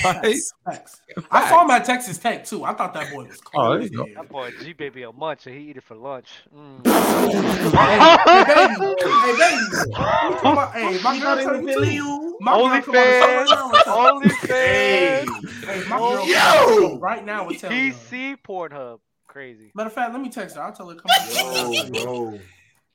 Collins. 0.02 0.54
I 1.30 1.48
saw 1.48 1.64
my 1.64 1.78
Texas 1.78 2.18
Tech 2.18 2.44
too. 2.44 2.64
I 2.64 2.74
thought 2.74 2.94
that 2.94 3.12
boy 3.12 3.24
was 3.24 3.40
cold. 3.40 3.90
Oh, 3.96 4.06
that 4.14 4.28
boy 4.28 4.50
G 4.62 4.72
baby 4.72 5.02
a 5.02 5.12
munch 5.12 5.46
and 5.46 5.56
he 5.56 5.70
eat 5.70 5.76
it 5.76 5.82
for 5.82 5.94
lunch. 5.96 6.28
Mm. 6.54 6.86
hey, 7.74 8.54
baby. 8.54 8.94
Hey, 9.10 9.32
baby. 9.38 10.96
Hey, 10.96 11.02
my 11.02 11.18
girl 11.20 11.42
turned 11.42 11.68
two. 11.68 12.36
My 12.40 12.52
Only 12.52 12.82
fans. 12.82 13.50
Only 13.86 14.28
fans. 14.28 15.30
Hey, 15.64 15.82
my 15.88 15.98
girl 15.98 16.28
Yo! 16.28 16.98
right 16.98 17.24
now 17.24 17.48
is 17.48 17.60
telling 17.60 17.92
PC 17.92 18.36
Pornhub. 18.46 19.00
Crazy. 19.26 19.72
Matter 19.74 19.88
of 19.88 19.94
fact, 19.94 20.12
let 20.12 20.22
me 20.22 20.28
text 20.28 20.56
her. 20.56 20.62
I'll 20.62 20.72
tell 20.72 20.88
her 20.88 20.94
come 20.94 21.10
on. 21.10 21.94
Yo, 21.94 22.38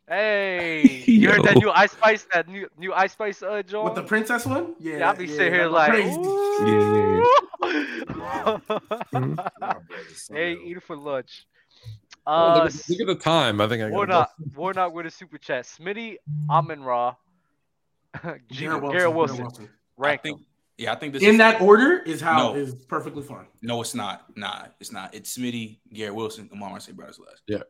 Hey, 0.09 1.03
you 1.05 1.29
heard 1.29 1.43
that 1.43 1.57
new 1.57 1.69
Ice 1.69 1.91
Spice, 1.91 2.25
that 2.33 2.47
new 2.47 2.67
new 2.79 2.91
Ice 2.93 3.11
Spice 3.11 3.43
uh 3.43 3.61
joint? 3.61 3.85
With 3.85 3.95
the 3.95 4.01
princess 4.01 4.43
one? 4.43 4.73
Yeah. 4.79 4.97
yeah 4.97 5.09
I'll 5.09 5.15
be 5.15 5.27
yeah, 5.27 5.35
sitting 5.35 5.53
here 5.53 5.67
like, 5.67 5.93
yeah, 5.93 6.03
hey, 10.31 10.53
eat 10.65 10.77
it 10.77 10.83
for 10.83 10.97
lunch. 10.97 11.45
Uh, 12.25 12.63
look, 12.63 12.65
at, 12.65 12.75
uh, 12.75 12.79
look 12.89 13.01
at 13.01 13.07
the 13.07 13.15
time. 13.15 13.61
I 13.61 13.67
think 13.67 13.83
I 13.83 13.89
Warnock, 13.91 14.31
not 14.75 14.93
with 14.93 15.05
a 15.05 15.11
super 15.11 15.37
chat. 15.37 15.65
Smitty, 15.65 16.15
Amon 16.49 16.83
Ra, 16.83 17.13
Garrett 18.23 18.41
Wilson. 18.81 18.91
Garrett 18.91 19.13
Wilson. 19.13 19.41
Wilson. 19.43 19.69
Rank 19.95 20.21
yeah, 20.79 20.93
I 20.93 20.95
think 20.95 21.11
this 21.11 21.23
in 21.23 21.31
is, 21.31 21.37
that 21.39 21.61
order 21.61 22.01
is 22.03 22.21
how 22.21 22.53
no, 22.53 22.55
is 22.55 22.73
perfectly 22.73 23.21
fine. 23.21 23.47
No, 23.61 23.81
it's 23.81 23.93
not. 23.93 24.25
Nah, 24.37 24.67
it's 24.79 24.93
not. 24.93 25.13
It's 25.13 25.37
Smitty, 25.37 25.79
Garrett 25.93 26.15
Wilson, 26.15 26.49
Amon 26.53 26.71
Ra, 26.71 26.79
St. 26.79 26.95
Brothers 26.95 27.19
last. 27.19 27.43
Yeah 27.47 27.63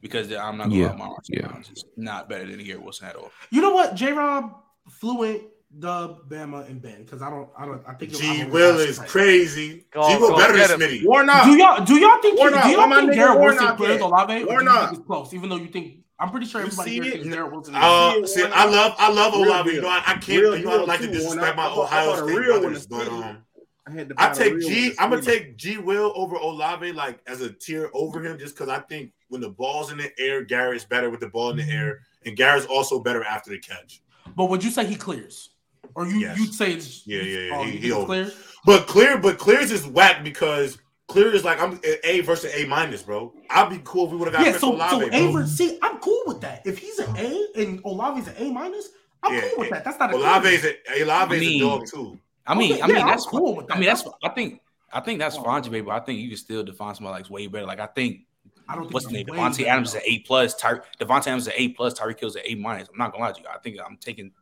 because 0.00 0.32
I'm 0.32 0.56
not 0.56 0.68
going 0.68 0.80
yeah. 0.80 0.88
to 0.88 0.96
my 0.96 1.06
Arsenal. 1.06 1.50
Yeah. 1.52 1.82
Not 1.96 2.28
better 2.28 2.46
than 2.46 2.62
Garrett 2.64 2.82
Wilson 2.82 3.08
at 3.08 3.16
all. 3.16 3.30
You 3.50 3.60
know 3.60 3.70
what? 3.70 3.94
J. 3.94 4.12
Rob 4.12 4.54
fluent 4.88 5.42
Dub, 5.78 6.28
Bama, 6.28 6.68
and 6.68 6.80
Ben. 6.80 7.02
Because 7.02 7.22
I 7.22 7.30
don't, 7.30 7.48
I 7.58 7.66
don't, 7.66 7.82
I 7.86 7.94
think 7.94 8.12
G 8.12 8.42
I'm 8.42 8.50
Will 8.50 8.78
is 8.78 8.98
right. 8.98 9.08
crazy. 9.08 9.86
Go, 9.90 10.08
G 10.08 10.16
Will 10.16 10.36
better 10.36 10.56
than 10.56 10.80
Smitty. 10.80 11.26
not 11.26 11.44
Do 11.44 11.56
y'all, 11.56 11.84
do 11.84 11.98
y'all 11.98 12.22
think? 12.22 12.38
Warnock. 12.38 12.64
Do 12.64 12.70
y'all 12.70 12.90
think 12.90 13.14
Garrett 13.14 13.40
Wilson 13.40 13.76
plays 13.76 14.00
Olave? 14.00 14.44
Warnock 14.44 14.92
is 14.92 14.98
close, 15.00 15.34
even 15.34 15.48
though 15.48 15.56
you 15.56 15.68
think. 15.68 15.98
I'm 16.18 16.30
pretty 16.30 16.46
sure 16.46 16.62
you 16.62 16.68
everybody 16.68 16.92
here 16.92 17.04
thinks 17.04 17.28
Garrett 17.28 17.52
Wilson. 17.52 17.74
Is 17.74 17.80
uh, 17.82 18.26
see, 18.26 18.42
I 18.44 18.64
love, 18.64 18.94
I 18.96 19.12
love 19.12 19.34
Olave. 19.34 19.70
You 19.70 19.82
know, 19.82 19.88
I, 19.88 20.02
I 20.06 20.12
can't, 20.14 20.40
real, 20.40 20.56
you 20.56 20.64
know, 20.64 20.70
I 20.70 20.76
don't 20.78 20.88
like 20.88 21.00
to 21.00 21.08
disrespect 21.08 21.56
my 21.58 21.66
Ohio 21.66 22.26
State 22.26 22.46
brothers, 22.46 22.86
but 22.86 23.08
um, 23.08 23.38
I 23.86 23.92
had 23.92 24.08
to. 24.08 24.14
I 24.18 24.32
take 24.32 24.60
G. 24.60 24.94
I'm 24.98 25.10
gonna 25.10 25.22
take 25.22 25.56
G. 25.56 25.78
Will 25.78 26.12
over 26.16 26.36
Olave 26.36 26.92
like 26.92 27.20
as 27.26 27.40
a 27.40 27.52
tier 27.52 27.90
over 27.94 28.20
him, 28.20 28.38
just 28.38 28.54
because 28.54 28.68
I 28.68 28.80
think 28.80 29.12
when 29.28 29.40
the 29.40 29.50
ball's 29.50 29.92
in 29.92 29.98
the 29.98 30.10
air, 30.18 30.42
Garrett's 30.42 30.84
better 30.84 31.08
with 31.08 31.20
the 31.20 31.28
ball 31.28 31.50
in 31.50 31.56
the 31.56 31.70
air, 31.70 32.00
and 32.24 32.36
Garrett's 32.36 32.66
also 32.66 32.98
better 33.00 33.22
after 33.24 33.50
the 33.50 33.58
catch. 33.58 34.02
But 34.36 34.46
would 34.46 34.64
you 34.64 34.70
say 34.70 34.86
he 34.86 34.96
clears? 34.96 35.50
Or 35.94 36.06
you 36.06 36.18
yes. 36.18 36.38
you'd 36.38 36.52
say 36.52 36.72
it's 36.72 37.06
yeah 37.06 37.22
yeah, 37.22 37.38
yeah. 37.38 37.58
Oh, 37.58 37.64
he, 37.64 37.76
he 37.78 37.90
clear, 37.90 38.32
but 38.64 38.86
clear 38.86 39.18
but 39.18 39.38
clears 39.38 39.70
is 39.70 39.86
whack 39.86 40.24
because 40.24 40.78
clear 41.06 41.32
is 41.32 41.44
like 41.44 41.60
I'm 41.60 41.80
A 42.04 42.20
versus 42.20 42.52
A 42.54 42.66
minus, 42.66 43.02
bro. 43.02 43.32
I'd 43.50 43.70
be 43.70 43.80
cool 43.84 44.06
if 44.06 44.10
we 44.10 44.16
would 44.16 44.32
have 44.32 44.34
got 44.34 44.46
yeah, 44.52 44.58
so, 44.58 44.74
Olave, 44.74 45.10
so 45.10 45.16
A 45.16 45.32
versus 45.32 45.56
see 45.56 45.78
I'm 45.80 45.98
cool 45.98 46.22
with 46.26 46.40
that. 46.40 46.62
If 46.66 46.78
he's 46.78 46.98
an 46.98 47.16
A 47.16 47.46
and 47.56 47.80
Olave's 47.84 48.26
an 48.28 48.34
A 48.36 48.50
minus, 48.50 48.88
I'm 49.22 49.34
yeah, 49.34 49.40
cool 49.42 49.60
with 49.60 49.70
that. 49.70 49.84
That's 49.84 49.98
not 49.98 50.12
a 50.12 50.16
Olave's 50.16 50.64
a, 50.64 51.02
Olave's 51.02 51.36
I 51.36 51.38
mean, 51.38 51.62
a 51.62 51.66
dog 51.66 51.86
too. 51.86 52.18
I 52.46 52.54
mean, 52.54 52.72
okay, 52.74 52.82
I 52.82 52.86
mean 52.86 52.96
yeah, 52.96 53.06
that's 53.06 53.26
cool. 53.26 53.62
That. 53.62 53.76
I 53.76 53.78
mean 53.78 53.88
that's 53.88 54.04
I 54.22 54.28
think 54.30 54.60
I 54.92 55.00
think 55.00 55.18
that's 55.18 55.36
oh. 55.36 55.42
fine, 55.42 55.62
baby. 55.62 55.90
I 55.90 56.00
think 56.00 56.20
you 56.20 56.28
can 56.28 56.36
still 56.36 56.62
define 56.62 56.94
somebody 56.94 57.22
like 57.22 57.30
way 57.30 57.46
better. 57.46 57.66
Like 57.66 57.80
I 57.80 57.86
think 57.86 58.20
I 58.68 58.74
don't 58.74 58.92
what's 58.92 59.06
think 59.06 59.28
what's 59.28 59.56
his 59.56 59.66
name? 59.66 59.68
Davante 59.68 59.72
Adams 59.72 59.92
though. 59.92 59.98
is 59.98 60.04
an 60.04 60.12
A 60.12 60.18
plus. 60.20 60.54
Ty- 60.54 60.80
Davante 61.00 61.26
Adams 61.28 61.42
is 61.42 61.48
an 61.48 61.54
A 61.56 61.68
plus. 61.68 61.94
Tyreek 61.98 62.20
Hill 62.20 62.28
is 62.28 62.36
an 62.36 62.42
A 62.44 62.54
minus. 62.54 62.88
I'm 62.88 62.98
not 62.98 63.12
gonna 63.12 63.24
lie 63.24 63.32
to 63.32 63.40
you. 63.40 63.46
I 63.52 63.58
think 63.58 63.76
I'm 63.84 63.96
taking 63.96 64.32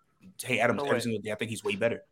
Hey 0.43 0.61
Adams 0.61 0.83
no 0.83 0.89
every 0.89 1.01
single 1.01 1.21
day. 1.21 1.33
I 1.33 1.35
think 1.35 1.51
he's 1.51 1.65
way 1.65 1.77
better. 1.77 2.03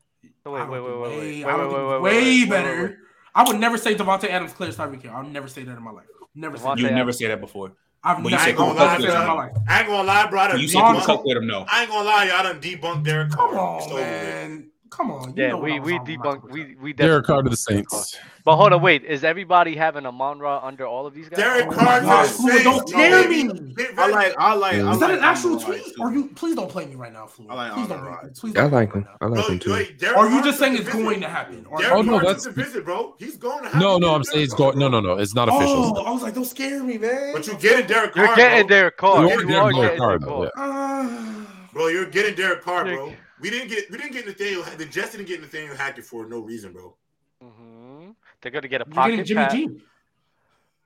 No, 0.45 0.53
wait, 0.53 0.69
wait, 0.69 0.81
wait, 0.81 0.99
wait, 0.99 1.45
wait, 1.45 1.45
wait, 1.45 2.01
wait, 2.01 2.03
way 2.03 2.45
better. 2.47 2.99
I 3.35 3.45
would 3.45 3.59
never 3.59 3.79
say 3.79 3.95
Davante 3.95 4.29
Adams 4.29 4.53
clears 4.53 4.77
Tyreek 4.77 5.03
Hill. 5.03 5.13
I'll 5.13 5.23
never 5.25 5.49
say 5.49 5.63
that 5.65 5.77
in 5.77 5.83
my 5.83 5.91
life. 5.91 6.07
Never. 6.35 6.57
Davante 6.57 6.77
say 6.77 6.83
that. 6.83 6.91
you 6.91 6.95
never 6.97 7.13
say 7.13 7.27
that 7.29 7.41
before. 7.41 7.73
I've 8.05 8.23
well, 8.23 8.31
not, 8.31 8.49
you 8.49 8.55
gonna 8.55 8.75
lie, 8.75 8.97
in 8.97 9.03
my 9.05 9.33
life. 9.33 9.53
I 9.69 9.79
ain't 9.79 9.89
gonna 9.89 10.09
lie, 10.09 10.27
bro. 10.29 10.55
You 10.57 10.67
said 10.67 10.81
Cooper 11.05 11.23
with 11.25 11.37
him, 11.37 11.47
no. 11.47 11.65
I 11.71 11.83
ain't 11.83 11.91
gonna 11.91 12.09
lie, 12.09 12.25
y'all 12.25 12.43
done 12.43 12.61
debunked 12.61 13.05
Derek 13.05 13.31
Carr. 13.31 13.51
Come 13.51 13.59
on, 13.59 13.95
man. 13.95 14.72
Come 14.93 15.11
on. 15.11 15.33
yeah, 15.37 15.55
we 15.55 15.81
we 15.81 15.99
debunked. 16.01 16.51
We 16.51 16.75
we 16.75 16.93
Derek 16.93 17.25
Carr 17.25 17.43
to 17.43 17.49
the 17.49 17.57
Saints. 17.57 18.19
But 18.45 18.57
hold 18.57 18.75
on, 18.75 18.83
wait. 18.83 19.05
Is 19.05 19.25
everybody 19.25 19.75
having 19.75 20.05
Amon 20.05 20.39
Ra 20.39 20.61
under 20.63 20.87
all 20.87 21.07
of 21.07 21.15
these 21.15 21.31
guys? 21.31 21.39
Derek 21.39 21.67
oh 21.69 21.71
Carr 21.71 22.01
to 22.01 22.07
the 22.07 22.25
Saints. 22.27 22.65
Don't 22.65 22.87
dare 22.89 23.27
me. 23.27 23.75
I 23.97 24.09
like. 24.09 24.35
I 24.37 24.53
like. 24.53 24.75
Is 24.75 25.01
that 25.01 25.11
an 25.11 25.21
actual 25.21 25.59
tweet? 25.59 25.83
Or 25.99 26.13
you? 26.13 26.29
Please 26.35 26.57
don't 26.57 26.71
play 26.71 26.85
me 26.85 26.95
right 26.95 27.13
now, 27.13 27.27
Flu. 27.27 27.47
I 27.49 27.55
like. 27.55 27.73
Please 27.73 27.89
don't. 27.89 28.35
Please. 28.35 28.57
I 28.57 28.65
like 28.67 28.93
him. 28.93 29.09
I 29.23 29.27
like 29.27 29.49
him 29.49 29.59
too. 29.59 29.73
Are 29.73 30.29
you 30.29 30.45
just 30.45 30.59
saying 30.59 30.77
it's 30.77 30.91
going 30.91 31.23
to 31.23 31.29
happen? 31.29 31.67
Oh 31.71 32.03
no, 32.03 32.21
that's 32.21 32.45
visit, 32.47 32.85
bro. 32.85 33.15
He's 33.19 33.39
going 33.39 33.61
to 33.61 33.71
happen. 33.71 33.81
No, 33.81 33.97
no, 33.97 34.15
I'm 34.15 34.25
saying 34.25 34.45
it's 34.45 34.55
going. 34.55 34.79
No, 34.79 34.89
no, 34.89 35.01
no. 35.01 35.17
It's 35.17 35.35
not 35.35 35.49
official. 35.49 35.99
Oh, 35.99 36.05
I 36.05 36.11
was 36.11 36.21
like, 36.21 36.35
don't 36.35 36.45
scare 36.45 36.83
me, 36.83 36.99
man. 36.99 37.33
But 37.33 37.47
you 37.47 37.55
getting 37.55 37.87
Derek 37.87 38.13
Carr. 38.13 38.27
You're 38.27 38.37
getting 38.37 38.67
Derek 38.67 38.97
Carr. 38.99 39.27
You're 39.27 39.45
getting 39.47 39.81
Derek 39.81 39.99
Carr. 39.99 41.39
Bro, 41.73 41.87
you're 41.87 42.05
getting 42.05 42.35
Derek 42.35 42.61
Carr, 42.61 42.85
bro. 42.85 43.15
We 43.43 43.51
didn't 43.51 43.69
get 43.69 43.91
we 43.91 43.99
didn't 43.99 44.13
get 44.13 44.25
Nathaniel. 44.25 44.63
The 44.79 44.87
Jets 44.87 45.11
didn't 45.13 45.27
get 45.27 45.41
Nathaniel 45.41 45.77
Hackett 45.77 46.05
for 46.05 46.27
no 46.27 46.39
reason, 46.39 46.73
bro. 46.73 46.95
Mm-hmm. 47.43 48.11
They're 48.41 48.53
gonna 48.53 48.69
get 48.69 48.83
a 48.83 48.85
pocket 48.85 49.17
You're 49.17 49.25
Jimmy 49.25 49.43
pass. 49.43 49.53
G. 49.53 49.69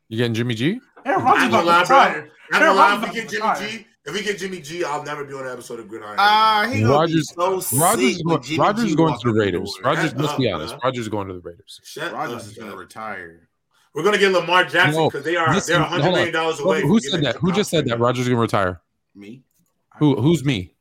You 0.09 0.17
getting 0.17 0.35
Jimmy 0.35 0.55
G? 0.55 0.81
Aaron 1.05 1.23
Rodgers 1.23 1.49
about 1.49 1.67
lie, 1.67 1.75
to 1.75 1.81
retire. 1.83 2.31
I'm 2.53 2.61
gonna 2.61 2.75
lie. 2.75 2.95
If 2.95 3.03
we 3.03 3.15
get 3.15 3.29
Jimmy. 3.29 3.53
G, 3.59 3.87
if 4.07 4.15
we 4.15 4.23
get 4.23 4.39
Jimmy 4.39 4.61
G, 4.63 4.85
I'll 4.85 5.03
never 5.05 5.25
be 5.25 5.35
on 5.35 5.47
an 5.47 5.53
episode 5.53 5.81
of 5.81 5.89
Gridiron. 5.89 6.17
Ah, 6.19 6.63
uh, 6.63 6.69
he 6.71 6.83
Rodgers, 6.83 7.31
so 7.35 7.61
Rodgers, 7.77 8.23
going, 8.23 8.95
going 8.95 9.19
to 9.19 9.33
the 9.33 9.39
Raiders. 9.39 9.79
Rodgers, 9.85 10.15
let's 10.15 10.33
up, 10.33 10.39
be 10.39 10.51
honest. 10.51 10.77
Man. 10.83 10.95
is 10.95 11.09
going 11.11 11.29
to 11.29 11.35
the 11.35 11.41
Raiders. 11.41 11.81
Shut 11.85 12.13
Rodgers 12.13 12.47
is 12.47 12.57
gonna 12.57 12.75
retire. 12.75 13.51
We're 13.93 14.03
gonna 14.03 14.17
get 14.17 14.33
Lamar 14.33 14.65
Jackson 14.65 15.09
because 15.09 15.27
no, 15.27 15.31
they 15.31 15.37
are 15.37 15.61
they're 15.61 15.81
hundred 15.81 16.11
million 16.11 16.33
dollars 16.33 16.61
away. 16.61 16.81
Who, 16.81 16.89
who 16.89 17.01
said 17.01 17.23
that? 17.23 17.37
Who 17.37 17.53
just 17.53 17.69
said 17.69 17.87
that? 17.89 17.99
Rodgers 17.99 18.27
gonna 18.27 18.41
retire. 18.41 18.81
Me. 19.15 19.43
Who? 19.99 20.21
Who's 20.23 20.43
me? 20.43 20.76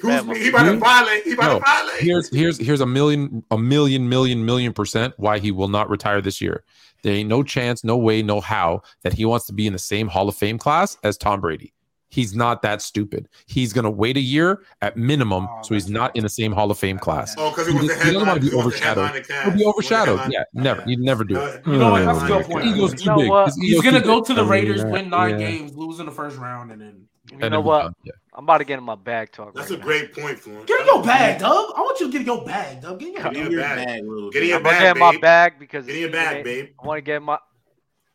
Who's? 0.00 0.38
He 0.38 0.48
about 0.48 0.64
to 0.64 0.76
violate. 0.76 1.24
He 1.24 1.32
about 1.32 1.44
no. 1.44 1.58
to 1.58 1.64
violate. 1.64 2.00
Here's 2.00 2.34
here's 2.34 2.58
here's 2.58 2.80
a 2.80 2.86
million 2.86 3.44
a 3.50 3.58
million 3.58 4.08
million 4.08 4.44
million 4.44 4.72
percent 4.72 5.14
why 5.16 5.38
he 5.38 5.50
will 5.50 5.68
not 5.68 5.90
retire 5.90 6.20
this 6.20 6.40
year. 6.40 6.64
There 7.02 7.14
ain't 7.14 7.28
no 7.28 7.42
chance, 7.42 7.82
no 7.82 7.96
way, 7.96 8.22
no 8.22 8.40
how 8.40 8.82
that 9.02 9.12
he 9.12 9.24
wants 9.24 9.46
to 9.46 9.52
be 9.52 9.66
in 9.66 9.72
the 9.72 9.78
same 9.78 10.08
Hall 10.08 10.28
of 10.28 10.36
Fame 10.36 10.58
class 10.58 10.98
as 11.02 11.16
Tom 11.16 11.40
Brady. 11.40 11.72
He's 12.10 12.34
not 12.34 12.62
that 12.62 12.82
stupid. 12.82 13.28
He's 13.46 13.72
gonna 13.72 13.90
wait 13.90 14.16
a 14.16 14.20
year 14.20 14.64
at 14.82 14.96
minimum, 14.96 15.46
oh, 15.48 15.62
so 15.62 15.74
he's 15.74 15.88
not 15.88 16.14
in 16.16 16.24
the 16.24 16.28
same 16.28 16.50
Hall 16.52 16.70
of 16.70 16.76
Fame 16.76 16.98
class. 16.98 17.36
Oh, 17.38 17.50
because 17.50 17.68
he, 17.68 17.72
he, 17.74 17.82
he 17.82 17.88
doesn't 17.88 18.26
want 18.26 18.42
to 18.42 18.50
be 18.50 18.56
overshadowed. 18.56 19.24
He'll 19.44 19.56
be 19.56 19.64
overshadowed. 19.64 20.20
Yeah, 20.32 20.42
never. 20.52 20.82
He'd 20.82 20.98
never 20.98 21.22
do 21.22 21.36
it. 21.36 21.62
You 21.66 21.78
know 21.78 21.92
what? 21.92 23.52
He's 23.60 23.80
gonna 23.80 24.00
go 24.00 24.20
to 24.20 24.34
the 24.34 24.44
Raiders, 24.44 24.84
win 24.84 25.08
nine 25.08 25.38
games, 25.38 25.76
lose 25.76 26.00
in 26.00 26.06
the 26.06 26.12
first 26.12 26.36
round, 26.36 26.72
and 26.72 26.80
then. 26.80 27.06
You 27.30 27.48
know 27.48 27.60
what? 27.60 27.92
I'm 28.32 28.44
about 28.44 28.58
to 28.58 28.64
get 28.64 28.78
in 28.78 28.84
my 28.84 28.94
bag 28.94 29.32
talk. 29.32 29.54
That's 29.54 29.70
right 29.70 29.76
a 29.76 29.80
now. 29.80 29.84
great 29.84 30.14
point, 30.14 30.38
Florence. 30.38 30.66
Get 30.66 30.80
in 30.80 30.86
your 30.86 31.02
bag, 31.02 31.40
Doug. 31.40 31.72
I 31.76 31.80
want 31.80 31.98
you 31.98 32.06
to 32.06 32.12
get 32.12 32.20
in 32.20 32.26
your 32.26 32.44
bag, 32.44 32.80
Doug. 32.80 32.98
Get 33.00 33.08
in 33.08 33.14
your, 33.14 33.22
get 33.24 33.36
in 33.36 33.52
your 33.52 33.60
bag. 33.60 33.86
bag. 33.86 34.32
Get 34.32 34.42
in 34.42 34.48
your 34.48 34.56
I'm 34.58 34.62
bag, 34.62 34.80
get 34.80 34.96
in 34.96 35.00
my 35.00 35.18
bag 35.18 35.58
because 35.58 35.86
get 35.86 35.96
in 35.96 36.00
your 36.02 36.10
bag, 36.10 36.44
babe. 36.44 36.68
I 36.80 36.86
want 36.86 36.98
to 36.98 37.02
get 37.02 37.20
my 37.22 37.38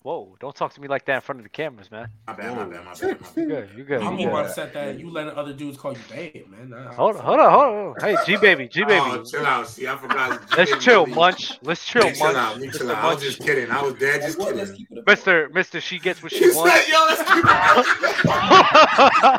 Whoa! 0.06 0.36
Don't 0.40 0.56
talk 0.56 0.72
to 0.76 0.80
me 0.80 0.88
like 0.88 1.04
that 1.06 1.16
in 1.16 1.22
front 1.22 1.40
of 1.40 1.46
the 1.46 1.50
cameras, 1.50 1.90
man. 1.90 2.10
My 2.28 2.34
bad, 2.34 2.56
my 2.56 2.66
bad, 2.66 2.86
my 2.86 2.94
bad. 2.94 3.20
My 3.22 3.28
bad. 3.28 3.28
you 3.36 3.46
good, 3.48 3.70
you 3.76 3.84
good. 3.86 4.02
I'm 4.04 4.20
you 4.20 4.28
about 4.28 4.44
to 4.44 4.54
set 4.54 4.72
that. 4.76 5.00
You 5.00 5.10
letting 5.10 5.32
other 5.32 5.52
dudes 5.52 5.80
call 5.80 5.94
you 5.94 6.00
babe, 6.08 6.48
man. 6.48 6.70
Nah, 6.70 6.94
hold 6.94 7.16
on, 7.16 7.24
hold 7.24 7.40
on, 7.40 7.52
hold 7.52 7.66
on. 7.66 7.96
Hey, 8.00 8.16
G 8.24 8.38
baby, 8.38 8.68
G 8.68 8.84
baby. 8.86 9.00
Oh, 9.04 9.24
chill 9.24 9.44
out. 9.44 9.68
See, 9.68 9.88
I 9.88 9.98
forgot. 9.98 10.48
Let's 10.58 10.78
chill, 10.78 11.08
Munch. 11.08 11.58
Let's 11.64 11.84
chill, 11.84 12.06
yeah, 12.06 12.12
chill 12.12 12.38
out. 12.38 12.60
Me 12.60 12.70
chill 12.70 12.86
Mr. 12.86 12.92
out. 12.92 13.04
I 13.04 13.14
was 13.16 13.24
just 13.24 13.40
kidding. 13.40 13.72
I 13.72 13.82
was 13.82 13.96
dead. 13.96 14.22
just 14.22 14.38
kidding. 14.38 14.78
Mister, 15.08 15.50
Mister, 15.50 15.82
she 15.82 15.98
gets 15.98 16.22
what 16.22 16.32
she 16.32 16.52
wants. 16.52 16.72
Said, 16.72 16.88
Yo, 16.88 17.00
let's 17.08 17.24
keep 17.24 17.44
it. 17.44 17.50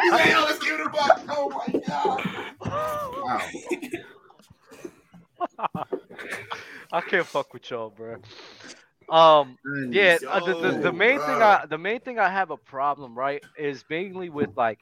he 0.03 0.11
said, 0.11 0.33
Yo, 0.33 0.41
let's 0.47 0.59
keep 0.59 0.73
it 0.73 0.81
up. 0.81 1.23
Oh 1.29 1.49
my 1.49 1.81
god. 1.87 2.27
Wow. 3.29 3.41
I 6.93 7.01
can't 7.03 7.25
fuck 7.25 7.55
with 7.55 7.71
y'all, 7.71 7.91
bro. 7.91 8.17
Um, 9.09 9.57
yeah, 9.91 10.19
uh, 10.29 10.45
the, 10.45 10.55
the, 10.55 10.79
the, 10.79 10.89
oh, 10.89 10.93
main 10.93 11.17
bro. 11.19 11.27
thing 11.27 11.37
I 11.37 11.67
the 11.67 11.79
main 11.79 12.01
thing 12.01 12.19
I 12.19 12.29
have 12.29 12.51
a 12.51 12.57
problem 12.57 13.17
right 13.17 13.43
is 13.57 13.85
mainly 13.89 14.31
with 14.31 14.57
like 14.57 14.81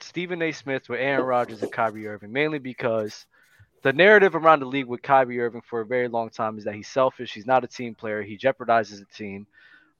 Stephen 0.00 0.40
A. 0.40 0.52
Smith 0.52 0.88
with 0.88 1.00
Aaron 1.00 1.26
Rodgers 1.26 1.62
and 1.62 1.70
Kyrie 1.70 2.06
Irving, 2.06 2.32
mainly 2.32 2.58
because 2.58 3.26
the 3.82 3.92
narrative 3.92 4.34
around 4.34 4.60
the 4.60 4.66
league 4.66 4.86
with 4.86 5.02
Kyrie 5.02 5.40
Irving 5.40 5.62
for 5.62 5.80
a 5.80 5.86
very 5.86 6.08
long 6.08 6.30
time 6.30 6.56
is 6.56 6.64
that 6.64 6.74
he's 6.74 6.88
selfish, 6.88 7.34
he's 7.34 7.46
not 7.46 7.64
a 7.64 7.66
team 7.66 7.94
player, 7.94 8.22
he 8.22 8.38
jeopardizes 8.38 9.00
the 9.00 9.06
team, 9.14 9.46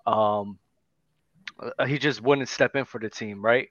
um, 0.06 0.58
uh, 1.60 1.84
he 1.84 1.98
just 1.98 2.22
wouldn't 2.22 2.48
step 2.48 2.76
in 2.76 2.84
for 2.84 3.00
the 3.00 3.10
team, 3.10 3.44
right? 3.44 3.68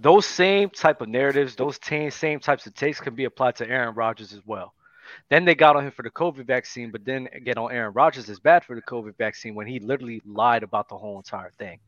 Those 0.00 0.26
same 0.26 0.70
type 0.70 1.00
of 1.00 1.08
narratives, 1.08 1.54
those 1.56 1.78
t- 1.78 2.10
same 2.10 2.40
types 2.40 2.66
of 2.66 2.74
takes 2.74 3.00
can 3.00 3.14
be 3.14 3.24
applied 3.24 3.56
to 3.56 3.68
Aaron 3.68 3.94
Rodgers 3.94 4.32
as 4.32 4.40
well. 4.46 4.74
Then 5.28 5.44
they 5.44 5.54
got 5.54 5.76
on 5.76 5.84
him 5.84 5.92
for 5.92 6.02
the 6.02 6.10
COVID 6.10 6.46
vaccine, 6.46 6.90
but 6.90 7.04
then 7.04 7.28
again 7.32 7.58
on 7.58 7.72
Aaron 7.72 7.92
Rodgers 7.92 8.28
is 8.28 8.38
bad 8.40 8.64
for 8.64 8.74
the 8.74 8.82
COVID 8.82 9.16
vaccine 9.16 9.54
when 9.54 9.66
he 9.66 9.78
literally 9.80 10.22
lied 10.26 10.62
about 10.62 10.88
the 10.88 10.96
whole 10.96 11.16
entire 11.16 11.52
thing. 11.58 11.78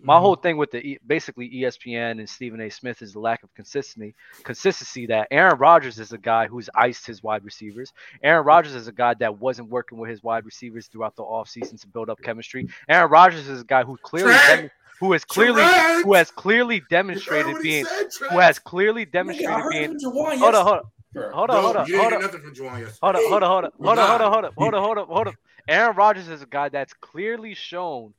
My 0.00 0.14
mm-hmm. 0.14 0.22
whole 0.22 0.36
thing 0.36 0.56
with 0.56 0.70
the 0.70 0.98
basically 1.06 1.50
ESPN 1.50 2.12
and 2.12 2.28
Stephen 2.28 2.60
A. 2.60 2.70
Smith 2.70 3.02
is 3.02 3.12
the 3.12 3.20
lack 3.20 3.42
of 3.42 3.52
consistency. 3.54 4.14
Consistency 4.42 5.06
that 5.06 5.28
Aaron 5.30 5.58
Rodgers 5.58 5.98
is 5.98 6.12
a 6.12 6.18
guy 6.18 6.46
who's 6.46 6.70
iced 6.74 7.06
his 7.06 7.22
wide 7.22 7.44
receivers. 7.44 7.92
Aaron 8.22 8.44
Rodgers 8.44 8.74
is 8.74 8.88
a 8.88 8.92
guy 8.92 9.14
that 9.14 9.38
wasn't 9.38 9.68
working 9.68 9.98
with 9.98 10.10
his 10.10 10.22
wide 10.22 10.44
receivers 10.44 10.86
throughout 10.86 11.16
the 11.16 11.22
offseason 11.22 11.80
to 11.80 11.86
build 11.88 12.10
up 12.10 12.20
chemistry. 12.22 12.68
Aaron 12.88 13.10
Rodgers 13.10 13.48
is 13.48 13.60
a 13.60 13.64
guy 13.64 13.82
who 13.82 13.96
clearly. 13.98 14.34
Dem- 14.48 14.70
who 14.98 15.12
has 15.12 15.24
clearly 15.24 15.62
Trent! 15.62 16.04
who 16.04 16.14
has 16.14 16.30
clearly 16.30 16.82
demonstrated 16.88 17.60
being 17.60 17.84
said, 17.84 18.08
who 18.30 18.38
has 18.38 18.58
clearly 18.58 19.04
demonstrated 19.04 19.68
being. 19.70 19.98
Hold 20.02 20.54
on, 20.54 20.64
hold 20.64 20.78
on. 20.78 20.82
Hold 21.16 21.50
on, 21.50 21.62
hold 21.62 21.76
on, 21.76 21.90
hold 21.90 22.12
on, 22.12 22.22
hold 22.22 23.14
on, 23.14 23.42
hold 23.42 23.42
on, 23.42 23.42
hold 23.42 23.44
on, 23.44 23.72
hold 23.80 24.44
on, 24.44 24.52
hold 24.56 24.74
on, 24.74 24.82
hold 24.82 24.98
on, 24.98 25.06
hold 25.06 25.28
on. 25.28 25.34
Aaron 25.68 25.96
Rodgers 25.96 26.28
is 26.28 26.42
a 26.42 26.46
guy 26.46 26.68
that's 26.68 26.92
clearly 26.92 27.54
shown 27.54 28.12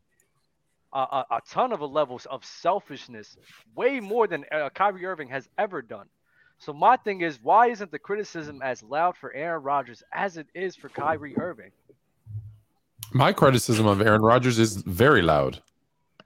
a, 0.94 1.00
a, 1.00 1.26
a 1.32 1.42
ton 1.48 1.72
of 1.74 1.82
levels 1.82 2.26
of 2.26 2.44
selfishness, 2.44 3.38
way 3.76 4.00
more 4.00 4.28
than 4.28 4.46
uh, 4.52 4.70
Kyrie 4.74 5.06
Irving 5.06 5.30
has 5.30 5.48
ever 5.58 5.82
done. 5.82 6.08
So 6.60 6.74
my 6.74 6.98
thing 6.98 7.22
is, 7.22 7.40
why 7.42 7.68
isn't 7.68 7.92
the 7.92 8.00
criticism 8.00 8.62
as 8.64 8.82
loud 8.82 9.16
for 9.16 9.32
Aaron 9.34 9.62
Rodgers 9.62 10.02
as 10.12 10.38
it 10.38 10.48
is 10.56 10.76
for 10.76 10.90
Kyrie 10.90 11.38
Irving? 11.38 11.72
My 13.14 13.32
criticism 13.32 13.86
of 13.86 14.02
Aaron 14.02 14.22
Rodgers 14.22 14.58
is 14.58 14.78
very 14.78 15.22
loud. 15.22 15.62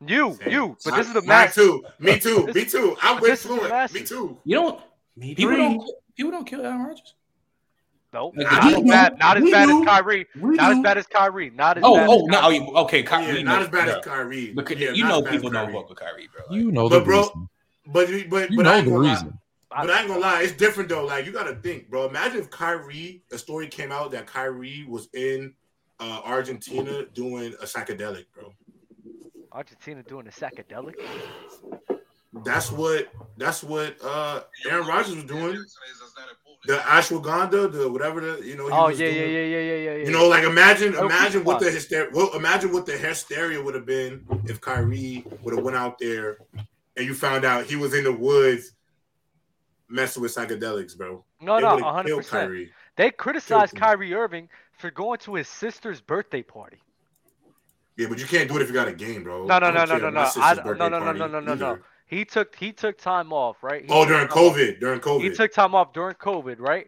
You, 0.04 0.36
Same. 0.42 0.52
you, 0.52 0.78
but 0.84 0.94
I, 0.94 0.98
this 0.98 1.08
is 1.08 1.14
the 1.14 1.22
mass. 1.22 1.56
Me 1.56 1.64
too. 1.64 1.86
Me 2.00 2.20
too. 2.20 2.48
Me 2.56 2.66
too. 2.66 2.98
I'm 3.02 3.22
with 3.22 3.40
Fluent. 3.40 3.94
Me 3.94 4.04
too. 4.04 4.38
You 4.46 4.56
don't. 4.56 4.82
People 5.20 5.58
don't 5.58 5.88
People 6.16 6.32
don't 6.32 6.46
kill 6.46 6.66
Aaron 6.66 6.84
Rodgers. 6.84 7.16
No, 8.14 8.34
Like, 8.36 8.52
not 8.52 8.74
as 8.74 8.82
bad. 8.84 9.18
Not 9.20 9.38
as 9.38 9.44
We 9.44 9.52
bad 9.52 9.66
do. 9.68 9.80
as 9.82 9.86
Kyrie. 9.88 10.26
We 10.36 10.56
Not 10.58 10.72
as 10.74 10.80
bad 10.80 10.98
as 10.98 11.08
Kyrie. 11.08 11.50
Not 11.50 11.78
as 11.78 11.84
Oh, 11.86 11.96
bad. 11.96 12.08
oh, 12.10 12.16
as 12.18 12.24
no, 12.28 12.42
Kyrie. 12.42 12.60
oh, 12.76 12.84
okay. 12.84 13.04
Yeah, 13.04 13.42
not 13.44 13.62
as 13.62 13.70
bad 13.70 13.88
as 13.88 14.04
Kyrie. 14.04 14.54
Look 14.54 14.70
yeah, 14.72 14.92
you 14.92 15.04
know 15.06 15.20
as 15.20 15.24
bad 15.24 15.28
as 15.28 15.36
people 15.38 15.50
don't 15.50 15.66
Kyrie. 15.68 15.74
fuck 15.78 15.90
with 15.90 15.98
Kyrie, 16.00 16.30
bro. 16.34 16.42
Like, 16.50 16.60
You 16.60 16.72
know 16.74 16.90
the 16.90 17.00
But 17.00 17.06
bro, 17.06 17.18
reason. 17.20 17.50
But 17.88 18.10
you- 18.10 18.26
but 18.30 18.52
You 18.52 18.58
but 18.58 18.68
I 18.68 18.70
know 18.72 18.76
ain't 18.78 18.86
the 18.86 18.92
gonna 18.92 19.04
lie. 19.04 19.12
reason. 19.14 19.40
But 19.70 19.90
I 19.90 20.00
ain't 20.00 20.08
gonna 20.10 20.20
lie, 20.20 20.42
it's 20.42 20.52
different 20.52 20.90
though. 20.90 21.06
Like 21.06 21.26
you 21.26 21.32
gotta 21.32 21.56
think, 21.56 21.90
bro. 21.90 22.10
Imagine 22.10 22.40
if 22.42 22.50
Kyrie, 22.50 23.24
a 23.32 23.38
story 23.38 23.68
came 23.70 23.94
out 23.94 24.12
that 24.12 24.28
Kyrie 24.28 24.86
was 24.90 25.08
in 25.14 25.54
uh, 26.02 26.20
Argentina 26.26 27.06
doing 27.14 27.54
a 27.62 27.66
psychedelic, 27.66 28.26
bro. 28.36 28.54
Argentina 29.54 30.04
doing 30.04 30.28
a 30.28 30.32
psychedelic. 30.32 30.96
That's 32.34 32.72
what 32.72 33.10
that's 33.38 33.64
what 33.64 33.98
uh 34.04 34.44
Aaron 34.70 34.88
Rodgers 34.88 35.16
was 35.16 35.26
doing. 35.26 35.64
The 36.66 36.78
ashwagandha, 36.78 37.72
the 37.72 37.92
whatever 37.92 38.22
the 38.22 38.46
you 38.46 38.56
know. 38.56 38.68
He 38.68 38.72
Oh 38.72 38.88
was 38.88 39.00
yeah, 39.00 39.08
yeah, 39.08 39.22
doing. 39.22 39.34
yeah, 39.34 39.40
yeah, 39.40 39.60
yeah, 39.60 39.76
yeah, 39.76 39.96
yeah. 39.96 40.06
You 40.06 40.12
know, 40.12 40.28
like 40.28 40.44
imagine, 40.44 40.94
imagine 40.96 41.44
what 41.44 41.60
the 41.60 41.72
hysteria. 41.72 42.10
Well, 42.14 42.34
imagine 42.36 42.72
what 42.72 42.86
the 42.86 42.98
hysteria 42.98 43.62
would 43.62 43.76
have 43.76 43.86
been 43.86 44.26
if 44.46 44.62
Kyrie 44.62 45.26
would 45.42 45.56
have 45.56 45.64
went 45.66 45.76
out 45.76 45.98
there 46.00 46.38
and 46.96 47.06
you 47.06 47.14
found 47.14 47.46
out 47.46 47.66
he 47.66 47.76
was 47.76 47.94
in 47.94 48.04
the 48.04 48.14
woods 48.14 48.74
messing 49.90 50.22
with 50.22 50.34
psychedelics, 50.34 50.98
bro. 50.98 51.26
no, 51.42 51.58
It 51.58 51.62
no, 51.62 51.72
would've 51.76 51.86
hundred 51.86 52.16
percent. 52.18 52.70
They 52.96 53.12
criticized 53.12 53.74
him. 53.74 53.80
Kyrie 53.80 54.14
Irving 54.14 54.48
for 54.78 54.92
going 54.92 55.20
to 55.20 55.36
his 55.36 55.48
sister's 55.48 56.00
birthday 56.00 56.44
party. 56.44 56.78
Yeah, 57.98 58.08
but 58.08 58.20
you 58.20 58.26
can't 58.26 58.48
do 58.50 58.56
it 58.58 58.62
if 58.62 58.68
you 58.70 58.74
got 58.74 58.88
a 58.88 58.94
game, 58.94 59.24
bro. 59.24 59.46
No, 59.46 59.60
no, 59.60 59.68
I 59.68 59.72
no, 59.72 59.86
no, 59.86 59.98
no, 59.98 60.10
no. 60.10 60.32
I, 60.38 60.54
no, 60.56 60.88
no, 60.88 61.00
no, 61.00 61.12
no, 61.12 61.28
no, 61.28 61.40
no, 61.40 61.56
no. 61.56 61.80
Either. 62.12 62.20
He 62.20 62.26
took 62.26 62.56
he 62.56 62.74
took 62.74 62.98
time 62.98 63.32
off, 63.34 63.64
right? 63.64 63.84
He 63.84 63.88
Oh, 63.90 64.06
during 64.06 64.28
time 64.28 64.38
off. 64.38 64.56
COVID, 64.56 64.80
during 64.80 65.00
COVID. 65.00 65.22
He 65.22 65.30
took 65.32 65.54
time 65.54 65.74
off 65.76 65.94
during 65.94 66.16
COVID, 66.16 66.60
right? 66.60 66.88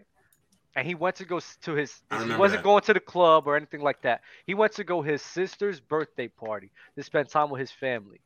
And 0.76 0.88
he 0.88 0.96
went 0.96 1.16
to 1.18 1.26
go 1.26 1.40
to 1.40 1.74
his. 1.74 2.02
I 2.10 2.16
He 2.16 2.22
remember 2.24 2.40
wasn't 2.40 2.62
that. 2.62 2.64
going 2.64 2.82
to 2.84 2.94
the 2.94 3.00
club 3.00 3.48
or 3.48 3.56
anything 3.56 3.82
like 3.82 4.02
that. 4.02 4.22
He 4.48 4.56
went 4.56 4.74
to 4.74 4.84
go 4.84 5.02
his 5.02 5.22
sister's 5.22 5.80
birthday 5.80 6.28
party 6.28 6.72
to 6.98 7.04
spend 7.04 7.30
time 7.30 7.50
with 7.52 7.60
his 7.60 7.72
family. 7.72 8.22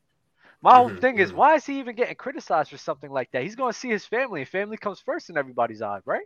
My 0.61 0.75
whole 0.75 0.89
Mhm, 0.89 1.01
thing 1.01 1.17
is, 1.19 1.31
mhm. 1.31 1.35
why 1.35 1.55
is 1.55 1.65
he 1.65 1.77
even 1.79 1.95
getting 1.95 2.15
criticized 2.15 2.71
for 2.71 2.77
something 2.77 3.11
like 3.11 3.29
that? 3.31 3.43
He's 3.43 3.55
going 3.55 3.73
to 3.73 3.77
see 3.77 3.89
his 3.89 4.05
family, 4.05 4.41
and 4.41 4.49
family 4.49 4.77
comes 4.77 4.99
first 5.01 5.29
in 5.29 5.37
everybody's 5.37 5.81
eyes, 5.81 6.01
right? 6.05 6.25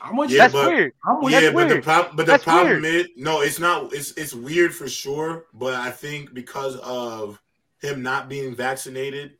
I'm 0.00 0.16
with 0.16 0.30
Yeah, 0.30 0.34
you. 0.34 0.38
That's 0.38 0.52
but- 0.54 0.66
weird. 0.68 0.92
I'm 1.06 1.20
with 1.22 1.32
yeah, 1.32 1.40
that's 1.40 1.54
but 1.54 1.68
the 1.68 1.74
weird. 1.74 1.84
problem, 1.84 2.16
but 2.16 2.26
the 2.26 2.32
That's 2.32 2.44
problem 2.44 2.84
is, 2.84 3.08
no, 3.16 3.40
it's 3.40 3.58
not. 3.58 3.92
It's 3.92 4.12
it's 4.12 4.34
weird 4.34 4.74
for 4.74 4.88
sure. 4.88 5.46
But 5.54 5.74
I 5.74 5.90
think 5.90 6.32
because 6.34 6.76
of 6.76 7.40
him 7.82 8.02
not 8.02 8.28
being 8.28 8.54
vaccinated 8.54 9.32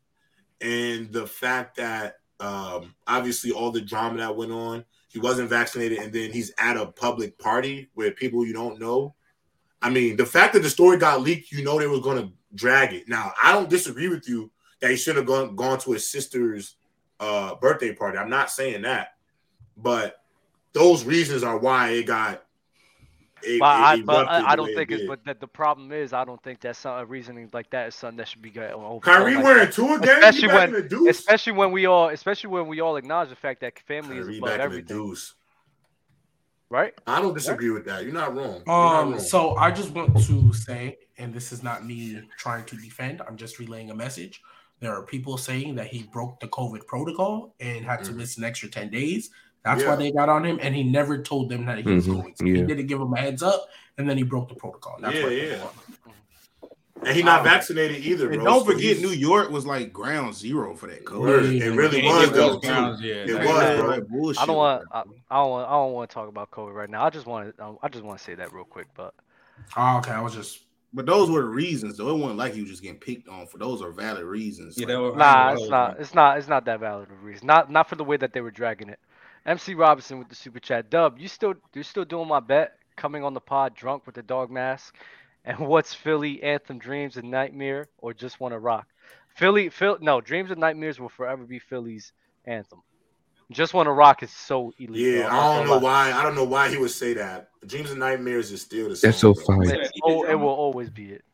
and 0.63 1.13
the 1.13 1.27
fact 1.27 1.77
that 1.77 2.17
um, 2.41 2.95
obviously 3.07 3.51
all 3.51 3.71
the 3.71 3.81
drama 3.81 4.19
that 4.19 4.37
went 4.37 4.53
on, 4.53 4.85
he 5.09 5.19
wasn't 5.19 5.51
vaccinated, 5.51 5.99
and 5.99 6.13
then 6.13 6.33
he's 6.33 6.53
at 6.57 6.77
a 6.77 6.87
public 6.87 7.39
party 7.39 7.91
with 7.95 8.17
people 8.17 8.47
you 8.47 8.53
don't 8.53 8.81
know. 8.81 9.15
I 9.83 9.91
mean, 9.91 10.17
the 10.17 10.25
fact 10.25 10.55
that 10.55 10.63
the 10.63 10.71
story 10.71 10.97
got 10.97 11.21
leaked, 11.21 11.53
you 11.53 11.65
know 11.65 11.79
they 11.79 11.87
were 11.87 12.01
going 12.01 12.23
to 12.23 12.33
drag 12.55 12.95
it. 12.95 13.09
Now, 13.09 13.33
I 13.43 13.53
don't 13.53 13.69
disagree 13.69 14.09
with 14.09 14.29
you 14.29 14.51
that 14.81 14.91
he 14.91 14.97
should 14.97 15.17
have 15.17 15.27
gone 15.27 15.55
gone 15.57 15.79
to 15.81 15.93
his 15.93 16.11
sister's 16.11 16.77
uh, 17.21 17.57
birthday 17.57 17.95
party. 17.95 18.19
I'm 18.19 18.31
not 18.31 18.51
saying 18.51 18.83
that, 18.83 19.09
but 19.77 20.23
those 20.73 21.05
reasons 21.05 21.43
are 21.43 21.59
why 21.59 21.91
it 21.91 22.07
got. 22.07 22.45
It, 23.45 23.59
But, 23.61 23.67
I, 23.67 23.95
it 23.95 24.07
but 24.07 24.29
I, 24.29 24.51
I 24.53 24.57
don't 24.57 24.75
think 24.75 24.91
it's. 24.91 25.07
But 25.07 25.25
that 25.25 25.41
the 25.41 25.47
problem 25.49 25.93
is, 25.93 26.13
I 26.13 26.25
don't 26.25 26.43
think 26.43 26.61
that's 26.61 26.79
some 26.79 26.99
a 26.99 27.05
reasoning 27.05 27.49
like 27.53 27.71
that 27.71 27.89
is 27.89 27.95
something 27.95 28.17
that 28.19 28.29
should 28.29 28.43
be 28.43 28.51
going 28.51 28.73
over. 28.73 29.01
Kyrie 29.01 29.35
like 29.35 29.45
wearing 29.45 29.65
that. 29.67 29.73
two 29.73 29.95
again, 29.95 30.19
Especially 30.23 30.49
when- 30.49 30.69
in 30.69 30.75
the 30.75 30.83
deuce. 30.83 31.19
especially 31.19 31.53
when 31.55 31.73
we 31.73 31.87
all, 31.87 32.09
especially 32.09 32.51
when 32.51 32.67
we 32.67 32.81
all 32.81 32.97
acknowledge 32.97 33.31
the 33.31 33.37
fact 33.37 33.61
that 33.61 33.79
family 33.81 34.19
is 34.19 34.29
above 34.29 34.41
back 34.43 34.53
in 34.53 34.59
the 34.59 34.65
everything, 34.65 34.97
deuce. 34.97 35.35
right? 36.71 36.95
I 37.07 37.21
don't 37.21 37.35
disagree 37.35 37.71
with 37.71 37.85
that. 37.87 38.05
You're 38.05 38.13
not 38.13 38.35
wrong. 38.35 38.55
You're 38.57 38.65
not 38.67 39.01
Um, 39.03 39.11
wrong. 39.13 39.21
so 39.21 39.57
I 39.57 39.71
just 39.71 39.91
want 39.91 40.17
to 40.27 40.53
say, 40.53 40.99
and 41.19 41.33
this 41.35 41.53
is 41.53 41.63
not 41.63 41.85
me 41.85 42.21
trying 42.39 42.65
to 42.67 42.77
defend, 42.77 43.21
I'm 43.27 43.37
just 43.37 43.59
relaying 43.59 43.91
a 43.91 43.95
message. 43.95 44.41
There 44.81 44.93
are 44.93 45.03
people 45.03 45.37
saying 45.39 45.77
that 45.77 45.87
he 45.89 46.05
broke 46.05 46.41
the 46.41 46.49
COVID 46.49 46.87
protocol 46.87 47.55
and 47.61 47.85
had 47.85 48.03
to 48.05 48.13
Mhm. 48.13 48.17
miss 48.17 48.37
an 48.39 48.45
extra 48.45 48.69
10 48.69 48.91
days. 48.91 49.31
That's 49.65 49.83
Yeah. 49.83 49.91
why 49.91 49.97
they 49.97 50.11
got 50.13 50.29
on 50.29 50.45
him, 50.45 50.59
and 50.61 50.75
he 50.75 50.83
never 50.83 51.23
told 51.23 51.49
them 51.49 51.67
that 51.67 51.79
he 51.79 51.85
was 51.85 52.07
Mhm, 52.07 52.15
going. 52.21 52.35
So 52.37 52.45
He 52.45 52.53
didn't 52.63 52.87
give 52.87 52.99
them 52.99 53.13
a 53.13 53.19
heads 53.19 53.43
up, 53.43 53.67
and 53.97 54.09
then 54.09 54.17
he 54.17 54.23
broke 54.25 54.49
the 54.49 54.55
protocol. 54.57 54.97
That's 55.01 55.15
Yeah, 55.17 55.23
why 55.23 55.29
they 55.29 55.51
yeah. 55.51 55.69
and 57.05 57.17
he 57.17 57.23
not 57.23 57.41
um, 57.41 57.45
vaccinated 57.45 58.05
either, 58.05 58.31
And 58.31 58.43
bro. 58.43 58.45
don't 58.45 58.67
forget, 58.67 59.01
New 59.01 59.11
York 59.11 59.51
was 59.51 59.67
like 59.67 59.93
ground 59.93 60.35
zero 60.35 60.75
for 60.75 60.87
that 60.89 61.09
Word. 61.11 61.45
COVID. 61.45 61.61
It 61.61 61.71
really 61.73 62.03
Yeah, 62.03 62.13
was, 62.21 62.29
it 62.29 62.35
though. 62.35 62.59
grounds, 62.59 63.01
yeah. 63.03 63.15
It 63.15 63.27
That- 63.29 63.45
was, 63.47 63.81
bro. 63.81 63.91
That 63.91 64.09
bullshit 64.11 64.43
I 64.43 64.47
don't 64.47 64.57
want. 64.57 64.85
I, 64.93 65.03
I 65.31 65.37
don't 65.43 65.51
want. 65.51 65.69
I 65.69 65.73
don't 65.73 65.93
want 65.93 66.11
to 66.11 66.15
talk 66.15 66.29
about 66.29 66.51
COVID 66.51 66.75
right 66.75 66.91
now. 66.91 67.05
I 67.05 67.11
just 67.11 67.27
want 67.27 67.57
to. 67.57 67.79
I 67.83 67.89
just 67.89 68.05
want 68.05 68.19
to 68.19 68.25
say 68.25 68.35
that 68.35 68.53
real 68.53 68.65
quick. 68.65 68.87
But 68.97 69.15
Oh, 69.77 69.99
okay, 69.99 70.13
I 70.13 70.21
was 70.21 70.35
just 70.35 70.61
But 70.95 71.07
those 71.07 71.31
were 71.31 71.41
the 71.41 71.49
reasons, 71.49 71.97
though. 71.97 72.11
It 72.15 72.19
wasn't 72.19 72.39
like 72.39 72.53
he 72.53 72.61
was 72.61 72.71
just 72.71 72.83
getting 72.83 72.99
picked 73.01 73.27
on 73.29 73.47
for 73.47 73.57
those 73.59 73.81
are 73.81 73.91
valid 73.93 74.25
reasons. 74.25 74.77
Yeah, 74.77 74.87
Like, 74.87 74.95
that 74.95 75.01
was- 75.01 75.15
nah, 75.17 75.53
it's 75.55 75.69
not. 75.71 75.89
right. 75.93 76.01
It's 76.01 76.15
not. 76.15 76.39
It's 76.39 76.49
not 76.49 76.65
that 76.67 76.81
valid 76.81 77.09
of 77.11 77.13
a 77.13 77.25
reason. 77.25 77.47
Not 77.47 77.71
not 77.71 77.89
for 77.89 77.97
the 77.97 78.05
way 78.05 78.17
that 78.19 78.33
they 78.35 78.43
were 78.43 78.51
dragging 78.51 78.91
it. 78.91 79.01
MC 79.47 79.75
Robinson 79.75 80.19
with 80.19 80.29
the 80.29 80.35
super 80.35 80.61
chat. 80.61 80.91
Dub, 80.91 81.19
you 81.19 81.29
still 81.29 81.55
you're 81.75 81.85
still 81.85 82.05
doing 82.05 82.29
my 82.29 82.41
bet? 82.41 82.75
Coming 82.97 83.25
on 83.25 83.35
the 83.35 83.41
pod 83.41 83.75
drunk 83.75 84.07
with 84.07 84.15
the 84.15 84.23
dog 84.23 84.51
mask, 84.51 84.95
and 85.45 85.59
what's 85.67 85.95
Philly 85.95 86.43
anthem? 86.43 86.79
Dreams 86.79 87.17
and 87.17 87.31
nightmare, 87.31 87.89
or 87.99 88.15
just 88.15 88.41
want 88.41 88.53
to 88.53 88.59
rock? 88.59 88.87
Philly, 89.35 89.69
Phil. 89.71 89.99
No, 90.01 90.21
dreams 90.21 90.51
and 90.51 90.61
nightmares 90.61 91.01
will 91.01 91.09
forever 91.09 91.45
be 91.45 91.59
Philly's 91.59 92.13
anthem. 92.45 92.83
Just 93.51 93.75
want 93.75 93.87
to 93.87 93.93
rock 93.93 94.23
is 94.23 94.31
so 94.31 94.73
elite. 94.79 95.03
Yeah, 95.03 95.29
bro. 95.29 95.39
I 95.39 95.53
I'm 95.53 95.59
don't 95.59 95.67
know 95.69 95.79
why. 95.79 96.13
I 96.13 96.23
don't 96.23 96.35
know 96.35 96.45
why 96.45 96.69
he 96.71 96.77
would 96.77 96.91
say 96.91 97.15
that. 97.15 97.51
Dreams 97.67 97.91
and 97.91 98.01
nightmares 98.01 98.51
is 98.53 98.63
still 98.63 98.89
the 98.89 98.97
same. 98.97 99.11
That's 99.11 99.21
so 99.21 99.35
bro. 99.35 99.45
fire. 99.45 99.91
Oh, 100.05 100.25
it 100.25 100.35
will 100.35 100.49
always 100.49 100.91
be 100.91 101.13
it. 101.13 101.25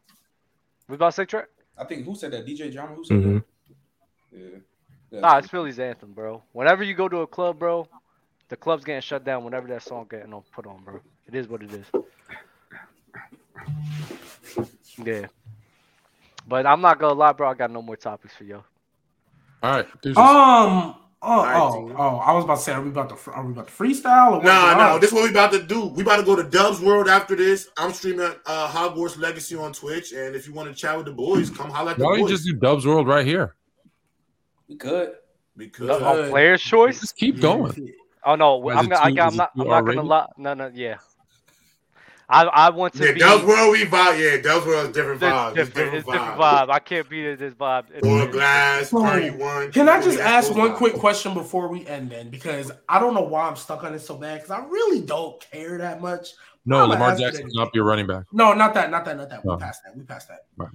We 0.88 0.94
about 0.94 1.08
to 1.08 1.12
say 1.12 1.24
Trey? 1.26 1.42
I 1.76 1.84
think 1.84 2.04
who 2.04 2.14
said 2.14 2.32
that? 2.32 2.46
DJ 2.46 2.72
Drama. 2.72 2.94
Who 2.94 3.04
said 3.04 3.18
Mhm. 3.18 3.34
that? 3.34 3.44
Yeah. 4.32 4.58
That's 5.10 5.22
Nah, 5.22 5.38
it's 5.38 5.48
Philly's 5.48 5.78
anthem, 5.78 6.12
bro. 6.12 6.42
Whenever 6.52 6.82
you 6.82 6.94
go 6.94 7.08
to 7.08 7.18
a 7.18 7.26
club, 7.26 7.58
bro, 7.58 7.88
the 8.48 8.56
club's 8.56 8.84
getting 8.84 9.00
shut 9.02 9.24
down 9.24 9.44
whenever 9.44 9.66
that 9.68 9.82
song 9.82 10.06
getting 10.10 10.32
on- 10.32 10.42
put 10.52 10.66
on, 10.66 10.82
bro. 10.84 11.00
It 11.26 11.34
is 11.34 11.48
what 11.48 11.62
it 11.62 11.72
is. 11.72 11.86
Yeah. 15.04 15.26
But 16.46 16.66
I'm 16.66 16.80
not 16.80 16.98
gonna 16.98 17.14
lie, 17.14 17.32
bro. 17.32 17.50
I 17.50 17.54
got 17.54 17.70
no 17.70 17.82
more 17.82 17.96
topics 17.96 18.34
for 18.34 18.44
you. 18.44 18.62
All 19.62 19.70
right. 19.72 19.86
There's 20.02 20.16
um. 20.16 20.94
Oh, 21.20 21.42
right, 21.42 21.56
oh, 21.56 21.92
oh! 21.98 22.16
I 22.18 22.30
was 22.32 22.44
about 22.44 22.58
to 22.58 22.62
say, 22.62 22.70
are 22.72 22.80
we 22.80 22.90
about 22.90 23.08
to 23.08 23.30
are 23.32 23.44
we 23.44 23.50
about 23.50 23.66
to 23.66 23.72
freestyle? 23.74 24.28
Or 24.28 24.32
what's 24.34 24.44
Nah, 24.44 24.74
going 24.74 24.86
no, 24.86 24.98
this 25.00 25.08
is 25.10 25.14
what 25.14 25.24
we 25.24 25.30
about 25.30 25.50
to 25.50 25.60
do. 25.60 25.86
We 25.86 26.02
about 26.04 26.18
to 26.18 26.22
go 26.22 26.36
to 26.36 26.44
Dub's 26.44 26.80
World 26.80 27.08
after 27.08 27.34
this. 27.34 27.68
I'm 27.76 27.92
streaming 27.92 28.32
uh, 28.46 28.68
Hogwarts 28.68 29.18
Legacy 29.18 29.56
on 29.56 29.72
Twitch, 29.72 30.12
and 30.12 30.36
if 30.36 30.46
you 30.46 30.54
want 30.54 30.68
to 30.68 30.74
chat 30.76 30.96
with 30.96 31.06
the 31.06 31.12
boys, 31.12 31.50
come 31.50 31.70
holla 31.70 31.90
at 31.90 31.98
the 31.98 32.04
why 32.04 32.10
don't 32.10 32.18
you 32.20 32.24
boys. 32.26 32.30
just 32.34 32.44
do 32.44 32.52
Dubs 32.54 32.86
World 32.86 33.08
right 33.08 33.26
here? 33.26 33.56
We 34.68 34.76
could. 34.76 35.14
because 35.56 35.88
The- 35.88 36.06
oh, 36.06 36.30
player's 36.30 36.62
choice? 36.62 37.00
Just 37.00 37.16
keep 37.16 37.40
going. 37.40 37.72
Oh 38.28 38.34
no, 38.34 38.68
I'm 38.68 38.88
gonna, 38.88 39.00
I 39.02 39.10
got, 39.10 39.30
I'm 39.32 39.36
not, 39.36 39.50
I'm 39.56 39.66
not 39.68 39.80
gonna 39.86 40.02
lie. 40.02 40.26
No, 40.36 40.52
no, 40.52 40.70
yeah. 40.74 40.98
I, 42.28 42.44
I 42.44 42.68
want 42.68 42.92
to 42.96 43.06
yeah, 43.06 43.12
be. 43.12 43.20
Dub's 43.20 43.42
World 43.44 43.72
we 43.72 43.84
vibe. 43.86 44.20
Yeah, 44.20 44.42
Dub's 44.42 44.66
World 44.66 44.88
is 44.88 44.92
different 44.94 45.22
It's 45.22 45.32
vibe. 45.32 45.54
different. 45.54 45.94
It's 45.94 46.04
different 46.06 46.36
vibe. 46.38 46.68
I 46.68 46.78
can't 46.78 47.08
beat. 47.08 47.38
This 47.38 47.54
vibe. 47.54 47.86
It's 47.94 48.06
Or 48.06 48.26
glass, 48.26 48.90
So, 48.90 49.00
party 49.00 49.30
one. 49.30 49.72
Can 49.72 49.88
I 49.88 50.02
just 50.02 50.18
ask 50.18 50.54
one 50.54 50.74
quick 50.74 50.92
question 50.92 51.32
before 51.32 51.68
we 51.68 51.86
end 51.86 52.10
then? 52.10 52.28
Because 52.28 52.70
I 52.86 52.98
don't 53.00 53.14
know 53.14 53.22
why 53.22 53.48
I'm 53.48 53.56
stuck 53.56 53.82
on 53.82 53.94
it 53.94 54.00
so 54.00 54.18
bad 54.18 54.42
because 54.42 54.50
I 54.50 54.62
really 54.66 55.00
don't 55.00 55.40
care 55.50 55.78
that 55.78 56.02
much. 56.02 56.32
No, 56.66 56.80
I'ma 56.80 56.92
Lamar 56.92 57.10
ask 57.12 57.20
it 57.20 57.22
Jackson 57.22 57.40
anyway. 57.44 57.50
cannot 57.54 57.72
be 57.72 57.80
running 57.80 58.06
back. 58.06 58.24
No, 58.30 58.52
not 58.52 58.74
that, 58.74 58.90
not 58.90 59.06
that, 59.06 59.16
not 59.16 59.30
that. 59.30 59.42
We 59.42 59.52
Oh. 59.52 59.56
passed 59.56 59.84
that. 59.84 59.96
We 59.96 60.04
passed 60.04 60.28
that. 60.28 60.40
Right. 60.58 60.68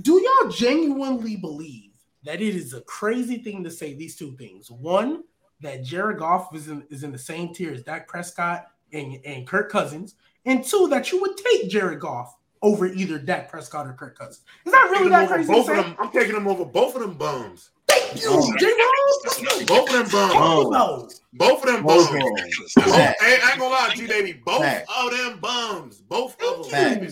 Do 0.00 0.20
y'all 0.20 0.50
genuinely 0.50 1.36
believe 1.36 1.92
that 2.24 2.40
it 2.42 2.56
is 2.56 2.74
a 2.74 2.80
crazy 2.80 3.38
thing 3.38 3.62
to 3.62 3.70
say 3.70 3.94
these 3.94 4.16
two 4.16 4.32
things? 4.36 4.68
One, 4.68 5.22
that 5.60 5.82
Jared 5.84 6.18
Goff 6.18 6.54
is 6.54 6.68
in, 6.68 6.84
is 6.90 7.02
in 7.04 7.12
the 7.12 7.18
same 7.18 7.52
tier 7.54 7.72
as 7.72 7.82
Dak 7.82 8.06
Prescott 8.08 8.66
and, 8.92 9.18
and 9.24 9.46
Kirk 9.46 9.70
Cousins, 9.70 10.14
and 10.46 10.64
two, 10.64 10.88
that 10.88 11.10
you 11.12 11.20
would 11.20 11.36
take 11.36 11.68
Jared 11.68 12.00
Goff 12.00 12.36
over 12.62 12.86
either 12.86 13.18
Dak 13.18 13.50
Prescott 13.50 13.86
or 13.86 13.92
Kirk 13.92 14.18
Cousins. 14.18 14.42
Is 14.64 14.72
that 14.72 14.84
I'm 14.86 14.90
really 14.90 15.10
taking 15.10 15.10
that 15.10 15.18
them 15.20 15.26
over 15.28 15.34
crazy? 15.34 15.48
to 15.48 15.52
both 15.52 15.68
of 15.70 15.76
them. 15.84 15.96
I'm 15.98 16.10
taking 16.10 16.34
them 16.34 16.48
over 16.48 16.64
both 16.64 16.94
of 16.94 17.00
them 17.02 17.14
bums. 17.14 17.70
Thank 17.86 18.22
you, 18.22 18.56
J-Roll. 18.58 19.66
Both 19.66 19.88
of 19.94 19.94
them 19.94 20.08
bums. 20.10 20.32
Oh. 20.34 21.08
Both 21.34 21.64
of 21.64 21.72
them 21.72 21.82
Both 21.84 22.10
bums. 22.10 22.24
of 22.24 22.36
them. 22.36 22.48
Both, 22.76 22.94
hey, 22.96 23.38
I 23.42 23.50
ain't 23.50 23.58
gonna 23.58 23.70
lie, 23.70 23.92
G 23.94 24.06
baby. 24.06 24.32
Both 24.44 24.62
Facts. 24.62 24.90
of 24.96 25.10
them 25.10 25.38
bums. 25.40 26.00
Both 26.00 26.36
of 26.42 26.70
them. 26.70 27.08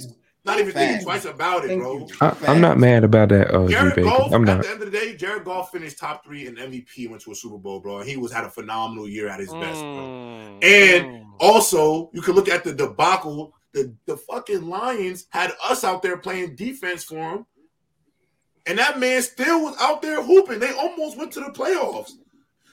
Thank 0.46 0.58
you. 0.58 0.64
Not 0.64 0.70
even 0.70 0.72
thinking 0.72 1.04
twice 1.04 1.24
about 1.24 1.64
it, 1.64 1.68
Thank 1.68 1.82
bro. 1.82 2.06
I, 2.20 2.36
I'm 2.46 2.60
not 2.60 2.78
mad 2.78 3.04
about 3.04 3.30
that, 3.30 3.52
uh, 3.52 3.66
Jared 3.68 4.02
Goff, 4.02 4.32
I'm 4.32 4.48
at 4.48 4.62
the 4.62 4.70
end 4.70 4.82
of 4.82 4.90
the 4.92 4.96
day, 4.96 5.16
Jared 5.16 5.44
Goff 5.44 5.72
finished 5.72 5.98
top 5.98 6.24
three 6.24 6.46
in 6.46 6.54
MVP, 6.54 7.10
went 7.10 7.22
to 7.22 7.32
a 7.32 7.34
Super 7.34 7.58
Bowl, 7.58 7.80
bro. 7.80 7.98
And 7.98 8.08
he 8.08 8.16
was 8.16 8.32
had 8.32 8.44
a 8.44 8.50
phenomenal 8.50 9.08
year 9.08 9.28
at 9.28 9.40
his 9.40 9.50
best, 9.52 9.80
bro. 9.80 9.80
Mm, 9.82 10.64
And 10.64 11.04
mm. 11.04 11.26
Also, 11.40 12.10
you 12.14 12.22
can 12.22 12.34
look 12.34 12.48
at 12.48 12.64
the 12.64 12.72
debacle. 12.72 13.52
The, 13.72 13.94
the 14.06 14.16
fucking 14.16 14.68
Lions 14.68 15.26
had 15.30 15.52
us 15.68 15.84
out 15.84 16.02
there 16.02 16.16
playing 16.16 16.56
defense 16.56 17.04
for 17.04 17.16
him. 17.16 17.46
And 18.66 18.78
that 18.78 18.98
man 18.98 19.22
still 19.22 19.62
was 19.62 19.76
out 19.80 20.02
there 20.02 20.22
hooping. 20.22 20.58
They 20.58 20.72
almost 20.72 21.18
went 21.18 21.32
to 21.32 21.40
the 21.40 21.50
playoffs. 21.50 22.12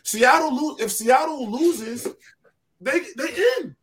Seattle 0.03 0.55
lose 0.55 0.81
if 0.81 0.91
Seattle 0.91 1.49
loses, 1.49 2.07
they 2.81 2.99
they 3.15 3.35
in. 3.59 3.75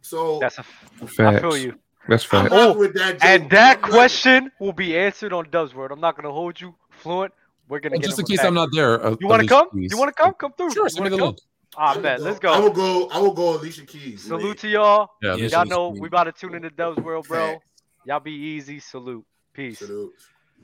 So 0.00 0.38
that's 0.38 0.58
a. 0.58 0.64
I 1.02 1.06
Facts. 1.06 1.40
feel 1.40 1.56
you. 1.56 1.74
That's 2.08 2.26
I'm 2.32 2.48
Oh, 2.50 2.72
with 2.72 2.94
that. 2.94 3.22
And 3.22 3.50
that 3.50 3.76
I'm 3.76 3.80
not- 3.82 3.90
question 3.90 4.50
will 4.58 4.72
be 4.72 4.96
answered 4.96 5.32
on 5.32 5.50
Dub's 5.50 5.74
word. 5.74 5.92
I'm 5.92 6.00
not 6.00 6.16
gonna 6.16 6.32
hold 6.32 6.60
you 6.60 6.74
fluent. 6.90 7.32
We're 7.68 7.80
gonna 7.80 7.96
And 7.96 8.02
just 8.02 8.18
in 8.18 8.24
case 8.24 8.38
back. 8.38 8.46
I'm 8.46 8.54
not 8.54 8.70
there, 8.72 9.04
uh, 9.04 9.14
You 9.20 9.28
want 9.28 9.42
to 9.42 9.48
come? 9.48 9.68
Keys. 9.70 9.92
You 9.92 9.98
want 9.98 10.08
to 10.16 10.22
come? 10.22 10.32
Come 10.34 10.52
through. 10.56 10.70
Sure, 10.72 10.84
You 10.86 10.90
send 10.90 11.04
me 11.04 11.10
the 11.10 11.16
link. 11.22 11.38
Ah, 11.76 11.92
I 11.92 11.94
will 11.96 12.02
bet. 12.02 12.20
Let's 12.22 12.38
go. 12.38 12.50
I 12.50 12.58
will 12.58 12.70
go. 12.70 13.08
I 13.08 13.18
will 13.18 13.34
go. 13.34 13.56
Alicia 13.56 13.84
Keys. 13.84 14.22
Salute 14.24 14.56
to 14.60 14.68
y'all. 14.68 15.10
Yeah, 15.22 15.34
Yeah, 15.34 15.48
Y'all 15.48 15.62
Keys. 15.64 15.70
know 15.70 15.90
we 15.90 16.08
about 16.08 16.24
to 16.24 16.32
tune 16.32 16.54
into 16.54 16.70
Dub's 16.70 16.96
world, 17.02 17.28
bro. 17.28 17.60
Y'all 18.06 18.20
be 18.20 18.32
easy. 18.32 18.80
Salute. 18.80 19.24
Peace. 19.52 19.80
Salute. 19.80 20.14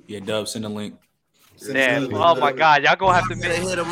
Yeah, 0.07 0.21
Dub, 0.21 0.49
send 0.49 0.65
a 0.65 0.69
link. 0.71 0.95
Damn. 1.73 2.13
Oh 2.15 2.35
my 2.37 2.53
God. 2.53 2.83
Y'all 2.85 2.97
gonna 2.97 3.15
have 3.15 3.29
to 3.29 3.37
Better 3.37 3.49
make 3.61 3.69
hit 3.69 3.73
'em 3.73 3.79